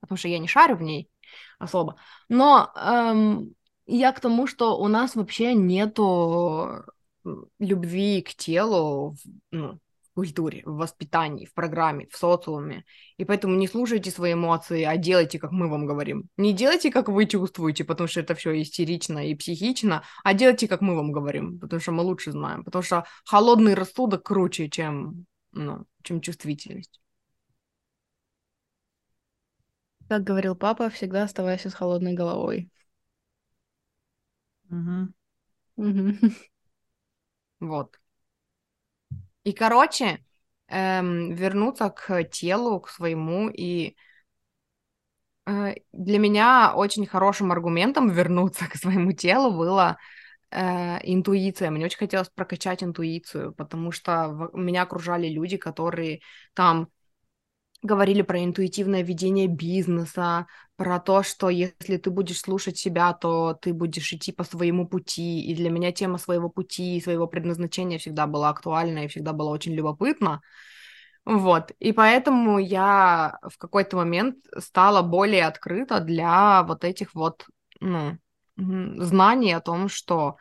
потому 0.00 0.18
что 0.18 0.28
я 0.28 0.38
не 0.38 0.48
шарю 0.48 0.76
в 0.76 0.82
ней 0.82 1.10
особо, 1.58 1.96
но 2.28 2.72
эм, 2.76 3.54
я 3.86 4.12
к 4.12 4.20
тому, 4.20 4.46
что 4.46 4.78
у 4.78 4.88
нас 4.88 5.16
вообще 5.16 5.54
нету 5.54 6.84
любви 7.58 8.22
к 8.22 8.34
телу 8.34 9.16
ну, 9.50 9.78
в 10.02 10.14
культуре, 10.14 10.62
в 10.64 10.76
воспитании, 10.76 11.46
в 11.46 11.54
программе, 11.54 12.06
в 12.10 12.16
социуме. 12.16 12.84
И 13.16 13.24
поэтому 13.24 13.56
не 13.56 13.68
слушайте 13.68 14.10
свои 14.10 14.32
эмоции, 14.32 14.82
а 14.82 14.96
делайте, 14.96 15.38
как 15.38 15.52
мы 15.52 15.68
вам 15.68 15.86
говорим. 15.86 16.28
Не 16.36 16.52
делайте, 16.52 16.90
как 16.90 17.08
вы 17.08 17.26
чувствуете, 17.26 17.84
потому 17.84 18.08
что 18.08 18.20
это 18.20 18.34
все 18.34 18.60
истерично 18.60 19.28
и 19.28 19.34
психично, 19.34 20.02
а 20.24 20.34
делайте, 20.34 20.68
как 20.68 20.80
мы 20.80 20.96
вам 20.96 21.12
говорим, 21.12 21.58
потому 21.58 21.80
что 21.80 21.92
мы 21.92 22.02
лучше 22.02 22.32
знаем. 22.32 22.64
Потому 22.64 22.82
что 22.82 23.04
холодный 23.24 23.74
рассудок 23.74 24.22
круче, 24.22 24.68
чем, 24.70 25.26
ну, 25.52 25.84
чем 26.02 26.20
чувствительность. 26.20 27.00
Как 30.08 30.22
говорил 30.22 30.54
папа, 30.54 30.88
всегда 30.88 31.24
оставайся 31.24 31.68
с 31.68 31.74
холодной 31.74 32.14
головой. 32.14 32.70
Угу. 34.70 35.12
Угу. 35.76 36.12
Вот. 37.60 37.98
И, 39.44 39.52
короче, 39.52 40.24
эм, 40.68 41.34
вернуться 41.34 41.90
к 41.90 42.24
телу, 42.24 42.80
к 42.80 42.88
своему, 42.90 43.48
и 43.48 43.96
э, 45.46 45.74
для 45.92 46.18
меня 46.18 46.72
очень 46.74 47.06
хорошим 47.06 47.52
аргументом 47.52 48.08
вернуться 48.10 48.66
к 48.68 48.76
своему 48.76 49.12
телу 49.12 49.52
было 49.52 49.98
э, 50.50 50.98
интуиция. 51.04 51.70
Мне 51.70 51.86
очень 51.86 51.98
хотелось 51.98 52.30
прокачать 52.30 52.82
интуицию, 52.82 53.54
потому 53.54 53.92
что 53.92 54.28
в, 54.30 54.56
меня 54.56 54.82
окружали 54.82 55.28
люди, 55.28 55.56
которые 55.56 56.20
там 56.54 56.88
говорили 57.82 58.22
про 58.22 58.44
интуитивное 58.44 59.02
ведение 59.02 59.48
бизнеса, 59.48 60.46
про 60.76 61.00
то, 61.00 61.22
что 61.22 61.48
если 61.48 61.96
ты 61.96 62.10
будешь 62.10 62.40
слушать 62.40 62.76
себя, 62.76 63.12
то 63.14 63.54
ты 63.54 63.72
будешь 63.72 64.12
идти 64.12 64.30
по 64.30 64.44
своему 64.44 64.86
пути. 64.86 65.40
И 65.40 65.54
для 65.54 65.70
меня 65.70 65.90
тема 65.90 66.18
своего 66.18 66.50
пути 66.50 66.96
и 66.96 67.00
своего 67.00 67.26
предназначения 67.26 67.98
всегда 67.98 68.26
была 68.26 68.50
актуальна 68.50 69.04
и 69.04 69.08
всегда 69.08 69.32
была 69.32 69.50
очень 69.50 69.72
любопытна. 69.72 70.42
Вот, 71.24 71.72
и 71.80 71.92
поэтому 71.92 72.58
я 72.58 73.38
в 73.42 73.58
какой-то 73.58 73.96
момент 73.96 74.36
стала 74.58 75.02
более 75.02 75.46
открыта 75.46 75.98
для 75.98 76.62
вот 76.62 76.84
этих 76.84 77.14
вот, 77.14 77.46
ну, 77.80 78.16
знаний 78.56 79.52
о 79.52 79.60
том, 79.60 79.88
что 79.88 80.36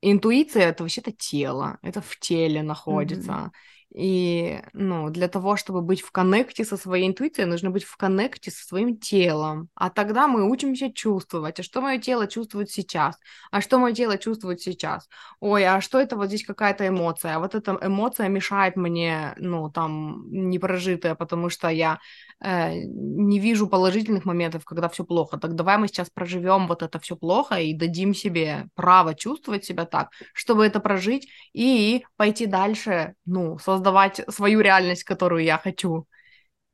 интуиция 0.00 0.68
это 0.68 0.84
вообще-то 0.84 1.12
тело, 1.12 1.78
это 1.82 2.00
в 2.00 2.18
теле 2.20 2.62
находится. 2.62 3.32
Mm-hmm. 3.32 3.50
И, 3.92 4.62
ну, 4.72 5.10
для 5.10 5.26
того, 5.28 5.56
чтобы 5.56 5.82
быть 5.82 6.00
в 6.00 6.12
коннекте 6.12 6.64
со 6.64 6.76
своей 6.76 7.08
интуицией, 7.08 7.48
нужно 7.48 7.70
быть 7.70 7.82
в 7.84 7.96
коннекте 7.96 8.50
со 8.52 8.64
своим 8.64 8.96
телом. 8.96 9.68
А 9.74 9.90
тогда 9.90 10.28
мы 10.28 10.48
учимся 10.48 10.92
чувствовать. 10.92 11.58
А 11.58 11.62
что 11.64 11.80
мое 11.80 11.98
тело 11.98 12.28
чувствует 12.28 12.70
сейчас? 12.70 13.16
А 13.50 13.60
что 13.60 13.78
мое 13.78 13.92
тело 13.92 14.16
чувствует 14.16 14.60
сейчас? 14.60 15.08
Ой, 15.40 15.64
а 15.66 15.80
что 15.80 15.98
это 16.00 16.16
вот 16.16 16.26
здесь 16.28 16.44
какая-то 16.44 16.86
эмоция? 16.86 17.34
А 17.36 17.40
вот 17.40 17.54
эта 17.56 17.76
эмоция 17.82 18.28
мешает 18.28 18.76
мне, 18.76 19.34
ну, 19.38 19.68
там, 19.70 20.24
непрожитая, 20.30 21.16
потому 21.16 21.50
что 21.50 21.68
я 21.68 21.98
э, 22.40 22.74
не 22.84 23.38
вижу 23.38 23.68
положительных 23.68 24.24
моментов, 24.24 24.64
когда 24.64 24.88
все 24.88 25.04
плохо. 25.04 25.38
Так 25.38 25.54
давай 25.54 25.78
мы 25.78 25.88
сейчас 25.88 26.10
проживем 26.10 26.66
вот 26.66 26.82
это 26.82 26.98
все 26.98 27.16
плохо 27.16 27.56
и 27.56 27.74
дадим 27.74 28.14
себе 28.14 28.68
право 28.74 29.14
чувствовать 29.14 29.64
себя 29.64 29.84
так, 29.84 30.10
чтобы 30.32 30.66
это 30.66 30.80
прожить 30.80 31.28
и 31.52 32.04
пойти 32.16 32.46
дальше, 32.46 33.14
ну, 33.24 33.58
создавать 33.58 34.20
свою 34.28 34.60
реальность, 34.60 35.04
которую 35.04 35.44
я 35.44 35.58
хочу. 35.58 36.06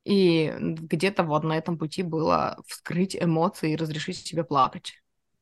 И 0.04 0.54
где-то 0.58 1.24
вот 1.24 1.42
на 1.42 1.58
этом 1.58 1.78
пути 1.78 2.02
было 2.04 2.62
вскрыть 2.68 3.16
эмоции 3.16 3.72
и 3.72 3.76
разрешить 3.76 4.18
себе 4.18 4.44
плакать. 4.44 4.94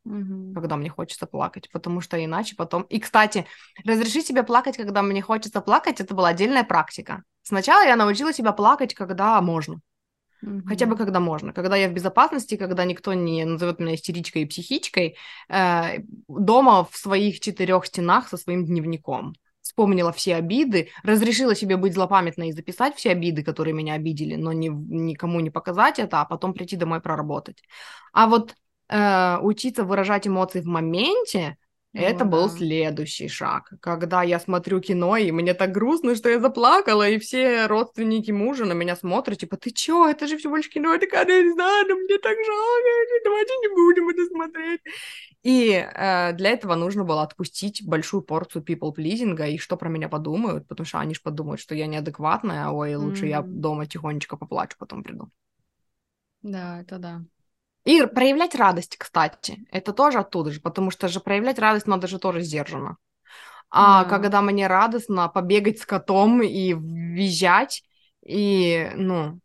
Угу. 0.06 0.55
Когда 0.55 0.76
мне 0.76 0.90
хочется 0.90 1.26
плакать, 1.26 1.68
потому 1.70 2.01
что 2.01 2.22
иначе 2.22 2.56
потом... 2.56 2.82
И, 2.84 2.98
кстати, 2.98 3.46
разрешить 3.84 4.26
себе 4.26 4.42
плакать, 4.42 4.76
когда 4.76 5.02
мне 5.02 5.22
хочется 5.22 5.60
плакать, 5.60 6.01
это 6.01 6.14
была 6.14 6.28
отдельная 6.28 6.64
практика. 6.64 7.24
Сначала 7.42 7.84
я 7.84 7.96
научила 7.96 8.32
себя 8.32 8.52
плакать, 8.52 8.94
когда 8.94 9.40
можно. 9.40 9.80
Угу. 10.45 10.62
Хотя 10.69 10.87
бы 10.87 10.97
когда 10.97 11.21
можно. 11.21 11.53
Когда 11.53 11.77
я 11.77 11.89
в 11.89 11.93
безопасности, 11.93 12.57
когда 12.57 12.85
никто 12.85 13.15
не 13.15 13.45
назовет 13.45 13.79
меня 13.79 13.95
истеричкой 13.95 14.43
и 14.43 14.47
психичкой, 14.47 15.16
э, 15.49 15.99
дома 16.29 16.85
в 16.91 16.97
своих 16.97 17.41
четырех 17.41 17.87
стенах 17.87 18.29
со 18.29 18.37
своим 18.37 18.65
дневником 18.65 19.35
вспомнила 19.62 20.12
все 20.12 20.37
обиды, 20.37 20.91
разрешила 21.03 21.55
себе 21.55 21.77
быть 21.77 21.95
злопамятной 21.95 22.51
и 22.51 22.53
записать 22.53 22.97
все 22.97 23.11
обиды, 23.11 23.43
которые 23.43 23.73
меня 23.73 23.95
обидели, 23.95 24.37
но 24.37 24.53
не, 24.53 24.69
никому 24.69 25.41
не 25.41 25.51
показать 25.51 25.99
это, 25.99 26.21
а 26.21 26.27
потом 26.27 26.53
прийти 26.53 26.77
домой 26.77 27.01
проработать. 27.01 27.62
А 28.12 28.27
вот 28.27 28.55
э, 28.91 29.39
учиться 29.41 29.85
выражать 29.85 30.27
эмоции 30.27 30.61
в 30.61 30.66
моменте, 30.66 31.57
это 31.95 32.25
был 32.25 32.51
следующий 32.51 33.29
шаг, 33.29 33.73
когда 33.81 34.23
я 34.23 34.41
смотрю 34.41 34.81
кино, 34.81 35.16
и 35.16 35.31
мне 35.31 35.55
так 35.55 35.73
грустно, 35.73 36.15
что 36.16 36.29
я 36.29 36.41
заплакала, 36.41 37.09
и 37.09 37.19
все 37.19 37.66
родственники 37.66 38.33
мужа 38.33 38.65
на 38.65 38.73
меня 38.73 38.97
смотрят, 38.97 39.39
типа, 39.39 39.57
ты 39.57 39.71
чё, 39.71 40.09
это 40.09 40.27
же 40.27 40.37
всего 40.37 40.57
лишь 40.57 40.69
кино, 40.69 40.93
я 40.93 40.99
такая, 40.99 41.27
я 41.27 41.43
не 41.43 41.53
знаю, 41.53 41.87
но 41.89 41.95
мне 41.95 42.19
так 42.19 42.37
жалко, 42.37 42.89
давайте 43.25 43.53
не 43.62 43.69
будем 43.75 44.09
это 44.09 44.27
смотреть. 44.27 44.81
И 45.43 45.73
э, 45.73 46.33
для 46.33 46.51
этого 46.51 46.75
нужно 46.75 47.05
было 47.05 47.23
отпустить 47.23 47.87
большую 47.87 48.23
порцию 48.23 48.62
people-плизинга, 48.62 49.47
и 49.47 49.59
что 49.59 49.77
про 49.77 49.89
меня 49.89 50.09
подумают, 50.09 50.66
потому 50.66 50.87
что 50.87 50.99
они 50.99 51.15
же 51.15 51.21
подумают, 51.21 51.61
что 51.61 51.75
я 51.75 51.87
неадекватная, 51.87 52.69
ой, 52.69 52.97
лучше 52.97 53.27
mm-hmm. 53.27 53.29
я 53.29 53.43
дома 53.43 53.87
тихонечко 53.87 54.37
поплачу, 54.37 54.77
потом 54.79 55.03
приду. 55.03 55.31
Да, 56.43 56.81
это 56.81 56.99
да. 56.99 57.23
И 57.85 58.06
проявлять 58.06 58.55
радость, 58.55 58.97
кстати, 58.97 59.66
это 59.70 59.93
тоже 59.93 60.19
оттуда 60.19 60.51
же, 60.51 60.61
потому 60.61 60.90
что 60.90 61.09
же 61.09 61.20
проявлять 61.20 61.59
радость 61.59 61.86
надо 61.86 62.06
же 62.06 62.19
тоже 62.19 62.40
сдержанно. 62.40 62.97
А 63.70 64.05
да. 64.05 64.09
когда 64.09 64.40
мне 64.40 64.66
радостно 64.66 65.28
побегать 65.28 65.81
с 65.81 65.86
котом 65.86 66.43
и 66.43 66.73
визжать, 66.73 67.82
и, 68.24 68.90
ну, 68.94 69.40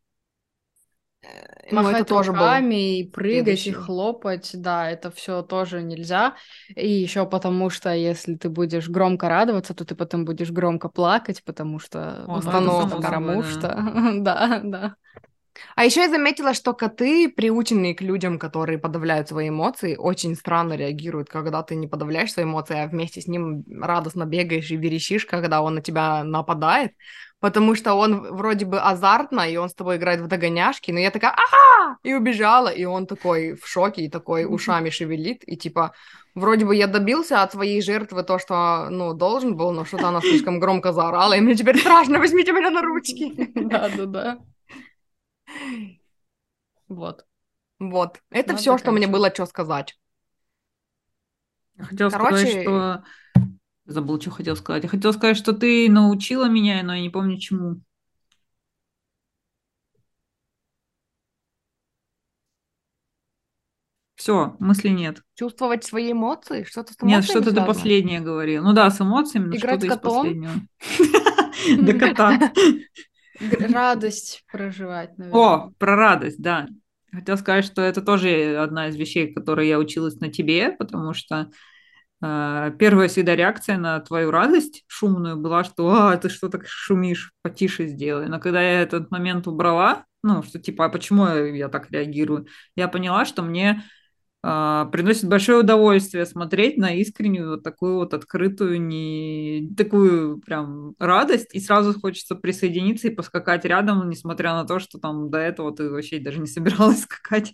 э, 1.21 1.73
Махать 1.73 1.91
ну, 1.91 1.97
это 1.97 2.05
тоже 2.05 2.31
руками 2.31 2.99
и 2.99 3.09
прыгать 3.09 3.59
следующий. 3.59 3.69
и 3.71 3.73
хлопать, 3.73 4.51
да, 4.53 4.89
это 4.89 5.11
все 5.11 5.41
тоже 5.41 5.81
нельзя. 5.81 6.35
И 6.75 6.87
еще 6.87 7.25
потому, 7.25 7.69
что 7.69 7.93
если 7.93 8.35
ты 8.35 8.49
будешь 8.49 8.87
громко 8.87 9.27
радоваться, 9.27 9.73
то 9.73 9.83
ты 9.83 9.95
потом 9.95 10.25
будешь 10.25 10.51
громко 10.51 10.89
плакать, 10.89 11.43
потому 11.43 11.79
что 11.79 12.23
О, 12.27 12.39
ну, 12.61 12.89
потому 12.89 13.43
что, 13.43 13.67
да, 14.19 14.61
да. 14.63 14.95
А 15.75 15.85
еще 15.85 16.01
я 16.01 16.09
заметила, 16.09 16.53
что 16.53 16.73
коты, 16.73 17.29
приученные 17.29 17.95
к 17.95 18.01
людям, 18.01 18.39
которые 18.39 18.77
подавляют 18.77 19.29
свои 19.29 19.49
эмоции, 19.49 19.95
очень 19.95 20.35
странно 20.35 20.73
реагируют, 20.73 21.29
когда 21.29 21.63
ты 21.63 21.75
не 21.75 21.87
подавляешь 21.87 22.33
свои 22.33 22.45
эмоции, 22.45 22.77
а 22.77 22.87
вместе 22.87 23.21
с 23.21 23.27
ним 23.27 23.63
радостно 23.81 24.25
бегаешь 24.25 24.71
и 24.71 24.77
верещишь, 24.77 25.25
когда 25.25 25.61
он 25.61 25.75
на 25.75 25.81
тебя 25.81 26.23
нападает, 26.23 26.93
потому 27.39 27.75
что 27.75 27.93
он 27.93 28.35
вроде 28.35 28.65
бы 28.65 28.79
азартно, 28.79 29.41
и 29.49 29.57
он 29.57 29.69
с 29.69 29.73
тобой 29.73 29.97
играет 29.97 30.21
в 30.21 30.27
догоняшки, 30.27 30.91
но 30.91 30.99
я 30.99 31.11
такая 31.11 31.31
ага 31.31 31.97
и 32.03 32.13
убежала, 32.13 32.69
и 32.69 32.85
он 32.85 33.07
такой 33.07 33.53
в 33.53 33.67
шоке, 33.67 34.03
и 34.03 34.09
такой 34.09 34.45
ушами 34.45 34.89
шевелит, 34.89 35.43
и 35.47 35.55
типа 35.57 35.93
вроде 36.35 36.65
бы 36.65 36.75
я 36.75 36.87
добился 36.87 37.41
от 37.41 37.51
своей 37.51 37.81
жертвы 37.81 38.23
то, 38.23 38.39
что, 38.39 38.87
ну, 38.89 39.13
должен 39.13 39.55
был, 39.55 39.71
но 39.71 39.85
что-то 39.85 40.07
она 40.09 40.21
слишком 40.21 40.59
громко 40.59 40.93
заорала, 40.93 41.33
и 41.33 41.41
мне 41.41 41.55
теперь 41.55 41.79
страшно, 41.79 42.19
возьмите 42.19 42.51
меня 42.51 42.69
на 42.69 42.81
ручки. 42.81 43.33
Да-да-да. 43.55 44.39
Вот. 46.87 47.25
Вот. 47.79 48.21
Это 48.29 48.55
все, 48.57 48.77
что 48.77 48.91
мне 48.91 49.07
было 49.07 49.29
что 49.33 49.45
сказать. 49.45 49.97
Хотела 51.77 52.09
сказать, 52.09 52.61
что... 52.61 53.03
Забыл, 53.85 54.21
что 54.21 54.31
хотел 54.31 54.55
сказать. 54.55 54.83
Я 54.83 54.89
хотела 54.89 55.11
сказать, 55.13 55.37
что 55.37 55.53
ты 55.53 55.89
научила 55.89 56.47
меня, 56.47 56.83
но 56.83 56.93
я 56.93 57.01
не 57.01 57.09
помню 57.09 57.37
чему. 57.37 57.81
Все, 64.19 64.57
мысли 64.59 64.89
нет. 64.89 65.23
Чувствовать 65.33 65.85
свои 65.85 66.11
эмоции? 66.11 66.65
Что-то 66.65 66.93
с 66.93 67.01
Нет, 67.01 67.23
что-то 67.23 67.55
ты 67.55 67.65
последнее 67.65 68.19
говорил. 68.19 68.63
Ну 68.63 68.73
да, 68.73 68.91
с 68.91 68.99
эмоциями, 68.99 69.45
но 69.45 69.55
Играть 69.55 69.79
что-то 69.79 69.95
из 69.95 70.01
последнего. 70.01 70.53
До 71.85 71.93
кота. 71.97 72.51
Радость 73.73 74.43
проживать, 74.51 75.11
О, 75.11 75.13
наверное. 75.17 75.73
про 75.77 75.95
радость, 75.95 76.41
да. 76.41 76.67
Хотела 77.11 77.37
сказать, 77.37 77.65
что 77.65 77.81
это 77.81 78.01
тоже 78.01 78.57
одна 78.57 78.89
из 78.89 78.95
вещей, 78.95 79.33
которые 79.33 79.69
я 79.69 79.79
училась 79.79 80.19
на 80.19 80.29
тебе, 80.29 80.71
потому 80.71 81.13
что 81.13 81.49
э, 82.21 82.71
первая 82.77 83.07
всегда 83.07 83.35
реакция 83.35 83.77
на 83.77 83.99
твою 83.99 84.29
радость 84.29 84.83
шумную 84.87 85.37
была, 85.37 85.63
что 85.63 85.89
«А, 85.91 86.17
ты 86.17 86.29
что 86.29 86.49
так 86.49 86.67
шумишь, 86.67 87.33
потише 87.41 87.87
сделай». 87.87 88.27
Но 88.27 88.39
когда 88.39 88.61
я 88.61 88.81
этот 88.81 89.09
момент 89.09 89.47
убрала, 89.47 90.05
ну, 90.21 90.43
что 90.43 90.59
типа, 90.59 90.85
а 90.85 90.89
почему 90.89 91.27
я 91.27 91.69
так 91.69 91.89
реагирую, 91.91 92.47
я 92.75 92.87
поняла, 92.87 93.25
что 93.25 93.41
мне 93.41 93.83
приносит 94.41 95.25
большое 95.27 95.59
удовольствие 95.59 96.25
смотреть 96.25 96.77
на 96.77 96.93
искреннюю 96.95 97.49
вот 97.51 97.63
такую 97.63 97.95
вот 97.95 98.13
открытую, 98.13 98.81
не 98.81 99.69
такую 99.77 100.39
прям 100.39 100.95
радость, 100.97 101.53
и 101.53 101.59
сразу 101.59 101.99
хочется 101.99 102.35
присоединиться 102.35 103.09
и 103.09 103.15
поскакать 103.15 103.65
рядом, 103.65 104.09
несмотря 104.09 104.53
на 104.53 104.63
то, 104.65 104.79
что 104.79 104.97
там 104.97 105.29
до 105.29 105.39
этого 105.39 105.75
ты 105.75 105.89
вообще 105.89 106.19
даже 106.19 106.39
не 106.39 106.47
собиралась 106.47 107.01
скакать. 107.01 107.53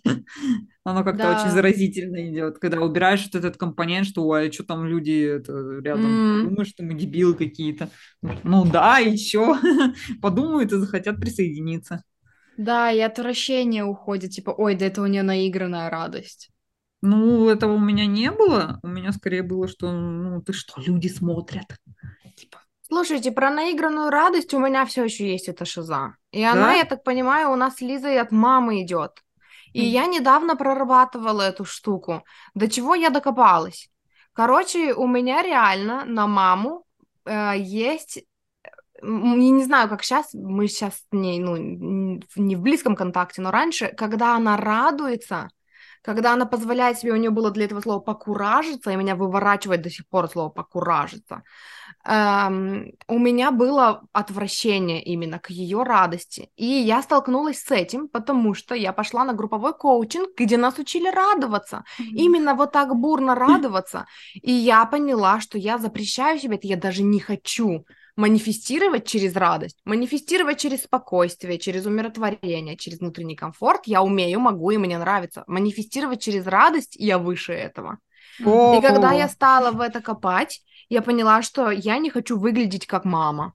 Оно 0.84 1.02
как-то 1.02 1.26
Да. 1.26 1.30
очень 1.30 1.50
заразительно 1.50 2.30
идет, 2.30 2.58
когда 2.60 2.80
убираешь 2.80 3.24
вот 3.24 3.34
этот 3.34 3.56
компонент, 3.56 4.06
что 4.06 4.24
ой, 4.26 4.48
а 4.48 4.52
что 4.52 4.64
там 4.64 4.86
люди 4.86 5.24
это, 5.24 5.80
рядом 5.82 6.22
М. 6.22 6.40
думают, 6.40 6.68
что 6.68 6.84
мы 6.84 6.94
дебилы 6.94 7.34
какие-то. 7.34 7.90
Ну 8.44 8.64
да, 8.64 9.00
и 9.00 9.16
чё? 9.16 9.56
Подумают 10.22 10.72
и 10.72 10.76
захотят 10.78 11.16
присоединиться. 11.20 12.02
Да, 12.58 12.90
и 12.90 13.00
отвращение 13.00 13.84
уходит, 13.84 14.30
типа, 14.32 14.50
ой, 14.50 14.74
да 14.76 14.86
это 14.86 15.02
у 15.02 15.06
нее 15.06 15.22
наигранная 15.22 15.90
радость. 15.90 16.50
Ну, 17.06 17.48
этого 17.48 17.74
у 17.74 17.78
меня 17.78 18.04
не 18.06 18.30
было. 18.32 18.80
У 18.82 18.88
меня 18.88 19.12
скорее 19.12 19.42
было, 19.42 19.68
что, 19.68 19.92
ну, 19.92 20.42
ты 20.42 20.52
что, 20.52 20.80
люди 20.80 21.06
смотрят. 21.08 21.66
Типа, 22.36 22.58
Слушайте, 22.82 23.30
про 23.32 23.50
наигранную 23.50 24.10
радость 24.10 24.54
у 24.54 24.58
меня 24.58 24.84
все 24.86 25.04
еще 25.04 25.30
есть 25.30 25.48
эта 25.48 25.64
шиза. 25.64 26.16
И 26.32 26.42
она, 26.42 26.68
Да? 26.68 26.72
я 26.72 26.84
так 26.84 27.04
понимаю, 27.04 27.50
у 27.50 27.56
нас 27.56 27.76
с 27.76 27.80
Лизой 27.80 28.18
от 28.20 28.32
мамы 28.32 28.82
идет. 28.82 29.22
И 29.72 29.80
Мгм. 29.80 29.88
я 29.88 30.06
недавно 30.06 30.56
прорабатывала 30.56 31.42
эту 31.42 31.64
штуку. 31.64 32.24
До 32.54 32.68
чего 32.68 32.94
я 32.96 33.10
докопалась? 33.10 33.88
Короче, 34.32 34.92
у 34.94 35.06
меня 35.06 35.42
реально 35.42 36.04
на 36.04 36.26
маму 36.26 36.84
э, 37.24 37.54
есть... 37.58 38.24
Я 39.02 39.08
не 39.52 39.64
знаю, 39.64 39.88
как 39.88 40.02
сейчас, 40.02 40.32
мы 40.34 40.68
сейчас 40.68 40.94
с 40.94 41.04
ней, 41.12 41.38
ну, 41.38 41.56
не 42.36 42.56
в 42.56 42.60
близком 42.62 42.96
контакте, 42.96 43.42
но 43.42 43.50
раньше, 43.50 43.88
когда 43.88 44.34
она 44.36 44.56
радуется, 44.56 45.50
когда 46.06 46.32
она 46.32 46.46
позволяет 46.46 46.98
себе, 46.98 47.12
у 47.12 47.16
нее 47.16 47.30
было 47.30 47.50
для 47.50 47.64
этого 47.64 47.80
слова 47.80 47.98
покуражиться, 47.98 48.92
и 48.92 48.96
меня 48.96 49.16
выворачивает 49.16 49.82
до 49.82 49.90
сих 49.90 50.06
пор 50.08 50.28
слово 50.28 50.50
покуражиться, 50.50 51.42
эм, 52.04 52.92
у 53.08 53.18
меня 53.18 53.50
было 53.50 54.02
отвращение 54.12 55.02
именно 55.02 55.40
к 55.40 55.50
ее 55.50 55.82
радости. 55.82 56.48
И 56.56 56.64
я 56.64 57.02
столкнулась 57.02 57.60
с 57.60 57.72
этим, 57.72 58.08
потому 58.08 58.54
что 58.54 58.76
я 58.76 58.92
пошла 58.92 59.24
на 59.24 59.32
групповой 59.32 59.74
коучинг, 59.74 60.28
где 60.38 60.56
нас 60.56 60.78
учили 60.78 61.10
радоваться. 61.10 61.82
Именно 61.98 62.54
вот 62.54 62.72
так 62.72 62.94
бурно 62.94 63.34
радоваться. 63.46 64.06
И 64.34 64.52
я 64.52 64.86
поняла, 64.86 65.40
что 65.40 65.58
я 65.58 65.78
запрещаю 65.78 66.38
себе 66.38 66.54
это, 66.54 66.68
я 66.68 66.76
даже 66.76 67.02
не 67.02 67.18
хочу 67.18 67.84
манифестировать 68.16 69.06
через 69.06 69.36
радость, 69.36 69.78
манифестировать 69.84 70.58
через 70.58 70.84
спокойствие, 70.84 71.58
через 71.58 71.86
умиротворение, 71.86 72.76
через 72.76 72.98
внутренний 72.98 73.36
комфорт. 73.36 73.82
Я 73.86 74.02
умею, 74.02 74.40
могу, 74.40 74.70
и 74.70 74.78
мне 74.78 74.98
нравится. 74.98 75.44
Манифестировать 75.46 76.22
через 76.22 76.46
радость 76.46 76.96
я 76.96 77.18
выше 77.18 77.52
этого. 77.52 77.98
И 78.38 78.80
когда 78.80 79.12
я 79.12 79.28
стала 79.28 79.70
в 79.70 79.80
это 79.80 80.00
копать, 80.00 80.62
я 80.88 81.02
поняла, 81.02 81.42
что 81.42 81.70
я 81.70 81.98
не 81.98 82.10
хочу 82.10 82.38
выглядеть 82.38 82.86
как 82.86 83.04
мама. 83.04 83.54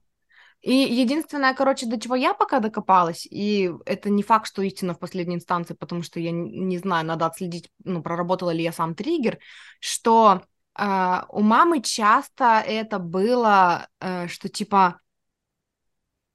И 0.60 0.74
единственное, 0.74 1.54
короче, 1.54 1.86
до 1.86 2.00
чего 2.00 2.14
я 2.14 2.34
пока 2.34 2.60
докопалась, 2.60 3.26
и 3.26 3.72
это 3.84 4.10
не 4.10 4.22
факт, 4.22 4.46
что 4.46 4.62
истина 4.62 4.94
в 4.94 4.98
последней 5.00 5.34
инстанции, 5.34 5.74
потому 5.74 6.04
что 6.04 6.20
я 6.20 6.30
не 6.30 6.78
знаю, 6.78 7.04
надо 7.04 7.26
отследить, 7.26 7.68
ну, 7.82 8.00
проработала 8.00 8.50
ли 8.50 8.62
я 8.62 8.72
сам 8.72 8.94
триггер, 8.94 9.38
что 9.80 10.42
а, 10.74 11.26
у 11.28 11.40
мамы 11.40 11.82
часто 11.82 12.60
это 12.66 12.98
было, 12.98 13.88
э, 14.00 14.28
что 14.28 14.48
типа 14.48 15.00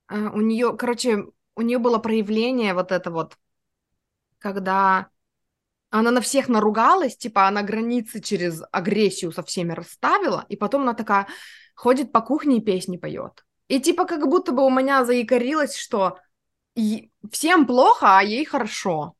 э, 0.09 0.15
у 0.18 0.41
нее, 0.41 0.76
короче, 0.77 1.26
у 1.55 1.61
нее 1.61 1.77
было 1.80 1.97
проявление 1.99 2.73
вот 2.73 2.91
это 2.91 3.11
вот, 3.11 3.38
когда 4.39 5.09
она 5.91 6.11
на 6.11 6.22
всех 6.22 6.49
наругалась, 6.49 7.18
типа 7.18 7.47
она 7.47 7.64
границы 7.64 8.22
через 8.22 8.64
агрессию 8.73 9.34
со 9.34 9.43
всеми 9.43 9.73
расставила, 9.73 10.45
и 10.49 10.57
потом 10.57 10.84
она 10.84 10.95
такая 10.95 11.27
ходит 11.76 12.14
по 12.14 12.22
кухне 12.22 12.59
и 12.59 12.61
песни 12.61 12.97
поет. 12.97 13.45
И 13.69 13.81
типа 13.81 14.05
как 14.05 14.27
будто 14.27 14.53
бы 14.53 14.65
у 14.65 14.72
меня 14.72 15.05
заикарилось, 15.05 15.77
что 15.77 16.19
и- 16.76 17.11
всем 17.31 17.68
плохо, 17.68 18.19
а 18.19 18.23
ей 18.23 18.45
хорошо. 18.45 19.16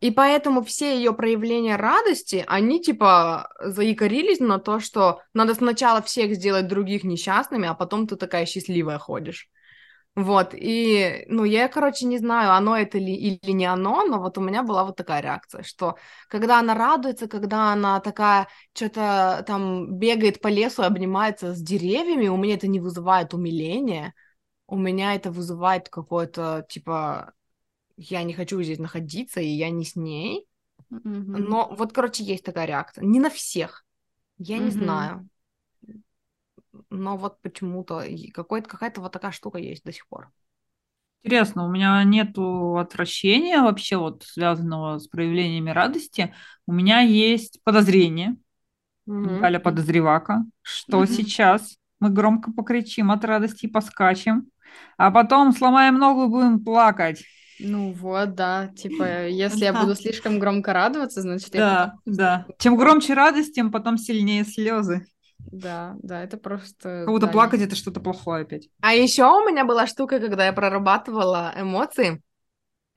И 0.00 0.10
поэтому 0.10 0.62
все 0.62 0.96
ее 0.96 1.14
проявления 1.14 1.76
радости, 1.76 2.44
они 2.46 2.82
типа 2.82 3.48
заикарились 3.60 4.40
на 4.40 4.58
то, 4.58 4.80
что 4.80 5.22
надо 5.32 5.54
сначала 5.54 6.02
всех 6.02 6.34
сделать 6.34 6.66
других 6.68 7.04
несчастными, 7.04 7.66
а 7.68 7.74
потом 7.74 8.06
ты 8.06 8.16
такая 8.16 8.44
счастливая 8.46 8.98
ходишь. 8.98 9.48
Вот, 10.16 10.50
и, 10.54 11.24
ну, 11.28 11.42
я, 11.42 11.66
короче, 11.66 12.06
не 12.06 12.18
знаю, 12.18 12.52
оно 12.52 12.76
это 12.76 12.98
ли 12.98 13.12
или 13.16 13.50
не 13.50 13.66
оно, 13.66 14.04
но 14.04 14.20
вот 14.20 14.38
у 14.38 14.40
меня 14.40 14.62
была 14.62 14.84
вот 14.84 14.94
такая 14.94 15.20
реакция, 15.20 15.64
что 15.64 15.96
когда 16.28 16.60
она 16.60 16.74
радуется, 16.74 17.26
когда 17.26 17.72
она 17.72 17.98
такая 17.98 18.46
что-то 18.74 19.42
там 19.44 19.98
бегает 19.98 20.40
по 20.40 20.46
лесу, 20.46 20.84
обнимается 20.84 21.52
с 21.52 21.60
деревьями, 21.60 22.28
у 22.28 22.36
меня 22.36 22.54
это 22.54 22.68
не 22.68 22.78
вызывает 22.78 23.34
умиления, 23.34 24.14
у 24.68 24.76
меня 24.76 25.14
это 25.16 25.32
вызывает 25.32 25.88
какое-то, 25.88 26.64
типа, 26.68 27.32
я 27.96 28.22
не 28.22 28.34
хочу 28.34 28.62
здесь 28.62 28.78
находиться, 28.78 29.40
и 29.40 29.46
я 29.46 29.70
не 29.70 29.84
с 29.84 29.96
ней. 29.96 30.46
Мгм. 30.90 31.58
Но 31.58 31.74
вот, 31.76 31.92
короче, 31.92 32.24
есть 32.24 32.44
такая 32.44 32.66
реакция. 32.66 33.04
Не 33.04 33.20
на 33.20 33.30
всех, 33.30 33.84
я 34.38 34.58
не 34.58 34.70
Мгм. 34.70 34.72
знаю. 34.72 35.28
Но 36.90 37.16
вот 37.16 37.40
почему-то 37.42 38.04
какая-то 38.32 39.00
вот 39.00 39.12
такая 39.12 39.32
штука 39.32 39.58
есть 39.58 39.84
до 39.84 39.92
сих 39.92 40.06
пор. 40.08 40.30
Интересно, 41.22 41.64
у 41.64 41.70
меня 41.70 42.02
нету 42.04 42.76
отвращения 42.76 43.62
вообще 43.62 43.96
вот 43.96 44.24
связанного 44.24 44.98
с 44.98 45.08
проявлениями 45.08 45.70
радости. 45.70 46.34
У 46.66 46.72
меня 46.72 47.00
есть 47.00 47.60
подозрение, 47.64 48.36
Мгм. 49.06 49.48
Галя 49.48 49.60
подозревака, 49.60 50.44
что 50.62 51.04
Мгм. 51.04 51.06
сейчас 51.06 51.76
мы 52.00 52.10
громко 52.10 52.52
покричим 52.52 53.10
от 53.10 53.24
радости 53.24 53.66
и 53.66 53.70
поскачем, 53.70 54.48
а 54.98 55.10
потом 55.10 55.52
сломаем 55.52 55.98
ногу 55.98 56.24
и 56.26 56.28
будем 56.28 56.64
плакать. 56.64 57.24
Ну 57.58 57.92
вот, 57.92 58.34
да, 58.34 58.68
типа, 58.76 59.26
если 59.28 59.64
я 59.64 59.72
буду 59.72 59.94
слишком 59.94 60.38
громко 60.38 60.72
радоваться, 60.72 61.22
значит, 61.22 61.54
я 61.54 61.60
Да, 61.60 61.84
потом... 61.84 62.16
да. 62.16 62.46
Чем 62.58 62.76
громче 62.76 63.14
радость, 63.14 63.54
тем 63.54 63.70
потом 63.70 63.98
сильнее 63.98 64.44
слезы. 64.44 65.06
Да, 65.38 65.94
да, 66.02 66.22
это 66.22 66.36
просто... 66.36 67.04
Как 67.04 67.08
будто 67.08 67.26
да, 67.26 67.32
плакать 67.32 67.60
это 67.60 67.76
что-то 67.76 68.00
плохое 68.00 68.42
опять. 68.42 68.68
А 68.80 68.94
еще 68.94 69.24
у 69.24 69.48
меня 69.48 69.64
была 69.64 69.86
штука, 69.86 70.18
когда 70.18 70.46
я 70.46 70.52
прорабатывала 70.52 71.52
эмоции, 71.56 72.22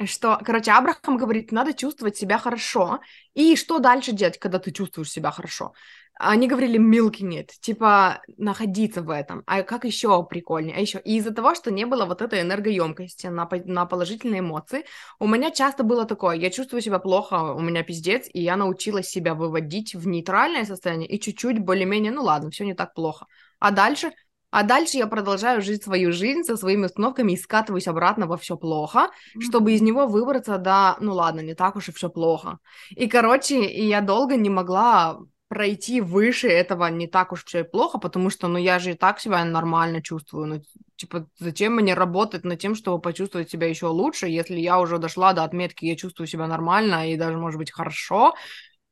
что, 0.06 0.40
короче, 0.45 0.72
Абрахам 0.72 1.18
говорит, 1.18 1.52
надо 1.52 1.74
чувствовать 1.74 2.18
себя 2.18 2.38
хорошо. 2.38 2.99
И 3.34 3.56
что 3.56 3.80
дальше 3.80 4.11
делать, 4.11 4.38
когда 4.38 4.60
ты 4.60 4.72
чувствуешь 4.72 5.10
себя 5.10 5.32
хорошо? 5.32 5.74
Они 6.19 6.48
говорили 6.48 6.80
milking 6.80 7.32
it, 7.32 7.49
типа 7.61 8.22
находиться 8.38 9.02
в 9.02 9.10
этом. 9.10 9.44
А 9.45 9.61
как 9.61 9.86
еще 9.86 10.24
прикольнее? 10.24 10.76
А 10.76 10.80
еще 10.80 10.99
из-за 10.99 11.32
того, 11.32 11.53
что 11.53 11.72
не 11.72 11.86
было 11.86 12.06
вот 12.06 12.22
этой 12.22 12.41
энергоемкости 12.41 13.28
на, 13.28 13.48
на 13.65 13.86
положительные 13.86 14.40
эмоции, 14.40 14.86
у 15.19 15.28
меня 15.28 15.52
часто 15.52 15.84
было 15.84 16.06
такое, 16.06 16.36
я 16.38 16.49
чувствую 16.49 16.82
себя 16.82 16.98
плохо, 16.98 17.53
у 17.53 17.60
меня 17.60 17.84
пиздец, 17.84 18.28
и 18.34 18.41
я 18.41 18.56
научилась 18.56 19.10
себя 19.10 19.36
выводить 19.36 19.94
в 19.94 20.07
нейтральное 20.07 20.65
состояние 20.65 21.07
и 21.07 21.19
чуть-чуть 21.19 21.60
более-менее, 21.60 22.11
ну 22.11 22.24
ладно, 22.24 22.49
все 22.49 22.65
не 22.65 22.74
так 22.74 22.95
плохо. 22.95 23.28
А 23.60 23.72
дальше 23.72 24.11
а 24.58 24.64
дальше 24.64 24.98
я 24.98 25.06
продолжаю 25.06 25.62
жить 25.62 25.84
свою 25.84 26.12
жизнь 26.12 26.42
со 26.42 26.58
своими 26.58 26.86
установками 26.86 27.34
и 27.34 27.38
скатываюсь 27.38 27.88
обратно 27.88 28.26
во 28.26 28.38
все 28.38 28.58
плохо, 28.58 29.12
чтобы 29.40 29.74
из 29.74 29.82
него 29.82 30.08
выбраться 30.08 30.58
до, 30.58 30.98
ну 31.00 31.14
ладно, 31.14 31.42
не 31.42 31.54
так 31.54 31.76
уж 31.76 31.90
и 31.90 31.92
все 31.92 32.10
плохо. 32.10 32.58
И, 32.90 33.08
короче, 33.08 33.64
я 33.66 34.02
долго 34.02 34.36
не 34.36 34.50
могла 34.50 35.20
пройти 35.48 36.02
выше 36.02 36.48
этого 36.48 36.88
не 36.88 37.06
так 37.06 37.34
уж 37.34 37.46
все 37.46 37.60
и 37.60 37.64
плохо, 37.64 38.00
потому 38.00 38.32
что, 38.32 38.48
ну, 38.48 38.58
я 38.58 38.80
же 38.80 38.92
и 38.92 38.94
так 38.96 39.20
себя 39.20 39.46
нормально 39.46 40.02
чувствую. 40.02 40.48
Ну, 40.48 40.62
типа, 40.96 41.28
зачем 41.38 41.76
мне 41.76 41.94
работать 41.94 42.44
над 42.44 42.60
тем, 42.60 42.74
чтобы 42.74 43.00
почувствовать 43.00 43.52
себя 43.52 43.68
еще 43.68 43.86
лучше, 43.86 44.28
если 44.28 44.60
я 44.60 44.80
уже 44.80 44.98
дошла 44.98 45.34
до 45.34 45.44
отметки, 45.44 45.86
я 45.86 45.96
чувствую 45.96 46.26
себя 46.26 46.48
нормально 46.48 47.14
и 47.14 47.16
даже, 47.16 47.38
может 47.38 47.60
быть, 47.60 47.72
хорошо, 47.72 48.34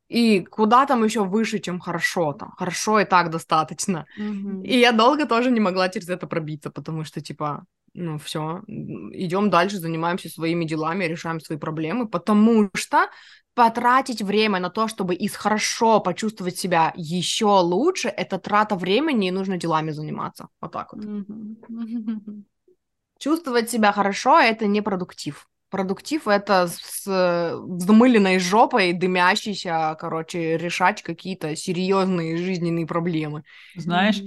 и 0.08 0.44
куда 0.44 0.86
там 0.86 1.04
еще 1.04 1.24
выше, 1.24 1.58
чем 1.58 1.80
хорошо 1.80 2.32
там? 2.32 2.52
Хорошо 2.56 3.00
и 3.00 3.04
так 3.04 3.30
достаточно. 3.30 4.06
Мгм. 4.16 4.62
И 4.62 4.78
я 4.78 4.92
долго 4.92 5.26
тоже 5.26 5.50
не 5.50 5.60
могла 5.60 5.88
через 5.88 6.08
это 6.08 6.26
пробиться, 6.26 6.70
потому 6.70 7.04
что, 7.04 7.20
типа, 7.20 7.64
ну 7.94 8.18
все, 8.18 8.62
идем 8.66 9.50
дальше, 9.50 9.78
занимаемся 9.78 10.28
своими 10.28 10.64
делами, 10.64 11.04
решаем 11.04 11.40
свои 11.40 11.58
проблемы, 11.58 12.08
потому 12.08 12.70
что 12.74 13.08
потратить 13.54 14.22
время 14.22 14.60
на 14.60 14.68
то, 14.68 14.86
чтобы 14.86 15.14
из 15.14 15.34
хорошо 15.34 16.00
почувствовать 16.00 16.58
себя 16.58 16.92
еще 16.94 17.46
лучше, 17.46 18.08
это 18.08 18.38
трата 18.38 18.76
времени, 18.76 19.28
и 19.28 19.30
нужно 19.32 19.56
делами 19.56 19.92
заниматься. 19.92 20.48
Вот 20.60 20.72
так 20.72 20.92
вот. 20.92 21.02
Чувствовать 23.18 23.70
себя 23.70 23.92
хорошо— 23.92 24.38
это 24.40 24.66
не 24.66 24.82
продуктив. 24.82 25.48
Продуктив— 25.70 26.28
это 26.28 26.68
с 26.68 27.04
взмыленной 27.06 28.38
жопой, 28.38 28.92
дымящийся, 28.92 29.96
короче, 29.98 30.56
решать 30.56 31.02
какие-то 31.02 31.56
серьезные 31.56 32.36
жизненные 32.36 32.86
проблемы. 32.86 33.42
Знаешь, 33.76 34.22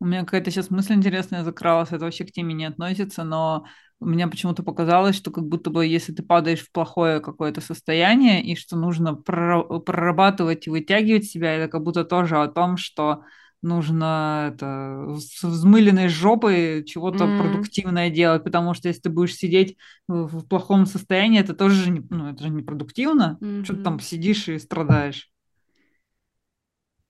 у 0.00 0.06
меня 0.06 0.20
какая-то 0.20 0.50
сейчас 0.50 0.70
мысль 0.70 0.94
интересная 0.94 1.42
закралась, 1.42 1.90
это 1.90 2.04
вообще 2.04 2.24
к 2.24 2.32
теме 2.32 2.54
не 2.54 2.66
относится, 2.66 3.24
но 3.24 3.66
у 4.00 4.06
меня 4.06 4.28
почему-то 4.28 4.62
показалось, 4.62 5.16
что 5.16 5.30
как 5.30 5.44
будто 5.44 5.70
бы 5.70 5.86
если 5.86 6.12
ты 6.12 6.22
падаешь 6.22 6.60
в 6.60 6.70
плохое 6.70 7.20
какое-то 7.20 7.60
состояние, 7.60 8.42
и 8.44 8.54
что 8.54 8.76
нужно 8.76 9.14
прорабатывать 9.14 10.66
и 10.66 10.70
вытягивать 10.70 11.24
себя, 11.24 11.54
это 11.54 11.70
как 11.70 11.82
будто 11.82 12.04
тоже 12.04 12.36
о 12.36 12.48
том, 12.48 12.76
что 12.76 13.22
нужно 13.64 14.52
это, 14.52 15.16
с 15.18 15.42
взмыленной 15.42 16.08
жопой 16.08 16.84
чего-то 16.84 17.24
mm-hmm. 17.24 17.40
продуктивное 17.40 18.10
делать, 18.10 18.44
потому 18.44 18.74
что 18.74 18.88
если 18.88 19.02
ты 19.02 19.10
будешь 19.10 19.34
сидеть 19.34 19.76
в, 20.06 20.46
плохом 20.46 20.86
состоянии, 20.86 21.40
это 21.40 21.54
тоже 21.54 21.74
же 21.82 21.90
не, 21.90 22.02
ну, 22.10 22.30
это 22.30 22.42
же 22.42 22.50
не 22.50 22.62
продуктивно. 22.62 23.38
Mm-hmm. 23.40 23.64
Что 23.64 23.74
ты 23.74 23.82
там 23.82 24.00
сидишь 24.00 24.48
и 24.48 24.58
страдаешь. 24.58 25.30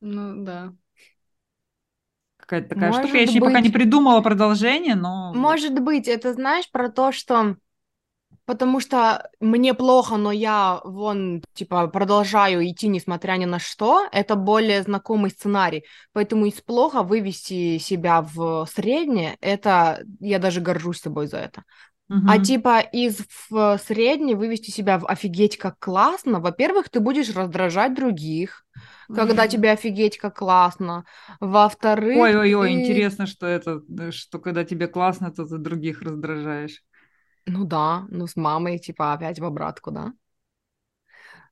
Ну 0.01 0.45
да 0.45 0.73
какая-то 2.45 2.69
такая 2.69 2.91
Может 2.91 3.05
штука. 3.05 3.17
Я 3.17 3.23
еще 3.25 3.41
пока 3.41 3.61
не 3.61 3.71
придумала 3.71 4.21
продолжение, 4.21 4.95
но... 4.95 5.33
Может 5.35 5.81
быть, 5.81 6.09
это 6.09 6.33
знаешь 6.35 6.71
про 6.71 6.91
то, 6.91 7.13
что 7.13 7.57
потому 8.47 8.81
что 8.81 9.31
мне 9.41 9.75
плохо, 9.75 10.17
но 10.17 10.33
я 10.33 10.81
вон, 10.85 11.43
типа, 11.55 11.87
продолжаю 11.89 12.67
идти, 12.67 12.89
несмотря 12.89 13.33
ни 13.33 13.45
на 13.45 13.59
что, 13.59 14.07
это 14.13 14.35
более 14.37 14.83
знакомый 14.83 15.31
сценарий. 15.31 15.85
Поэтому 16.13 16.47
из 16.47 16.61
плохо 16.61 17.03
вывести 17.03 17.79
себя 17.79 18.23
в 18.23 18.67
среднее, 18.73 19.37
это 19.41 20.05
я 20.21 20.39
даже 20.39 20.61
горжусь 20.61 21.01
собой 21.01 21.27
за 21.27 21.39
это. 21.39 21.65
Uh-huh. 22.11 22.21
А 22.29 22.39
типа 22.39 22.81
из 22.81 23.21
в 23.49 23.79
среднее 23.79 24.37
вывести 24.37 24.71
себя 24.71 24.99
в 24.99 25.07
офигеть 25.07 25.57
как 25.57 25.79
классно, 25.79 26.39
во-первых, 26.39 26.91
ты 26.91 27.01
будешь 27.01 27.35
раздражать 27.35 27.95
других, 27.95 28.67
когда 29.09 29.49
тебе 29.49 29.71
офигеть 29.71 30.19
как 30.19 30.37
классно. 30.37 31.05
Во-вторых... 31.41 32.19
Ой-ой-ой, 32.19 32.75
ты... 32.75 32.81
интересно, 32.83 33.27
что 33.27 33.47
это, 33.47 33.81
что 34.11 34.39
когда 34.39 34.65
тебе 34.65 34.87
классно, 34.87 35.31
то 35.31 35.47
ты 35.47 35.57
других 35.57 36.03
раздражаешь. 36.03 36.83
Ну 37.47 37.65
да, 37.65 38.07
ну 38.11 38.27
с 38.27 38.37
мамой, 38.37 38.79
типа, 38.79 39.13
опять 39.15 39.39
в 39.39 39.45
обратку, 39.45 39.91
да? 39.91 40.13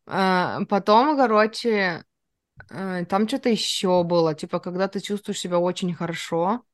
А, 0.06 0.64
потом, 0.68 1.16
короче, 1.16 2.04
э, 2.70 3.06
там 3.06 3.28
что-то 3.28 3.48
еще 3.50 4.04
было, 4.04 4.34
типа, 4.34 4.60
когда 4.60 4.88
ты 4.88 5.00
чувствуешь 5.00 5.40
себя 5.40 5.58
очень 5.58 5.94
хорошо, 5.94 6.64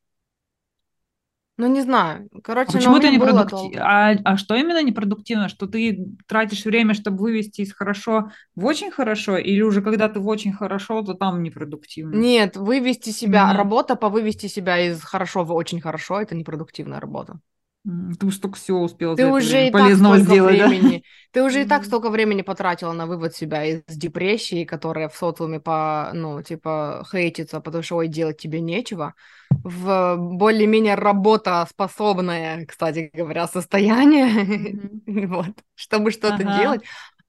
ну, 1.57 1.67
не 1.67 1.81
знаю. 1.81 2.29
Короче, 2.43 2.69
а 2.69 2.73
почему 2.73 2.97
это 2.97 3.09
непродуктивно? 3.09 3.81
А, 3.81 4.11
а 4.23 4.37
что 4.37 4.55
именно 4.55 4.81
непродуктивно? 4.81 5.49
Что 5.49 5.67
ты 5.67 6.05
тратишь 6.27 6.63
время, 6.65 6.93
чтобы 6.93 7.17
вывести 7.17 7.61
из 7.61 7.73
хорошо 7.73 8.31
в 8.55 8.65
очень 8.65 8.91
хорошо, 8.91 9.37
или 9.37 9.61
уже 9.61 9.81
когда 9.81 10.07
ты 10.07 10.19
в 10.19 10.27
очень 10.27 10.53
хорошо, 10.53 11.01
то 11.01 11.15
там 11.15 11.43
непродуктивно? 11.43 12.15
Нет, 12.15 12.55
вывести 12.55 13.09
себя, 13.09 13.51
mm 13.51 13.57
работа 13.57 13.95
по 13.95 14.09
вывести 14.09 14.47
себя 14.47 14.79
из 14.79 15.01
хорошо 15.01 15.43
в 15.43 15.51
очень 15.51 15.81
хорошо, 15.81 16.21
это 16.21 16.33
непродуктивная 16.35 16.99
работа. 16.99 17.39
Ты 17.85 18.25
уже 18.25 18.35
столько 18.35 18.57
всего 18.57 18.83
успела 18.83 19.15
ты 19.15 19.25
уже 19.25 19.67
и 19.67 19.71
полезного 19.71 20.15
так 20.17 20.25
сделать, 20.25 20.57
времени, 20.57 20.97
да? 20.97 21.03
Ты 21.31 21.43
уже 21.43 21.61
и 21.61 21.65
так 21.65 21.85
столько 21.85 22.09
времени 22.09 22.41
потратила 22.41 22.91
на 22.91 23.07
вывод 23.07 23.33
себя 23.35 23.63
из 23.63 23.83
депрессии, 23.87 24.65
которая 24.65 25.07
в 25.07 25.15
социуме 25.15 25.61
по, 25.61 26.11
ну, 26.13 26.41
типа, 26.41 27.05
хейтится, 27.09 27.61
потому 27.61 27.81
что, 27.81 27.95
ой, 27.95 28.09
делать 28.09 28.37
тебе 28.37 28.59
нечего, 28.59 29.13
в 29.49 30.17
более-менее 30.17 30.95
работоспособное, 30.95 32.65
кстати 32.65 33.11
говоря, 33.13 33.47
состояние, 33.47 35.01
mm-hmm. 35.05 35.27
вот, 35.27 35.55
чтобы 35.75 36.11
что-то 36.11 36.43
ага. 36.43 36.59
делать. 36.59 36.81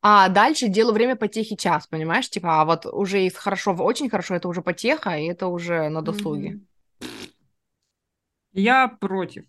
А 0.03 0.29
дальше 0.29 0.67
делаю 0.67 0.95
время 0.95 1.15
потехи 1.15 1.55
час, 1.55 1.87
понимаешь? 1.87 2.29
Типа, 2.29 2.61
а 2.61 2.65
вот 2.65 2.87
уже 2.87 3.25
из 3.25 3.37
хорошо 3.37 3.73
в 3.73 3.83
очень 3.83 4.11
хорошо, 4.11 4.35
это 4.35 4.49
уже 4.49 4.63
потеха, 4.63 5.17
и 5.17 5.27
это 5.27 5.47
уже 5.47 5.89
на 5.91 6.03
досуге. 6.03 6.59
Mm-hmm. 7.01 7.31
Я 8.53 8.89
против. 8.89 9.45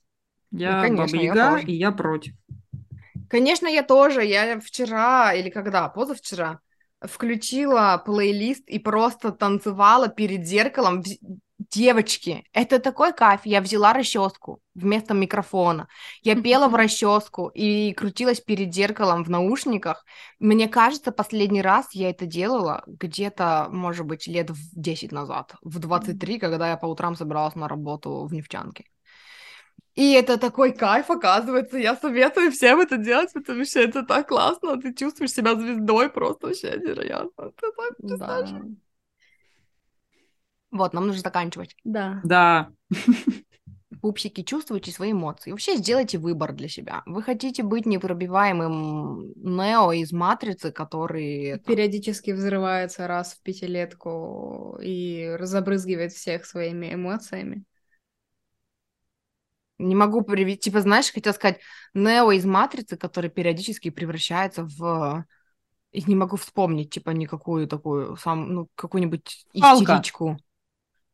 Я 0.52 0.78
ну, 0.78 0.82
конечно, 0.82 1.18
Баба 1.18 1.24
Яга, 1.24 1.58
я 1.58 1.60
и 1.60 1.74
я 1.74 1.92
против. 1.92 2.34
Конечно, 3.30 3.68
я 3.68 3.84
тоже. 3.84 4.26
Я 4.26 4.60
вчера 4.60 5.34
или 5.34 5.50
когда, 5.50 5.88
позавчера, 5.88 6.60
включила 7.02 8.02
плейлист 8.06 8.68
и 8.68 8.78
просто 8.78 9.32
танцевала 9.32 10.10
перед 10.10 10.46
зеркалом. 10.46 11.04
Девочки, 11.70 12.44
это 12.54 12.80
такой 12.80 13.14
кайф. 13.14 13.42
Я 13.46 13.62
взяла 13.62 13.94
расческу 13.94 14.60
вместо 14.76 15.14
микрофона. 15.14 15.88
Я 16.24 16.36
пела 16.36 16.68
в 16.68 16.76
расческу 16.76 17.48
и 17.48 17.94
крутилась 17.94 18.42
перед 18.42 18.74
зеркалом 18.74 19.24
в 19.24 19.30
наушниках. 19.30 20.04
Мне 20.40 20.68
кажется, 20.68 21.12
последний 21.12 21.62
раз 21.62 21.94
я 21.94 22.10
это 22.10 22.26
делала 22.26 22.84
где-то, 22.88 23.68
может 23.72 24.06
быть, 24.06 24.28
лет 24.28 24.50
в 24.50 24.58
10 24.74 25.12
назад, 25.14 25.56
в 25.62 25.80
23, 25.80 26.40
когда 26.40 26.72
я 26.72 26.78
по 26.78 26.88
утрам 26.88 27.16
собиралась 27.16 27.56
на 27.56 27.70
работу 27.70 28.26
в 28.26 28.34
нефтянке. 28.34 28.86
И 29.96 30.14
это 30.14 30.38
такой 30.38 30.72
кайф, 30.72 31.10
оказывается. 31.10 31.78
Я 31.78 31.96
советую 31.96 32.52
всем 32.52 32.80
это 32.80 32.98
делать, 32.98 33.34
потому 33.34 33.66
что 33.66 33.82
это 33.82 34.04
так 34.04 34.28
классно. 34.28 34.80
Ты 34.82 34.94
чувствуешь 34.94 35.34
себя 35.34 35.56
звездой 35.56 36.10
просто 36.10 36.48
вообще 36.48 36.78
невероятно. 36.78 37.52
Ты 37.52 37.68
так 37.76 38.20
да. 38.20 38.62
Вот, 40.72 40.94
нам 40.94 41.08
нужно 41.08 41.22
заканчивать. 41.22 41.76
Да. 41.84 42.22
Да. 42.24 42.72
Пупсики, 44.02 44.42
чувствуйте 44.42 44.92
свои 44.92 45.12
эмоции. 45.12 45.52
Вообще 45.52 45.76
сделайте 45.76 46.18
выбор 46.18 46.54
для 46.54 46.70
себя. 46.70 47.04
Вы 47.06 47.22
хотите 47.22 47.62
быть 47.62 47.86
непробиваемым 47.86 49.34
Нео 49.36 49.92
из 49.92 50.12
Матрицы, 50.14 50.72
который... 50.72 51.60
Периодически 51.68 52.32
взрывается 52.32 53.06
раз 53.08 53.34
в 53.34 53.44
пятилетку 53.44 54.80
и 54.82 55.36
забрызгивает 55.42 56.14
всех 56.14 56.46
своими 56.46 56.94
эмоциями. 56.94 57.66
Не 59.82 59.96
могу 59.96 60.22
привести, 60.22 60.70
типа, 60.70 60.82
знаешь, 60.82 61.12
хотел 61.12 61.34
сказать, 61.34 61.60
Нео 61.94 62.32
из 62.32 62.46
Матрицы, 62.46 62.98
который 62.98 63.30
периодически 63.30 63.90
превращается 63.90 64.64
в... 64.64 65.26
И 65.92 66.04
не 66.04 66.16
могу 66.16 66.38
вспомнить, 66.38 66.92
типа, 66.92 67.10
никакую 67.10 67.68
такую, 67.68 68.16
сам, 68.16 68.54
ну, 68.54 68.70
какую-нибудь 68.76 69.46
истеричку. 69.54 70.38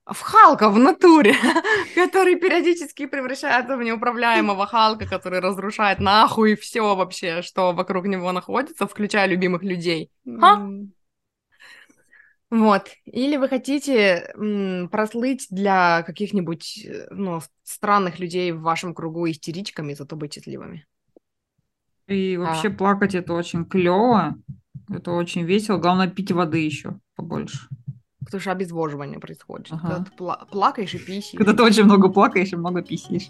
В 0.06 0.22
Халка 0.22 0.70
в 0.70 0.80
натуре, 0.80 1.36
который 1.96 2.36
периодически 2.36 3.08
превращается 3.08 3.76
в 3.76 3.84
неуправляемого 3.84 4.66
Халка, 4.68 5.06
который 5.06 5.40
разрушает 5.40 6.00
нахуй 6.00 6.56
все 6.56 6.96
вообще, 6.96 7.42
что 7.42 7.74
вокруг 7.74 8.06
него 8.06 8.32
находится, 8.32 8.88
включая 8.88 9.28
любимых 9.28 9.64
людей. 9.64 10.12
Ха? 10.40 10.70
Вот. 12.50 12.90
Или 13.06 13.36
вы 13.36 13.50
хотите 13.50 14.32
м, 14.36 14.88
прослыть 14.90 15.48
для 15.50 16.04
каких-нибудь 16.04 16.86
э, 16.86 17.08
ну, 17.12 17.42
странных 17.64 18.20
людей 18.20 18.52
в 18.54 18.62
вашем 18.62 18.94
кругу 18.94 19.30
истеричками, 19.30 19.94
зато 19.94 20.16
быть 20.16 20.34
счастливыми. 20.34 20.86
И 22.08 22.36
а. 22.36 22.40
вообще 22.40 22.70
а. 22.70 22.72
плакать 22.72 23.16
это 23.16 23.34
очень 23.34 23.66
клево, 23.66 24.36
это 24.90 25.12
очень 25.12 25.44
весело. 25.44 25.78
Главное 25.78 26.08
пить 26.08 26.32
воды 26.32 26.60
еще 26.60 27.00
побольше. 27.16 27.68
Потому 28.24 28.42
что 28.42 28.52
обезвоживание 28.52 29.20
происходит. 29.20 29.68
Ага. 29.72 29.88
Когда 29.88 30.04
ты 30.06 30.12
пла- 30.18 30.50
плакаешь 30.50 30.94
и 30.94 31.00
писишь. 31.00 31.38
Когда 31.38 31.54
ты 31.54 31.64
очень 31.64 31.84
много 31.84 32.10
плакаешь 32.10 32.54
и 32.54 32.56
много 32.56 32.82
писишь. 32.82 33.30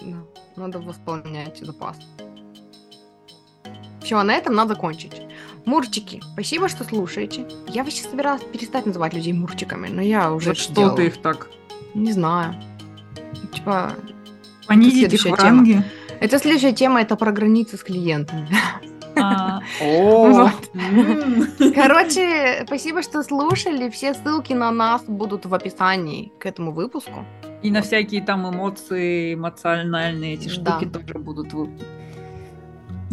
Да. 0.00 0.24
Надо 0.56 0.80
восполнять 0.80 1.58
запас. 1.58 1.98
Все, 4.02 4.18
а 4.18 4.24
на 4.24 4.34
этом 4.34 4.54
надо 4.54 4.74
закончить. 4.74 5.22
Мурчики, 5.64 6.20
спасибо, 6.32 6.68
что 6.68 6.84
слушаете. 6.84 7.46
Я 7.68 7.84
вообще 7.84 8.02
собиралась 8.02 8.42
перестать 8.42 8.86
называть 8.86 9.14
людей 9.14 9.32
мурчиками, 9.32 9.88
но 9.88 10.02
я 10.02 10.32
уже 10.32 10.50
За 10.50 10.54
что 10.54 10.72
сделала. 10.72 10.96
ты 10.96 11.06
их 11.06 11.22
так? 11.22 11.48
Не 11.94 12.12
знаю. 12.12 12.54
Типа... 13.52 13.92
Понизить 14.66 15.12
их 15.12 15.24
в 15.24 15.34
ранге? 15.34 15.84
Это 16.20 16.38
следующая 16.38 16.72
тема, 16.72 17.00
это 17.00 17.16
про 17.16 17.32
границы 17.32 17.76
с 17.76 17.82
клиентами. 17.82 18.48
А. 19.16 19.60
Короче, 21.74 22.64
спасибо, 22.66 23.02
что 23.02 23.22
слушали. 23.22 23.88
Все 23.90 24.14
ссылки 24.14 24.52
на 24.52 24.70
нас 24.70 25.02
будут 25.06 25.46
в 25.46 25.54
описании 25.54 26.32
к 26.38 26.46
этому 26.46 26.72
выпуску. 26.72 27.24
И 27.62 27.70
на 27.70 27.82
всякие 27.82 28.22
там 28.22 28.48
эмоции, 28.48 29.34
эмоциональные 29.34 30.34
эти 30.34 30.48
штуки 30.48 30.86
тоже 30.86 31.18
будут 31.18 31.52
в 31.52 31.68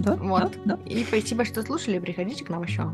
да, 0.04 0.16
вот. 0.16 0.58
Да, 0.66 0.76
да. 0.76 0.80
И 0.86 1.04
спасибо, 1.04 1.46
что 1.46 1.62
слушали. 1.64 2.00
Приходите 2.00 2.44
к 2.44 2.50
нам 2.50 2.64
еще. 2.64 2.92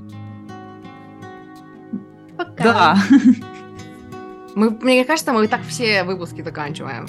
Пока. 2.37 2.63
Да. 2.63 2.97
Мы, 4.55 4.69
мне 4.69 5.03
кажется, 5.03 5.33
мы 5.33 5.43
и 5.43 5.47
так 5.49 5.63
все 5.63 6.03
выпуски 6.05 6.41
заканчиваем. 6.41 7.07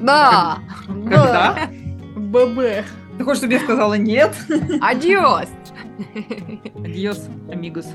Да. 0.00 0.58
Когда? 0.86 1.68
ББ. 2.14 2.84
Ты 3.18 3.24
хочешь, 3.24 3.38
чтобы 3.38 3.54
я 3.54 3.60
сказала 3.60 3.94
нет? 3.94 4.32
Адиос! 4.80 5.48
Адьос, 6.76 7.28
амигос. 7.50 7.86